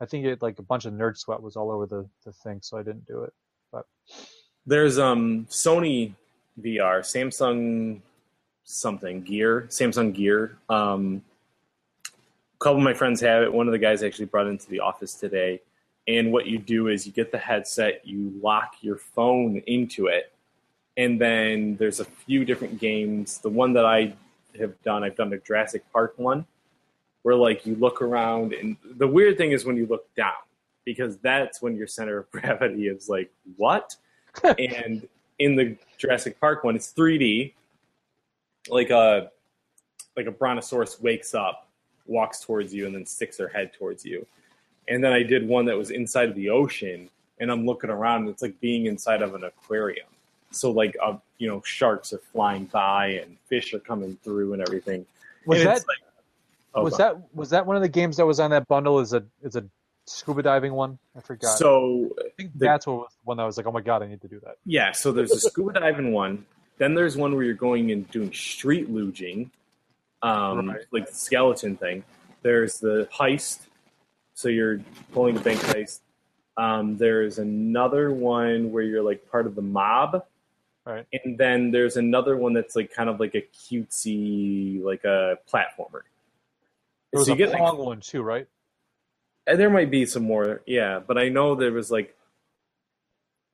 I 0.00 0.06
think 0.06 0.24
it 0.24 0.42
like 0.42 0.58
a 0.58 0.62
bunch 0.62 0.84
of 0.84 0.94
nerd 0.94 1.18
sweat 1.18 1.42
was 1.42 1.56
all 1.56 1.70
over 1.70 1.86
the 1.86 2.08
the 2.24 2.32
thing, 2.32 2.60
so 2.62 2.78
I 2.78 2.82
didn't 2.82 3.06
do 3.06 3.22
it. 3.22 3.32
But 3.70 3.84
There's 4.64 4.98
um 4.98 5.46
Sony 5.50 6.14
VR, 6.60 7.00
Samsung 7.00 8.00
something 8.64 9.22
Gear, 9.22 9.66
Samsung 9.68 10.14
Gear. 10.14 10.58
Um, 10.68 11.22
a 12.06 12.64
couple 12.64 12.78
of 12.78 12.84
my 12.84 12.94
friends 12.94 13.20
have 13.20 13.42
it. 13.42 13.52
One 13.52 13.66
of 13.66 13.72
the 13.72 13.78
guys 13.78 14.02
actually 14.02 14.26
brought 14.26 14.46
it 14.46 14.50
into 14.50 14.68
the 14.68 14.80
office 14.80 15.14
today. 15.14 15.60
And 16.08 16.32
what 16.32 16.46
you 16.46 16.58
do 16.58 16.88
is 16.88 17.06
you 17.06 17.12
get 17.12 17.30
the 17.30 17.38
headset, 17.38 18.06
you 18.06 18.32
lock 18.42 18.76
your 18.80 18.96
phone 18.96 19.62
into 19.66 20.06
it, 20.06 20.32
and 20.96 21.20
then 21.20 21.76
there's 21.76 22.00
a 22.00 22.04
few 22.04 22.44
different 22.44 22.80
games. 22.80 23.38
The 23.38 23.48
one 23.48 23.72
that 23.74 23.86
I 23.86 24.14
have 24.58 24.80
done, 24.82 25.04
I've 25.04 25.16
done 25.16 25.30
the 25.30 25.38
Jurassic 25.38 25.84
Park 25.92 26.14
one, 26.16 26.44
where 27.22 27.36
like 27.36 27.64
you 27.66 27.76
look 27.76 28.02
around, 28.02 28.52
and 28.52 28.76
the 28.96 29.06
weird 29.06 29.38
thing 29.38 29.52
is 29.52 29.64
when 29.64 29.76
you 29.76 29.86
look 29.86 30.12
down, 30.16 30.32
because 30.84 31.18
that's 31.18 31.62
when 31.62 31.76
your 31.76 31.86
center 31.86 32.18
of 32.18 32.30
gravity 32.32 32.88
is 32.88 33.08
like, 33.08 33.30
what? 33.56 33.94
and 34.58 35.06
in 35.42 35.56
the 35.56 35.76
Jurassic 35.98 36.38
Park 36.40 36.64
one, 36.64 36.76
it's 36.76 36.92
3D. 36.92 37.52
Like 38.68 38.90
a 38.90 39.30
like 40.16 40.26
a 40.26 40.30
brontosaurus 40.30 41.00
wakes 41.00 41.34
up, 41.34 41.68
walks 42.06 42.40
towards 42.40 42.72
you, 42.72 42.86
and 42.86 42.94
then 42.94 43.04
sticks 43.06 43.36
their 43.36 43.48
head 43.48 43.72
towards 43.72 44.04
you. 44.04 44.24
And 44.88 45.02
then 45.02 45.12
I 45.12 45.22
did 45.22 45.46
one 45.48 45.64
that 45.66 45.76
was 45.76 45.90
inside 45.90 46.28
of 46.28 46.34
the 46.36 46.50
ocean, 46.50 47.08
and 47.40 47.50
I'm 47.50 47.66
looking 47.66 47.90
around, 47.90 48.20
and 48.22 48.28
it's 48.30 48.42
like 48.42 48.58
being 48.60 48.86
inside 48.86 49.22
of 49.22 49.34
an 49.34 49.44
aquarium. 49.44 50.06
So 50.52 50.70
like, 50.70 50.96
uh, 51.02 51.16
you 51.38 51.48
know, 51.48 51.60
sharks 51.64 52.12
are 52.12 52.18
flying 52.18 52.66
by, 52.66 53.06
and 53.22 53.36
fish 53.48 53.74
are 53.74 53.80
coming 53.80 54.16
through, 54.22 54.52
and 54.52 54.62
everything. 54.62 55.04
was 55.46 55.58
And 55.60 55.68
that 55.68 55.84
like- 55.88 55.98
oh, 56.74 56.84
was 56.84 56.96
go 56.96 57.04
on. 57.04 57.14
that 57.16 57.34
was 57.34 57.50
that 57.50 57.66
one 57.66 57.74
of 57.76 57.82
the 57.82 57.88
games 57.88 58.16
that 58.18 58.26
was 58.26 58.38
on 58.38 58.50
that 58.50 58.68
bundle? 58.68 59.00
Is 59.00 59.12
a 59.12 59.24
is 59.42 59.56
a 59.56 59.64
scuba 60.06 60.42
diving 60.42 60.72
one? 60.72 60.98
I 61.16 61.20
forgot. 61.20 61.56
So 61.58 62.14
I 62.18 62.28
think 62.36 62.52
the- 62.54 62.66
that's 62.66 62.86
what 62.86 62.96
was 62.96 63.12
one 63.24 63.36
that 63.36 63.44
was 63.44 63.56
like, 63.56 63.66
oh 63.66 63.72
my 63.72 63.80
god, 63.80 64.02
I 64.02 64.06
need 64.08 64.20
to 64.22 64.28
do 64.28 64.40
that. 64.40 64.56
Yeah, 64.64 64.92
so 64.92 65.12
there's 65.12 65.32
a 65.32 65.40
scuba 65.40 65.72
diving 65.78 66.12
one. 66.12 66.44
Then 66.78 66.94
there's 66.94 67.16
one 67.16 67.34
where 67.34 67.44
you're 67.44 67.54
going 67.54 67.90
and 67.92 68.10
doing 68.10 68.32
street 68.32 68.92
luging, 68.92 69.50
um, 70.22 70.68
Right. 70.70 70.84
like 70.90 71.08
the 71.08 71.14
skeleton 71.14 71.76
thing. 71.76 72.02
There's 72.42 72.80
the 72.80 73.08
heist, 73.12 73.60
so 74.34 74.48
you're 74.48 74.80
pulling 75.12 75.36
a 75.36 75.40
bank 75.40 75.60
heist. 75.60 76.00
Um, 76.56 76.96
there's 76.96 77.38
another 77.38 78.10
one 78.12 78.72
where 78.72 78.82
you're 78.82 79.02
like 79.02 79.30
part 79.30 79.46
of 79.46 79.54
the 79.54 79.62
mob, 79.62 80.24
Right. 80.84 81.06
and 81.12 81.38
then 81.38 81.70
there's 81.70 81.96
another 81.96 82.36
one 82.36 82.52
that's 82.52 82.74
like 82.74 82.92
kind 82.92 83.08
of 83.08 83.20
like 83.20 83.34
a 83.36 83.42
cutesy, 83.42 84.82
like 84.82 85.04
a 85.04 85.38
platformer. 85.50 86.02
There 87.12 87.18
was 87.20 87.26
So 87.26 87.32
a 87.32 87.36
you 87.36 87.38
get, 87.38 87.50
like, 87.50 87.58
Pong 87.60 87.78
one 87.78 88.00
too, 88.00 88.22
right? 88.22 88.48
Uh, 89.46 89.56
There 89.56 89.70
might 89.70 89.90
be 89.90 90.06
some 90.06 90.24
more, 90.24 90.62
yeah, 90.66 91.00
but 91.04 91.18
I 91.18 91.28
know 91.28 91.54
there 91.54 91.72
was 91.72 91.90
like 91.90 92.16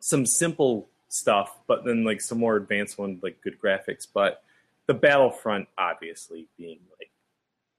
some 0.01 0.27
simple 0.27 0.89
stuff, 1.09 1.57
but 1.67 1.85
then 1.85 2.05
like 2.05 2.21
some 2.21 2.39
more 2.39 2.57
advanced 2.57 2.99
ones, 2.99 3.23
like 3.23 3.41
good 3.43 3.59
graphics. 3.61 4.07
But 4.13 4.43
the 4.87 4.95
Battlefront, 4.95 5.69
obviously, 5.77 6.47
being 6.57 6.81
like, 6.99 7.11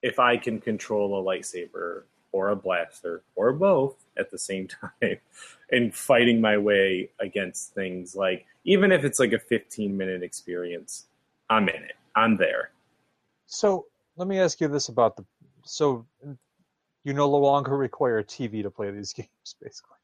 if 0.02 0.19
I 0.19 0.38
can 0.38 0.60
control 0.60 1.19
a 1.19 1.23
lightsaber 1.23 2.03
or 2.31 2.49
a 2.49 2.56
blaster 2.56 3.23
or 3.36 3.52
both 3.53 3.95
at 4.18 4.31
the 4.31 4.38
same 4.38 4.68
time 5.02 5.18
and 5.72 5.94
fighting 5.94 6.41
my 6.41 6.57
way 6.57 7.10
against 7.19 7.73
things 7.73 8.15
like, 8.15 8.45
even 8.64 8.91
if 8.91 9.03
it's 9.03 9.19
like 9.19 9.34
a 9.34 9.40
15 9.40 9.95
minute 9.95 10.23
experience, 10.23 11.06
I'm 11.49 11.69
in 11.69 11.84
it. 11.84 11.95
I'm 12.15 12.38
there. 12.38 12.72
So 13.48 13.86
let 14.15 14.27
me 14.27 14.40
ask 14.40 14.61
you 14.61 14.68
this 14.68 14.90
about 14.90 15.15
the 15.15 15.26
so 15.64 16.06
you 17.04 17.14
no 17.14 17.30
longer 17.30 17.76
require 17.78 18.20
a 18.20 18.24
TV 18.24 18.62
to 18.64 18.70
play 18.72 18.92
these 18.92 19.14
games, 19.20 19.56
basically. 19.62 19.96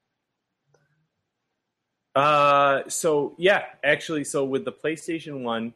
Uh, 2.16 2.82
so 2.88 3.36
yeah, 3.38 3.64
actually, 3.84 4.24
so 4.24 4.46
with 4.46 4.64
the 4.64 4.72
PlayStation 4.72 5.44
One, 5.44 5.74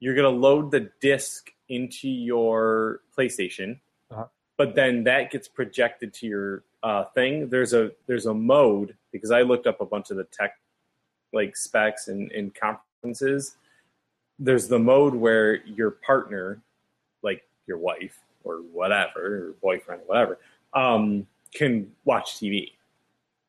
you're 0.00 0.14
gonna 0.14 0.28
load 0.28 0.70
the 0.70 0.90
disc 1.00 1.50
into 1.68 2.08
your 2.08 3.00
PlayStation, 3.16 3.78
Uh-huh. 4.10 4.26
but 4.56 4.74
then 4.74 5.04
that 5.04 5.30
gets 5.30 5.46
projected 5.46 6.12
to 6.14 6.26
your 6.26 6.64
uh, 6.82 7.04
thing. 7.14 7.48
There's 7.48 7.74
a 7.74 7.92
there's 8.06 8.26
a 8.26 8.34
mode 8.34 8.96
because 9.12 9.30
I 9.30 9.42
looked 9.42 9.66
up 9.66 9.80
a 9.80 9.86
bunch 9.86 10.10
of 10.10 10.16
the 10.16 10.24
tech 10.24 10.58
like 11.32 11.56
specs 11.56 12.08
and, 12.08 12.32
and 12.32 12.52
conferences. 12.54 13.56
There's 14.38 14.66
the 14.68 14.78
mode 14.78 15.14
where 15.14 15.64
your 15.66 15.90
partner, 15.90 16.60
like 17.22 17.42
your 17.66 17.78
wife 17.78 18.18
or 18.48 18.56
whatever, 18.72 19.48
or 19.50 19.52
boyfriend, 19.62 20.02
whatever, 20.06 20.38
um, 20.74 21.26
can 21.54 21.92
watch 22.04 22.36
TV 22.36 22.72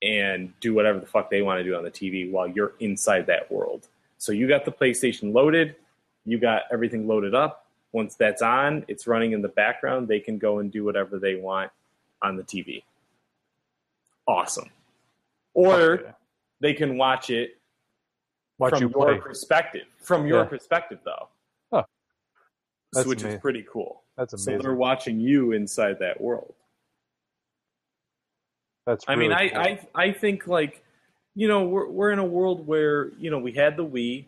and 0.01 0.53
do 0.61 0.73
whatever 0.73 0.99
the 0.99 1.05
fuck 1.05 1.29
they 1.29 1.41
want 1.41 1.59
to 1.59 1.63
do 1.63 1.75
on 1.75 1.83
the 1.83 1.91
TV 1.91 2.29
while 2.31 2.47
you're 2.47 2.73
inside 2.79 3.25
that 3.27 3.51
world. 3.51 3.87
So 4.17 4.31
you 4.31 4.47
got 4.47 4.65
the 4.65 4.71
PlayStation 4.71 5.33
loaded, 5.33 5.75
you 6.25 6.37
got 6.39 6.63
everything 6.71 7.07
loaded 7.07 7.33
up. 7.35 7.65
Once 7.91 8.15
that's 8.15 8.41
on, 8.41 8.85
it's 8.87 9.07
running 9.07 9.31
in 9.31 9.41
the 9.41 9.47
background. 9.49 10.07
They 10.07 10.19
can 10.19 10.37
go 10.37 10.59
and 10.59 10.71
do 10.71 10.83
whatever 10.85 11.17
they 11.17 11.35
want 11.35 11.71
on 12.21 12.35
the 12.37 12.43
TV. 12.43 12.83
Awesome. 14.27 14.69
Or 15.55 15.73
Okay. 15.93 16.11
they 16.59 16.73
can 16.73 16.97
watch 16.97 17.29
it 17.31 17.57
Watch 18.59 18.71
from 18.73 18.83
you 18.83 18.89
your 18.89 19.05
play. 19.13 19.17
perspective. 19.19 19.87
From 19.97 20.27
your 20.27 20.43
Yeah. 20.43 20.49
perspective, 20.49 20.99
though. 21.03 21.29
Huh. 21.73 21.83
That's 22.93 23.07
which 23.07 23.21
amazing. 23.21 23.37
is 23.37 23.41
pretty 23.41 23.63
cool. 23.63 24.03
That's 24.19 24.33
So 24.43 24.51
amazing. 24.51 24.63
they're 24.67 24.75
watching 24.75 25.19
you 25.21 25.53
inside 25.53 25.97
that 25.99 26.19
world. 26.19 26.53
That's 28.85 29.05
I 29.07 29.15
mean, 29.15 29.29
really 29.31 29.51
I, 29.53 29.77
cool. 29.77 29.77
I 29.95 30.03
I 30.07 30.11
think 30.11 30.45
like 30.45 30.83
you 31.35 31.47
know 31.47 31.63
we're 31.63 31.87
we're 31.87 32.11
in 32.11 32.19
a 32.19 32.25
world 32.25 32.67
where 32.67 33.13
you 33.17 33.31
know 33.31 33.39
we 33.39 33.53
had 33.53 33.77
the 33.77 33.85
Wii, 33.85 34.25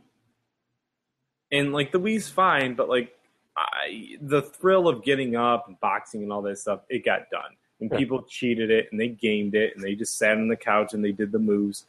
and 1.51 1.73
like 1.73 1.91
the 1.91 1.99
Wii's 1.99 2.29
fine, 2.29 2.73
but 2.75 2.87
like 2.87 3.13
I 3.57 4.15
the 4.21 4.41
thrill 4.43 4.87
of 4.87 5.03
getting 5.03 5.35
up 5.35 5.67
and 5.67 5.77
boxing 5.81 6.23
and 6.23 6.31
all 6.31 6.41
that 6.43 6.57
stuff, 6.57 6.81
it 6.89 7.03
got 7.03 7.29
done. 7.29 7.51
And 7.81 7.89
Yeah. 7.91 7.97
people 7.97 8.21
cheated 8.23 8.69
it 8.71 8.87
and 8.91 9.01
they 9.01 9.09
gamed 9.09 9.55
it 9.55 9.75
and 9.75 9.83
they 9.83 9.95
just 9.95 10.17
sat 10.17 10.37
on 10.37 10.47
the 10.47 10.55
couch 10.55 10.93
and 10.93 11.03
they 11.03 11.11
did 11.11 11.31
the 11.33 11.39
moves. 11.39 11.85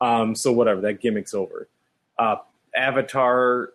Um, 0.00 0.34
so 0.36 0.52
whatever, 0.52 0.80
that 0.82 1.00
gimmick's 1.00 1.34
over. 1.34 1.66
Uh, 2.18 2.36
Avatar, 2.76 3.72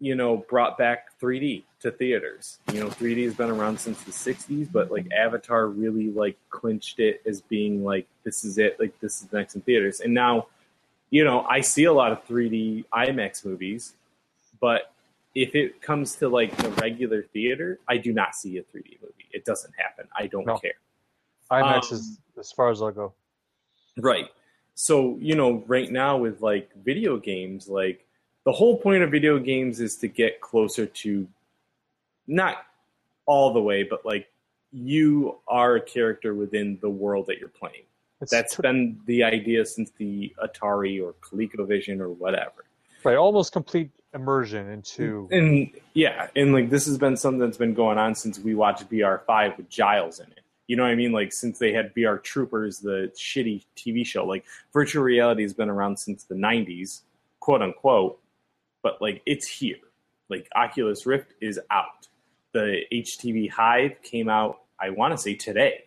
you 0.00 0.14
know, 0.14 0.38
brought 0.48 0.78
back 0.78 1.18
3D 1.20 1.62
to 1.80 1.90
theaters. 1.90 2.58
You 2.72 2.80
know, 2.80 2.88
3D 2.88 3.24
has 3.24 3.34
been 3.34 3.50
around 3.50 3.78
since 3.78 4.02
the 4.02 4.10
60s, 4.10 4.70
but 4.72 4.90
like 4.90 5.06
Avatar 5.12 5.68
really 5.68 6.10
like 6.10 6.36
clinched 6.48 6.98
it 6.98 7.22
as 7.26 7.42
being 7.42 7.84
like 7.84 8.06
this 8.24 8.42
is 8.42 8.56
it, 8.58 8.80
like 8.80 8.98
this 9.00 9.22
is 9.22 9.32
next 9.32 9.54
in 9.54 9.60
theaters. 9.60 10.00
And 10.00 10.14
now, 10.14 10.46
you 11.10 11.22
know, 11.22 11.42
I 11.42 11.60
see 11.60 11.84
a 11.84 11.92
lot 11.92 12.12
of 12.12 12.26
3D 12.26 12.86
IMAX 12.94 13.44
movies, 13.44 13.94
but 14.58 14.92
if 15.34 15.54
it 15.54 15.82
comes 15.82 16.16
to 16.16 16.28
like 16.28 16.56
the 16.56 16.70
regular 16.70 17.22
theater, 17.22 17.78
I 17.86 17.98
do 17.98 18.12
not 18.12 18.34
see 18.34 18.56
a 18.56 18.62
3D 18.62 19.00
movie. 19.02 19.28
It 19.32 19.44
doesn't 19.44 19.74
happen. 19.76 20.08
I 20.16 20.26
don't 20.26 20.46
No. 20.46 20.58
care. 20.58 20.74
IMAX 21.50 21.92
um, 21.92 21.98
is 21.98 22.18
as 22.38 22.52
far 22.52 22.70
as 22.70 22.80
I'll 22.80 22.90
go. 22.90 23.12
Right. 23.98 24.28
So, 24.74 25.18
you 25.20 25.34
know, 25.34 25.62
right 25.66 25.90
now 25.90 26.16
with 26.16 26.40
like 26.40 26.70
video 26.84 27.18
games, 27.18 27.68
like 27.68 28.06
the 28.50 28.56
whole 28.56 28.76
point 28.76 29.00
of 29.00 29.12
video 29.12 29.38
games 29.38 29.78
is 29.78 29.94
to 29.94 30.08
get 30.08 30.40
closer 30.40 30.84
to 30.84 31.28
not 32.26 32.66
all 33.24 33.52
the 33.52 33.62
way, 33.62 33.84
but 33.84 34.04
like 34.04 34.28
you 34.72 35.36
are 35.46 35.76
a 35.76 35.80
character 35.80 36.34
within 36.34 36.76
the 36.80 36.90
world 36.90 37.26
that 37.28 37.38
you're 37.38 37.48
playing. 37.48 37.84
It's 38.20 38.32
That's 38.32 38.56
tr- 38.56 38.62
been 38.62 38.98
the 39.06 39.22
idea 39.22 39.64
since 39.66 39.92
the 39.98 40.34
Atari 40.42 41.00
or 41.00 41.14
ColecoVision 41.22 42.00
or 42.00 42.08
whatever. 42.08 42.64
Right, 43.04 43.16
almost 43.16 43.52
complete 43.52 43.92
immersion 44.14 44.68
into. 44.68 45.28
And 45.30 45.70
yeah, 45.94 46.26
and 46.34 46.52
like 46.52 46.70
this 46.70 46.86
has 46.86 46.98
been 46.98 47.16
something 47.16 47.38
that's 47.38 47.56
been 47.56 47.74
going 47.74 47.98
on 47.98 48.16
since 48.16 48.40
we 48.40 48.56
watched 48.56 48.90
VR 48.90 49.24
five 49.26 49.56
with 49.58 49.68
Giles 49.68 50.18
in 50.18 50.26
it. 50.26 50.40
You 50.66 50.74
know 50.74 50.82
what 50.82 50.90
I 50.90 50.96
mean? 50.96 51.12
Like 51.12 51.32
since 51.32 51.60
they 51.60 51.72
had 51.72 51.94
VR 51.94 52.20
Troopers, 52.20 52.80
the 52.80 53.12
shitty 53.14 53.64
TV 53.76 54.04
show. 54.04 54.26
Like 54.26 54.44
virtual 54.72 55.04
reality 55.04 55.42
has 55.42 55.54
been 55.54 55.68
around 55.68 56.00
since 56.00 56.24
the 56.24 56.34
'90s, 56.34 57.02
quote 57.38 57.62
unquote. 57.62 58.20
But 58.82 59.00
like 59.00 59.22
it's 59.26 59.46
here. 59.46 59.76
Like 60.28 60.48
Oculus 60.54 61.06
Rift 61.06 61.34
is 61.40 61.58
out. 61.70 62.08
The 62.52 62.82
HTC 62.92 63.52
Vive 63.54 64.02
came 64.02 64.28
out. 64.28 64.60
I 64.80 64.90
want 64.90 65.12
to 65.12 65.18
say 65.18 65.34
today, 65.34 65.84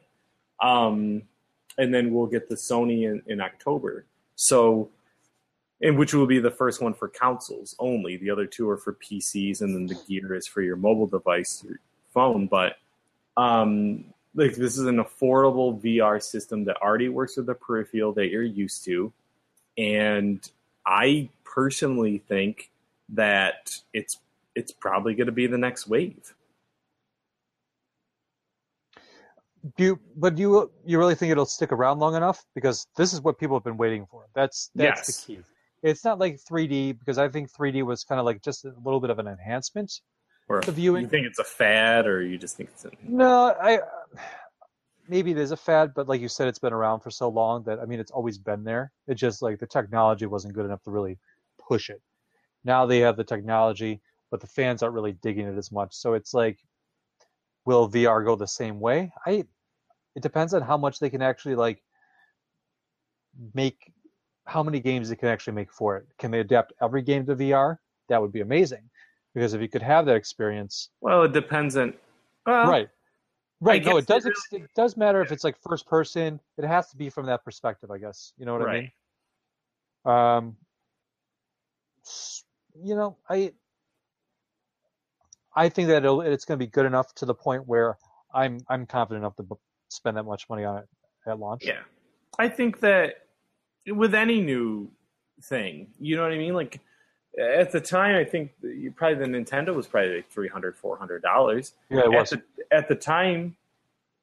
um, 0.61 1.23
and 1.77 1.93
then 1.93 2.13
we'll 2.13 2.27
get 2.27 2.47
the 2.49 2.55
Sony 2.55 3.03
in, 3.03 3.23
in 3.25 3.41
October. 3.41 4.05
So 4.35 4.89
and 5.83 5.97
which 5.97 6.13
will 6.13 6.25
be 6.25 6.39
the 6.39 6.49
first 6.49 6.81
one 6.81 6.93
for 6.93 7.09
consoles 7.09 7.75
only. 7.77 8.15
The 8.15 8.31
other 8.31 8.45
two 8.45 8.69
are 8.69 8.77
for 8.77 8.93
PCs, 8.93 9.61
and 9.61 9.75
then 9.75 9.85
the 9.85 10.01
gear 10.07 10.33
is 10.33 10.47
for 10.47 10.61
your 10.61 10.77
mobile 10.77 11.07
device, 11.07 11.61
your 11.67 11.79
phone. 12.13 12.47
But 12.47 12.77
um, 13.35 14.05
like 14.33 14.55
this 14.55 14.77
is 14.77 14.85
an 14.87 15.03
affordable 15.03 15.79
VR 15.81 16.23
system 16.23 16.63
that 16.65 16.77
already 16.77 17.09
works 17.09 17.35
with 17.35 17.47
the 17.47 17.53
peripheral 17.53 18.13
that 18.13 18.29
you're 18.29 18.43
used 18.43 18.85
to, 18.85 19.11
and 19.77 20.39
I 20.85 21.29
personally 21.43 22.19
think 22.29 22.69
that 23.09 23.77
it's 23.93 24.19
it's 24.55 24.71
probably 24.71 25.13
going 25.15 25.25
to 25.27 25.31
be 25.33 25.47
the 25.47 25.57
next 25.57 25.87
wave. 25.87 26.33
Do 29.77 29.83
you, 29.85 29.99
but 30.17 30.35
do 30.35 30.41
you 30.41 30.71
you 30.85 30.97
really 30.99 31.15
think 31.15 31.31
it'll 31.31 31.45
stick 31.45 31.71
around 31.71 31.99
long 31.99 32.15
enough? 32.15 32.43
Because 32.53 32.85
this 32.97 33.13
is 33.13 33.21
what 33.21 33.39
people 33.39 33.55
have 33.55 33.63
been 33.63 33.77
waiting 33.77 34.05
for. 34.05 34.25
That's 34.35 34.69
that's 34.75 35.07
Yes. 35.07 35.23
the 35.25 35.35
key. 35.35 35.41
It's 35.83 36.03
not 36.03 36.19
like 36.19 36.39
3D 36.39 36.97
because 36.99 37.17
I 37.17 37.29
think 37.29 37.51
3D 37.51 37.83
was 37.83 38.03
kind 38.03 38.19
of 38.19 38.25
like 38.25 38.41
just 38.41 38.65
a 38.65 38.73
little 38.83 38.99
bit 38.99 39.09
of 39.09 39.19
an 39.19 39.27
enhancement. 39.27 40.01
Or 40.49 40.59
The 40.61 40.73
viewing- 40.73 41.03
you 41.03 41.09
think 41.09 41.25
it's 41.25 41.39
a 41.39 41.43
fad, 41.45 42.05
or 42.05 42.21
you 42.21 42.37
just 42.37 42.57
think 42.57 42.69
it's 42.71 42.83
a, 42.83 42.91
No, 43.03 43.55
I 43.61 43.79
maybe 45.07 45.31
it 45.31 45.37
is 45.37 45.51
a 45.51 45.57
fad, 45.57 45.93
but 45.93 46.07
like 46.09 46.19
you 46.19 46.27
said, 46.27 46.47
it's 46.49 46.59
been 46.59 46.73
around 46.73 46.99
for 46.99 47.09
so 47.11 47.29
long 47.29 47.63
that 47.63 47.79
I 47.79 47.85
mean, 47.85 47.99
it's 48.01 48.11
always 48.11 48.37
been 48.37 48.65
there. 48.65 48.91
It's 49.07 49.21
just 49.21 49.41
like 49.41 49.59
the 49.59 49.67
technology 49.67 50.25
wasn't 50.25 50.53
good 50.53 50.65
enough 50.65 50.83
to 50.83 50.91
really 50.91 51.17
push 51.57 51.89
it. 51.89 52.01
Now 52.63 52.85
they 52.85 52.99
have 52.99 53.17
the 53.17 53.23
technology, 53.23 54.01
but 54.31 54.41
the 54.41 54.47
fans 54.47 54.81
aren't 54.83 54.95
really 54.95 55.13
digging 55.13 55.47
it 55.47 55.57
as 55.57 55.71
much. 55.71 55.93
So 55.95 56.13
it's 56.13 56.33
like, 56.33 56.59
will 57.65 57.87
VR 57.87 58.23
go 58.23 58.35
the 58.35 58.47
same 58.47 58.79
way? 58.79 59.11
I. 59.25 59.45
It 60.15 60.21
depends 60.21 60.53
on 60.53 60.61
how 60.61 60.77
much 60.77 60.99
they 60.99 61.09
can 61.09 61.23
actually 61.23 61.55
like 61.55 61.81
make, 63.55 63.91
how 64.45 64.61
many 64.61 64.79
games 64.79 65.09
they 65.09 65.15
can 65.15 65.27
actually 65.27 65.53
make 65.53 65.73
for 65.73 65.97
it. 65.97 66.05
Can 66.19 66.29
they 66.29 66.39
adapt 66.39 66.71
every 66.79 67.01
game 67.01 67.25
to 67.25 67.35
VR? 67.35 67.79
That 68.09 68.21
would 68.21 68.31
be 68.31 68.41
amazing, 68.41 68.87
because 69.33 69.55
if 69.55 69.61
you 69.61 69.67
could 69.67 69.81
have 69.81 70.05
that 70.05 70.15
experience, 70.15 70.89
well, 71.01 71.23
it 71.23 71.33
depends 71.33 71.75
on 71.77 71.95
well, 72.45 72.69
right 72.69 72.89
right 73.59 73.83
no 73.85 73.97
it 73.97 74.05
does 74.05 74.25
it 74.25 74.33
it 74.51 74.69
does 74.75 74.97
matter 74.97 75.21
if 75.21 75.31
it's 75.31 75.43
like 75.43 75.55
first 75.67 75.87
person 75.87 76.39
it 76.57 76.65
has 76.65 76.89
to 76.89 76.97
be 76.97 77.09
from 77.09 77.25
that 77.25 77.43
perspective 77.43 77.89
i 77.89 77.97
guess 77.97 78.33
you 78.37 78.45
know 78.45 78.53
what 78.53 78.61
Right. 78.61 78.91
i 80.05 80.11
mean 80.11 80.45
um 80.45 80.57
you 82.81 82.95
know 82.95 83.17
i 83.29 83.51
i 85.55 85.69
think 85.69 85.87
that 85.87 86.03
it'll, 86.03 86.21
it's 86.21 86.45
going 86.45 86.57
to 86.59 86.65
be 86.65 86.69
good 86.69 86.85
enough 86.85 87.13
to 87.15 87.25
the 87.25 87.33
point 87.33 87.67
where 87.67 87.97
i'm 88.33 88.59
i'm 88.69 88.85
confident 88.85 89.23
enough 89.23 89.35
to 89.35 89.45
spend 89.89 90.17
that 90.17 90.23
much 90.23 90.49
money 90.49 90.63
on 90.63 90.77
it 90.77 90.85
at 91.27 91.39
launch 91.39 91.63
Yeah. 91.65 91.81
I 92.39 92.49
think 92.49 92.79
that 92.79 93.27
with 93.87 94.15
any 94.15 94.41
new 94.41 94.89
thing, 95.43 95.87
you 95.99 96.15
know 96.15 96.23
what 96.23 96.31
I 96.31 96.37
mean? 96.37 96.55
Like 96.55 96.79
at 97.39 97.71
the 97.71 97.79
time, 97.79 98.15
I 98.15 98.23
think 98.23 98.51
probably 98.95 99.19
the 99.19 99.25
Nintendo 99.31 99.75
was 99.75 99.85
probably 99.85 100.15
like 100.15 100.31
300 100.31 100.75
$400. 100.75 101.71
yeah 101.89 101.99
it 101.99 102.05
At 102.05 102.09
was 102.11 102.29
the, 102.31 102.41
at 102.71 102.87
the 102.87 102.95
time, 102.95 103.55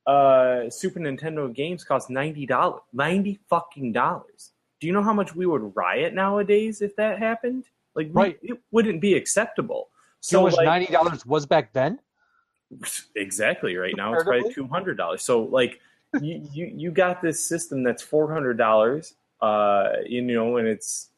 uh, 0.06 0.68
Super 0.70 0.98
Nintendo 0.98 1.54
games 1.54 1.84
cost 1.84 2.08
$90. 2.08 2.80
90 2.92 3.38
fucking 3.48 3.92
dollars. 3.92 4.50
Do 4.80 4.88
you 4.88 4.92
know 4.92 5.02
how 5.04 5.12
much 5.12 5.36
we 5.36 5.46
would 5.46 5.76
riot 5.76 6.14
nowadays 6.14 6.82
if 6.82 6.96
that 6.96 7.18
happened? 7.20 7.66
Like, 8.04 8.10
Right. 8.12 8.38
it 8.42 8.58
wouldn't 8.70 9.00
be 9.00 9.14
acceptable. 9.14 9.88
so 10.20 10.36
So, 10.38 10.42
much 10.44 10.54
like, 10.56 10.66
ninety 10.66 10.92
dollars 10.92 11.24
was 11.26 11.46
back 11.46 11.72
then 11.72 11.98
Exactly. 13.16 13.76
Right 13.76 13.94
now 13.96 14.14
it's 14.14 14.22
probably 14.24 14.52
$200. 14.54 15.20
So 15.20 15.42
like 15.42 15.80
you, 16.20 16.46
you 16.52 16.66
you 16.74 16.90
got 16.90 17.20
this 17.22 17.44
system 17.44 17.82
that's 17.82 18.02
four 18.02 18.32
hundred 18.32 18.56
dollars, 18.58 19.14
uh, 19.40 19.90
you 20.06 20.22
know, 20.22 20.56
and 20.56 20.66
it's 20.66 21.10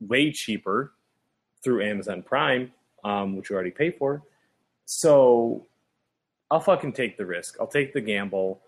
way 0.00 0.30
cheaper 0.32 0.92
through 1.62 1.82
Amazon 1.82 2.22
Prime, 2.22 2.72
um, 3.04 3.36
which 3.36 3.48
you 3.50 3.54
already 3.56 3.70
pay 3.70 3.90
for. 3.90 4.22
So 4.84 5.66
I'll 6.50 6.60
fucking 6.60 6.92
take 6.92 7.16
the 7.16 7.24
risk. 7.24 7.56
I'll 7.60 7.66
take 7.66 7.92
the 7.94 8.00
gamble. 8.00 8.60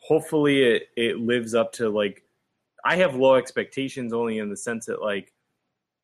Hopefully 0.00 0.62
it 0.62 0.88
it 0.96 1.18
lives 1.20 1.54
up 1.54 1.72
to 1.74 1.88
like 1.88 2.22
I 2.84 2.96
have 2.96 3.14
low 3.14 3.34
expectations 3.36 4.12
only 4.12 4.38
in 4.38 4.50
the 4.50 4.56
sense 4.56 4.86
that 4.86 5.00
like 5.00 5.32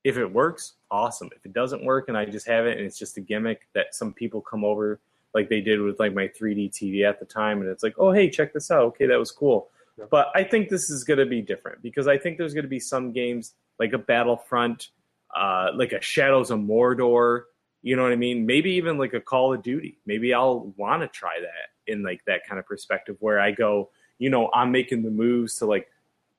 if 0.09 0.16
it 0.16 0.32
works, 0.32 0.74
awesome. 0.90 1.28
If 1.36 1.44
it 1.44 1.52
doesn't 1.52 1.85
work 1.85 2.09
and 2.09 2.16
I 2.16 2.24
just 2.24 2.47
have 2.48 2.66
it 2.66 2.78
and 2.78 2.86
it's 2.86 2.98
just 2.98 3.18
a 3.18 3.20
gimmick 3.20 3.68
that 3.74 3.94
some 3.94 4.14
people 4.14 4.40
come 4.40 4.64
over 4.64 5.01
like 5.35 5.51
they 5.51 5.60
did 5.60 5.82
with 5.82 6.01
like 6.01 6.14
my 6.14 6.28
3D 6.28 6.70
TV 6.70 7.06
at 7.06 7.20
the 7.20 7.26
time 7.26 7.60
and 7.60 7.68
it's 7.68 7.82
like, 7.82 7.94
"Oh, 7.98 8.10
hey, 8.10 8.30
check 8.30 8.55
this 8.55 8.70
out. 8.70 8.85
Okay, 8.85 9.06
that 9.06 9.18
was 9.18 9.30
cool." 9.30 9.68
Yeah. 9.98 10.06
But 10.10 10.28
I 10.35 10.44
think 10.44 10.70
this 10.70 10.89
is 10.89 11.05
going 11.05 11.18
to 11.18 11.26
be 11.26 11.43
different 11.43 11.82
because 11.82 12.09
I 12.09 12.16
think 12.16 12.39
there's 12.39 12.55
going 12.55 12.64
to 12.64 12.70
be 12.70 12.80
some 12.80 13.12
games 13.12 13.52
like 13.78 13.93
a 13.93 13.98
Battlefront, 13.98 14.89
uh, 15.36 15.68
like 15.74 15.93
a 15.93 16.01
Shadows 16.01 16.51
of 16.51 16.60
Mordor, 16.60 17.43
you 17.82 17.94
know 17.94 18.02
what 18.02 18.12
I 18.12 18.16
mean? 18.16 18.47
Maybe 18.47 18.72
even 18.72 18.97
like 18.97 19.12
a 19.12 19.20
Call 19.20 19.52
of 19.52 19.62
Duty. 19.62 19.98
Maybe 20.06 20.32
I'll 20.32 20.72
want 20.76 21.02
to 21.02 21.09
try 21.09 21.39
that 21.40 21.93
in 21.93 22.02
like 22.02 22.22
that 22.26 22.47
kind 22.47 22.59
of 22.59 22.66
perspective 22.66 23.16
where 23.20 23.39
I 23.39 23.51
go, 23.51 23.90
you 24.18 24.30
know, 24.30 24.51
I'm 24.55 24.72
making 24.72 25.02
the 25.02 25.10
moves 25.10 25.56
to 25.56 25.66
like 25.66 25.89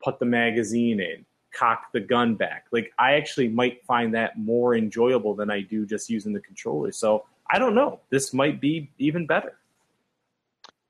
put 0.04 0.20
the 0.20 0.26
magazine 0.26 1.00
in, 1.00 1.26
cock 1.52 1.92
the 1.94 2.00
gun 2.00 2.36
back. 2.36 2.66
Like 2.72 2.92
I 3.00 3.14
actually 3.14 3.48
might 3.50 3.84
find 3.86 4.14
that 4.16 4.38
more 4.38 4.76
enjoyable 4.76 5.34
than 5.36 5.50
I 5.50 5.62
do 5.62 5.86
just 5.86 6.10
using 6.10 6.34
the 6.34 6.40
controller. 6.42 6.92
So 6.92 7.26
I 7.52 7.58
don't 7.60 7.76
know. 7.76 8.00
This 8.10 8.34
might 8.34 8.62
be 8.62 8.92
even 9.00 9.26
better. 9.26 9.54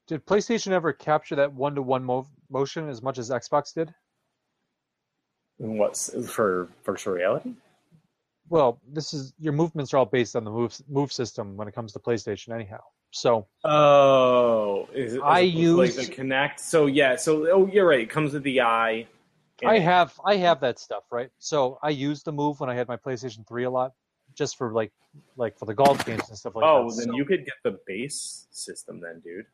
did 0.07 0.25
playstation 0.25 0.71
ever 0.71 0.91
capture 0.91 1.35
that 1.35 1.53
one-to-one 1.53 2.03
motion 2.49 2.89
as 2.89 3.01
much 3.01 3.17
as 3.19 3.29
xbox 3.29 3.73
did 3.73 3.93
What's 5.57 6.09
for 6.31 6.69
virtual 6.85 7.13
reality? 7.13 7.53
well, 8.49 8.79
this 8.91 9.13
is 9.13 9.33
your 9.39 9.53
movements 9.53 9.93
are 9.93 9.97
all 9.97 10.05
based 10.05 10.35
on 10.35 10.43
the 10.43 10.49
move 10.51 10.75
move 10.89 11.11
system 11.13 11.55
when 11.57 11.67
it 11.67 11.75
comes 11.75 11.93
to 11.93 11.99
PlayStation, 11.99 12.53
anyhow. 12.55 12.79
So 13.11 13.45
Oh, 13.63 14.87
is 14.93 15.13
it, 15.15 15.21
I 15.21 15.41
opposed 15.41 15.77
like 15.77 15.95
use- 15.95 16.07
the 16.07 16.13
Kinect. 16.15 16.59
So 16.59 16.85
yeah, 16.87 17.15
so 17.15 17.47
oh, 17.51 17.67
you're 17.67 17.87
right. 17.87 17.99
It 17.99 18.09
comes 18.09 18.33
with 18.33 18.43
the 18.43 18.61
eye. 18.61 19.05
And- 19.61 19.71
I 19.71 19.79
have 19.79 20.19
I 20.23 20.35
have 20.37 20.59
that 20.61 20.79
stuff, 20.79 21.03
right? 21.11 21.29
So 21.39 21.79
I 21.81 21.89
used 21.89 22.25
the 22.25 22.31
move 22.31 22.59
when 22.59 22.69
I 22.69 22.75
had 22.75 22.87
my 22.87 22.97
PlayStation 22.97 23.47
3 23.47 23.63
a 23.65 23.69
lot, 23.69 23.93
just 24.35 24.57
for 24.57 24.71
like 24.73 24.91
like 25.37 25.57
for 25.57 25.65
the 25.65 25.73
golf 25.73 26.05
games 26.05 26.27
and 26.29 26.37
stuff 26.37 26.55
like 26.55 26.65
oh, 26.65 26.89
that. 26.89 26.97
then 26.97 27.07
So 27.07 27.15
you 27.15 27.25
could 27.25 27.45
get 27.45 27.55
the 27.63 27.79
base 27.85 28.47
system, 28.51 28.99
then, 29.01 29.21
dude. 29.23 29.45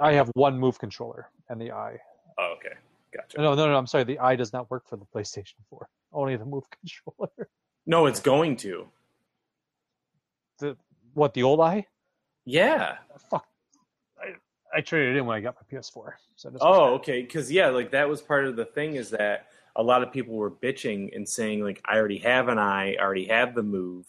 I 0.00 0.12
have 0.12 0.30
one 0.34 0.58
move 0.58 0.78
controller 0.78 1.28
and 1.48 1.60
the 1.60 1.72
eye. 1.72 1.98
Oh, 2.38 2.54
okay, 2.56 2.74
gotcha. 3.14 3.38
No, 3.38 3.54
no, 3.54 3.66
no. 3.66 3.76
I'm 3.76 3.86
sorry. 3.86 4.04
The 4.04 4.18
eye 4.18 4.36
does 4.36 4.52
not 4.52 4.70
work 4.70 4.88
for 4.88 4.96
the 4.96 5.04
PlayStation 5.14 5.54
4. 5.68 5.88
Only 6.12 6.36
the 6.36 6.44
move 6.44 6.64
controller. 6.70 7.48
No, 7.86 8.06
it's 8.06 8.20
going 8.20 8.56
to. 8.58 8.88
The 10.58 10.76
what? 11.14 11.34
The 11.34 11.42
old 11.42 11.60
eye? 11.60 11.86
Yeah. 12.44 12.96
Fuck. 13.30 13.46
I 14.74 14.78
I 14.78 14.80
traded 14.80 15.16
in 15.16 15.26
when 15.26 15.36
I 15.36 15.40
got 15.40 15.56
my 15.56 15.78
PS4. 15.78 16.12
So 16.36 16.52
Oh, 16.60 16.94
okay. 16.94 17.22
Because 17.22 17.50
yeah, 17.50 17.68
like 17.68 17.90
that 17.92 18.08
was 18.08 18.20
part 18.20 18.46
of 18.46 18.56
the 18.56 18.64
thing 18.64 18.96
is 18.96 19.10
that 19.10 19.46
a 19.76 19.82
lot 19.82 20.02
of 20.02 20.12
people 20.12 20.34
were 20.34 20.50
bitching 20.50 21.14
and 21.14 21.28
saying 21.28 21.62
like, 21.62 21.80
I 21.84 21.96
already 21.96 22.18
have 22.18 22.48
an 22.48 22.58
eye, 22.58 22.94
I 22.98 23.02
already 23.02 23.26
have 23.26 23.54
the 23.54 23.62
move. 23.62 24.06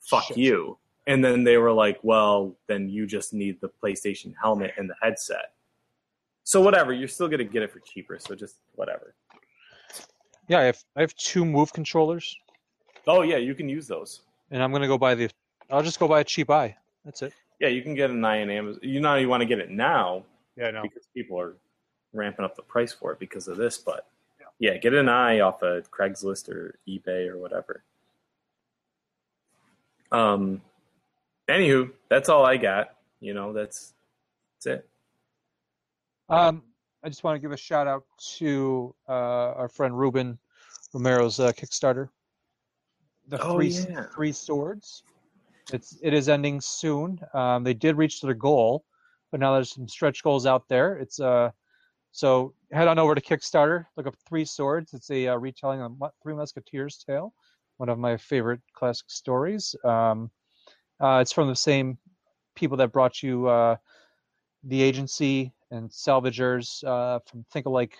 Fuck 0.00 0.24
Shit. 0.24 0.36
you. 0.36 0.78
And 1.06 1.24
then 1.24 1.42
they 1.44 1.56
were 1.56 1.72
like, 1.72 1.98
well, 2.02 2.56
then 2.68 2.88
you 2.88 3.06
just 3.06 3.32
need 3.34 3.60
the 3.60 3.70
PlayStation 3.82 4.34
helmet 4.40 4.74
and 4.76 4.88
the 4.88 4.94
headset. 5.02 5.52
So 6.44 6.60
whatever, 6.60 6.92
you're 6.92 7.08
still 7.08 7.28
gonna 7.28 7.44
get 7.44 7.62
it 7.62 7.72
for 7.72 7.80
cheaper. 7.80 8.18
So 8.18 8.34
just 8.34 8.56
whatever. 8.74 9.14
Yeah, 10.48 10.60
I 10.60 10.64
have 10.64 10.84
I 10.96 11.00
have 11.00 11.14
two 11.14 11.44
move 11.44 11.72
controllers, 11.72 12.36
Oh 13.06 13.22
yeah, 13.22 13.36
you 13.36 13.54
can 13.54 13.68
use 13.68 13.88
those. 13.88 14.22
and 14.50 14.62
I'm 14.62 14.70
gonna 14.72 14.86
go 14.86 14.98
buy 14.98 15.14
the. 15.14 15.30
I'll 15.70 15.82
just 15.82 15.98
go 15.98 16.06
buy 16.06 16.20
a 16.20 16.24
cheap 16.24 16.50
eye. 16.50 16.76
That's 17.04 17.22
it. 17.22 17.32
Yeah, 17.62 17.68
you 17.68 17.80
can 17.80 17.94
get 17.94 18.10
an 18.10 18.24
eye 18.24 18.42
on 18.42 18.50
Amazon. 18.50 18.80
You 18.82 19.00
know 19.00 19.14
you 19.14 19.28
want 19.28 19.40
to 19.40 19.46
get 19.46 19.60
it 19.60 19.70
now 19.70 20.24
Yeah, 20.56 20.72
no. 20.72 20.82
because 20.82 21.06
people 21.14 21.38
are 21.40 21.54
ramping 22.12 22.44
up 22.44 22.56
the 22.56 22.62
price 22.62 22.92
for 22.92 23.12
it 23.12 23.20
because 23.20 23.46
of 23.46 23.56
this. 23.56 23.78
But 23.78 24.08
yeah, 24.58 24.76
get 24.78 24.92
an 24.94 25.08
eye 25.08 25.38
off 25.40 25.62
of 25.62 25.88
Craigslist 25.92 26.48
or 26.48 26.74
eBay 26.88 27.28
or 27.28 27.38
whatever. 27.38 27.84
Um, 30.10 30.60
anywho, 31.48 31.92
that's 32.08 32.28
all 32.28 32.44
I 32.44 32.56
got. 32.56 32.96
You 33.20 33.32
know, 33.32 33.52
that's 33.52 33.94
that's 34.56 34.66
it. 34.80 34.88
Um, 36.28 36.64
I 37.04 37.08
just 37.08 37.22
want 37.22 37.36
to 37.36 37.40
give 37.40 37.52
a 37.52 37.56
shout 37.56 37.86
out 37.86 38.04
to 38.38 38.92
uh, 39.08 39.12
our 39.12 39.68
friend 39.68 39.96
Ruben 39.96 40.36
Romero's 40.92 41.38
uh, 41.38 41.52
Kickstarter. 41.52 42.08
the 43.28 43.40
Oh, 43.40 43.54
three 43.54 43.68
yeah. 43.68 44.06
three 44.14 44.32
swords. 44.32 45.04
It's 45.74 45.98
it 46.02 46.14
is 46.14 46.28
ending 46.28 46.60
soon. 46.60 47.18
Um, 47.34 47.64
they 47.64 47.74
did 47.74 47.96
reach 47.96 48.20
their 48.20 48.34
goal, 48.34 48.84
but 49.30 49.40
now 49.40 49.54
there's 49.54 49.74
some 49.74 49.88
stretch 49.88 50.22
goals 50.22 50.46
out 50.46 50.68
there. 50.68 50.96
It's 50.96 51.20
uh, 51.20 51.50
so 52.12 52.54
head 52.72 52.88
on 52.88 52.98
over 52.98 53.14
to 53.14 53.20
Kickstarter. 53.20 53.86
Look 53.96 54.06
up 54.06 54.14
Three 54.28 54.44
Swords. 54.44 54.92
It's 54.94 55.10
a 55.10 55.28
uh, 55.28 55.36
retelling 55.36 55.80
of 55.82 55.92
Three 56.22 56.34
Musketeers 56.34 57.02
tale, 57.06 57.32
one 57.78 57.88
of 57.88 57.98
my 57.98 58.16
favorite 58.16 58.60
classic 58.74 59.10
stories. 59.10 59.74
Um, 59.84 60.30
uh, 61.00 61.18
it's 61.20 61.32
from 61.32 61.48
the 61.48 61.56
same 61.56 61.98
people 62.54 62.76
that 62.76 62.92
brought 62.92 63.22
you 63.22 63.48
uh, 63.48 63.76
the 64.64 64.82
agency 64.82 65.52
and 65.70 65.90
Salvagers 65.90 66.84
uh, 66.84 67.18
from 67.26 67.44
Think 67.52 67.66
Alike, 67.66 67.96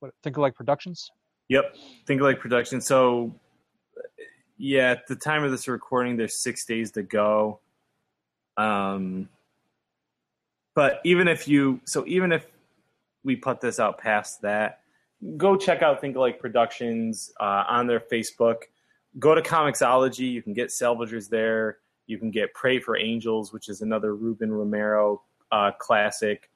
what 0.00 0.12
Think 0.22 0.36
Alike 0.36 0.54
Productions. 0.54 1.10
Yep, 1.48 1.76
Think 2.06 2.20
Like 2.20 2.38
Productions. 2.38 2.86
So, 2.86 3.34
yeah, 4.56 4.92
at 4.92 5.06
the 5.06 5.16
time 5.16 5.44
of 5.44 5.50
this 5.50 5.68
recording, 5.68 6.16
there's 6.16 6.36
six 6.36 6.64
days 6.64 6.90
to 6.92 7.02
go. 7.02 7.60
Um, 8.56 9.28
but 10.74 11.00
even 11.04 11.28
if 11.28 11.48
you, 11.48 11.80
so 11.84 12.04
even 12.06 12.32
if 12.32 12.46
we 13.24 13.36
put 13.36 13.60
this 13.60 13.80
out 13.80 13.98
past 13.98 14.42
that, 14.42 14.80
go 15.36 15.56
check 15.56 15.82
out 15.82 16.00
Think 16.00 16.16
Like 16.16 16.38
Productions 16.38 17.32
uh, 17.40 17.64
on 17.68 17.86
their 17.86 18.00
Facebook. 18.00 18.64
Go 19.18 19.34
to 19.34 19.42
Comixology. 19.42 20.30
You 20.30 20.42
can 20.42 20.52
get 20.52 20.68
Salvagers 20.68 21.28
there. 21.28 21.78
You 22.06 22.18
can 22.18 22.30
get 22.30 22.52
Pray 22.54 22.78
for 22.78 22.96
Angels, 22.96 23.52
which 23.52 23.68
is 23.68 23.80
another 23.80 24.14
Ruben 24.14 24.52
Romero 24.52 25.22
uh, 25.50 25.70
classic. 25.78 26.50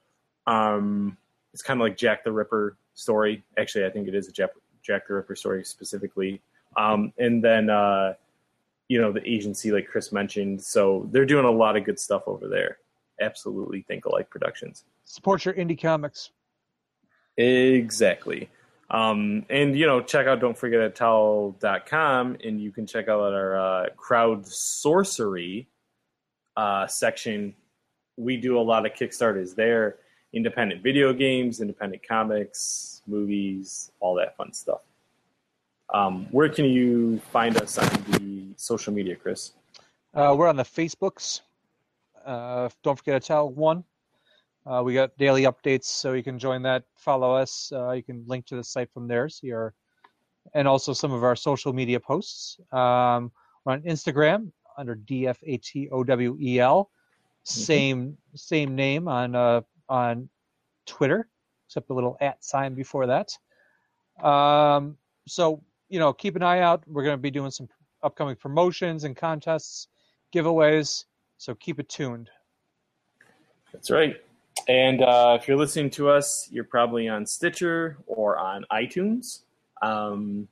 Um, 0.46 1.16
it's 1.52 1.62
kind 1.62 1.80
of 1.80 1.84
like 1.84 1.96
Jack 1.96 2.24
the 2.24 2.32
Ripper 2.32 2.76
story. 2.94 3.44
Actually, 3.56 3.86
I 3.86 3.90
think 3.90 4.08
it 4.08 4.14
is 4.14 4.28
a 4.28 4.32
Jack, 4.32 4.50
Jack 4.82 5.08
the 5.08 5.14
Ripper 5.14 5.36
story 5.36 5.64
specifically. 5.64 6.40
Um, 6.78 7.12
and 7.18 7.42
then, 7.42 7.68
uh, 7.68 8.14
you 8.88 9.00
know, 9.00 9.12
the 9.12 9.28
agency, 9.28 9.72
like 9.72 9.88
Chris 9.88 10.12
mentioned. 10.12 10.62
So 10.62 11.08
they're 11.10 11.26
doing 11.26 11.44
a 11.44 11.50
lot 11.50 11.76
of 11.76 11.84
good 11.84 11.98
stuff 11.98 12.22
over 12.26 12.46
there. 12.46 12.78
Absolutely 13.20 13.82
think 13.82 14.04
alike 14.04 14.30
productions. 14.30 14.84
Support 15.04 15.44
your 15.44 15.54
indie 15.54 15.80
comics. 15.80 16.30
Exactly. 17.36 18.48
Um, 18.90 19.44
and, 19.50 19.76
you 19.76 19.86
know, 19.86 20.00
check 20.00 20.26
out 20.26 20.40
Don't 20.40 20.56
Forget 20.56 20.80
at 20.80 20.94
Towel.com 20.94 22.38
and 22.42 22.60
you 22.60 22.70
can 22.70 22.86
check 22.86 23.08
out 23.08 23.20
our 23.34 23.58
uh, 23.58 23.86
crowd 23.96 24.46
sorcery 24.46 25.66
uh, 26.56 26.86
section. 26.86 27.54
We 28.16 28.36
do 28.36 28.58
a 28.58 28.62
lot 28.62 28.86
of 28.86 28.92
Kickstarters 28.92 29.54
there 29.54 29.96
independent 30.32 30.82
video 30.82 31.12
games, 31.12 31.60
independent 31.60 32.06
comics, 32.06 33.02
movies, 33.06 33.90
all 33.98 34.14
that 34.14 34.36
fun 34.36 34.52
stuff. 34.52 34.80
Um, 35.94 36.26
where 36.30 36.48
can 36.48 36.66
you 36.66 37.18
find 37.32 37.56
us 37.56 37.78
on 37.78 37.88
the 38.12 38.52
social 38.56 38.92
media, 38.92 39.16
Chris? 39.16 39.52
Uh, 40.14 40.34
we're 40.36 40.48
on 40.48 40.56
the 40.56 40.64
Facebooks. 40.64 41.40
Uh, 42.24 42.68
don't 42.82 42.96
forget 42.96 43.20
to 43.22 43.26
tell 43.26 43.50
one. 43.50 43.84
Uh, 44.66 44.82
we 44.84 44.92
got 44.92 45.16
daily 45.16 45.44
updates, 45.44 45.84
so 45.84 46.12
you 46.12 46.22
can 46.22 46.38
join 46.38 46.60
that. 46.62 46.84
Follow 46.96 47.34
us. 47.34 47.72
Uh, 47.74 47.92
you 47.92 48.02
can 48.02 48.22
link 48.26 48.44
to 48.46 48.56
the 48.56 48.64
site 48.64 48.92
from 48.92 49.08
there. 49.08 49.28
See 49.28 49.50
our, 49.52 49.72
and 50.52 50.68
also 50.68 50.92
some 50.92 51.12
of 51.12 51.24
our 51.24 51.36
social 51.36 51.72
media 51.72 51.98
posts. 51.98 52.58
Um, 52.70 53.32
we're 53.64 53.72
on 53.72 53.82
Instagram 53.82 54.52
under 54.76 54.94
DFATOWEL. 54.94 56.86
Same 57.44 58.18
same 58.34 58.74
name 58.74 59.08
on 59.08 59.34
uh, 59.34 59.62
on 59.88 60.28
Twitter, 60.84 61.28
except 61.66 61.88
a 61.88 61.94
little 61.94 62.18
at 62.20 62.44
sign 62.44 62.74
before 62.74 63.06
that. 63.06 63.38
Um, 64.22 64.98
so 65.26 65.62
you 65.88 65.98
know, 65.98 66.12
keep 66.12 66.36
an 66.36 66.42
eye 66.42 66.60
out. 66.60 66.82
We're 66.86 67.04
going 67.04 67.16
to 67.16 67.22
be 67.22 67.30
doing 67.30 67.50
some 67.50 67.68
upcoming 68.02 68.36
promotions 68.36 69.04
and 69.04 69.16
contests, 69.16 69.88
giveaways. 70.34 71.04
So 71.38 71.54
keep 71.54 71.80
it 71.80 71.88
tuned. 71.88 72.30
That's 73.72 73.90
right. 73.90 74.16
And 74.68 75.02
uh, 75.02 75.38
if 75.40 75.48
you're 75.48 75.56
listening 75.56 75.90
to 75.90 76.10
us, 76.10 76.48
you're 76.50 76.64
probably 76.64 77.08
on 77.08 77.24
Stitcher 77.26 77.98
or 78.06 78.38
on 78.38 78.64
iTunes. 78.72 79.42
Um, 79.82 80.48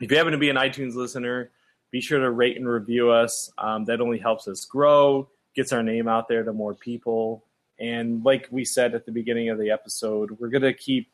if 0.00 0.10
you 0.10 0.16
happen 0.16 0.32
to 0.32 0.38
be 0.38 0.50
an 0.50 0.56
iTunes 0.56 0.94
listener, 0.94 1.50
be 1.90 2.00
sure 2.00 2.18
to 2.18 2.30
rate 2.30 2.56
and 2.56 2.68
review 2.68 3.10
us. 3.10 3.50
Um, 3.58 3.84
that 3.84 4.00
only 4.00 4.18
helps 4.18 4.48
us 4.48 4.64
grow, 4.64 5.28
gets 5.54 5.72
our 5.72 5.82
name 5.82 6.08
out 6.08 6.28
there 6.28 6.42
to 6.42 6.52
more 6.52 6.74
people. 6.74 7.44
And 7.78 8.24
like 8.24 8.48
we 8.50 8.64
said 8.64 8.94
at 8.94 9.06
the 9.06 9.12
beginning 9.12 9.50
of 9.50 9.58
the 9.58 9.70
episode, 9.70 10.30
we're 10.38 10.48
gonna 10.48 10.74
keep, 10.74 11.08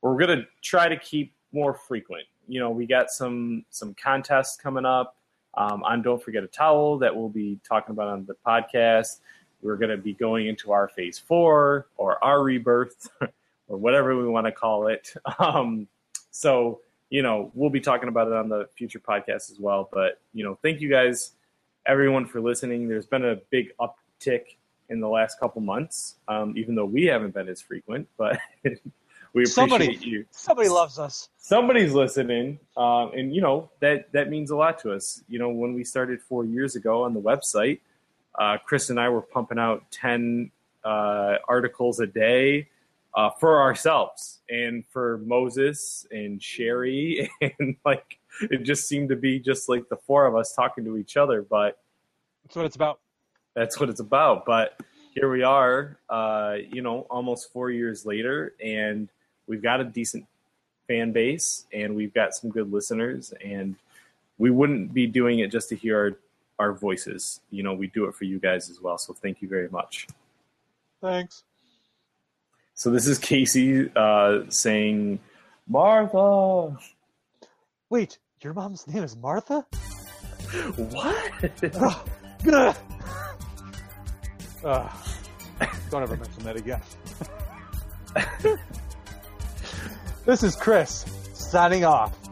we're 0.00 0.16
gonna 0.18 0.46
try 0.62 0.88
to 0.88 0.96
keep 0.96 1.34
more 1.52 1.74
frequent. 1.74 2.24
You 2.48 2.60
know, 2.60 2.70
we 2.70 2.86
got 2.86 3.10
some 3.10 3.64
some 3.70 3.94
contests 3.94 4.56
coming 4.56 4.84
up 4.84 5.16
um, 5.56 5.82
on 5.84 6.02
Don't 6.02 6.22
Forget 6.22 6.44
a 6.44 6.48
Towel 6.48 6.98
that 6.98 7.14
we'll 7.14 7.28
be 7.28 7.58
talking 7.66 7.92
about 7.92 8.08
on 8.08 8.26
the 8.26 8.36
podcast. 8.46 9.20
We're 9.62 9.76
going 9.76 9.90
to 9.90 9.96
be 9.96 10.12
going 10.12 10.46
into 10.46 10.72
our 10.72 10.88
phase 10.88 11.18
four 11.18 11.86
or 11.96 12.22
our 12.22 12.42
rebirth 12.42 13.08
or 13.68 13.76
whatever 13.76 14.16
we 14.16 14.28
want 14.28 14.46
to 14.46 14.52
call 14.52 14.88
it. 14.88 15.14
Um, 15.38 15.88
so, 16.30 16.80
you 17.08 17.22
know, 17.22 17.50
we'll 17.54 17.70
be 17.70 17.80
talking 17.80 18.10
about 18.10 18.26
it 18.26 18.34
on 18.34 18.50
the 18.50 18.68
future 18.76 18.98
podcast 18.98 19.50
as 19.50 19.56
well. 19.58 19.88
But, 19.90 20.20
you 20.34 20.44
know, 20.44 20.58
thank 20.62 20.82
you 20.82 20.90
guys, 20.90 21.32
everyone, 21.86 22.26
for 22.26 22.42
listening. 22.42 22.88
There's 22.88 23.06
been 23.06 23.24
a 23.24 23.36
big 23.50 23.70
uptick 23.80 24.56
in 24.90 25.00
the 25.00 25.08
last 25.08 25.40
couple 25.40 25.62
months, 25.62 26.16
um, 26.28 26.54
even 26.56 26.74
though 26.74 26.84
we 26.84 27.04
haven't 27.04 27.32
been 27.32 27.48
as 27.48 27.62
frequent, 27.62 28.06
but 28.18 28.38
we 29.36 29.42
appreciate 29.42 29.54
Somebody- 29.54 29.98
you 30.00 30.24
Somebody 30.30 30.68
loves 30.70 30.98
us. 30.98 31.28
somebody's 31.36 31.92
listening 31.92 32.58
um, 32.76 33.12
and 33.14 33.34
you 33.34 33.40
know 33.42 33.70
that 33.80 34.10
that 34.12 34.30
means 34.30 34.50
a 34.50 34.56
lot 34.56 34.78
to 34.80 34.92
us 34.92 35.22
you 35.28 35.38
know 35.38 35.50
when 35.50 35.74
we 35.74 35.84
started 35.84 36.20
four 36.22 36.44
years 36.44 36.74
ago 36.74 37.04
on 37.04 37.12
the 37.14 37.20
website 37.20 37.80
uh, 38.40 38.56
chris 38.64 38.88
and 38.90 38.98
i 38.98 39.08
were 39.08 39.20
pumping 39.22 39.58
out 39.58 39.84
10 39.90 40.50
uh, 40.84 41.36
articles 41.48 42.00
a 42.00 42.06
day 42.06 42.68
uh, 43.14 43.30
for 43.38 43.60
ourselves 43.60 44.40
and 44.48 44.84
for 44.88 45.18
moses 45.18 46.06
and 46.10 46.42
sherry 46.42 47.30
and 47.58 47.76
like 47.84 48.18
it 48.50 48.62
just 48.62 48.88
seemed 48.88 49.08
to 49.10 49.16
be 49.16 49.38
just 49.38 49.68
like 49.68 49.88
the 49.90 49.96
four 49.96 50.26
of 50.26 50.34
us 50.34 50.54
talking 50.54 50.84
to 50.84 50.96
each 50.96 51.16
other 51.16 51.42
but 51.42 51.78
That's 52.44 52.56
what 52.56 52.64
it's 52.66 52.76
about. 52.76 53.00
that's 53.54 53.78
what 53.80 53.88
it's 53.90 54.00
about. 54.00 54.44
But 54.44 54.78
here 55.14 55.30
we 55.30 55.42
are, 55.42 55.98
uh, 56.10 56.56
you 56.74 56.82
know, 56.82 57.06
almost 57.10 57.50
four 57.52 57.70
years 57.70 58.04
later, 58.04 58.52
and 58.62 59.08
we've 59.46 59.62
got 59.62 59.80
a 59.80 59.84
decent 59.84 60.26
fan 60.88 61.12
base, 61.12 61.66
and 61.72 61.94
we've 61.94 62.14
got 62.14 62.34
some 62.34 62.50
good 62.50 62.72
listeners, 62.72 63.32
and 63.44 63.76
we 64.38 64.50
wouldn't 64.50 64.92
be 64.92 65.06
doing 65.06 65.40
it 65.40 65.50
just 65.50 65.68
to 65.70 65.76
hear 65.76 66.18
our, 66.58 66.66
our 66.68 66.72
voices. 66.72 67.40
You 67.50 67.62
know, 67.62 67.74
we 67.74 67.88
do 67.88 68.06
it 68.06 68.14
for 68.14 68.24
you 68.24 68.38
guys 68.38 68.70
as 68.70 68.80
well. 68.80 68.98
So 68.98 69.12
thank 69.12 69.42
you 69.42 69.48
very 69.48 69.68
much. 69.68 70.06
Thanks. 71.00 71.44
So 72.74 72.90
this 72.90 73.06
is 73.06 73.18
Casey 73.18 73.90
uh, 73.96 74.40
saying, 74.50 75.18
Martha. 75.66 76.76
Wait, 77.88 78.18
your 78.42 78.52
mom's 78.52 78.86
name 78.86 79.02
is 79.02 79.16
Martha? 79.16 79.64
What? 80.76 81.64
Ugh. 81.74 82.76
Ugh. 84.64 84.92
don't 85.90 86.02
ever 86.02 86.16
mention 86.16 86.44
that 86.44 86.56
again. 86.56 86.82
this 90.26 90.42
is 90.42 90.56
Chris, 90.56 91.06
signing 91.34 91.84
off. 91.84 92.25